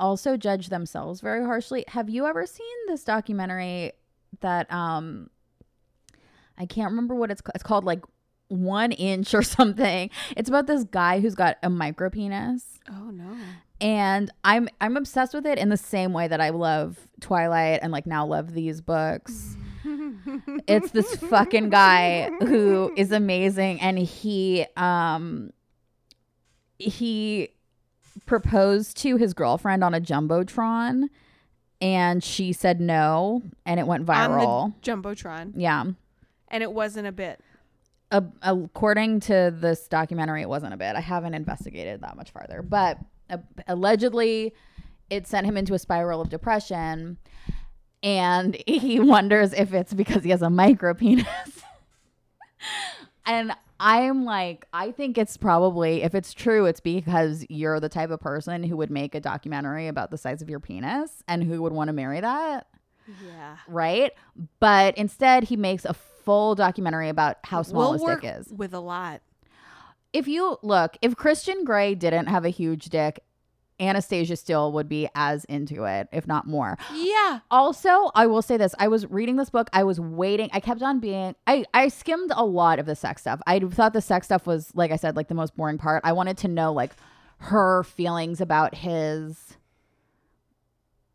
also 0.00 0.36
judge 0.36 0.68
themselves 0.68 1.20
very 1.20 1.44
harshly. 1.44 1.84
Have 1.88 2.08
you 2.08 2.26
ever 2.26 2.46
seen 2.46 2.66
this 2.86 3.04
documentary 3.04 3.92
that 4.40 4.70
um 4.72 5.30
I 6.58 6.66
can't 6.66 6.90
remember 6.90 7.14
what 7.14 7.30
it's 7.30 7.40
called. 7.40 7.54
It's 7.54 7.64
called 7.64 7.84
like 7.84 8.04
one 8.48 8.92
inch 8.92 9.34
or 9.34 9.42
something. 9.42 10.10
It's 10.36 10.48
about 10.48 10.66
this 10.66 10.84
guy 10.84 11.20
who's 11.20 11.34
got 11.34 11.56
a 11.62 11.70
micro 11.70 12.10
penis. 12.10 12.78
Oh 12.90 13.10
no. 13.10 13.36
And 13.80 14.30
I'm 14.42 14.68
I'm 14.80 14.96
obsessed 14.96 15.34
with 15.34 15.46
it 15.46 15.58
in 15.58 15.68
the 15.68 15.76
same 15.76 16.12
way 16.12 16.26
that 16.26 16.40
I 16.40 16.50
love 16.50 16.98
Twilight 17.20 17.80
and 17.82 17.92
like 17.92 18.06
now 18.06 18.26
love 18.26 18.52
these 18.52 18.80
books. 18.80 19.56
it's 20.66 20.90
this 20.90 21.14
fucking 21.16 21.70
guy 21.70 22.30
who 22.40 22.92
is 22.96 23.12
amazing 23.12 23.80
and 23.80 23.98
he 23.98 24.66
um 24.76 25.50
he 26.78 27.50
proposed 28.28 28.96
to 28.98 29.16
his 29.16 29.34
girlfriend 29.34 29.82
on 29.82 29.94
a 29.94 30.00
jumbotron 30.00 31.08
and 31.80 32.22
she 32.22 32.52
said 32.52 32.80
no 32.80 33.42
and 33.66 33.80
it 33.80 33.86
went 33.86 34.06
viral. 34.06 34.74
Jumbotron, 34.82 35.52
yeah. 35.56 35.84
and 36.48 36.62
it 36.62 36.72
wasn't 36.72 37.06
a 37.06 37.12
bit. 37.12 37.40
A, 38.10 38.24
according 38.42 39.20
to 39.20 39.54
this 39.54 39.86
documentary, 39.86 40.40
it 40.40 40.48
wasn't 40.48 40.72
a 40.72 40.76
bit. 40.76 40.96
I 40.96 41.00
haven't 41.00 41.34
investigated 41.34 42.00
that 42.00 42.16
much 42.16 42.30
farther, 42.30 42.62
but 42.62 42.98
uh, 43.28 43.38
allegedly, 43.66 44.54
it 45.10 45.26
sent 45.26 45.46
him 45.46 45.56
into 45.56 45.74
a 45.74 45.78
spiral 45.78 46.20
of 46.20 46.30
depression, 46.30 47.18
and 48.02 48.56
he 48.66 48.98
wonders 48.98 49.52
if 49.52 49.74
it's 49.74 49.92
because 49.92 50.24
he 50.24 50.30
has 50.30 50.42
a 50.42 50.50
micro 50.50 50.94
penis. 50.94 51.26
and 53.26 53.52
I'm 53.80 54.24
like, 54.24 54.66
I 54.72 54.90
think 54.90 55.16
it's 55.18 55.36
probably, 55.36 56.02
if 56.02 56.14
it's 56.14 56.34
true, 56.34 56.66
it's 56.66 56.80
because 56.80 57.44
you're 57.48 57.78
the 57.80 57.88
type 57.88 58.10
of 58.10 58.20
person 58.20 58.62
who 58.64 58.76
would 58.76 58.90
make 58.90 59.14
a 59.14 59.20
documentary 59.20 59.86
about 59.88 60.10
the 60.10 60.18
size 60.18 60.42
of 60.42 60.50
your 60.50 60.60
penis 60.60 61.22
and 61.28 61.44
who 61.44 61.62
would 61.62 61.72
want 61.72 61.88
to 61.88 61.92
marry 61.92 62.20
that 62.20 62.66
Yeah. 63.24 63.56
right? 63.68 64.12
But 64.60 64.98
instead, 64.98 65.44
he 65.44 65.56
makes 65.56 65.84
a 65.84 65.94
full 65.94 66.54
documentary 66.56 67.08
about 67.08 67.36
how 67.44 67.62
small 67.62 67.92
we'll 67.96 68.06
his 68.08 68.20
dick 68.20 68.36
is. 68.38 68.48
with 68.52 68.74
a 68.74 68.80
lot. 68.80 69.22
If 70.12 70.26
you 70.26 70.58
look, 70.62 70.96
if 71.02 71.14
Christian 71.16 71.64
Grey 71.64 71.94
didn't 71.94 72.26
have 72.26 72.44
a 72.44 72.48
huge 72.50 72.86
dick, 72.86 73.22
Anastasia 73.80 74.36
still 74.36 74.72
would 74.72 74.88
be 74.88 75.08
as 75.14 75.44
into 75.44 75.84
it, 75.84 76.08
if 76.12 76.26
not 76.26 76.46
more. 76.46 76.78
Yeah. 76.94 77.40
Also, 77.50 78.10
I 78.14 78.26
will 78.26 78.42
say 78.42 78.56
this: 78.56 78.74
I 78.78 78.88
was 78.88 79.06
reading 79.06 79.36
this 79.36 79.50
book. 79.50 79.68
I 79.72 79.84
was 79.84 80.00
waiting. 80.00 80.50
I 80.52 80.60
kept 80.60 80.82
on 80.82 81.00
being. 81.00 81.34
I 81.46 81.64
I 81.72 81.88
skimmed 81.88 82.32
a 82.34 82.44
lot 82.44 82.78
of 82.78 82.86
the 82.86 82.96
sex 82.96 83.22
stuff. 83.22 83.40
I 83.46 83.58
thought 83.60 83.92
the 83.92 84.00
sex 84.00 84.26
stuff 84.26 84.46
was, 84.46 84.74
like 84.74 84.90
I 84.90 84.96
said, 84.96 85.16
like 85.16 85.28
the 85.28 85.34
most 85.34 85.56
boring 85.56 85.78
part. 85.78 86.02
I 86.04 86.12
wanted 86.12 86.38
to 86.38 86.48
know 86.48 86.72
like 86.72 86.92
her 87.38 87.84
feelings 87.84 88.40
about 88.40 88.74
his 88.74 89.56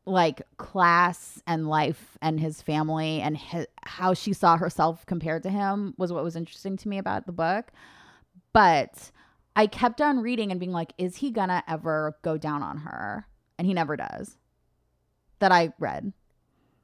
like 0.05 0.41
class 0.57 1.41
and 1.47 1.67
life 1.67 2.17
and 2.21 2.39
his 2.39 2.61
family 2.61 3.21
and 3.21 3.37
his, 3.37 3.67
how 3.83 4.13
she 4.13 4.33
saw 4.33 4.57
herself 4.57 5.05
compared 5.05 5.43
to 5.43 5.49
him 5.49 5.93
was 5.97 6.11
what 6.11 6.23
was 6.23 6.35
interesting 6.35 6.75
to 6.77 6.89
me 6.89 6.97
about 6.97 7.25
the 7.25 7.31
book. 7.31 7.71
But 8.51 9.11
I 9.55 9.67
kept 9.67 10.01
on 10.01 10.19
reading 10.19 10.51
and 10.51 10.59
being 10.59 10.71
like, 10.71 10.93
is 10.97 11.17
he 11.17 11.31
gonna 11.31 11.63
ever 11.67 12.17
go 12.23 12.37
down 12.37 12.63
on 12.63 12.77
her? 12.79 13.27
And 13.57 13.67
he 13.67 13.73
never 13.73 13.95
does. 13.95 14.37
That 15.39 15.51
I 15.51 15.73
read. 15.79 16.13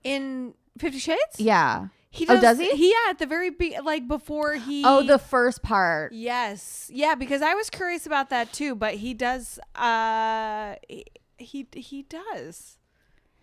In 0.03 0.53
Fifty 0.77 0.99
Shades. 0.99 1.19
Yeah. 1.39 1.87
He 2.11 2.25
Oh, 2.27 2.39
does 2.41 2.57
he? 2.57 2.69
He 2.75 2.89
yeah, 2.89 3.11
at 3.11 3.19
the 3.19 3.25
very 3.27 3.49
be- 3.51 3.77
like 3.83 4.07
before 4.07 4.53
he. 4.55 4.83
Oh, 4.85 5.03
the 5.03 5.19
first 5.19 5.61
part. 5.61 6.11
Yes. 6.11 6.89
Yeah, 6.93 7.15
because 7.15 7.41
I 7.41 7.53
was 7.53 7.69
curious 7.69 8.05
about 8.05 8.29
that 8.31 8.51
too, 8.51 8.75
but 8.75 8.95
he 8.95 9.13
does. 9.13 9.59
Uh, 9.75 10.75
he 10.87 11.05
he, 11.37 11.67
he 11.73 12.01
does, 12.03 12.77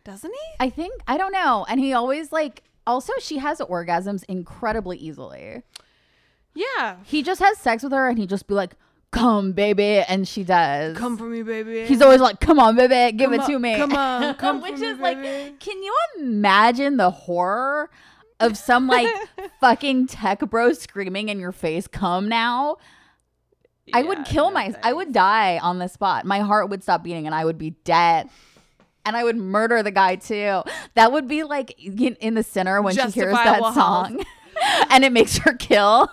doesn't 0.05 0.31
he? 0.33 0.55
I 0.61 0.69
think 0.71 0.95
I 1.07 1.17
don't 1.17 1.33
know. 1.33 1.65
And 1.69 1.79
he 1.81 1.93
always 1.93 2.33
like 2.33 2.65
also 2.87 3.13
she 3.21 3.39
has 3.39 3.61
orgasms 3.61 4.25
incredibly 4.29 4.99
easily. 4.99 5.63
Yeah. 6.55 6.97
He 7.05 7.23
just 7.23 7.41
has 7.41 7.59
sex 7.59 7.83
with 7.83 7.93
her 7.93 8.09
and 8.09 8.19
he 8.19 8.27
just 8.27 8.47
be 8.49 8.55
like, 8.55 8.75
"Come, 9.11 9.53
baby," 9.53 9.99
and 10.01 10.27
she 10.27 10.45
does. 10.45 10.97
Come 10.97 11.17
for 11.17 11.25
me, 11.25 11.43
baby. 11.43 11.87
He's 11.87 12.03
always 12.03 12.21
like, 12.21 12.41
"Come 12.41 12.59
on, 12.59 12.77
baby, 12.77 13.17
give 13.17 13.31
Come 13.31 13.41
it 13.41 13.47
to 13.47 13.59
me." 13.59 13.77
come 13.77 13.95
on, 13.95 14.35
come 14.39 14.61
Which 14.61 14.75
for 14.75 14.81
me, 14.81 14.87
is 14.87 14.99
like, 14.99 15.21
baby. 15.21 15.57
can 15.59 15.83
you 15.83 15.95
imagine 16.19 16.97
the 16.97 17.11
horror 17.11 17.91
of 18.41 18.57
some 18.57 18.87
like 18.87 19.09
fucking 19.61 20.09
tech 20.09 20.41
bro 20.41 20.73
screaming 20.73 21.29
in 21.29 21.39
your 21.39 21.53
face, 21.53 21.87
"Come 21.87 22.29
now"? 22.29 22.77
I 23.93 24.03
would 24.03 24.25
kill 24.25 24.47
no 24.47 24.55
my 24.55 24.75
I 24.83 24.93
would 24.93 25.13
die 25.13 25.59
on 25.59 25.79
the 25.79 25.89
spot. 25.89 26.25
My 26.25 26.41
heart 26.41 26.69
would 26.71 26.83
stop 26.83 27.05
beating 27.05 27.27
and 27.27 27.35
I 27.35 27.45
would 27.45 27.59
be 27.59 27.71
dead. 27.85 28.29
And 29.05 29.17
I 29.17 29.23
would 29.23 29.37
murder 29.37 29.85
the 29.85 29.93
guy 29.93 30.17
too. 30.17 30.63
That 30.95 31.13
would 31.13 31.29
be 31.29 31.45
like 31.45 31.81
in, 31.81 32.17
in 32.17 32.35
the 32.35 32.43
center 32.43 32.83
when 32.83 32.97
she 32.97 33.09
hears 33.11 33.33
that 33.33 33.75
song 33.75 34.25
and 34.91 35.05
it 35.05 35.13
makes 35.13 35.39
her 35.39 35.55
kill. 35.55 36.11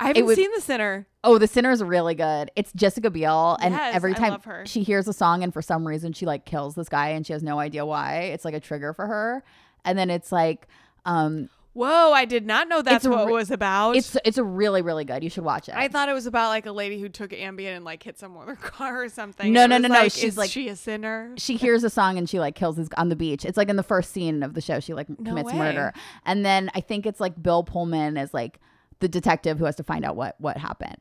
I 0.00 0.08
haven't 0.08 0.26
would- 0.26 0.36
seen 0.36 0.50
the 0.54 0.60
sinner. 0.60 1.06
Oh, 1.24 1.38
the 1.38 1.46
sinner 1.46 1.70
is 1.70 1.82
really 1.82 2.14
good. 2.16 2.50
It's 2.56 2.72
Jessica 2.72 3.08
Biel, 3.10 3.56
and 3.62 3.74
Yes, 3.74 3.94
every 3.94 4.12
time 4.14 4.40
she 4.66 4.82
hears 4.82 5.06
a 5.06 5.12
song, 5.12 5.42
and 5.44 5.52
for 5.52 5.62
some 5.62 5.86
reason 5.86 6.12
she 6.12 6.26
like 6.26 6.44
kills 6.44 6.74
this 6.74 6.88
guy, 6.88 7.08
and 7.10 7.24
she 7.26 7.32
has 7.32 7.42
no 7.42 7.58
idea 7.60 7.86
why. 7.86 8.22
It's 8.34 8.44
like 8.44 8.54
a 8.54 8.60
trigger 8.60 8.92
for 8.92 9.06
her, 9.06 9.44
and 9.84 9.96
then 9.98 10.10
it's 10.10 10.32
like 10.32 10.66
um 11.04 11.48
Whoa, 11.74 12.12
I 12.12 12.26
did 12.26 12.44
not 12.44 12.68
know 12.68 12.82
that's 12.82 13.06
It's 13.06 13.10
what 13.14 13.24
re- 13.24 13.32
it 13.32 13.34
was 13.34 13.50
about. 13.50 13.96
it's 13.96 14.14
it's 14.26 14.36
a 14.36 14.44
really 14.44 14.82
really 14.82 15.04
good. 15.04 15.22
You 15.24 15.30
should 15.30 15.44
watch 15.44 15.68
it. 15.70 15.74
I 15.74 15.88
thought 15.88 16.08
it 16.10 16.12
was 16.12 16.26
about 16.26 16.48
like 16.50 16.66
a 16.66 16.72
lady 16.72 17.00
who 17.00 17.08
took 17.08 17.30
Ambien 17.30 17.76
and 17.76 17.84
like 17.84 18.02
hit 18.02 18.18
someone 18.18 18.46
with 18.46 18.58
her 18.60 18.68
car 18.68 19.04
or 19.04 19.08
something. 19.08 19.52
No, 19.52 19.64
It 19.64 19.68
no, 19.68 19.76
was 19.76 19.82
no, 19.82 19.88
no, 19.88 20.02
she's 20.08 20.24
is 20.24 20.36
like- 20.36 20.50
she 20.50 20.68
a 20.68 20.76
sinner? 20.76 21.32
she 21.38 21.56
hears 21.56 21.82
a 21.84 21.88
song 21.88 22.18
and 22.18 22.28
she 22.28 22.40
like 22.40 22.56
kills 22.56 22.76
this 22.76 22.88
on 22.98 23.08
the 23.08 23.16
beach. 23.16 23.44
It's 23.46 23.56
like 23.56 23.70
in 23.70 23.76
the 23.76 23.82
first 23.82 24.12
scene 24.12 24.42
of 24.42 24.52
the 24.54 24.60
show. 24.60 24.80
She 24.80 24.92
like 24.92 25.06
commits 25.06 25.50
way. 25.52 25.58
murder, 25.58 25.94
and 26.26 26.44
then 26.44 26.68
I 26.74 26.80
think 26.82 27.06
it's 27.06 27.20
like 27.20 27.40
Bill 27.42 27.62
Pullman 27.62 28.16
is 28.18 28.34
like 28.34 28.58
the 29.02 29.08
detective 29.08 29.58
who 29.58 29.66
has 29.66 29.76
to 29.76 29.82
find 29.82 30.06
out 30.06 30.16
what 30.16 30.36
what 30.38 30.56
happened. 30.56 30.96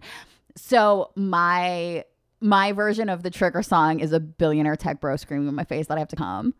So 0.57 1.11
my 1.15 2.03
my 2.41 2.73
version 2.73 3.07
of 3.07 3.23
the 3.23 3.29
trigger 3.29 3.63
song 3.63 4.01
is 4.01 4.11
a 4.11 4.19
billionaire 4.19 4.75
tech 4.75 4.99
bro 4.99 5.15
screaming 5.15 5.47
in 5.47 5.55
my 5.55 5.63
face 5.63 5.87
that 5.87 5.95
I 5.95 5.99
have 5.99 6.09
to 6.09 6.17
come. 6.17 6.53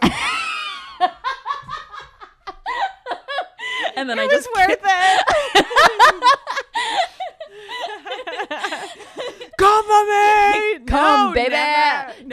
and 3.96 4.08
then 4.08 4.18
I 4.18 4.24
It 4.24 4.30
just 4.30 4.48
was 4.54 4.66
worth 4.68 4.78
it. 4.82 6.36
Come 9.58 9.84
on 9.86 10.08
me. 10.08 10.78
Come, 10.86 11.28
No, 11.28 11.32
baby. 11.34 11.50
never. 11.50 11.81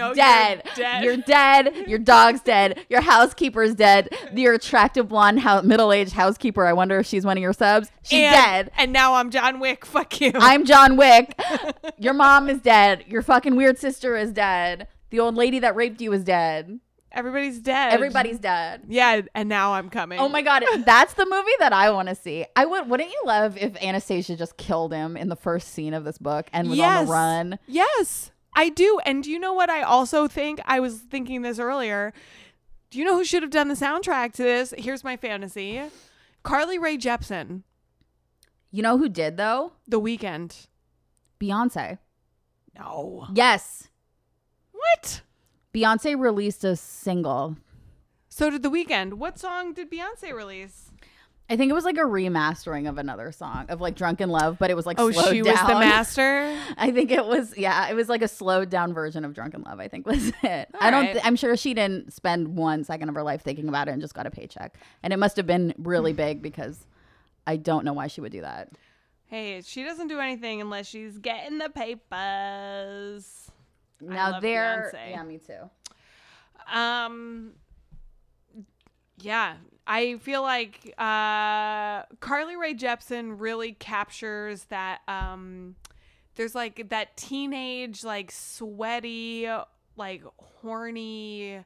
Oh, 0.09 0.13
no, 0.13 0.15
dead. 0.15 0.63
You're 0.65 0.75
dead. 0.75 1.03
You're 1.03 1.17
dead. 1.17 1.87
Your 1.87 1.99
dog's 1.99 2.41
dead. 2.41 2.85
Your 2.89 3.01
housekeeper's 3.01 3.75
dead. 3.75 4.09
Your 4.33 4.53
attractive 4.53 5.09
blonde, 5.09 5.41
hou- 5.41 5.63
middle-aged 5.63 6.13
housekeeper. 6.13 6.65
I 6.65 6.73
wonder 6.73 6.99
if 6.99 7.05
she's 7.05 7.25
one 7.25 7.37
of 7.37 7.41
your 7.41 7.53
subs. 7.53 7.91
She's 8.03 8.21
and, 8.21 8.33
dead. 8.33 8.71
And 8.77 8.93
now 8.93 9.15
I'm 9.15 9.31
John 9.31 9.59
Wick. 9.59 9.85
Fuck 9.85 10.21
you. 10.21 10.31
I'm 10.35 10.65
John 10.65 10.97
Wick. 10.97 11.39
Your 11.97 12.13
mom 12.13 12.49
is 12.49 12.59
dead. 12.61 13.05
Your 13.07 13.21
fucking 13.21 13.55
weird 13.55 13.77
sister 13.77 14.15
is 14.15 14.31
dead. 14.31 14.87
The 15.09 15.19
old 15.19 15.35
lady 15.35 15.59
that 15.59 15.75
raped 15.75 16.01
you 16.01 16.13
is 16.13 16.23
dead. 16.23 16.79
Everybody's 17.11 17.59
dead. 17.59 17.91
Everybody's 17.91 18.39
dead. 18.39 18.83
Yeah, 18.87 19.21
and 19.33 19.49
now 19.49 19.73
I'm 19.73 19.89
coming. 19.89 20.19
Oh 20.19 20.29
my 20.29 20.43
god, 20.43 20.63
that's 20.85 21.15
the 21.15 21.25
movie 21.25 21.51
that 21.57 21.73
I 21.73 21.89
want 21.89 22.07
to 22.09 22.15
see. 22.15 22.45
I 22.55 22.65
would. 22.65 22.87
Wouldn't 22.87 23.09
you 23.09 23.21
love 23.25 23.57
if 23.57 23.75
Anastasia 23.81 24.35
just 24.35 24.57
killed 24.57 24.93
him 24.93 25.17
in 25.17 25.27
the 25.27 25.35
first 25.35 25.69
scene 25.69 25.95
of 25.95 26.03
this 26.03 26.19
book 26.19 26.49
and 26.53 26.69
was 26.69 26.79
on 26.79 27.05
the 27.05 27.11
run? 27.11 27.59
Yes, 27.65 28.31
I 28.53 28.69
do. 28.69 28.99
And 29.05 29.23
do 29.23 29.31
you 29.31 29.39
know 29.39 29.53
what 29.53 29.69
I 29.69 29.81
also 29.81 30.27
think? 30.27 30.59
I 30.65 30.79
was 30.79 30.99
thinking 30.99 31.41
this 31.41 31.59
earlier. 31.59 32.13
Do 32.89 32.99
you 32.99 33.05
know 33.05 33.15
who 33.15 33.23
should 33.23 33.43
have 33.43 33.51
done 33.51 33.67
the 33.67 33.75
soundtrack 33.75 34.33
to 34.33 34.43
this? 34.43 34.73
Here's 34.77 35.03
my 35.03 35.15
fantasy 35.15 35.81
Carly 36.43 36.79
Rae 36.79 36.97
Jepsen, 36.97 37.63
You 38.71 38.81
know 38.81 38.97
who 38.97 39.09
did 39.09 39.37
though? 39.37 39.73
The 39.87 39.99
Weeknd. 40.01 40.67
Beyonce. 41.39 41.99
No. 42.77 43.27
Yes. 43.33 43.89
What? 44.71 45.21
Beyonce 45.73 46.19
released 46.19 46.63
a 46.63 46.75
single. 46.75 47.57
So 48.29 48.49
did 48.49 48.63
The 48.63 48.71
Weeknd. 48.71 49.13
What 49.13 49.37
song 49.39 49.73
did 49.73 49.91
Beyonce 49.91 50.33
release? 50.33 50.88
I 51.51 51.57
think 51.57 51.71
it 51.71 51.73
was 51.73 51.83
like 51.83 51.97
a 51.97 52.01
remastering 52.01 52.87
of 52.87 52.97
another 52.99 53.31
song 53.31 53.65
of 53.69 53.81
like 53.81 53.95
Drunk 53.95 54.21
in 54.21 54.29
Love, 54.29 54.57
but 54.59 54.69
it 54.69 54.75
was 54.75 54.85
like 54.85 54.99
Oh, 54.99 55.09
slowed 55.09 55.29
she 55.33 55.41
down. 55.41 55.53
was 55.53 55.61
the 55.61 55.79
master. 55.79 56.55
I 56.77 56.91
think 56.91 57.09
it 57.09 57.25
was 57.25 57.57
yeah, 57.57 57.89
it 57.89 57.95
was 57.95 58.07
like 58.07 58.21
a 58.21 58.27
slowed 58.27 58.69
down 58.69 58.93
version 58.93 59.25
of 59.25 59.33
Drunk 59.33 59.55
in 59.55 59.63
Love. 59.63 59.79
I 59.79 59.87
think 59.87 60.05
was 60.05 60.27
it. 60.43 60.69
I 60.79 60.91
don't. 60.91 60.99
Alright. 60.99 61.13
Th- 61.13 61.25
I'm 61.25 61.35
sure 61.35 61.57
she 61.57 61.73
didn't 61.73 62.13
spend 62.13 62.55
one 62.55 62.83
second 62.83 63.09
of 63.09 63.15
her 63.15 63.23
life 63.23 63.41
thinking 63.41 63.67
about 63.67 63.87
it 63.87 63.91
and 63.91 64.01
just 64.01 64.13
got 64.13 64.27
a 64.27 64.31
paycheck. 64.31 64.77
And 65.01 65.11
it 65.11 65.17
must 65.17 65.37
have 65.37 65.47
been 65.47 65.73
really 65.79 66.13
big 66.13 66.41
because 66.43 66.85
I 67.47 67.55
don't 67.57 67.83
know 67.83 67.93
why 67.93 68.07
she 68.07 68.21
would 68.21 68.31
do 68.31 68.41
that. 68.41 68.69
Hey, 69.25 69.61
she 69.63 69.83
doesn't 69.83 70.07
do 70.07 70.19
anything 70.19 70.61
unless 70.61 70.87
she's 70.87 71.17
getting 71.17 71.57
the 71.57 71.69
papers. 71.69 73.49
Now 74.01 74.39
there, 74.39 74.91
Beyonce. 74.95 75.09
yeah, 75.11 75.23
me 75.23 75.39
too. 75.39 75.69
Um 76.71 77.53
yeah, 79.21 79.55
I 79.91 80.17
feel 80.17 80.43
like 80.43 80.93
uh 80.99 82.03
Carly 82.19 82.55
Rae 82.55 82.75
Jepsen 82.75 83.41
really 83.41 83.73
captures 83.73 84.65
that 84.65 85.01
um 85.07 85.75
there's 86.35 86.53
like 86.53 86.89
that 86.89 87.17
teenage 87.17 88.03
like 88.03 88.31
sweaty 88.31 89.49
like 89.97 90.21
horny 90.37 91.65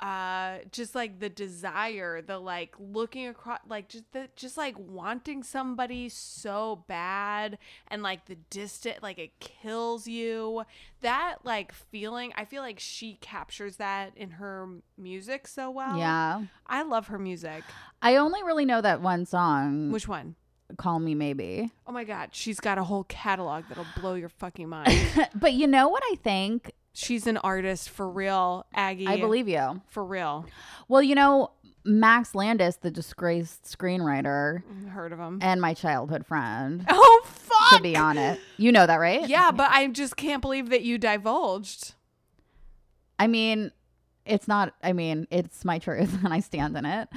uh 0.00 0.58
just 0.72 0.94
like 0.94 1.20
the 1.20 1.28
desire 1.30 2.20
the 2.20 2.38
like 2.38 2.74
looking 2.78 3.26
across 3.28 3.60
like 3.66 3.88
just 3.88 4.04
the 4.12 4.28
just 4.36 4.58
like 4.58 4.74
wanting 4.78 5.42
somebody 5.42 6.06
so 6.10 6.84
bad 6.86 7.56
and 7.88 8.02
like 8.02 8.26
the 8.26 8.34
distant 8.50 9.02
like 9.02 9.18
it 9.18 9.30
kills 9.40 10.06
you 10.06 10.62
that 11.00 11.36
like 11.44 11.72
feeling 11.72 12.30
i 12.36 12.44
feel 12.44 12.60
like 12.60 12.78
she 12.78 13.14
captures 13.22 13.76
that 13.76 14.12
in 14.16 14.32
her 14.32 14.68
music 14.98 15.48
so 15.48 15.70
well 15.70 15.96
Yeah, 15.96 16.42
i 16.66 16.82
love 16.82 17.06
her 17.06 17.18
music 17.18 17.64
I 18.02 18.16
only 18.16 18.42
really 18.42 18.66
know 18.66 18.82
that 18.82 19.00
one 19.00 19.24
song. 19.24 19.90
which 19.90 20.06
one? 20.06 20.36
"Call 20.76 20.98
Me 20.98 21.14
Maybe." 21.14 21.70
Oh 21.86 21.92
my 21.92 22.04
god 22.04 22.30
she's 22.32 22.60
got 22.60 22.76
a 22.76 22.84
whole 22.84 23.04
catalog 23.04 23.64
that'll 23.68 23.86
blow 23.98 24.12
your 24.14 24.28
fucking 24.28 24.68
mind 24.68 24.92
but 25.34 25.54
you 25.54 25.66
know 25.66 25.88
what 25.88 26.02
I 26.12 26.16
think? 26.16 26.72
She's 26.96 27.26
an 27.26 27.36
artist 27.38 27.90
for 27.90 28.08
real 28.08 28.66
aggie 28.74 29.06
I 29.06 29.20
believe 29.20 29.48
you. 29.48 29.80
for 29.88 30.04
real 30.04 30.46
Well, 30.88 31.02
you 31.02 31.14
know, 31.14 31.50
Max 31.84 32.34
Landis, 32.34 32.76
the 32.76 32.90
disgraced 32.90 33.64
screenwriter 33.64 34.62
mm, 34.64 34.88
heard 34.90 35.12
of 35.12 35.18
him 35.18 35.38
and 35.42 35.60
my 35.60 35.74
childhood 35.74 36.26
friend, 36.26 36.84
oh 36.88 37.22
fuck 37.24 37.76
to 37.76 37.82
be 37.82 37.96
honest. 37.96 38.40
You 38.56 38.72
know 38.72 38.86
that, 38.86 38.96
right? 38.96 39.28
Yeah, 39.28 39.50
but 39.52 39.70
I 39.70 39.86
just 39.88 40.16
can't 40.16 40.42
believe 40.42 40.70
that 40.70 40.82
you 40.82 40.98
divulged. 40.98 41.94
I 43.18 43.26
mean, 43.26 43.72
it's 44.26 44.48
not, 44.48 44.74
I 44.82 44.92
mean, 44.92 45.26
it's 45.30 45.64
my 45.64 45.78
truth 45.78 46.16
and 46.24 46.32
I 46.32 46.40
stand 46.40 46.76
in 46.76 46.84
it. 46.84 47.08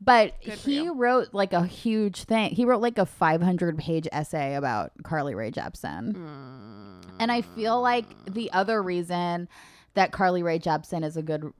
But 0.00 0.34
he 0.40 0.84
you. 0.84 0.94
wrote 0.94 1.32
like 1.32 1.52
a 1.52 1.64
huge 1.64 2.24
thing. 2.24 2.50
He 2.50 2.64
wrote 2.64 2.82
like 2.82 2.98
a 2.98 3.06
500 3.06 3.78
page 3.78 4.08
essay 4.12 4.54
about 4.54 4.92
Carly 5.04 5.34
Rae 5.34 5.50
Jepsen. 5.50 6.16
And 7.18 7.32
I 7.32 7.40
feel 7.42 7.80
like 7.80 8.06
the 8.26 8.52
other 8.52 8.82
reason 8.82 9.48
that 9.94 10.12
Carly 10.12 10.42
Rae 10.42 10.58
Jepsen 10.58 11.04
is 11.04 11.16
a 11.16 11.22
good 11.22 11.52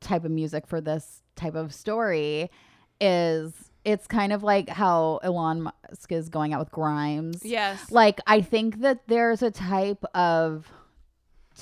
type 0.00 0.24
of 0.24 0.30
music 0.30 0.66
for 0.66 0.80
this 0.80 1.22
type 1.34 1.54
of 1.54 1.74
story 1.74 2.50
is 3.00 3.52
it's 3.84 4.06
kind 4.06 4.32
of 4.32 4.42
like 4.42 4.68
how 4.68 5.18
Elon 5.24 5.62
Musk 5.62 6.12
is 6.12 6.28
going 6.28 6.52
out 6.52 6.60
with 6.60 6.70
Grimes. 6.70 7.44
Yes. 7.44 7.90
Like 7.90 8.20
I 8.26 8.40
think 8.40 8.80
that 8.80 9.08
there's 9.08 9.42
a 9.42 9.50
type 9.50 10.04
of 10.14 10.72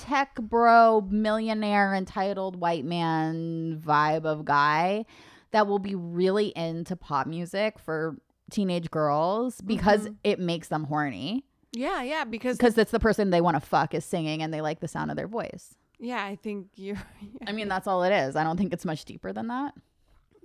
tech 0.01 0.35
bro, 0.35 1.07
millionaire, 1.09 1.93
entitled 1.93 2.59
white 2.59 2.85
man 2.85 3.81
vibe 3.83 4.25
of 4.25 4.45
guy 4.45 5.05
that 5.51 5.67
will 5.67 5.79
be 5.79 5.95
really 5.95 6.47
into 6.55 6.95
pop 6.95 7.27
music 7.27 7.77
for 7.79 8.17
teenage 8.49 8.91
girls 8.91 9.61
because 9.61 10.01
mm-hmm. 10.01 10.13
it 10.23 10.39
makes 10.39 10.67
them 10.67 10.83
horny 10.85 11.45
yeah, 11.73 12.01
yeah, 12.01 12.25
because 12.25 12.57
because 12.57 12.77
it's 12.77 12.91
the 12.91 12.99
person 12.99 13.29
they 13.29 13.41
want 13.41 13.55
to 13.55 13.61
fuck 13.61 13.93
is 13.93 14.03
singing 14.03 14.41
and 14.41 14.53
they 14.53 14.61
like 14.61 14.79
the 14.79 14.87
sound 14.87 15.09
of 15.09 15.17
their 15.17 15.27
voice. 15.27 15.75
yeah, 15.99 16.23
I 16.23 16.35
think 16.35 16.67
you're 16.75 17.01
I 17.47 17.51
mean, 17.53 17.67
that's 17.67 17.87
all 17.87 18.03
it 18.03 18.11
is. 18.11 18.35
I 18.35 18.43
don't 18.43 18.57
think 18.57 18.73
it's 18.73 18.85
much 18.85 19.05
deeper 19.05 19.31
than 19.31 19.47
that. 19.47 19.73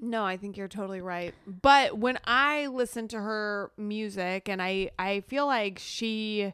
No, 0.00 0.24
I 0.24 0.36
think 0.36 0.56
you're 0.56 0.68
totally 0.68 1.00
right. 1.00 1.34
But 1.46 1.98
when 1.98 2.18
I 2.24 2.66
listen 2.66 3.08
to 3.08 3.18
her 3.18 3.72
music 3.76 4.48
and 4.48 4.62
I 4.62 4.90
I 4.98 5.20
feel 5.20 5.46
like 5.46 5.78
she 5.80 6.52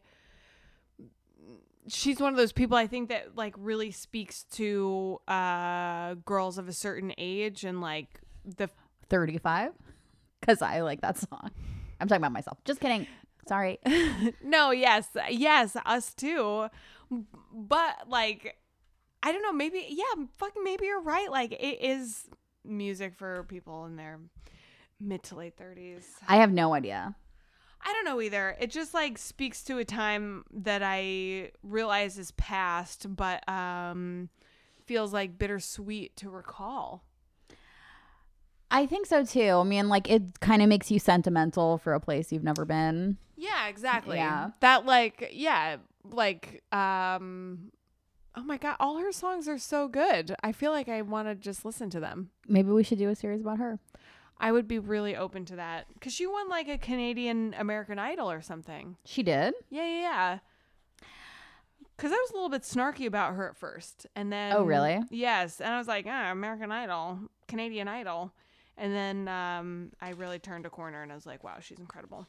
she's 1.88 2.20
one 2.20 2.32
of 2.32 2.36
those 2.36 2.52
people 2.52 2.76
I 2.76 2.86
think 2.86 3.08
that 3.08 3.36
like 3.36 3.54
really 3.58 3.90
speaks 3.90 4.44
to 4.52 5.20
uh 5.28 6.14
girls 6.24 6.58
of 6.58 6.68
a 6.68 6.72
certain 6.72 7.12
age 7.18 7.64
and 7.64 7.80
like 7.80 8.20
the 8.44 8.68
35 9.08 9.72
because 10.40 10.62
I 10.62 10.80
like 10.80 11.00
that 11.02 11.18
song. 11.18 11.50
I'm 12.00 12.08
talking 12.08 12.20
about 12.22 12.32
myself. 12.32 12.58
Just 12.64 12.80
kidding. 12.80 13.06
Sorry. 13.48 13.78
No, 14.44 14.70
yes, 14.70 15.08
yes, 15.30 15.76
us 15.86 16.14
too. 16.14 16.68
But 17.52 18.08
like, 18.08 18.56
I 19.22 19.32
don't 19.32 19.42
know. 19.42 19.52
Maybe 19.52 19.84
yeah, 19.88 20.24
fucking 20.38 20.62
maybe 20.62 20.86
you're 20.86 21.00
right. 21.02 21.30
Like 21.30 21.52
it 21.52 21.82
is 21.82 22.28
music 22.64 23.14
for 23.16 23.44
people 23.44 23.84
in 23.86 23.96
their 23.96 24.20
mid 25.00 25.22
to 25.24 25.36
late 25.36 25.56
thirties. 25.56 26.06
I 26.28 26.36
have 26.36 26.52
no 26.52 26.74
idea. 26.74 27.14
I 27.84 27.92
don't 27.92 28.04
know 28.04 28.20
either. 28.20 28.56
It 28.60 28.70
just 28.70 28.94
like 28.94 29.18
speaks 29.18 29.62
to 29.64 29.78
a 29.78 29.84
time 29.84 30.44
that 30.52 30.82
I 30.84 31.50
realize 31.62 32.18
is 32.18 32.30
past, 32.32 33.14
but 33.14 33.46
um, 33.48 34.28
feels 34.86 35.12
like 35.12 35.38
bittersweet 35.38 36.16
to 36.16 36.30
recall. 36.30 37.02
I 38.70 38.86
think 38.86 39.06
so 39.06 39.24
too. 39.24 39.50
I 39.50 39.64
mean, 39.64 39.88
like 39.88 40.08
it 40.10 40.40
kind 40.40 40.62
of 40.62 40.68
makes 40.68 40.90
you 40.90 40.98
sentimental 40.98 41.78
for 41.78 41.92
a 41.92 42.00
place 42.00 42.32
you've 42.32 42.44
never 42.44 42.64
been. 42.64 43.18
Yeah, 43.36 43.68
exactly. 43.68 44.16
Yeah. 44.16 44.50
That 44.60 44.86
like 44.86 45.30
yeah, 45.32 45.76
like 46.10 46.62
um 46.72 47.72
oh 48.34 48.42
my 48.44 48.56
god, 48.56 48.76
all 48.80 48.98
her 48.98 49.12
songs 49.12 49.48
are 49.48 49.58
so 49.58 49.88
good. 49.88 50.34
I 50.42 50.52
feel 50.52 50.70
like 50.70 50.88
I 50.88 51.02
want 51.02 51.28
to 51.28 51.34
just 51.34 51.64
listen 51.64 51.90
to 51.90 52.00
them. 52.00 52.30
Maybe 52.48 52.70
we 52.70 52.82
should 52.82 52.98
do 52.98 53.10
a 53.10 53.14
series 53.14 53.40
about 53.42 53.58
her. 53.58 53.78
I 54.42 54.52
would 54.52 54.66
be 54.68 54.78
really 54.78 55.16
open 55.16 55.44
to 55.46 55.56
that 55.56 55.86
cuz 56.00 56.12
she 56.12 56.26
won 56.26 56.48
like 56.48 56.68
a 56.68 56.76
Canadian 56.76 57.54
American 57.56 57.98
Idol 57.98 58.30
or 58.30 58.42
something. 58.42 58.96
She 59.06 59.22
did. 59.22 59.54
Yeah, 59.70 59.86
yeah, 59.86 60.00
yeah. 60.00 60.38
Because 61.96 62.10
I 62.12 62.16
was 62.16 62.30
a 62.30 62.34
little 62.34 62.48
bit 62.48 62.62
snarky 62.62 63.06
about 63.06 63.34
her 63.34 63.48
at 63.48 63.56
first, 63.56 64.06
and 64.16 64.32
then 64.32 64.52
Oh, 64.54 64.64
really? 64.64 65.00
Yes, 65.10 65.60
and 65.60 65.72
I 65.72 65.78
was 65.78 65.86
like, 65.86 66.06
ah, 66.08 66.32
American 66.32 66.72
Idol, 66.72 67.20
Canadian 67.46 67.86
Idol, 67.86 68.32
and 68.76 68.92
then 68.92 69.28
um, 69.28 69.92
I 70.00 70.10
really 70.10 70.40
turned 70.40 70.66
a 70.66 70.70
corner, 70.70 71.02
and 71.02 71.12
I 71.12 71.14
was 71.14 71.26
like, 71.26 71.44
wow, 71.44 71.58
she's 71.60 71.78
incredible. 71.78 72.26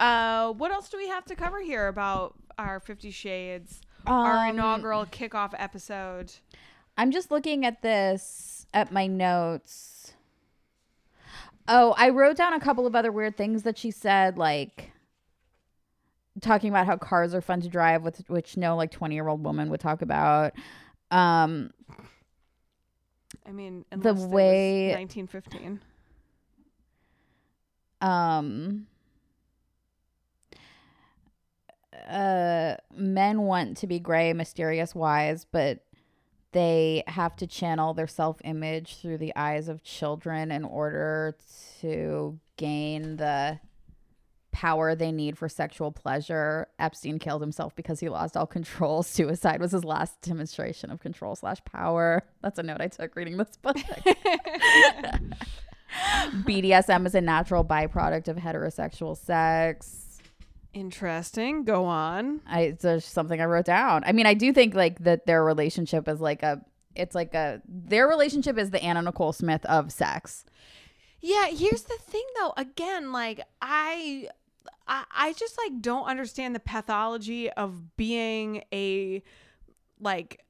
Uh, 0.00 0.52
what 0.54 0.72
else 0.72 0.88
do 0.88 0.96
we 0.96 1.06
have 1.08 1.24
to 1.26 1.36
cover 1.36 1.60
here 1.60 1.86
about 1.86 2.34
our 2.58 2.80
Fifty 2.80 3.10
Shades, 3.12 3.82
our 4.06 4.46
Um, 4.48 4.54
inaugural 4.56 5.06
kickoff 5.06 5.54
episode? 5.56 6.32
I'm 6.96 7.12
just 7.12 7.30
looking 7.30 7.64
at 7.64 7.82
this 7.82 8.66
at 8.74 8.90
my 8.90 9.06
notes. 9.06 9.91
Oh, 11.68 11.94
I 11.96 12.08
wrote 12.10 12.36
down 12.36 12.52
a 12.54 12.60
couple 12.60 12.86
of 12.86 12.94
other 12.94 13.12
weird 13.12 13.36
things 13.36 13.62
that 13.62 13.78
she 13.78 13.90
said, 13.90 14.36
like 14.36 14.90
talking 16.40 16.70
about 16.70 16.86
how 16.86 16.96
cars 16.96 17.34
are 17.34 17.40
fun 17.40 17.60
to 17.60 17.68
drive, 17.68 18.02
with 18.02 18.28
which 18.28 18.56
no 18.56 18.74
like 18.76 18.90
20 18.90 19.14
year 19.14 19.28
old 19.28 19.44
woman 19.44 19.70
would 19.70 19.80
talk 19.80 20.02
about. 20.02 20.52
Um, 21.10 21.70
I 23.46 23.52
mean, 23.52 23.84
The 23.90 24.14
way- 24.14 24.92
1915. 24.94 25.80
um, 28.00 28.86
uh, 32.08 32.76
men 32.94 33.42
want 33.42 33.76
to 33.78 33.86
be 33.86 33.98
gray, 34.00 34.32
mysterious, 34.32 34.94
wise, 34.94 35.44
but 35.44 35.84
they 36.52 37.02
have 37.06 37.36
to 37.36 37.46
channel 37.46 37.94
their 37.94 38.06
self 38.06 38.40
image 38.44 38.96
through 38.96 39.18
the 39.18 39.34
eyes 39.36 39.68
of 39.68 39.82
children 39.82 40.50
in 40.50 40.64
order 40.64 41.36
to 41.80 42.38
gain 42.56 43.16
the 43.16 43.58
power 44.52 44.94
they 44.94 45.10
need 45.10 45.36
for 45.38 45.48
sexual 45.48 45.90
pleasure. 45.90 46.68
Epstein 46.78 47.18
killed 47.18 47.40
himself 47.40 47.74
because 47.74 48.00
he 48.00 48.08
lost 48.08 48.36
all 48.36 48.46
control. 48.46 49.02
Suicide 49.02 49.60
was 49.60 49.72
his 49.72 49.84
last 49.84 50.20
demonstration 50.20 50.90
of 50.90 51.00
control 51.00 51.34
slash 51.34 51.64
power. 51.64 52.22
That's 52.42 52.58
a 52.58 52.62
note 52.62 52.80
I 52.80 52.88
took 52.88 53.16
reading 53.16 53.38
this 53.38 53.56
book. 53.60 53.76
BDSM 56.44 57.06
is 57.06 57.14
a 57.14 57.20
natural 57.20 57.64
byproduct 57.64 58.28
of 58.28 58.36
heterosexual 58.36 59.16
sex. 59.16 60.01
Interesting. 60.74 61.64
Go 61.64 61.84
on. 61.84 62.40
I 62.46 62.62
it's 62.62 62.82
just 62.82 63.12
something 63.12 63.40
I 63.40 63.44
wrote 63.44 63.66
down. 63.66 64.04
I 64.04 64.12
mean, 64.12 64.26
I 64.26 64.34
do 64.34 64.52
think 64.52 64.74
like 64.74 64.98
that 65.00 65.26
their 65.26 65.44
relationship 65.44 66.08
is 66.08 66.20
like 66.20 66.42
a 66.42 66.62
it's 66.94 67.14
like 67.14 67.34
a 67.34 67.60
their 67.66 68.08
relationship 68.08 68.58
is 68.58 68.70
the 68.70 68.82
Anna 68.82 69.02
Nicole 69.02 69.32
Smith 69.32 69.64
of 69.66 69.92
sex. 69.92 70.44
Yeah, 71.20 71.46
here's 71.48 71.82
the 71.82 71.98
thing 72.00 72.24
though. 72.38 72.54
Again, 72.56 73.12
like 73.12 73.40
I 73.60 74.28
I, 74.88 75.04
I 75.10 75.32
just 75.34 75.58
like 75.58 75.80
don't 75.80 76.06
understand 76.06 76.54
the 76.54 76.60
pathology 76.60 77.50
of 77.50 77.96
being 77.96 78.64
a 78.72 79.22
like 80.00 80.44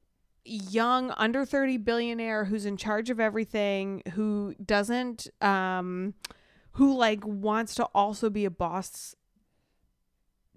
young 0.45 1.11
under 1.11 1.45
30 1.45 1.77
billionaire 1.77 2.45
who's 2.45 2.65
in 2.65 2.75
charge 2.75 3.09
of 3.09 3.19
everything 3.19 4.03
who 4.13 4.53
doesn't 4.65 5.29
um 5.41 6.13
who 6.73 6.97
like 6.97 7.25
wants 7.25 7.75
to 7.75 7.85
also 7.95 8.29
be 8.29 8.43
a 8.43 8.51
boss 8.51 9.15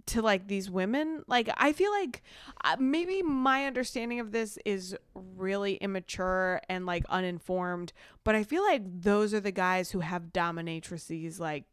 to 0.07 0.23
like 0.23 0.47
these 0.47 0.71
women 0.71 1.23
like 1.27 1.49
i 1.57 1.73
feel 1.73 1.91
like 1.91 2.23
uh, 2.65 2.77
maybe 2.79 3.23
my 3.23 3.67
understanding 3.67 4.21
of 4.21 4.33
this 4.33 4.59
is 4.65 4.97
really 5.15 5.75
immature 5.77 6.61
and 6.69 6.87
like 6.87 7.05
uninformed 7.09 7.93
but 8.25 8.35
i 8.35 8.43
feel 8.43 8.63
like 8.63 8.83
those 8.85 9.35
are 9.35 9.41
the 9.41 9.51
guys 9.51 9.91
who 9.91 10.01
have 10.01 10.33
dominatrices 10.33 11.41
like 11.41 11.65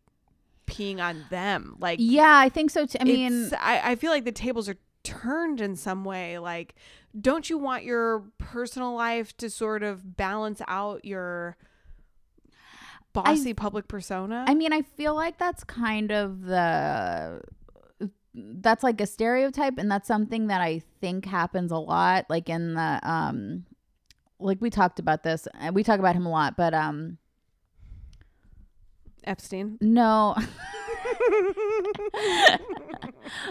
peeing 0.66 1.00
on 1.00 1.26
them 1.30 1.76
like 1.80 2.00
Yeah, 2.02 2.40
I 2.40 2.50
think 2.50 2.72
so 2.72 2.86
too. 2.86 2.98
I 3.00 3.04
mean, 3.04 3.52
I, 3.60 3.92
I 3.92 3.96
feel 3.96 4.12
like 4.12 4.24
the 4.24 4.32
tables 4.32 4.70
are 4.70 4.78
turned 5.04 5.60
in 5.60 5.76
some 5.76 6.06
way 6.06 6.40
like 6.40 6.76
don't 7.20 7.50
you 7.50 7.58
want 7.58 7.84
your 7.84 8.24
personal 8.38 8.96
life 8.96 9.36
to 9.36 9.50
sort 9.50 9.84
of 9.84 10.16
balance 10.16 10.62
out 10.68 11.04
your 11.04 11.58
bossy 13.12 13.54
public 13.54 13.88
persona 13.88 14.46
I 14.48 14.56
mean, 14.56 14.72
I 14.72 14.82
feel 14.82 15.14
like 15.14 15.38
that's 15.38 15.64
kind 15.66 16.12
of 16.12 16.46
the 16.46 17.42
that's 18.36 18.84
like 18.84 19.00
a 19.00 19.06
stereotype 19.06 19.78
and 19.78 19.92
that's 19.92 20.08
something 20.08 20.48
that 20.48 20.62
I 20.62 20.82
think 21.02 21.26
happens 21.26 21.72
a 21.72 21.78
lot 21.78 22.26
like 22.30 22.50
in 22.50 22.74
the 22.74 23.00
um 23.04 23.66
like 24.40 24.60
we 24.60 24.70
talked 24.70 25.00
about 25.00 25.24
this 25.24 25.48
and 25.60 25.76
we 25.76 25.84
talk 25.84 26.00
about 26.00 26.16
him 26.16 26.26
a 26.26 26.32
lot, 26.32 26.58
but 26.58 26.74
um 26.74 27.18
epstein 29.26 29.78
no 29.80 30.36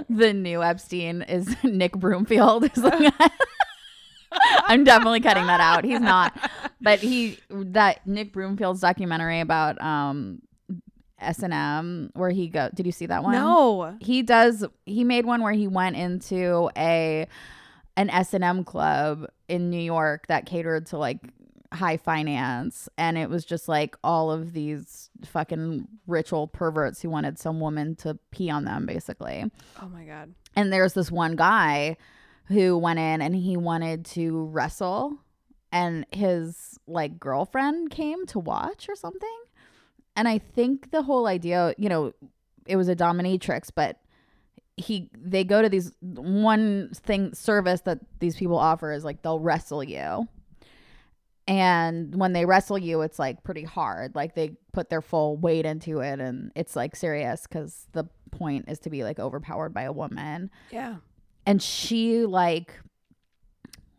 the 0.08 0.32
new 0.32 0.62
Epstein 0.62 1.22
is 1.22 1.54
Nick 1.64 1.92
Broomfield. 1.92 2.64
I'm 4.66 4.84
definitely 4.84 5.20
cutting 5.20 5.46
that 5.46 5.60
out. 5.60 5.84
He's 5.84 6.00
not, 6.00 6.34
but 6.80 7.00
he 7.00 7.38
that 7.50 8.06
Nick 8.06 8.32
Broomfield's 8.32 8.80
documentary 8.80 9.40
about 9.40 9.80
um 9.80 10.40
S 11.22 11.42
and 11.42 11.52
M 11.52 12.10
where 12.14 12.30
he 12.30 12.48
go. 12.48 12.68
Did 12.74 12.86
you 12.86 12.92
see 12.92 13.06
that 13.06 13.22
one? 13.22 13.32
no 13.32 13.96
He 14.00 14.22
does. 14.22 14.64
He 14.86 15.04
made 15.04 15.24
one 15.26 15.42
where 15.42 15.52
he 15.52 15.68
went 15.68 15.96
into 15.96 16.70
a 16.76 17.26
an 17.96 18.10
S 18.10 18.34
and 18.34 18.42
M 18.44 18.64
club 18.64 19.26
in 19.48 19.70
New 19.70 19.80
York 19.80 20.26
that 20.28 20.46
catered 20.46 20.86
to 20.86 20.98
like 20.98 21.18
high 21.72 21.96
finance, 21.96 22.88
and 22.98 23.16
it 23.16 23.30
was 23.30 23.44
just 23.46 23.66
like 23.66 23.96
all 24.04 24.30
of 24.30 24.52
these 24.52 25.08
fucking 25.24 25.88
rich 26.06 26.32
old 26.32 26.52
perverts 26.52 27.00
who 27.00 27.08
wanted 27.08 27.38
some 27.38 27.60
woman 27.60 27.96
to 27.96 28.18
pee 28.30 28.50
on 28.50 28.64
them, 28.64 28.84
basically. 28.86 29.50
oh 29.80 29.88
my 29.88 30.04
god 30.04 30.34
And 30.54 30.72
there's 30.72 30.92
this 30.92 31.10
one 31.10 31.34
guy 31.36 31.96
who 32.46 32.76
went 32.76 32.98
in 32.98 33.22
and 33.22 33.34
he 33.34 33.56
wanted 33.56 34.04
to 34.04 34.44
wrestle 34.46 35.16
and 35.70 36.04
his 36.10 36.78
like 36.86 37.18
girlfriend 37.18 37.90
came 37.90 38.26
to 38.26 38.38
watch 38.38 38.88
or 38.88 38.94
something. 38.96 39.38
And 40.16 40.28
I 40.28 40.38
think 40.38 40.90
the 40.90 41.02
whole 41.02 41.26
idea, 41.26 41.74
you 41.78 41.88
know, 41.88 42.12
it 42.66 42.76
was 42.76 42.88
a 42.88 42.96
dominatrix, 42.96 43.70
but 43.74 43.98
he 44.76 45.10
they 45.16 45.44
go 45.44 45.62
to 45.62 45.68
these 45.68 45.92
one 46.00 46.90
thing 46.94 47.34
service 47.34 47.82
that 47.82 48.00
these 48.20 48.36
people 48.36 48.56
offer 48.58 48.92
is 48.92 49.04
like 49.04 49.22
they'll 49.22 49.40
wrestle 49.40 49.82
you. 49.84 50.28
And 51.48 52.14
when 52.14 52.32
they 52.32 52.44
wrestle 52.44 52.78
you, 52.78 53.02
it's 53.02 53.18
like 53.18 53.42
pretty 53.42 53.64
hard. 53.64 54.14
Like 54.14 54.34
they 54.34 54.56
put 54.72 54.90
their 54.90 55.02
full 55.02 55.36
weight 55.36 55.66
into 55.66 56.00
it 56.00 56.20
and 56.20 56.52
it's 56.54 56.76
like 56.76 56.94
serious 56.96 57.46
cuz 57.46 57.86
the 57.92 58.04
point 58.30 58.64
is 58.68 58.78
to 58.80 58.90
be 58.90 59.04
like 59.04 59.18
overpowered 59.18 59.74
by 59.74 59.82
a 59.82 59.92
woman 59.92 60.50
yeah 60.70 60.96
and 61.44 61.62
she 61.62 62.24
like 62.24 62.80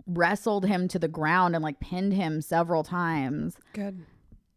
wrestled 0.08 0.66
him 0.66 0.88
to 0.88 1.00
the 1.00 1.08
ground 1.08 1.56
and 1.56 1.64
like 1.64 1.80
pinned 1.80 2.14
him 2.14 2.42
several 2.42 2.84
times 2.84 3.56
good 3.74 4.04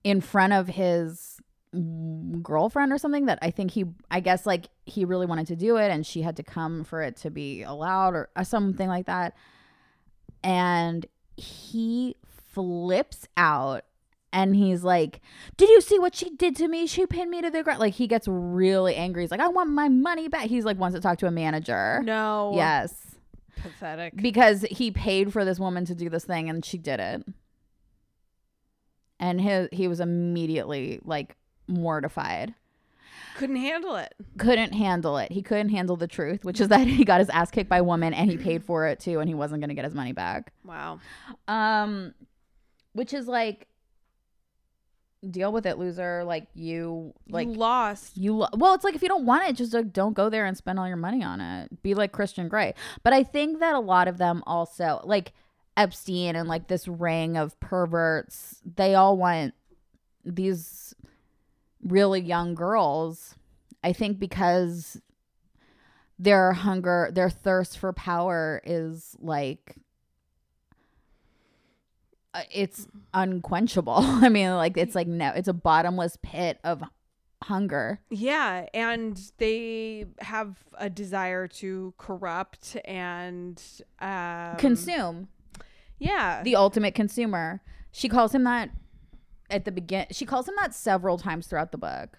in 0.02 0.20
front 0.20 0.52
of 0.54 0.68
his 0.68 1.40
girlfriend 2.42 2.92
or 2.92 2.98
something 2.98 3.26
that 3.26 3.38
I 3.42 3.50
think 3.50 3.70
he 3.70 3.84
I 4.10 4.20
guess 4.20 4.46
like 4.46 4.68
he 4.84 5.04
really 5.04 5.26
wanted 5.26 5.46
to 5.48 5.56
do 5.56 5.76
it 5.76 5.90
and 5.90 6.06
she 6.06 6.22
had 6.22 6.36
to 6.36 6.42
come 6.42 6.84
for 6.84 7.02
it 7.02 7.16
to 7.18 7.30
be 7.30 7.62
allowed 7.62 8.14
or, 8.14 8.28
or 8.36 8.44
something 8.44 8.88
like 8.88 9.06
that. 9.06 9.34
And 10.42 11.06
he 11.36 12.16
flips 12.52 13.26
out 13.36 13.84
and 14.32 14.56
he's 14.56 14.82
like 14.82 15.20
did 15.56 15.68
you 15.68 15.80
see 15.80 15.98
what 15.98 16.14
she 16.14 16.30
did 16.30 16.56
to 16.56 16.68
me? 16.68 16.86
She 16.86 17.06
pinned 17.06 17.30
me 17.30 17.42
to 17.42 17.50
the 17.50 17.62
ground. 17.62 17.80
Like 17.80 17.94
he 17.94 18.06
gets 18.06 18.26
really 18.28 18.94
angry. 18.94 19.22
He's 19.22 19.30
like 19.30 19.40
i 19.40 19.48
want 19.48 19.70
my 19.70 19.88
money 19.88 20.28
back. 20.28 20.46
He's 20.46 20.64
like 20.64 20.78
wants 20.78 20.94
to 20.94 21.00
talk 21.00 21.18
to 21.18 21.26
a 21.26 21.30
manager. 21.30 22.00
No. 22.04 22.52
Yes. 22.54 23.16
Pathetic. 23.62 24.16
Because 24.16 24.62
he 24.62 24.90
paid 24.90 25.32
for 25.32 25.44
this 25.44 25.58
woman 25.58 25.84
to 25.86 25.94
do 25.94 26.08
this 26.08 26.24
thing 26.24 26.48
and 26.48 26.64
she 26.64 26.78
did 26.78 27.00
it. 27.00 27.24
And 29.18 29.40
his, 29.40 29.68
he 29.72 29.88
was 29.88 30.00
immediately 30.00 31.00
like 31.02 31.36
mortified. 31.66 32.54
Couldn't 33.36 33.56
handle 33.56 33.96
it. 33.96 34.14
Couldn't 34.38 34.72
handle 34.72 35.18
it. 35.18 35.30
He 35.30 35.42
couldn't 35.42 35.68
handle 35.68 35.96
the 35.96 36.06
truth 36.08 36.44
which 36.44 36.60
is 36.60 36.68
that 36.74 36.86
he 36.86 37.04
got 37.04 37.20
his 37.20 37.28
ass 37.30 37.50
kicked 37.50 37.68
by 37.68 37.78
a 37.78 37.84
woman 37.84 38.14
and 38.14 38.30
he 38.30 38.36
paid 38.36 38.64
for 38.64 38.86
it 38.86 39.00
too 39.00 39.20
and 39.20 39.28
he 39.28 39.34
wasn't 39.34 39.60
going 39.60 39.68
to 39.68 39.74
get 39.74 39.84
his 39.84 39.94
money 39.94 40.12
back. 40.12 40.52
Wow. 40.64 41.00
Um 41.48 42.14
which 42.92 43.12
is 43.12 43.28
like 43.28 43.68
deal 45.28 45.52
with 45.52 45.66
it 45.66 45.78
loser. 45.78 46.24
Like 46.24 46.46
you 46.54 47.12
like 47.28 47.48
you 47.48 47.54
lost. 47.54 48.16
You 48.16 48.36
lo- 48.36 48.48
well 48.54 48.74
it's 48.74 48.84
like 48.84 48.94
if 48.94 49.02
you 49.02 49.08
don't 49.08 49.26
want 49.26 49.48
it 49.48 49.54
just 49.54 49.74
like 49.74 49.92
don't 49.92 50.14
go 50.14 50.30
there 50.30 50.46
and 50.46 50.56
spend 50.56 50.78
all 50.78 50.88
your 50.88 50.96
money 50.96 51.22
on 51.22 51.40
it. 51.40 51.82
Be 51.82 51.94
like 51.94 52.12
christian 52.12 52.48
grey 52.48 52.74
but 53.02 53.12
i 53.12 53.22
think 53.22 53.60
that 53.60 53.74
a 53.74 53.78
lot 53.80 54.08
of 54.08 54.18
them 54.18 54.42
also 54.46 55.00
like 55.04 55.32
epstein 55.76 56.34
and 56.34 56.48
like 56.48 56.68
this 56.68 56.88
ring 56.88 57.36
of 57.36 57.58
perverts 57.60 58.60
they 58.76 58.94
all 58.94 59.16
want 59.16 59.54
these 60.24 60.94
really 61.86 62.20
young 62.20 62.54
girls 62.54 63.34
i 63.84 63.92
think 63.92 64.18
because 64.18 65.00
their 66.18 66.52
hunger 66.52 67.10
their 67.12 67.30
thirst 67.30 67.78
for 67.78 67.92
power 67.92 68.60
is 68.64 69.16
like 69.20 69.76
uh, 72.34 72.42
it's 72.52 72.86
unquenchable 73.14 73.96
i 73.98 74.28
mean 74.28 74.50
like 74.54 74.76
it's 74.76 74.94
like 74.94 75.06
no 75.06 75.32
it's 75.34 75.48
a 75.48 75.52
bottomless 75.52 76.18
pit 76.22 76.58
of 76.64 76.82
hunger. 77.44 78.00
Yeah, 78.10 78.66
and 78.74 79.20
they 79.38 80.06
have 80.20 80.56
a 80.78 80.90
desire 80.90 81.48
to 81.48 81.94
corrupt 81.98 82.76
and 82.84 83.62
um, 84.00 84.56
Consume. 84.56 85.28
Yeah, 85.98 86.42
The 86.42 86.56
ultimate 86.56 86.94
consumer. 86.94 87.62
She 87.90 88.08
calls 88.08 88.34
him 88.34 88.44
that 88.44 88.70
at 89.50 89.64
the 89.64 89.72
begin. 89.72 90.06
She 90.10 90.24
calls 90.26 90.48
him 90.48 90.54
that 90.60 90.74
several 90.74 91.18
times 91.18 91.46
throughout 91.46 91.72
the 91.72 91.78
book. 91.78 92.18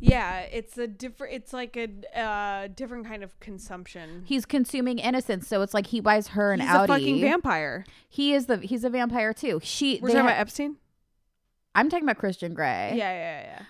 yeah. 0.00 0.40
It's 0.40 0.76
a 0.78 0.86
different. 0.86 1.34
It's 1.34 1.52
like 1.52 1.76
a 1.76 1.88
uh, 2.18 2.68
different 2.74 3.06
kind 3.06 3.22
of 3.22 3.38
consumption. 3.40 4.22
He's 4.26 4.44
consuming 4.44 4.98
innocence, 4.98 5.46
so 5.48 5.62
it's 5.62 5.74
like 5.74 5.86
he 5.88 6.00
buys 6.00 6.28
her 6.28 6.52
an 6.52 6.60
He's 6.60 6.68
Audi. 6.68 6.84
a 6.92 6.96
fucking 6.96 7.20
vampire. 7.20 7.84
He 8.08 8.32
is 8.34 8.46
the 8.46 8.58
he's 8.58 8.84
a 8.84 8.90
vampire 8.90 9.32
too. 9.32 9.60
She 9.62 9.98
We're 10.02 10.08
talking 10.08 10.22
ha- 10.22 10.26
about 10.28 10.38
Epstein. 10.40 10.76
I'm 11.74 11.88
talking 11.88 12.04
about 12.04 12.18
Christian 12.18 12.54
Grey. 12.54 12.92
Yeah, 12.94 13.12
yeah, 13.12 13.42
yeah. 13.42 13.62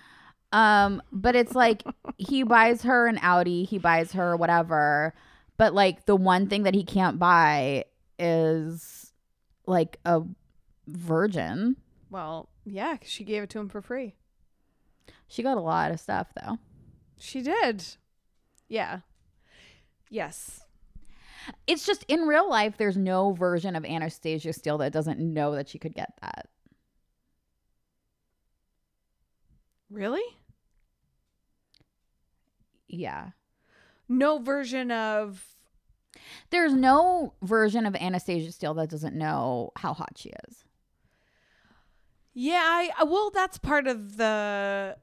Um, 0.85 1.01
but 1.11 1.35
it's 1.35 1.55
like 1.55 1.83
he 2.17 2.43
buys 2.55 2.83
her 2.83 3.07
an 3.07 3.17
Audi, 3.21 3.63
he 3.63 3.77
buys 3.77 4.11
her 4.13 4.35
whatever, 4.37 5.13
but 5.57 5.73
like 5.73 6.05
the 6.05 6.15
one 6.15 6.47
thing 6.47 6.63
that 6.63 6.73
he 6.75 6.83
can't 6.83 7.17
buy 7.19 7.85
is 8.19 9.11
like 9.65 9.97
a 10.05 10.21
virgin. 10.87 11.75
Well, 12.09 12.49
yeah, 12.65 12.97
'cause 12.97 13.09
she 13.09 13.23
gave 13.23 13.43
it 13.43 13.49
to 13.51 13.59
him 13.59 13.69
for 13.69 13.81
free. 13.81 14.15
She 15.27 15.43
got 15.43 15.57
a 15.57 15.61
lot 15.61 15.91
of 15.91 15.99
stuff 15.99 16.33
though. 16.35 16.59
She 17.17 17.41
did. 17.41 17.83
Yeah. 18.67 19.01
Yes. 20.09 20.65
It's 21.67 21.85
just 21.85 22.03
in 22.07 22.21
real 22.21 22.49
life 22.49 22.75
there's 22.77 22.97
no 22.97 23.31
version 23.33 23.75
of 23.75 23.85
Anastasia 23.85 24.51
Steele 24.53 24.79
that 24.79 24.91
doesn't 24.93 25.19
know 25.19 25.53
that 25.55 25.69
she 25.69 25.77
could 25.79 25.93
get 25.93 26.13
that. 26.21 26.49
Really? 29.89 30.23
Yeah. 32.87 33.31
No 34.07 34.39
version 34.39 34.91
of 34.91 35.55
There's 36.49 36.73
no 36.73 37.33
version 37.41 37.85
of 37.85 37.95
Anastasia 37.95 38.51
Steele 38.51 38.73
that 38.75 38.89
doesn't 38.89 39.15
know 39.15 39.71
how 39.77 39.93
hot 39.93 40.17
she 40.17 40.31
is. 40.47 40.63
Yeah, 42.35 42.61
I 42.63 43.03
well 43.05 43.31
that's 43.33 43.57
part 43.57 43.87
of 43.87 44.17
the 44.17 44.97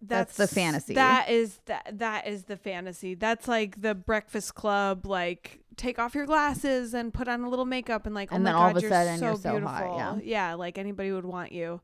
That's 0.00 0.36
the 0.36 0.46
fantasy. 0.46 0.94
That 0.94 1.28
is 1.28 1.58
that 1.66 1.98
that 1.98 2.26
is 2.28 2.44
the 2.44 2.56
fantasy. 2.56 3.14
That's 3.14 3.48
like 3.48 3.80
the 3.82 3.94
breakfast 3.94 4.54
club 4.54 5.04
like 5.04 5.60
take 5.76 5.98
off 5.98 6.14
your 6.14 6.26
glasses 6.26 6.94
and 6.94 7.12
put 7.12 7.26
on 7.26 7.42
a 7.42 7.50
little 7.50 7.64
makeup 7.64 8.06
and 8.06 8.14
like 8.14 8.32
oh 8.32 8.36
And 8.36 8.44
my 8.44 8.50
then 8.50 8.54
all 8.56 8.68
god 8.68 8.70
of 8.70 8.76
a 8.76 8.80
you're 8.82 8.90
sudden 8.90 9.18
so 9.18 9.26
you're 9.26 9.36
so 9.36 9.50
beautiful. 9.50 9.68
hot, 9.74 10.24
yeah. 10.24 10.54
like 10.54 10.78
anybody 10.78 11.10
would 11.10 11.24
want 11.24 11.50
you. 11.52 11.80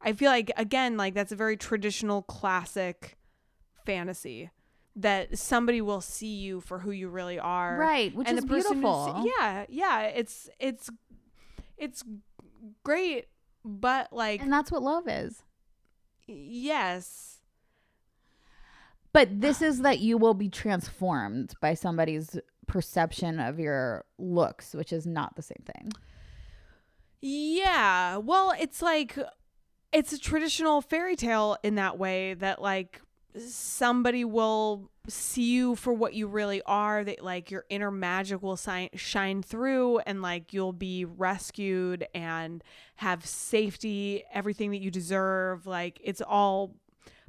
I 0.00 0.14
feel 0.14 0.30
like 0.30 0.50
again 0.56 0.96
like 0.96 1.12
that's 1.14 1.32
a 1.32 1.36
very 1.36 1.56
traditional 1.58 2.22
classic 2.22 3.18
fantasy 3.84 4.50
that 4.98 5.36
somebody 5.38 5.82
will 5.82 6.00
see 6.00 6.36
you 6.36 6.62
for 6.62 6.78
who 6.78 6.90
you 6.90 7.10
really 7.10 7.38
are. 7.38 7.76
Right, 7.76 8.14
which 8.14 8.28
and 8.28 8.38
is 8.38 8.46
beautiful. 8.46 9.26
yeah, 9.38 9.66
yeah, 9.68 10.02
it's 10.04 10.48
it's 10.58 10.88
it's 11.76 12.02
great, 12.82 13.26
but 13.66 14.12
like 14.12 14.40
And 14.40 14.52
that's 14.52 14.70
what 14.70 14.82
love 14.82 15.08
is. 15.08 15.42
yes, 16.26 17.40
But 19.12 19.40
this 19.40 19.60
is 19.62 19.80
that 19.80 19.98
you 19.98 20.16
will 20.18 20.34
be 20.34 20.48
transformed 20.48 21.54
by 21.60 21.74
somebody's 21.74 22.38
perception 22.66 23.40
of 23.40 23.58
your 23.58 24.04
looks, 24.18 24.74
which 24.74 24.92
is 24.92 25.06
not 25.06 25.36
the 25.36 25.42
same 25.42 25.62
thing. 25.64 25.92
yeah. 27.20 28.16
Well, 28.18 28.52
it's 28.58 28.82
like 28.82 29.18
it's 29.92 30.12
a 30.12 30.18
traditional 30.18 30.82
fairy 30.82 31.16
tale 31.16 31.56
in 31.62 31.76
that 31.76 31.98
way 31.98 32.34
that 32.34 32.60
like 32.60 33.00
somebody 33.38 34.24
will 34.24 34.90
see 35.08 35.52
you 35.52 35.76
for 35.76 35.92
what 35.92 36.14
you 36.14 36.26
really 36.26 36.62
are 36.66 37.04
that 37.04 37.22
like 37.22 37.50
your 37.50 37.64
inner 37.68 37.90
magic 37.90 38.42
will 38.42 38.56
si- 38.56 38.90
shine 38.94 39.42
through 39.42 39.98
and 40.00 40.22
like 40.22 40.52
you'll 40.52 40.72
be 40.72 41.04
rescued 41.04 42.06
and 42.14 42.62
have 42.96 43.24
safety 43.24 44.24
everything 44.32 44.70
that 44.70 44.80
you 44.80 44.90
deserve. 44.90 45.66
Like 45.66 46.00
it's 46.02 46.20
all 46.20 46.74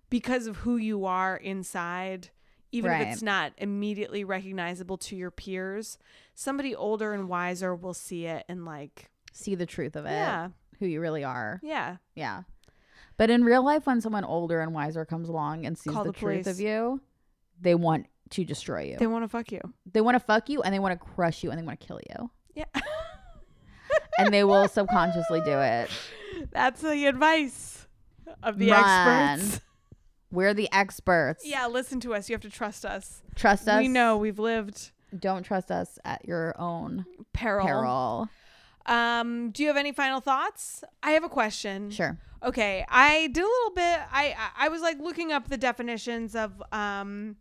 because 0.10 0.48
of 0.48 0.58
who 0.58 0.78
you 0.78 1.06
are 1.06 1.38
inside 1.38 2.30
even 2.72 2.92
if 2.92 3.08
it's 3.14 3.22
not 3.22 3.54
immediately 3.58 4.24
recognizable 4.24 4.98
to 4.98 5.16
your 5.16 5.32
peers. 5.32 5.98
Somebody 6.36 6.76
older 6.76 7.14
and 7.14 7.30
wiser 7.30 7.74
will 7.76 7.94
see 7.94 8.26
it 8.26 8.44
and 8.50 8.66
like 8.66 9.10
See 9.32 9.56
the 9.56 9.66
truth 9.66 9.96
of 9.96 10.06
it, 10.06 10.12
yeah. 10.12 10.50
Who 10.80 10.86
you 10.88 11.00
really 11.00 11.24
are. 11.24 11.60
yeah. 11.64 11.98
Yeah. 12.16 12.44
But 13.18 13.30
in 13.30 13.44
real 13.44 13.64
life, 13.66 13.86
when 13.88 14.00
someone 14.02 14.24
older 14.24 14.60
and 14.62 14.74
wiser 14.74 15.04
comes 15.06 15.28
along 15.30 15.66
and 15.66 15.78
sees 15.78 15.94
Call 15.94 16.04
the, 16.04 16.12
the 16.12 16.18
truth 16.20 16.48
of 16.48 16.60
you, 16.60 17.02
they 17.60 17.74
want 17.76 18.06
to 18.32 18.44
destroy 18.46 18.84
you. 18.84 18.98
they 18.98 19.08
want 19.08 19.24
to 19.24 19.30
fuck 19.30 19.52
you 19.52 19.62
They 19.92 20.02
want 20.02 20.16
to 20.16 20.20
fuck 20.20 20.50
you 20.50 20.62
and 20.62 20.74
they 20.74 20.80
want 20.80 21.00
to 21.00 21.06
crush 21.14 21.44
you 21.44 21.50
and 21.50 21.58
they 21.60 21.64
want 21.64 21.80
to 21.80 21.88
kill 21.88 22.00
you. 22.10 22.30
yeah 22.54 22.66
And 24.20 24.34
they 24.34 24.44
will 24.44 24.68
subconsciously 24.68 25.42
do 25.46 25.60
it. 25.60 25.90
That's 26.52 26.82
the 26.82 27.06
advice 27.06 27.88
of 28.44 28.58
the 28.58 28.72
Run. 28.72 29.40
experts. 29.40 29.62
We're 30.32 30.54
the 30.54 30.70
experts. 30.74 31.44
Yeah, 31.46 31.68
listen 31.68 32.00
to 32.02 32.14
us. 32.14 32.28
You 32.28 32.34
have 32.34 32.42
to 32.42 32.50
trust 32.50 32.86
us. 32.86 33.22
Trust 33.36 33.68
us. 33.68 33.80
We 33.80 33.88
know 33.88 34.18
we've 34.18 34.40
lived 34.40 34.92
Don't 35.18 35.44
trust 35.44 35.72
us 35.72 35.98
at 36.04 36.26
your 36.28 36.54
own 36.60 37.06
peril. 37.34 37.66
peril. 37.66 38.30
Um, 38.88 39.52
do 39.52 39.64
you 39.64 39.68
have 39.68 39.78
any 39.78 39.92
final 39.92 40.22
thoughts? 40.22 40.84
I 41.04 41.12
have 41.12 41.24
a 41.24 41.30
question. 41.30 41.92
Sure. 41.92 42.18
Okay, 42.44 42.86
I 42.88 43.28
did 43.28 43.44
a 43.44 43.48
little 43.48 43.72
bit. 43.76 44.00
I 44.12 44.36
I 44.38 44.66
I 44.66 44.70
was 44.70 44.82
like 44.82 45.00
looking 45.00 45.32
up 45.32 45.50
the 45.50 45.58
definitions 45.58 46.36
of 46.36 46.62
um, 46.72 47.36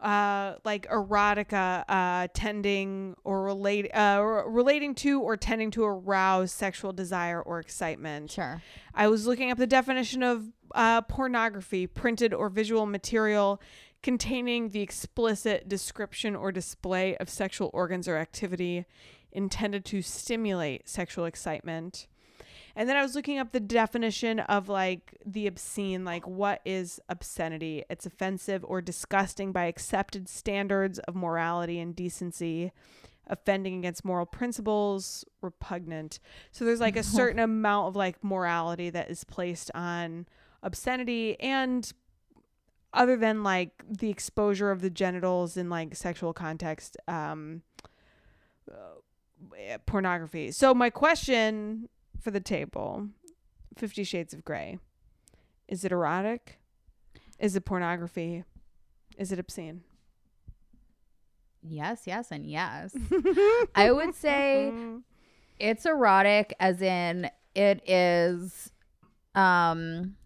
uh, 0.00 0.54
like 0.64 0.88
erotica, 0.88 1.84
uh, 1.88 2.28
tending 2.34 3.16
or 3.24 3.44
relate 3.44 3.86
uh 3.94 4.18
r- 4.18 4.50
relating 4.50 4.94
to 4.96 5.20
or 5.20 5.36
tending 5.36 5.70
to 5.70 5.84
arouse 5.84 6.50
sexual 6.50 6.92
desire 6.92 7.40
or 7.40 7.60
excitement. 7.60 8.32
Sure. 8.32 8.60
I 8.94 9.08
was 9.08 9.26
looking 9.26 9.50
up 9.50 9.58
the 9.58 9.66
definition 9.66 10.22
of 10.22 10.50
uh, 10.74 11.02
pornography, 11.02 11.86
printed 11.86 12.34
or 12.34 12.48
visual 12.48 12.84
material 12.86 13.60
containing 14.02 14.70
the 14.70 14.80
explicit 14.80 15.68
description 15.68 16.34
or 16.34 16.50
display 16.50 17.16
of 17.18 17.30
sexual 17.30 17.70
organs 17.72 18.08
or 18.08 18.16
activity 18.16 18.84
intended 19.32 19.84
to 19.86 20.02
stimulate 20.02 20.88
sexual 20.88 21.24
excitement. 21.24 22.06
And 22.74 22.88
then 22.88 22.96
I 22.96 23.02
was 23.02 23.14
looking 23.14 23.38
up 23.38 23.52
the 23.52 23.60
definition 23.60 24.40
of 24.40 24.68
like 24.68 25.14
the 25.26 25.46
obscene, 25.46 26.04
like 26.04 26.26
what 26.26 26.60
is 26.64 27.00
obscenity? 27.08 27.84
It's 27.90 28.06
offensive 28.06 28.64
or 28.66 28.80
disgusting 28.80 29.52
by 29.52 29.64
accepted 29.64 30.28
standards 30.28 30.98
of 31.00 31.14
morality 31.14 31.78
and 31.78 31.94
decency, 31.94 32.72
offending 33.26 33.78
against 33.78 34.04
moral 34.04 34.26
principles, 34.26 35.24
repugnant. 35.42 36.18
So 36.50 36.64
there's 36.64 36.80
like 36.80 36.96
a 36.96 37.02
certain 37.02 37.40
amount 37.40 37.88
of 37.88 37.96
like 37.96 38.24
morality 38.24 38.88
that 38.90 39.10
is 39.10 39.24
placed 39.24 39.70
on 39.74 40.26
obscenity 40.62 41.38
and 41.40 41.92
other 42.94 43.16
than 43.16 43.42
like 43.42 43.84
the 43.88 44.10
exposure 44.10 44.70
of 44.70 44.80
the 44.80 44.90
genitals 44.90 45.56
in 45.56 45.68
like 45.68 45.96
sexual 45.96 46.32
context 46.32 46.96
um 47.08 47.62
pornography. 49.86 50.50
So 50.52 50.74
my 50.74 50.90
question 50.90 51.88
for 52.20 52.30
the 52.30 52.40
table 52.40 53.08
50 53.76 54.04
shades 54.04 54.32
of 54.34 54.44
grey. 54.44 54.78
Is 55.68 55.84
it 55.84 55.92
erotic? 55.92 56.58
Is 57.38 57.56
it 57.56 57.64
pornography? 57.64 58.44
Is 59.16 59.32
it 59.32 59.38
obscene? 59.38 59.82
Yes, 61.62 62.02
yes, 62.06 62.30
and 62.30 62.44
yes. 62.44 62.94
I 63.74 63.90
would 63.92 64.14
say 64.14 64.72
it's 65.58 65.86
erotic 65.86 66.54
as 66.58 66.82
in 66.82 67.30
it 67.54 67.88
is 67.88 68.70
um 69.34 70.16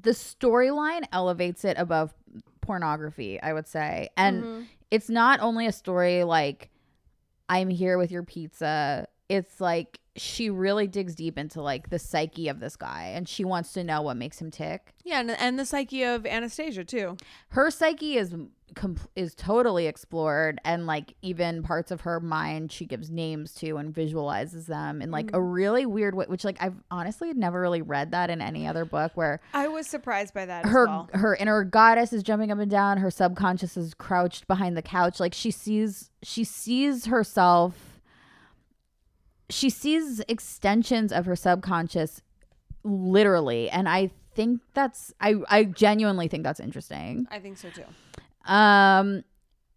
the 0.00 0.10
storyline 0.10 1.04
elevates 1.12 1.64
it 1.64 1.76
above 1.78 2.14
pornography, 2.62 3.40
I 3.40 3.52
would 3.52 3.68
say. 3.68 4.08
And 4.16 4.44
Mm-hmm. 4.44 4.62
it's 4.90 5.10
not 5.10 5.40
only 5.40 5.66
a 5.66 5.72
story 5.72 6.24
like 6.24 6.70
I'm 7.50 7.68
here 7.68 7.98
with 7.98 8.12
your 8.12 8.22
pizza. 8.22 9.08
It's 9.28 9.60
like 9.60 9.98
she 10.20 10.50
really 10.50 10.86
digs 10.86 11.14
deep 11.14 11.38
into 11.38 11.62
like 11.62 11.88
the 11.88 11.98
psyche 11.98 12.48
of 12.48 12.60
this 12.60 12.76
guy 12.76 13.12
and 13.14 13.26
she 13.26 13.42
wants 13.42 13.72
to 13.72 13.82
know 13.82 14.02
what 14.02 14.18
makes 14.18 14.38
him 14.38 14.50
tick. 14.50 14.92
Yeah, 15.02 15.20
and, 15.20 15.30
and 15.30 15.58
the 15.58 15.64
psyche 15.64 16.02
of 16.02 16.26
Anastasia 16.26 16.84
too. 16.84 17.16
Her 17.48 17.70
psyche 17.70 18.18
is 18.18 18.34
com- 18.74 18.98
is 19.16 19.34
totally 19.34 19.86
explored 19.86 20.60
and 20.62 20.86
like 20.86 21.14
even 21.22 21.62
parts 21.62 21.90
of 21.90 22.02
her 22.02 22.20
mind 22.20 22.70
she 22.70 22.84
gives 22.84 23.10
names 23.10 23.54
to 23.54 23.78
and 23.78 23.94
visualizes 23.94 24.66
them 24.66 25.00
in 25.00 25.10
like 25.10 25.30
a 25.30 25.38
mm. 25.38 25.54
really 25.54 25.86
weird 25.86 26.14
way 26.14 26.26
which 26.28 26.44
like 26.44 26.58
I've 26.60 26.76
honestly 26.90 27.28
had 27.28 27.38
never 27.38 27.58
really 27.58 27.80
read 27.80 28.10
that 28.10 28.28
in 28.28 28.42
any 28.42 28.66
other 28.66 28.84
book 28.84 29.12
where 29.14 29.40
I 29.54 29.68
was 29.68 29.86
surprised 29.86 30.34
by 30.34 30.44
that 30.44 30.66
her 30.66 30.82
as 30.82 30.88
well. 30.88 31.10
her 31.14 31.34
inner 31.34 31.64
goddess 31.64 32.12
is 32.12 32.22
jumping 32.22 32.52
up 32.52 32.58
and 32.58 32.70
down 32.70 32.98
her 32.98 33.10
subconscious 33.10 33.76
is 33.78 33.94
crouched 33.94 34.46
behind 34.46 34.76
the 34.76 34.82
couch 34.82 35.18
like 35.18 35.32
she 35.32 35.50
sees 35.50 36.10
she 36.22 36.44
sees 36.44 37.06
herself 37.06 37.89
she 39.50 39.68
sees 39.70 40.20
extensions 40.28 41.12
of 41.12 41.26
her 41.26 41.36
subconscious 41.36 42.22
literally 42.84 43.68
and 43.70 43.88
i 43.88 44.10
think 44.34 44.60
that's 44.74 45.12
I 45.20 45.34
I 45.48 45.64
genuinely 45.64 46.28
think 46.28 46.44
that's 46.44 46.60
interesting. 46.60 47.26
I 47.32 47.40
think 47.40 47.58
so 47.58 47.68
too. 47.68 47.82
Um 48.50 49.24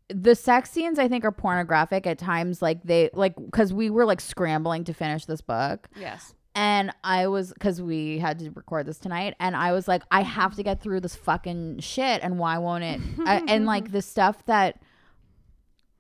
the 0.10 0.36
sex 0.36 0.70
scenes 0.70 1.00
I 1.00 1.08
think 1.08 1.26
are 1.26 1.32
pornographic 1.32 2.06
at 2.06 2.20
times 2.20 2.62
like 2.62 2.84
they 2.84 3.10
like 3.14 3.34
cuz 3.52 3.74
we 3.74 3.90
were 3.90 4.06
like 4.06 4.22
scrambling 4.22 4.84
to 4.84 4.94
finish 4.94 5.26
this 5.26 5.42
book 5.42 5.90
Yes. 6.00 6.36
and 6.54 6.92
I 7.04 7.28
was 7.28 7.52
cuz 7.60 7.82
we 7.82 8.20
had 8.20 8.38
to 8.40 8.52
record 8.52 8.86
this 8.86 9.00
tonight 9.00 9.34
and 9.40 9.56
I 9.56 9.72
was 9.72 9.88
like 9.88 10.04
I 10.12 10.22
have 10.22 10.56
to 10.58 10.64
get 10.64 10.82
through 10.82 11.00
this 11.00 11.16
fucking 11.16 11.80
shit 11.80 12.22
and 12.24 12.38
why 12.38 12.60
won't 12.60 12.84
it 12.84 13.02
I, 13.26 13.42
and 13.48 13.66
like 13.66 13.92
the 13.98 14.04
stuff 14.04 14.46
that 14.46 14.80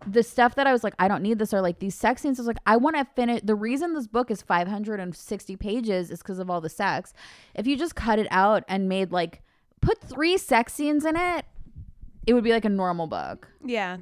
the 0.08 0.24
stuff 0.24 0.56
that 0.56 0.68
I 0.68 0.72
was 0.72 0.84
like 0.84 0.94
I 1.00 1.08
don't 1.08 1.22
need 1.22 1.40
this 1.40 1.54
or 1.54 1.62
like 1.62 1.80
these 1.80 1.96
sex 1.96 2.22
scenes 2.22 2.40
I 2.40 2.42
was 2.42 2.48
like 2.48 2.58
I 2.66 2.78
want 2.78 2.96
to 2.98 3.06
finish 3.16 3.42
the 3.44 3.56
reason 3.56 3.94
this 3.94 4.08
book 4.08 4.30
is 4.32 4.42
560 4.42 5.56
pages 5.58 6.12
is 6.12 6.22
cuz 6.24 6.40
of 6.40 6.50
all 6.50 6.62
the 6.62 6.70
sex 6.70 7.14
if 7.56 7.66
you 7.68 7.76
just 7.78 7.96
cut 7.96 8.20
it 8.20 8.28
out 8.32 8.64
and 8.68 8.90
made 8.90 9.12
like 9.12 9.42
put 9.82 10.00
3 10.02 10.38
sex 10.38 10.74
scenes 10.74 11.06
in 11.06 11.16
it 11.16 11.46
it 12.28 12.34
would 12.34 12.44
be 12.44 12.52
like 12.52 12.66
a 12.66 12.70
normal 12.70 13.08
book 13.08 13.48
Yeah. 13.64 13.98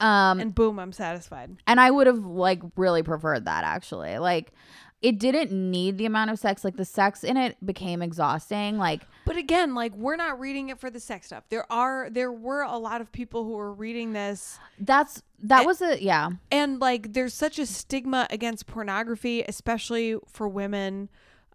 um 0.00 0.38
And 0.40 0.54
boom, 0.54 0.78
I'm 0.78 0.92
satisfied. 0.92 1.56
and 1.66 1.80
I 1.80 1.90
would 1.90 2.06
have 2.06 2.24
like 2.24 2.62
really 2.76 3.02
preferred 3.02 3.44
that 3.46 3.64
actually. 3.64 4.18
Like 4.18 4.52
it 5.00 5.18
didn't 5.18 5.52
need 5.52 5.96
the 5.96 6.06
amount 6.06 6.30
of 6.30 6.38
sex. 6.38 6.64
Like 6.64 6.76
the 6.76 6.84
sex 6.84 7.22
in 7.22 7.36
it 7.36 7.56
became 7.64 8.02
exhausting. 8.02 8.78
Like 8.78 9.02
But 9.24 9.36
again, 9.36 9.74
like 9.74 9.94
we're 9.94 10.16
not 10.16 10.40
reading 10.40 10.70
it 10.70 10.80
for 10.80 10.90
the 10.90 10.98
sex 11.00 11.26
stuff. 11.26 11.44
There 11.50 11.70
are 11.72 12.08
there 12.10 12.32
were 12.32 12.62
a 12.62 12.76
lot 12.78 13.00
of 13.00 13.12
people 13.12 13.44
who 13.44 13.52
were 13.52 13.72
reading 13.72 14.12
this 14.12 14.58
that's 14.80 15.22
that 15.44 15.62
Eh, 15.62 15.64
was 15.66 15.80
a 15.82 16.02
yeah. 16.02 16.30
and 16.50 16.80
like 16.80 17.12
there's 17.12 17.32
such 17.34 17.58
a 17.60 17.66
stigma 17.66 18.26
against 18.30 18.66
pornography 18.66 19.42
especially 19.46 20.16
for 20.26 20.48
women 20.48 21.08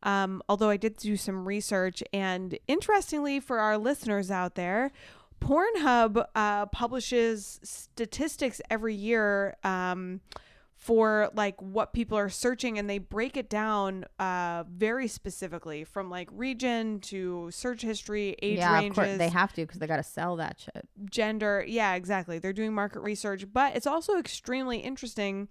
um, 0.03 0.41
although 0.47 0.69
i 0.69 0.77
did 0.77 0.95
do 0.95 1.17
some 1.17 1.45
research 1.45 2.01
and 2.13 2.57
interestingly 2.67 3.41
for 3.41 3.59
our 3.59 3.77
listeners 3.77 4.31
out 4.31 4.55
there 4.55 4.91
pornhub 5.41 6.25
uh, 6.35 6.65
publishes 6.67 7.59
statistics 7.63 8.61
every 8.69 8.95
year 8.95 9.55
um, 9.63 10.21
for 10.83 11.31
like 11.33 11.61
what 11.61 11.93
people 11.93 12.17
are 12.17 12.27
searching 12.27 12.77
and 12.77 12.89
they 12.89 12.97
break 12.97 13.37
it 13.37 13.49
down 13.49 14.03
uh, 14.19 14.65
very 14.69 15.07
specifically 15.07 15.85
from 15.85 16.09
like 16.09 16.27
region 16.33 16.99
to 16.99 17.49
search 17.51 17.83
history 17.83 18.35
age 18.41 18.57
yeah, 18.57 18.73
ranges 18.73 18.89
of 18.89 18.95
course 19.05 19.17
they 19.17 19.29
have 19.29 19.53
to 19.53 19.61
because 19.61 19.79
they 19.79 19.87
got 19.87 19.95
to 19.95 20.03
sell 20.03 20.35
that 20.35 20.59
shit. 20.59 20.85
gender. 21.09 21.63
Yeah, 21.65 21.93
exactly. 21.93 22.37
They're 22.37 22.51
doing 22.51 22.73
market 22.73 22.99
research, 22.99 23.45
but 23.53 23.77
it's 23.77 23.87
also 23.87 24.17
extremely 24.17 24.79
interesting 24.79 25.47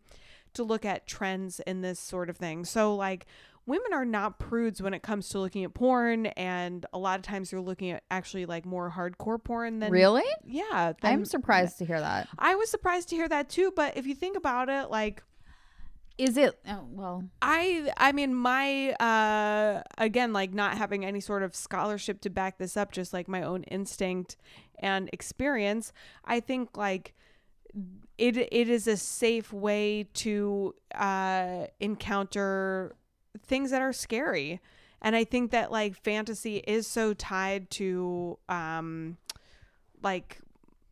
to 0.52 0.64
look 0.64 0.84
at 0.84 1.06
trends 1.06 1.60
in 1.60 1.80
this 1.80 1.98
sort 1.98 2.28
of 2.28 2.36
thing. 2.36 2.66
So, 2.66 2.94
like, 2.94 3.24
women 3.66 3.92
are 3.92 4.04
not 4.04 4.38
prudes 4.38 4.82
when 4.82 4.94
it 4.94 5.02
comes 5.02 5.28
to 5.30 5.38
looking 5.38 5.64
at 5.64 5.74
porn, 5.74 6.26
and 6.26 6.84
a 6.92 6.98
lot 6.98 7.18
of 7.18 7.22
times 7.22 7.50
they're 7.50 7.60
looking 7.60 7.90
at 7.90 8.02
actually 8.10 8.46
like 8.46 8.66
more 8.66 8.90
hardcore 8.90 9.42
porn 9.42 9.78
than 9.78 9.90
Really? 9.90 10.24
Yeah, 10.44 10.92
I'm 11.02 11.24
surprised 11.24 11.78
to 11.78 11.84
hear 11.84 12.00
that. 12.00 12.28
I 12.38 12.54
was 12.54 12.70
surprised 12.70 13.08
to 13.10 13.16
hear 13.16 13.28
that 13.28 13.48
too. 13.48 13.72
But 13.74 13.96
if 13.96 14.06
you 14.06 14.14
think 14.14 14.36
about 14.36 14.68
it, 14.68 14.90
like. 14.90 15.22
Is 16.18 16.36
it 16.36 16.60
oh, 16.68 16.86
well? 16.90 17.24
I 17.40 17.90
I 17.96 18.12
mean 18.12 18.34
my 18.34 18.92
uh 18.92 19.82
again 19.96 20.34
like 20.34 20.52
not 20.52 20.76
having 20.76 21.06
any 21.06 21.20
sort 21.20 21.42
of 21.42 21.56
scholarship 21.56 22.20
to 22.20 22.30
back 22.30 22.58
this 22.58 22.76
up 22.76 22.92
just 22.92 23.14
like 23.14 23.28
my 23.28 23.42
own 23.42 23.62
instinct 23.64 24.36
and 24.78 25.08
experience 25.14 25.90
I 26.26 26.40
think 26.40 26.76
like 26.76 27.14
it 28.18 28.36
it 28.36 28.68
is 28.68 28.86
a 28.86 28.98
safe 28.98 29.54
way 29.54 30.06
to 30.14 30.74
uh 30.94 31.64
encounter 31.80 32.94
things 33.40 33.70
that 33.70 33.82
are 33.82 33.92
scary 33.92 34.60
and 35.00 35.16
I 35.16 35.24
think 35.24 35.50
that 35.50 35.72
like 35.72 35.96
fantasy 35.96 36.58
is 36.58 36.86
so 36.86 37.14
tied 37.14 37.70
to 37.72 38.38
um 38.48 39.16
like 40.02 40.38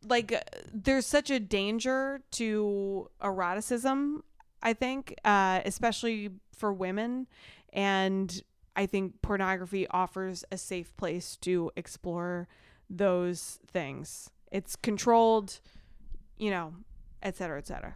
like 0.07 0.33
there's 0.73 1.05
such 1.05 1.29
a 1.29 1.39
danger 1.39 2.21
to 2.31 3.09
eroticism 3.21 4.23
I 4.63 4.73
think, 4.73 5.15
uh, 5.25 5.61
especially 5.65 6.29
for 6.55 6.71
women. 6.71 7.27
And 7.73 8.41
I 8.75 8.85
think 8.85 9.21
pornography 9.21 9.87
offers 9.87 10.45
a 10.51 10.57
safe 10.57 10.95
place 10.97 11.35
to 11.37 11.71
explore 11.75 12.47
those 12.89 13.59
things. 13.67 14.29
It's 14.51 14.75
controlled, 14.75 15.59
you 16.37 16.51
know, 16.51 16.73
et 17.23 17.35
cetera, 17.35 17.57
et 17.57 17.67
cetera. 17.67 17.95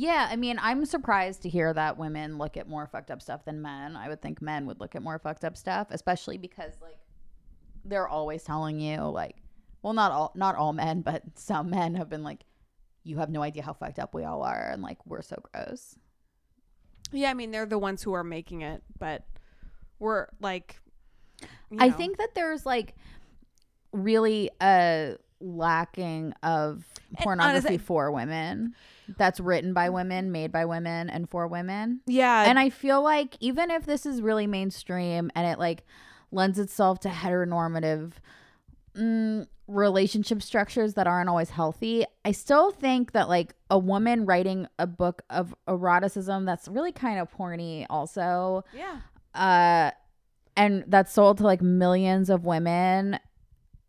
Yeah, 0.00 0.28
I 0.30 0.36
mean, 0.36 0.58
I'm 0.62 0.86
surprised 0.86 1.42
to 1.42 1.50
hear 1.50 1.74
that 1.74 1.98
women 1.98 2.38
look 2.38 2.56
at 2.56 2.66
more 2.66 2.86
fucked 2.86 3.10
up 3.10 3.20
stuff 3.20 3.44
than 3.44 3.60
men. 3.60 3.96
I 3.96 4.08
would 4.08 4.22
think 4.22 4.40
men 4.40 4.64
would 4.64 4.80
look 4.80 4.96
at 4.96 5.02
more 5.02 5.18
fucked 5.18 5.44
up 5.44 5.58
stuff, 5.58 5.88
especially 5.90 6.38
because 6.38 6.72
like 6.80 6.96
they're 7.84 8.08
always 8.08 8.42
telling 8.42 8.80
you 8.80 9.02
like, 9.02 9.36
well, 9.82 9.92
not 9.92 10.10
all 10.10 10.32
not 10.34 10.54
all 10.56 10.72
men, 10.72 11.02
but 11.02 11.22
some 11.34 11.68
men 11.68 11.96
have 11.96 12.08
been 12.08 12.22
like, 12.22 12.44
you 13.04 13.18
have 13.18 13.28
no 13.28 13.42
idea 13.42 13.62
how 13.62 13.74
fucked 13.74 13.98
up 13.98 14.14
we 14.14 14.24
all 14.24 14.42
are, 14.42 14.70
and 14.72 14.80
like 14.80 14.96
we're 15.04 15.20
so 15.20 15.36
gross. 15.52 15.96
Yeah, 17.12 17.28
I 17.30 17.34
mean, 17.34 17.50
they're 17.50 17.66
the 17.66 17.78
ones 17.78 18.02
who 18.02 18.14
are 18.14 18.24
making 18.24 18.62
it, 18.62 18.82
but 18.98 19.26
we're 19.98 20.28
like, 20.40 20.80
you 21.70 21.76
I 21.78 21.88
know. 21.88 21.94
think 21.94 22.16
that 22.16 22.34
there's 22.34 22.64
like 22.64 22.94
really 23.92 24.50
a 24.62 25.16
lacking 25.40 26.32
of 26.42 26.86
pornography 27.18 27.58
honestly- 27.58 27.78
for 27.78 28.10
women 28.10 28.74
that's 29.18 29.40
written 29.40 29.72
by 29.72 29.90
women, 29.90 30.32
made 30.32 30.52
by 30.52 30.64
women, 30.64 31.10
and 31.10 31.28
for 31.28 31.46
women. 31.46 32.00
yeah, 32.06 32.44
and 32.44 32.58
I 32.58 32.70
feel 32.70 33.02
like 33.02 33.36
even 33.40 33.70
if 33.70 33.86
this 33.86 34.06
is 34.06 34.22
really 34.22 34.46
mainstream 34.46 35.30
and 35.34 35.46
it 35.46 35.58
like 35.58 35.84
lends 36.32 36.58
itself 36.58 37.00
to 37.00 37.08
heteronormative 37.08 38.12
mm, 38.96 39.46
relationship 39.66 40.42
structures 40.42 40.94
that 40.94 41.06
aren't 41.06 41.28
always 41.28 41.50
healthy, 41.50 42.04
I 42.24 42.32
still 42.32 42.70
think 42.70 43.12
that 43.12 43.28
like 43.28 43.54
a 43.70 43.78
woman 43.78 44.26
writing 44.26 44.66
a 44.78 44.86
book 44.86 45.22
of 45.30 45.54
eroticism 45.68 46.44
that's 46.44 46.68
really 46.68 46.92
kind 46.92 47.18
of 47.20 47.30
porny 47.30 47.86
also 47.88 48.64
yeah. 48.74 49.00
uh 49.34 49.92
and 50.56 50.84
that's 50.88 51.12
sold 51.12 51.38
to 51.38 51.44
like 51.44 51.62
millions 51.62 52.28
of 52.28 52.44
women 52.44 53.18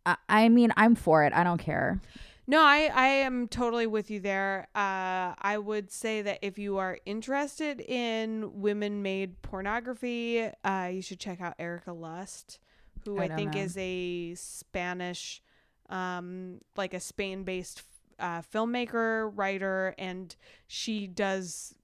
I, 0.06 0.16
I 0.28 0.48
mean 0.48 0.72
i'm 0.76 0.94
for 0.94 1.24
it 1.24 1.32
i 1.34 1.42
don't 1.42 1.58
care 1.58 2.00
No, 2.46 2.60
I, 2.60 2.90
I 2.92 3.06
am 3.06 3.46
totally 3.46 3.86
with 3.86 4.10
you 4.10 4.18
there. 4.18 4.66
Uh, 4.74 5.34
I 5.38 5.58
would 5.58 5.92
say 5.92 6.22
that 6.22 6.40
if 6.42 6.58
you 6.58 6.78
are 6.78 6.98
interested 7.06 7.80
in 7.80 8.60
women 8.60 9.02
made 9.02 9.40
pornography, 9.42 10.50
uh, 10.64 10.90
you 10.92 11.02
should 11.02 11.20
check 11.20 11.40
out 11.40 11.54
Erika 11.58 11.92
Lust, 11.92 12.58
who 13.04 13.20
I 13.20 13.24
I, 13.24 13.28
think 13.28 13.54
know. 13.54 13.60
is 13.60 13.76
a 13.78 14.34
Spanish, 14.34 15.40
um, 15.88 16.60
like 16.76 16.94
a 16.94 17.00
Spain 17.00 17.44
based 17.44 17.82
uh, 18.18 18.42
filmmaker, 18.42 19.30
writer, 19.34 19.94
and 19.96 20.34
she 20.66 21.06
does 21.06 21.74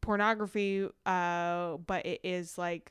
pornography, 0.00 0.88
uh, 1.06 1.76
but 1.76 2.04
it 2.04 2.20
is 2.24 2.58
like 2.58 2.90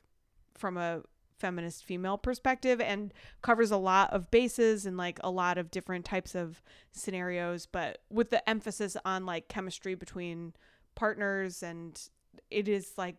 from 0.56 0.78
a 0.78 1.02
feminist 1.38 1.84
female 1.84 2.18
perspective 2.18 2.80
and 2.80 3.12
covers 3.42 3.70
a 3.70 3.76
lot 3.76 4.12
of 4.12 4.30
bases 4.30 4.86
and 4.86 4.96
like 4.96 5.18
a 5.22 5.30
lot 5.30 5.58
of 5.58 5.70
different 5.70 6.04
types 6.04 6.34
of 6.34 6.62
scenarios 6.92 7.66
but 7.66 7.98
with 8.10 8.30
the 8.30 8.48
emphasis 8.48 8.96
on 9.04 9.24
like 9.24 9.48
chemistry 9.48 9.94
between 9.94 10.52
partners 10.94 11.62
and 11.62 12.08
it 12.50 12.68
is 12.68 12.92
like 12.96 13.16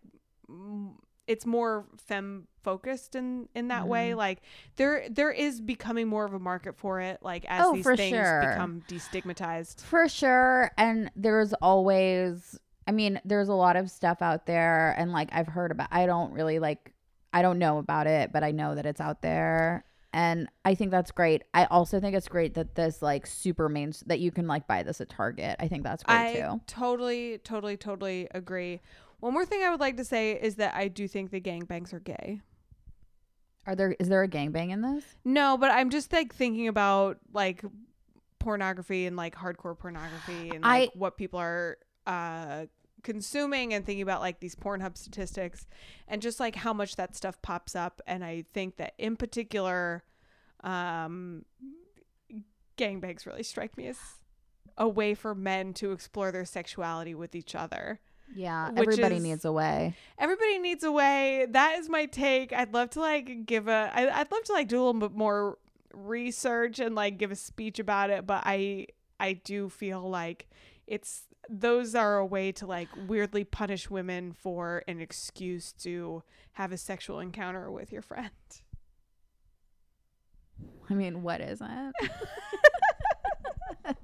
it's 1.28 1.46
more 1.46 1.86
fem 1.98 2.48
focused 2.64 3.16
in 3.16 3.48
in 3.54 3.68
that 3.68 3.88
way 3.88 4.10
mm-hmm. 4.10 4.18
like 4.18 4.42
there 4.78 5.08
there 5.10 5.32
is 5.32 5.62
becoming 5.62 6.08
more 6.08 6.26
of 6.26 6.34
a 6.34 6.40
market 6.40 6.76
for 6.76 7.00
it 7.00 7.20
like 7.22 7.46
as 7.48 7.64
Oh, 7.66 7.74
these 7.76 7.86
things 7.86 8.18
sure. 8.18 8.52
become 8.52 8.82
destigmatized 8.90 9.82
For 9.82 10.10
sure. 10.10 10.72
And 10.78 11.12
there's 11.16 11.54
always, 11.54 12.60
I 12.88 12.92
mean, 12.92 13.22
there's 13.24 13.50
a 13.50 13.54
lot 13.54 13.76
of 13.76 13.90
stuff 13.92 14.22
out 14.22 14.46
there. 14.46 14.96
And 14.98 15.12
like, 15.12 15.30
I've 15.32 15.48
heard 15.48 15.72
about, 15.72 15.88
I 15.92 16.06
don't 16.06 16.34
really 16.34 16.60
like, 16.60 16.94
I 17.34 17.42
don't 17.42 17.60
know 17.60 17.78
about 17.78 18.08
it, 18.08 18.32
but 18.32 18.44
I 18.44 18.52
know 18.52 18.76
that 18.76 18.86
it's 18.86 19.02
out 19.02 19.22
there. 19.22 19.84
And 20.12 20.50
I 20.66 20.74
think 20.74 20.90
that's 20.90 21.12
great. 21.12 21.44
I 21.54 21.66
also 21.66 22.00
think 22.00 22.16
it's 22.16 22.28
great 22.28 22.56
that 22.56 22.74
this 22.74 23.02
like 23.02 23.28
super 23.28 23.70
main, 23.70 23.94
that 24.08 24.20
you 24.20 24.32
can 24.32 24.48
like 24.48 24.68
buy 24.68 24.82
this 24.82 25.00
at 25.02 25.10
Target. 25.10 25.56
I 25.60 25.68
think 25.68 25.84
that's 25.84 26.02
great 26.02 26.16
I 26.16 26.34
too. 26.34 26.62
totally, 26.66 27.38
totally, 27.40 27.78
totally 27.78 28.28
agree. 28.32 28.82
One 29.20 29.34
more 29.34 29.46
thing 29.46 29.62
I 29.62 29.70
would 29.70 29.80
like 29.80 29.98
to 29.98 30.06
say 30.06 30.32
is 30.32 30.56
that 30.56 30.74
I 30.74 30.88
do 30.88 31.08
think 31.08 31.30
the 31.30 31.42
gangbangs 31.42 31.94
are 31.94 32.00
gay. 32.00 32.42
Are 33.68 33.76
there, 33.76 33.96
is 34.00 34.10
there 34.10 34.24
a 34.24 34.28
gangbang 34.28 34.72
in 34.72 34.82
this? 34.82 35.04
No, 35.24 35.58
but 35.58 35.70
I'm 35.70 35.92
just 35.92 36.12
like 36.12 36.34
thinking 36.34 36.68
about 36.68 37.18
like 37.34 37.64
pornography 38.40 39.06
and 39.06 39.16
like 39.16 39.36
hardcore 39.36 39.78
pornography 39.78 40.50
and 40.50 40.66
I- 40.66 40.80
like 40.80 40.92
what 40.96 41.18
people 41.18 41.40
are 41.40 41.78
uh 42.08 42.66
consuming 43.04 43.74
and 43.74 43.86
thinking 43.86 44.02
about 44.02 44.22
like 44.22 44.40
these 44.40 44.56
Pornhub 44.56 44.98
statistics 44.98 45.68
and 46.08 46.22
just 46.22 46.40
like 46.40 46.56
how 46.56 46.74
much 46.74 46.96
that 46.96 47.16
stuff 47.16 47.42
pops 47.42 47.76
up 47.76 48.02
and 48.08 48.24
I 48.24 48.44
think 48.54 48.78
that 48.78 48.94
in 48.98 49.16
particular 49.16 50.04
um 50.64 51.46
gangbangs 52.78 53.26
really 53.26 53.44
strike 53.44 53.78
me 53.78 53.88
as 53.88 53.98
a 54.78 54.88
way 54.88 55.14
for 55.14 55.36
men 55.36 55.74
to 55.74 55.92
explore 55.92 56.32
their 56.32 56.46
sexuality 56.46 57.14
with 57.14 57.36
each 57.36 57.54
other. 57.56 58.00
Yeah, 58.36 58.72
everybody 58.78 59.16
is- 59.16 59.24
needs 59.24 59.46
a 59.46 59.52
way. 59.52 59.96
Everybody 60.18 60.60
needs 60.60 60.84
a 60.84 60.92
way. 60.92 61.48
That 61.50 61.80
is 61.80 61.90
my 61.90 62.06
take. 62.06 62.54
I'd 62.54 62.74
love 62.74 62.92
to 62.92 63.00
like 63.02 63.46
give 63.46 63.68
a. 63.68 63.92
I, 63.94 64.08
I'd 64.22 64.32
love 64.32 64.44
to 64.46 64.54
like 64.54 64.68
do 64.68 64.78
a 64.78 64.84
little 64.86 65.02
bit 65.02 65.18
more 65.18 65.58
research 65.94 66.80
and 66.80 66.94
like 66.96 67.18
give 67.18 67.32
a 67.32 67.36
speech 67.36 67.80
about 67.80 68.12
it. 68.12 68.28
But 68.28 68.44
I 68.46 68.88
I 69.20 69.34
do 69.34 69.68
feel 69.68 70.08
like 70.08 70.48
it's 70.90 71.24
those 71.48 71.96
are 71.96 72.18
a 72.18 72.26
way 72.26 72.52
to 72.52 72.66
like 72.66 72.90
weirdly 73.08 73.44
punish 73.44 73.90
women 73.90 74.34
for 74.34 74.84
an 74.88 75.00
excuse 75.00 75.72
to 75.72 76.24
have 76.54 76.72
a 76.72 76.78
sexual 76.78 77.20
encounter 77.20 77.72
with 77.72 77.92
your 77.92 78.02
friend. 78.02 78.30
I 80.90 80.96
mean, 80.96 81.22
what 81.22 81.40
isn't? 81.40 81.94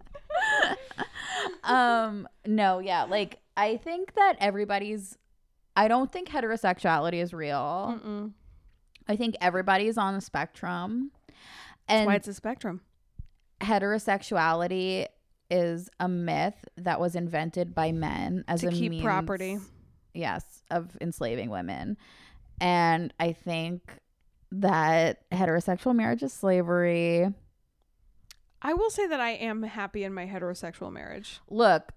um, 1.63 2.27
no, 2.45 2.79
yeah, 2.79 3.03
like 3.03 3.39
I 3.57 3.77
think 3.77 4.13
that 4.13 4.35
everybody's. 4.39 5.17
I 5.75 5.89
don't 5.89 6.09
think 6.11 6.29
heterosexuality 6.29 7.21
is 7.21 7.33
real. 7.33 7.99
Mm-mm. 8.01 8.31
I 9.07 9.15
think 9.17 9.35
everybody's 9.41 9.97
on 9.97 10.13
the 10.13 10.21
spectrum, 10.21 11.11
That's 11.27 11.35
and 11.89 12.05
why 12.05 12.15
it's 12.15 12.27
a 12.27 12.33
spectrum. 12.33 12.81
heterosexuality 13.61 15.07
is 15.49 15.89
a 15.99 16.07
myth 16.07 16.65
that 16.77 16.99
was 16.99 17.15
invented 17.15 17.75
by 17.75 17.91
men 17.91 18.43
as 18.47 18.61
To 18.61 18.67
a 18.67 18.71
keep 18.71 18.91
means, 18.91 19.03
property. 19.03 19.57
Yes, 20.13 20.63
of 20.71 20.95
enslaving 21.01 21.49
women, 21.49 21.97
and 22.59 23.13
I 23.19 23.33
think 23.33 23.81
that 24.51 25.29
heterosexual 25.31 25.95
marriage 25.95 26.23
is 26.23 26.33
slavery. 26.33 27.33
I 28.61 28.73
will 28.73 28.89
say 28.89 29.07
that 29.07 29.19
I 29.19 29.31
am 29.31 29.63
happy 29.63 30.03
in 30.03 30.13
my 30.13 30.25
heterosexual 30.25 30.91
marriage. 30.91 31.39
Look, 31.49 31.91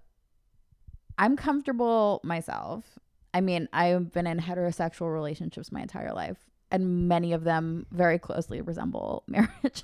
I'm 1.17 1.35
comfortable 1.35 2.21
myself. 2.23 2.99
I 3.33 3.41
mean, 3.41 3.67
I've 3.73 4.11
been 4.11 4.27
in 4.27 4.39
heterosexual 4.39 5.13
relationships 5.13 5.71
my 5.71 5.81
entire 5.81 6.13
life, 6.13 6.37
and 6.71 7.07
many 7.07 7.33
of 7.33 7.43
them 7.43 7.85
very 7.91 8.19
closely 8.19 8.61
resemble 8.61 9.23
marriage 9.27 9.83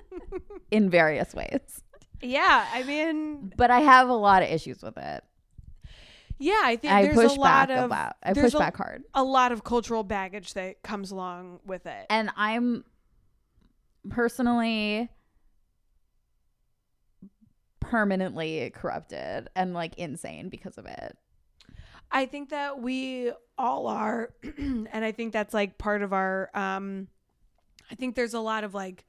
in 0.70 0.88
various 0.90 1.34
ways. 1.34 1.82
Yeah, 2.22 2.66
I 2.72 2.82
mean, 2.82 3.52
But 3.56 3.70
I 3.70 3.80
have 3.80 4.08
a 4.08 4.14
lot 4.14 4.42
of 4.42 4.48
issues 4.50 4.82
with 4.82 4.96
it. 4.96 5.24
yeah, 6.38 6.62
I 6.64 6.76
think 6.76 6.92
I 6.92 7.02
there's 7.02 7.14
push 7.16 7.36
a 7.36 7.40
lot 7.40 7.68
back 7.68 7.78
of 7.78 7.90
lot. 7.90 8.16
I 8.22 8.32
push 8.34 8.54
a- 8.54 8.58
back 8.58 8.76
hard. 8.76 9.04
a 9.14 9.22
lot 9.24 9.52
of 9.52 9.64
cultural 9.64 10.02
baggage 10.04 10.54
that 10.54 10.82
comes 10.82 11.10
along 11.10 11.60
with 11.66 11.86
it. 11.86 12.06
And 12.10 12.30
I'm 12.36 12.84
personally 14.08 15.08
permanently 17.80 18.70
corrupted 18.74 19.48
and 19.54 19.74
like 19.74 19.94
insane 19.98 20.48
because 20.48 20.78
of 20.78 20.86
it. 20.86 21.16
I 22.10 22.26
think 22.26 22.50
that 22.50 22.80
we 22.80 23.32
all 23.58 23.86
are, 23.88 24.30
and 24.58 24.88
I 24.92 25.12
think 25.12 25.32
that's 25.32 25.52
like 25.54 25.78
part 25.78 26.02
of 26.02 26.12
our. 26.12 26.50
um 26.54 27.08
I 27.90 27.94
think 27.94 28.16
there's 28.16 28.34
a 28.34 28.40
lot 28.40 28.64
of 28.64 28.74
like 28.74 29.04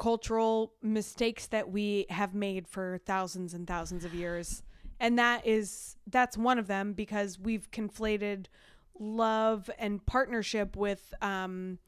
cultural 0.00 0.72
mistakes 0.80 1.46
that 1.48 1.70
we 1.70 2.06
have 2.08 2.34
made 2.34 2.66
for 2.66 2.98
thousands 3.04 3.52
and 3.52 3.66
thousands 3.66 4.02
of 4.02 4.14
years, 4.14 4.62
and 4.98 5.18
that 5.18 5.46
is 5.46 5.96
that's 6.06 6.38
one 6.38 6.58
of 6.58 6.68
them 6.68 6.94
because 6.94 7.38
we've 7.38 7.70
conflated 7.70 8.46
love 8.98 9.68
and 9.78 10.04
partnership 10.06 10.74
with 10.74 11.12
um 11.20 11.78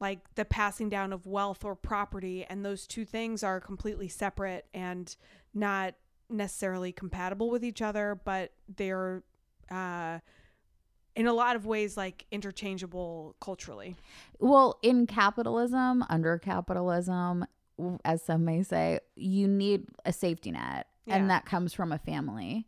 like 0.00 0.20
the 0.36 0.44
passing 0.46 0.88
down 0.88 1.12
of 1.12 1.26
wealth 1.26 1.66
or 1.66 1.76
property. 1.76 2.46
And 2.48 2.64
those 2.64 2.86
two 2.86 3.04
things 3.04 3.42
are 3.42 3.60
completely 3.60 4.08
separate 4.08 4.64
and 4.72 5.14
not 5.52 5.94
necessarily 6.30 6.92
compatible 6.92 7.50
with 7.50 7.62
each 7.62 7.82
other 7.82 8.18
but 8.24 8.52
they're 8.76 9.22
uh 9.70 10.18
in 11.16 11.26
a 11.26 11.32
lot 11.32 11.54
of 11.56 11.64
ways 11.66 11.96
like 11.96 12.26
interchangeable 12.30 13.36
culturally 13.40 13.96
Well, 14.38 14.78
in 14.82 15.06
capitalism, 15.06 16.04
under 16.08 16.38
capitalism, 16.38 17.46
as 18.04 18.22
some 18.22 18.44
may 18.44 18.62
say, 18.62 19.00
you 19.16 19.46
need 19.48 19.86
a 20.04 20.12
safety 20.12 20.50
net, 20.50 20.86
Yeah. 21.06 21.16
and 21.16 21.30
that 21.30 21.44
comes 21.46 21.72
from 21.72 21.92
a 21.92 21.98
family. 21.98 22.66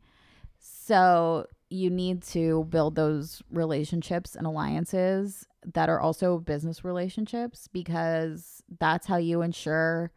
So 0.58 1.46
you 1.70 1.90
need 1.90 2.22
to 2.22 2.64
build 2.70 2.94
those 2.94 3.42
relationships 3.50 4.36
and 4.36 4.46
alliances 4.46 5.46
that 5.74 5.88
are 5.88 6.00
also 6.00 6.38
business 6.38 6.84
relationships 6.84 7.68
because 7.72 8.62
that's 8.78 9.06
how 9.08 9.16
you 9.16 9.42
ensure 9.42 10.12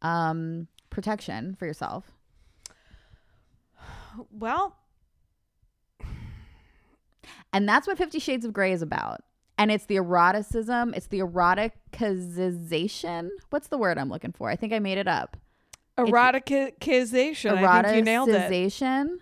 um, 0.00 0.68
protection 0.90 1.54
for 1.54 1.66
yourself. 1.66 2.10
well 4.30 4.76
And 7.54 7.68
that's 7.68 7.86
what 7.86 7.96
Fifty 7.96 8.18
Shades 8.18 8.44
of 8.44 8.52
Grey 8.52 8.72
is 8.72 8.82
about. 8.82 9.22
And 9.56 9.70
it's 9.70 9.86
the 9.86 9.96
eroticism, 9.96 10.92
it's 10.94 11.06
the 11.06 11.20
eroticization. 11.20 13.30
What's 13.50 13.68
the 13.68 13.78
word 13.78 13.98
I'm 13.98 14.10
looking 14.10 14.32
for? 14.32 14.50
I 14.50 14.56
think 14.56 14.72
I 14.72 14.80
made 14.80 14.98
it 14.98 15.08
up. 15.08 15.36
eroticization 15.96 17.62
i 17.62 17.82
think 17.82 17.96
you 17.96 18.02
nailed 18.02 18.28
it 18.28 18.50
Eroticization 18.50 19.18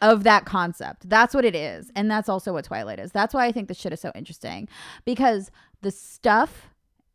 of 0.00 0.24
that 0.24 0.44
concept. 0.44 1.08
That's 1.08 1.34
what 1.34 1.44
it 1.44 1.54
is. 1.54 1.90
And 1.96 2.10
that's 2.10 2.28
also 2.28 2.52
what 2.52 2.64
Twilight 2.64 2.98
is. 2.98 3.12
That's 3.12 3.32
why 3.32 3.46
I 3.46 3.52
think 3.52 3.68
this 3.68 3.78
shit 3.78 3.92
is 3.92 4.00
so 4.00 4.10
interesting 4.14 4.68
because 5.04 5.50
the 5.80 5.90
stuff 5.90 6.68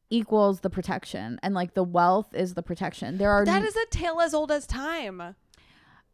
equals 0.09 0.61
the 0.61 0.71
protection 0.71 1.39
and 1.43 1.53
like 1.53 1.75
the 1.75 1.83
wealth 1.83 2.33
is 2.33 2.55
the 2.55 2.63
protection. 2.63 3.19
There 3.19 3.31
are 3.31 3.45
that 3.45 3.63
is 3.63 3.75
a 3.75 3.85
tale 3.91 4.19
as 4.21 4.33
old 4.33 4.51
as 4.51 4.65
time 4.65 5.35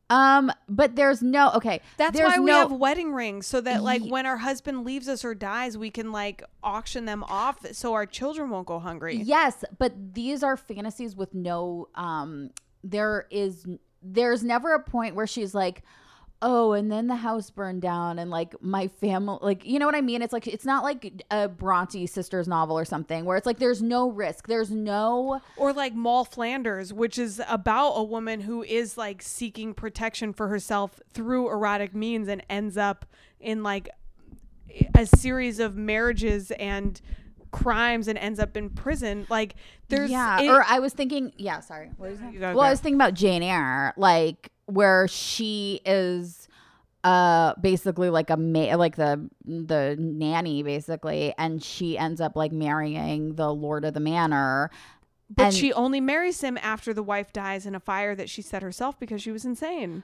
um 0.10 0.52
but 0.70 0.96
there's 0.96 1.24
no 1.24 1.52
okay. 1.54 1.82
that's 1.98 2.20
why 2.20 2.38
we 2.38 2.46
no, 2.46 2.60
have 2.60 2.72
wedding 2.72 3.12
rings 3.12 3.48
so 3.48 3.60
that 3.60 3.82
like 3.82 4.04
when 4.04 4.26
our 4.26 4.38
husband 4.38 4.86
leaves 4.86 5.08
us 5.08 5.26
or 5.26 5.34
dies 5.34 5.78
we 5.78 5.90
can 5.90 6.12
like 6.12 6.44
auction 6.64 7.06
them 7.06 7.24
off 7.24 7.66
so 7.72 7.94
our 7.94 8.06
children 8.06 8.50
won't 8.50 8.68
go 8.68 8.80
hungry 8.80 9.16
Yes, 9.16 9.64
but 9.78 10.14
these 10.14 10.44
are 10.44 10.58
fantasies 10.58 11.16
with 11.16 11.34
no 11.34 11.88
um 11.96 12.52
there 12.84 13.26
is 13.32 13.66
there's 14.04 14.44
never 14.44 14.76
a 14.76 14.84
point 14.84 15.16
where 15.16 15.26
she's 15.26 15.56
like 15.56 15.82
oh 16.48 16.74
and 16.74 16.92
then 16.92 17.08
the 17.08 17.16
house 17.16 17.50
burned 17.50 17.82
down 17.82 18.20
and 18.20 18.30
like 18.30 18.54
my 18.62 18.88
family 18.88 19.40
like 19.42 19.66
you 19.66 19.80
know 19.80 19.86
what 19.88 19.96
i 19.96 20.02
mean 20.02 20.22
it's 20.22 20.32
like 20.32 20.46
it's 20.46 20.64
not 20.66 20.84
like 20.84 21.24
a 21.32 21.50
bronte 21.50 22.06
sisters 22.06 22.48
novel 22.48 22.78
or 22.78 22.86
something 22.86 23.26
where 23.26 23.36
it's 23.36 23.48
like 23.48 23.58
there's 23.58 23.82
no 23.82 24.10
risk 24.12 24.48
there's 24.48 24.70
no 24.70 25.42
or 25.58 25.74
like 25.74 25.96
Moll 25.96 26.24
Flanders, 26.24 26.94
which 26.94 27.18
is 27.18 27.42
about 27.50 27.94
a 27.94 28.04
woman 28.04 28.42
who 28.42 28.62
is 28.64 28.96
like 28.98 29.22
seeking 29.24 29.74
protection 29.74 30.34
for 30.34 30.48
herself 30.50 31.00
through 31.14 31.50
erotic 31.50 31.96
means 31.96 32.28
and 32.28 32.44
ends 32.48 32.78
up 32.78 33.06
in 33.40 33.64
like 33.64 33.90
a 34.94 35.06
series 35.06 35.60
of 35.60 35.76
marriages 35.76 36.52
and 36.52 37.02
crimes 37.52 38.08
and 38.08 38.18
ends 38.20 38.40
up 38.40 38.56
in 38.58 38.70
prison. 38.70 39.26
Like 39.30 39.56
there's 39.88 40.10
yeah 40.12 40.42
it- 40.42 40.50
or 40.50 40.64
i 40.68 40.80
was 40.80 40.94
thinking 40.94 41.32
yeah 41.38 41.60
sorry 41.60 41.92
what 41.98 42.10
was 42.12 42.20
that? 42.20 42.56
Well 42.56 42.62
i 42.62 42.70
was 42.72 42.80
thinking 42.80 42.96
about 43.00 43.14
jane 43.14 43.44
eyre 43.44 43.94
like 43.98 44.52
where 44.68 45.08
she 45.08 45.82
is 45.86 46.48
uh 47.04 47.54
basically 47.62 48.10
like 48.10 48.30
a 48.32 48.38
ma- 48.38 48.76
like 48.76 48.96
the 48.96 49.30
the 49.46 49.96
nanny 50.00 50.64
basically 50.64 51.34
and 51.38 51.64
she 51.64 51.98
ends 51.98 52.20
up 52.20 52.36
like 52.36 52.52
marrying 52.52 53.36
the 53.36 53.54
lord 53.54 53.86
of 53.86 53.94
the 53.94 54.00
manor 54.00 54.72
but 55.30 55.46
and- 55.46 55.54
she 55.54 55.72
only 55.74 56.02
marries 56.02 56.42
him 56.42 56.58
after 56.64 56.94
the 56.94 57.04
wife 57.04 57.32
dies 57.32 57.66
in 57.68 57.76
a 57.76 57.80
fire 57.80 58.16
that 58.16 58.30
she 58.30 58.42
set 58.42 58.64
herself 58.64 59.00
because 59.00 59.22
she 59.22 59.32
was 59.32 59.46
insane. 59.46 60.02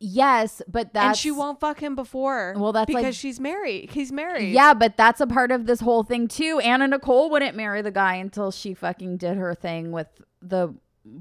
yes 0.00 0.60
but 0.66 0.92
that's 0.92 1.06
and 1.06 1.16
she 1.16 1.30
won't 1.30 1.60
fuck 1.60 1.80
him 1.80 1.94
before. 1.94 2.54
Well, 2.56 2.72
that's 2.72 2.86
because 2.86 3.02
like- 3.04 3.14
she's 3.14 3.38
married. 3.38 3.90
He's 3.90 4.10
married. 4.10 4.52
yeah 4.52 4.74
but 4.74 4.96
that's 4.96 5.20
a 5.20 5.26
part 5.28 5.52
of 5.52 5.66
this 5.66 5.78
whole 5.80 6.02
thing 6.02 6.26
too 6.26 6.58
anna 6.64 6.88
nicole 6.88 7.30
wouldn't 7.30 7.56
marry 7.56 7.82
the 7.82 7.92
guy 7.92 8.16
until 8.16 8.50
she 8.50 8.74
fucking 8.74 9.16
did 9.18 9.36
her 9.36 9.54
thing 9.54 9.92
with 9.92 10.08
the 10.40 10.74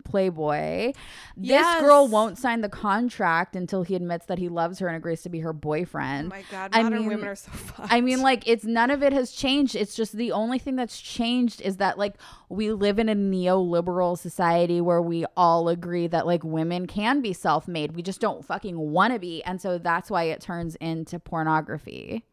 playboy 0.03 0.93
this 1.35 1.65
girl 1.79 2.07
won't 2.07 2.37
sign 2.37 2.61
the 2.61 2.69
contract 2.69 3.55
until 3.55 3.83
he 3.83 3.95
admits 3.95 4.27
that 4.27 4.37
he 4.37 4.47
loves 4.47 4.79
her 4.79 4.87
and 4.87 4.95
agrees 4.95 5.21
to 5.23 5.29
be 5.29 5.39
her 5.39 5.53
boyfriend. 5.53 6.31
Oh 6.31 6.35
my 6.35 6.43
god, 6.51 6.69
I 6.73 6.83
modern 6.83 6.99
mean- 6.99 7.07
women 7.07 7.27
are 7.27 7.35
so 7.35 7.51
fucked. 7.51 7.91
I 7.91 8.01
mean, 8.01 8.21
like, 8.21 8.47
it's 8.47 8.63
none 8.63 8.91
of 8.91 9.01
it 9.01 9.13
has 9.13 9.31
changed. 9.31 9.75
It's 9.75 9.95
just 9.95 10.13
the 10.13 10.31
only 10.31 10.59
thing 10.59 10.75
that's 10.75 10.99
changed 10.99 11.61
is 11.61 11.77
that, 11.77 11.97
like, 11.97 12.15
we 12.49 12.71
live 12.71 12.99
in 12.99 13.09
a 13.09 13.15
neoliberal 13.15 14.17
society 14.17 14.81
where 14.81 15.01
we 15.01 15.25
all 15.35 15.67
agree 15.67 16.07
that, 16.07 16.27
like, 16.27 16.43
women 16.43 16.85
can 16.85 17.21
be 17.21 17.33
self 17.33 17.67
made. 17.67 17.95
We 17.95 18.01
just 18.01 18.21
don't 18.21 18.45
fucking 18.45 18.77
want 18.77 19.13
to 19.13 19.19
be. 19.19 19.43
And 19.43 19.59
so 19.61 19.77
that's 19.77 20.11
why 20.11 20.23
it 20.23 20.41
turns 20.41 20.75
into 20.75 21.17
pornography. 21.19 22.25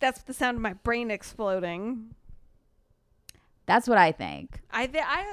that's 0.00 0.22
the 0.22 0.34
sound 0.34 0.56
of 0.56 0.62
my 0.62 0.74
brain 0.74 1.10
exploding. 1.10 2.14
That's 3.66 3.88
what 3.88 3.98
I 3.98 4.12
think. 4.12 4.60
I 4.70 4.86
think 4.86 5.04
I 5.06 5.24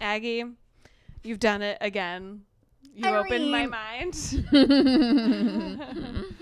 Aggie, 0.00 0.44
you've 1.22 1.40
done 1.40 1.62
it 1.62 1.78
again. 1.80 2.42
You 2.94 3.08
opened 3.08 3.50
my 3.50 3.66
mind. 3.66 4.14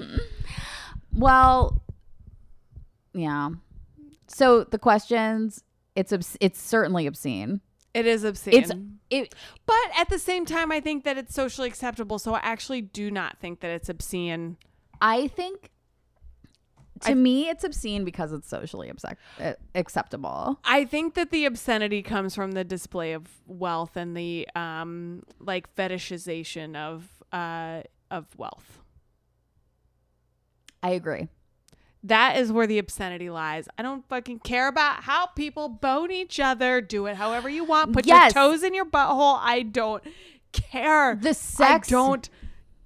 Well, 1.14 1.82
yeah. 3.12 3.50
So 4.26 4.64
the 4.64 4.78
questions, 4.78 5.62
it's 5.94 6.12
obs- 6.12 6.38
it's 6.40 6.60
certainly 6.60 7.06
obscene. 7.06 7.60
it 7.92 8.06
is 8.06 8.24
obscene. 8.24 8.54
It's 8.54 8.70
it 9.10 9.34
But 9.66 9.76
at 9.98 10.09
the 10.09 10.18
same 10.18 10.46
time, 10.46 10.72
I 10.72 10.80
think 10.80 11.04
that 11.04 11.18
it's 11.18 11.34
socially 11.34 11.68
acceptable. 11.68 12.18
So 12.18 12.34
I 12.34 12.40
actually 12.42 12.80
do 12.80 13.10
not 13.10 13.38
think 13.38 13.60
that 13.60 13.70
it's 13.70 13.90
obscene. 13.90 14.56
I 15.00 15.28
think 15.28 15.70
to 17.02 17.10
I- 17.10 17.14
me 17.14 17.48
it's 17.48 17.64
obscene 17.64 18.04
because 18.04 18.32
it's 18.32 18.48
socially 18.48 18.88
accept- 18.88 19.20
uh, 19.40 19.52
acceptable. 19.74 20.58
I 20.64 20.84
think 20.84 21.14
that 21.14 21.30
the 21.30 21.44
obscenity 21.44 22.02
comes 22.02 22.34
from 22.34 22.52
the 22.52 22.64
display 22.64 23.12
of 23.12 23.26
wealth 23.46 23.96
and 23.96 24.16
the 24.16 24.48
um 24.56 25.22
like 25.40 25.74
fetishization 25.76 26.76
of 26.76 27.08
uh 27.32 27.82
of 28.10 28.26
wealth. 28.36 28.80
I 30.82 30.90
agree. 30.90 31.28
That 32.04 32.36
is 32.38 32.50
where 32.50 32.66
the 32.66 32.78
obscenity 32.78 33.30
lies. 33.30 33.68
I 33.78 33.82
don't 33.82 34.04
fucking 34.08 34.40
care 34.40 34.66
about 34.66 35.04
how 35.04 35.26
people 35.26 35.68
bone 35.68 36.10
each 36.10 36.40
other. 36.40 36.80
Do 36.80 37.06
it 37.06 37.14
however 37.16 37.48
you 37.48 37.62
want. 37.64 37.92
Put 37.92 38.06
Yes. 38.06 38.34
your 38.34 38.42
toes 38.42 38.62
in 38.64 38.74
your 38.74 38.84
butthole. 38.86 39.38
I 39.40 39.62
don't 39.62 40.02
care. 40.50 41.14
The 41.14 41.32
sex 41.34 41.88
I 41.88 41.90
don't 41.92 42.28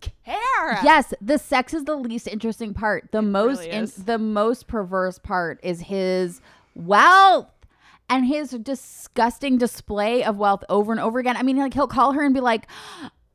care. 0.01 0.79
Yes, 0.83 1.13
the 1.21 1.39
sex 1.39 1.75
is 1.75 1.85
the 1.85 1.97
least 1.97 2.27
interesting 2.27 2.75
part. 2.75 3.11
The 3.13 3.23
most 3.23 3.61
really 3.61 3.71
in, 3.71 3.93
the 4.05 4.19
most 4.19 4.67
perverse 4.67 5.19
part 5.19 5.61
is 5.63 5.83
his 5.83 6.41
wealth 6.75 7.49
and 8.09 8.27
his 8.27 8.51
disgusting 8.51 9.59
display 9.59 10.23
of 10.25 10.37
wealth 10.37 10.65
over 10.69 10.93
and 10.93 11.01
over 11.01 11.19
again. 11.19 11.37
I 11.37 11.43
mean, 11.43 11.57
like 11.57 11.75
he'll 11.75 11.89
call 11.89 12.13
her 12.13 12.25
and 12.25 12.35
be 12.35 12.41
like, 12.41 12.67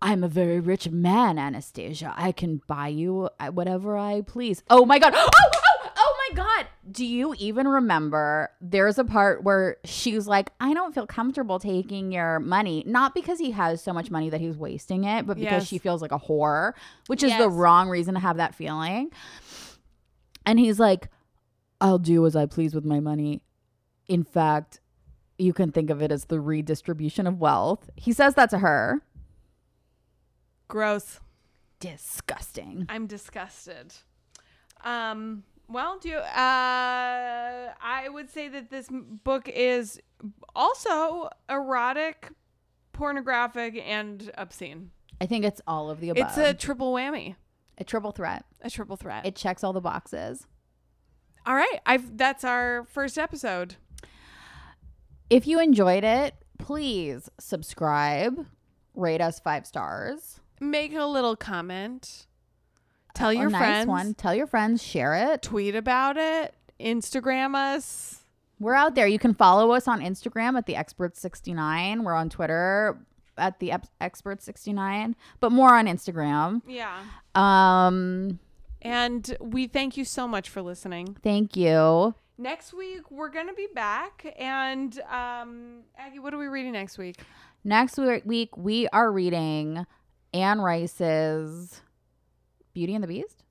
"I'm 0.02 0.24
a 0.24 0.28
very 0.30 0.60
rich 0.60 0.90
man, 0.90 1.38
Anastasia. 1.38 2.14
I 2.16 2.32
can 2.32 2.62
buy 2.68 2.88
you 2.88 3.30
uh, 3.40 3.48
whatever 3.48 3.98
I 3.98 4.22
please." 4.22 4.64
Oh 4.70 4.86
my 4.86 5.00
god. 5.00 5.14
Oh, 5.18 5.30
oh, 5.34 5.90
oh 5.98 6.30
my 6.30 6.36
god. 6.36 6.68
Do 6.92 7.06
you 7.06 7.34
even 7.38 7.68
remember 7.68 8.50
there's 8.60 8.98
a 8.98 9.06
part 9.06 9.44
where 9.44 9.78
she's 9.86 10.28
like, 10.28 10.52
"I 10.60 10.74
don't 10.74 10.94
feel 10.94 11.08
comfortable 11.08 11.58
taking 11.60 12.12
your 12.12 12.40
money, 12.40 12.84
not 12.86 13.14
because 13.16 13.40
he 13.40 13.52
has 13.52 13.82
so 13.82 13.94
much 13.94 14.12
money 14.12 14.30
that 14.30 14.42
he's 14.42 14.58
wasting 14.58 15.04
it, 15.06 15.26
but 15.26 15.38
because 15.38 15.64
Yes. 15.64 15.68
she 15.68 15.78
feels 15.78 16.02
like 16.02 16.12
a 16.12 16.20
whore, 16.20 16.74
which 17.08 17.24
is 17.24 17.38
the 17.38 17.50
wrong 17.50 17.88
reason 17.88 18.16
to 18.16 18.20
have 18.20 18.38
that 18.38 18.56
feeling." 18.56 19.12
And 20.46 20.60
he's 20.60 20.80
like, 20.80 21.10
I'll 21.80 22.00
do 22.00 22.26
as 22.26 22.36
I 22.36 22.46
please 22.48 22.74
with 22.76 22.84
my 22.86 23.00
money. 23.00 23.42
In 24.08 24.24
fact, 24.24 24.80
you 25.38 25.54
can 25.54 25.72
think 25.72 25.90
of 25.90 26.02
it 26.02 26.12
as 26.12 26.26
the 26.26 26.40
redistribution 26.40 27.26
of 27.28 27.40
wealth. 27.40 27.90
He 27.96 28.12
says 28.12 28.36
that 28.36 28.50
to 28.50 28.58
her. 28.60 29.02
Gross. 30.68 31.20
Disgusting. 31.80 32.86
I'm 32.90 33.08
disgusted. 33.08 33.94
Um. 34.84 35.44
Well, 35.72 36.00
do 36.00 36.10
you, 36.10 36.18
uh, 36.18 37.74
I 37.82 38.08
would 38.10 38.30
say 38.30 38.50
that 38.50 38.70
this 38.70 38.90
book 38.92 39.48
is 39.48 40.00
also 40.56 41.30
erotic, 41.50 42.30
pornographic, 42.92 43.82
and 43.86 44.32
obscene. 44.38 44.92
I 45.22 45.28
think 45.28 45.46
it's 45.46 45.62
all 45.68 45.90
of 45.90 46.00
the 46.02 46.10
above. 46.10 46.28
It's 46.28 46.38
a 46.38 46.54
triple 46.54 46.94
whammy, 46.94 47.36
a 47.78 47.84
triple 47.84 48.12
threat. 48.12 48.44
a 48.62 48.70
triple 48.70 48.98
threat. 48.98 49.26
It 49.26 49.36
checks 49.36 49.64
all 49.64 49.72
the 49.72 49.82
boxes. 49.82 50.46
All 51.46 51.56
right, 51.56 51.80
I've 51.86 52.18
that's 52.18 52.44
our 52.44 52.86
first 52.92 53.18
episode. 53.18 53.76
If 55.30 55.48
you 55.48 55.60
enjoyed 55.60 56.04
it, 56.04 56.36
please 56.60 57.30
subscribe, 57.40 58.46
rate 58.94 59.22
us 59.22 59.40
five 59.40 59.66
stars. 59.66 60.40
Make 60.60 60.94
a 60.94 61.06
little 61.06 61.36
comment. 61.36 62.28
Tell 63.14 63.30
A 63.30 63.34
your 63.34 63.50
nice 63.50 63.60
friends. 63.62 63.88
one. 63.88 64.14
Tell 64.14 64.34
your 64.36 64.48
friends. 64.48 64.82
Share 64.84 65.16
it. 65.34 65.42
Tweet 65.42 65.76
about 65.76 66.18
it. 66.18 66.54
Instagram 66.80 67.56
us. 67.56 68.24
We're 68.60 68.76
out 68.76 68.96
there. 68.96 69.08
You 69.08 69.20
can 69.20 69.34
follow 69.34 69.72
us 69.72 69.88
on 69.88 70.02
Instagram 70.02 70.56
at 70.58 70.66
the 70.68 70.74
Expert69. 70.76 72.04
We're 72.04 72.14
on 72.14 72.30
Twitter 72.30 73.00
at 73.38 73.60
the 73.60 73.72
Ep- 73.72 73.88
Expert69, 74.00 75.16
but 75.40 75.52
more 75.52 75.74
on 75.76 75.88
Instagram. 75.88 76.62
Yeah. 76.68 77.00
Um, 77.36 78.40
And 78.82 79.36
we 79.40 79.68
thank 79.68 79.98
you 79.98 80.06
so 80.06 80.28
much 80.28 80.50
for 80.50 80.62
listening. 80.62 81.18
thank 81.24 81.56
you. 81.56 82.14
Next 82.38 82.74
week 82.74 83.10
we're 83.12 83.30
gonna 83.30 83.54
be 83.54 83.68
back, 83.76 84.34
and 84.40 85.00
um, 85.12 85.82
Aggie, 85.98 86.18
what 86.20 86.34
are 86.34 86.40
we 86.40 86.48
reading 86.48 86.72
next 86.72 86.98
week? 86.98 87.18
Next 87.64 88.00
week 88.26 88.58
we 88.58 88.88
are 88.90 89.12
reading 89.12 89.86
Anne 90.34 90.60
Rice's 90.62 91.82
Beauty 92.74 92.96
and 92.96 93.04
the 93.04 93.08
Beast, 93.08 93.44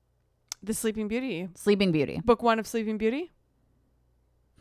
The 0.63 0.73
Sleeping 0.73 1.07
Beauty, 1.07 1.49
Sleeping 1.55 1.91
Beauty. 1.91 2.21
book 2.23 2.41
one 2.43 2.59
of 2.59 2.67
Sleeping 2.67 2.97
Beauty. 2.97 3.31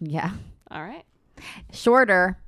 Yeah, 0.01 0.33
All 0.71 0.83
right. 0.83 1.05
shorter. 1.73 2.39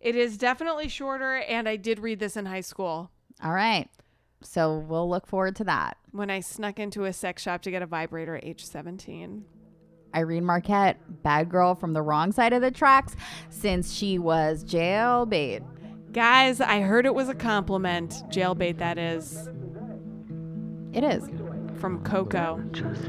It 0.00 0.14
is 0.14 0.36
definitely 0.38 0.88
shorter, 0.88 1.36
and 1.36 1.68
I 1.68 1.76
did 1.76 1.98
read 1.98 2.20
this 2.20 2.36
in 2.36 2.46
high 2.46 2.60
school 2.60 3.10
All 3.42 3.52
right, 3.52 3.88
so 4.42 4.78
we'll 4.78 5.08
look 5.08 5.26
forward 5.26 5.56
to 5.56 5.64
that. 5.64 5.96
when 6.12 6.30
I 6.30 6.40
snuck 6.40 6.78
into 6.78 7.04
a 7.04 7.12
sex 7.12 7.42
shop 7.42 7.62
to 7.62 7.70
get 7.70 7.82
a 7.82 7.86
vibrator 7.86 8.36
at 8.36 8.44
age 8.44 8.64
17. 8.64 9.44
Irene 10.14 10.44
Marquette, 10.44 11.22
bad 11.22 11.50
girl 11.50 11.74
from 11.74 11.92
the 11.92 12.00
wrong 12.00 12.32
side 12.32 12.52
of 12.54 12.62
the 12.62 12.70
tracks, 12.70 13.14
since 13.50 13.92
she 13.92 14.18
was 14.18 14.64
jailbait. 14.64 15.62
Guys, 16.12 16.62
I 16.62 16.80
heard 16.80 17.04
it 17.04 17.14
was 17.14 17.28
a 17.28 17.34
compliment. 17.34 18.22
Jailbait, 18.30 18.78
that 18.78 18.96
is, 18.96 19.48
It 20.98 21.04
is. 21.04 21.30
from 21.78 22.02
Coco, 22.02 22.56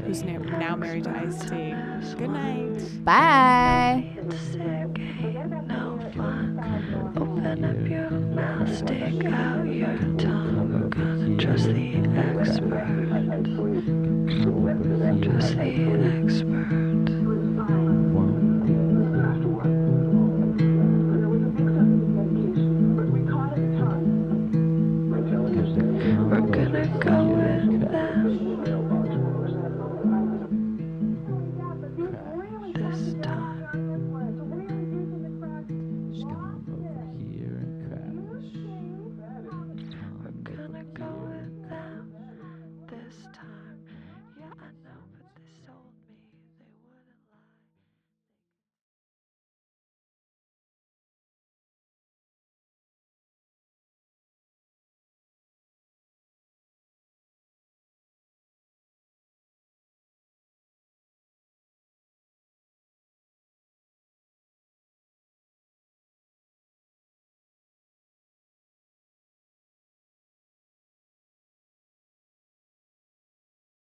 who's 0.06 0.22
na- 0.22 0.38
now 0.38 0.76
married 0.76 1.02
to 1.02 1.10
Ice 1.10 1.40
T. 1.40 1.74
Good 2.16 2.30
night. 2.30 3.04
Bye. 3.04 4.12
It's 4.16 4.38
sick, 4.52 4.60
ain't 4.60 5.50
no 5.66 5.98
fun. 6.14 7.12
Open 7.16 7.64
up 7.64 7.90
your 7.90 8.10
mouth, 8.10 8.76
stick 8.76 9.24
out 9.24 9.64
your 9.66 9.96
tongue. 10.18 10.72
We're 10.72 10.88
gonna 10.88 11.36
trust 11.36 11.64
the 11.66 11.96
expert. 12.38 12.86
Trust 15.20 15.56
the 15.56 15.70
expert. 16.22 16.89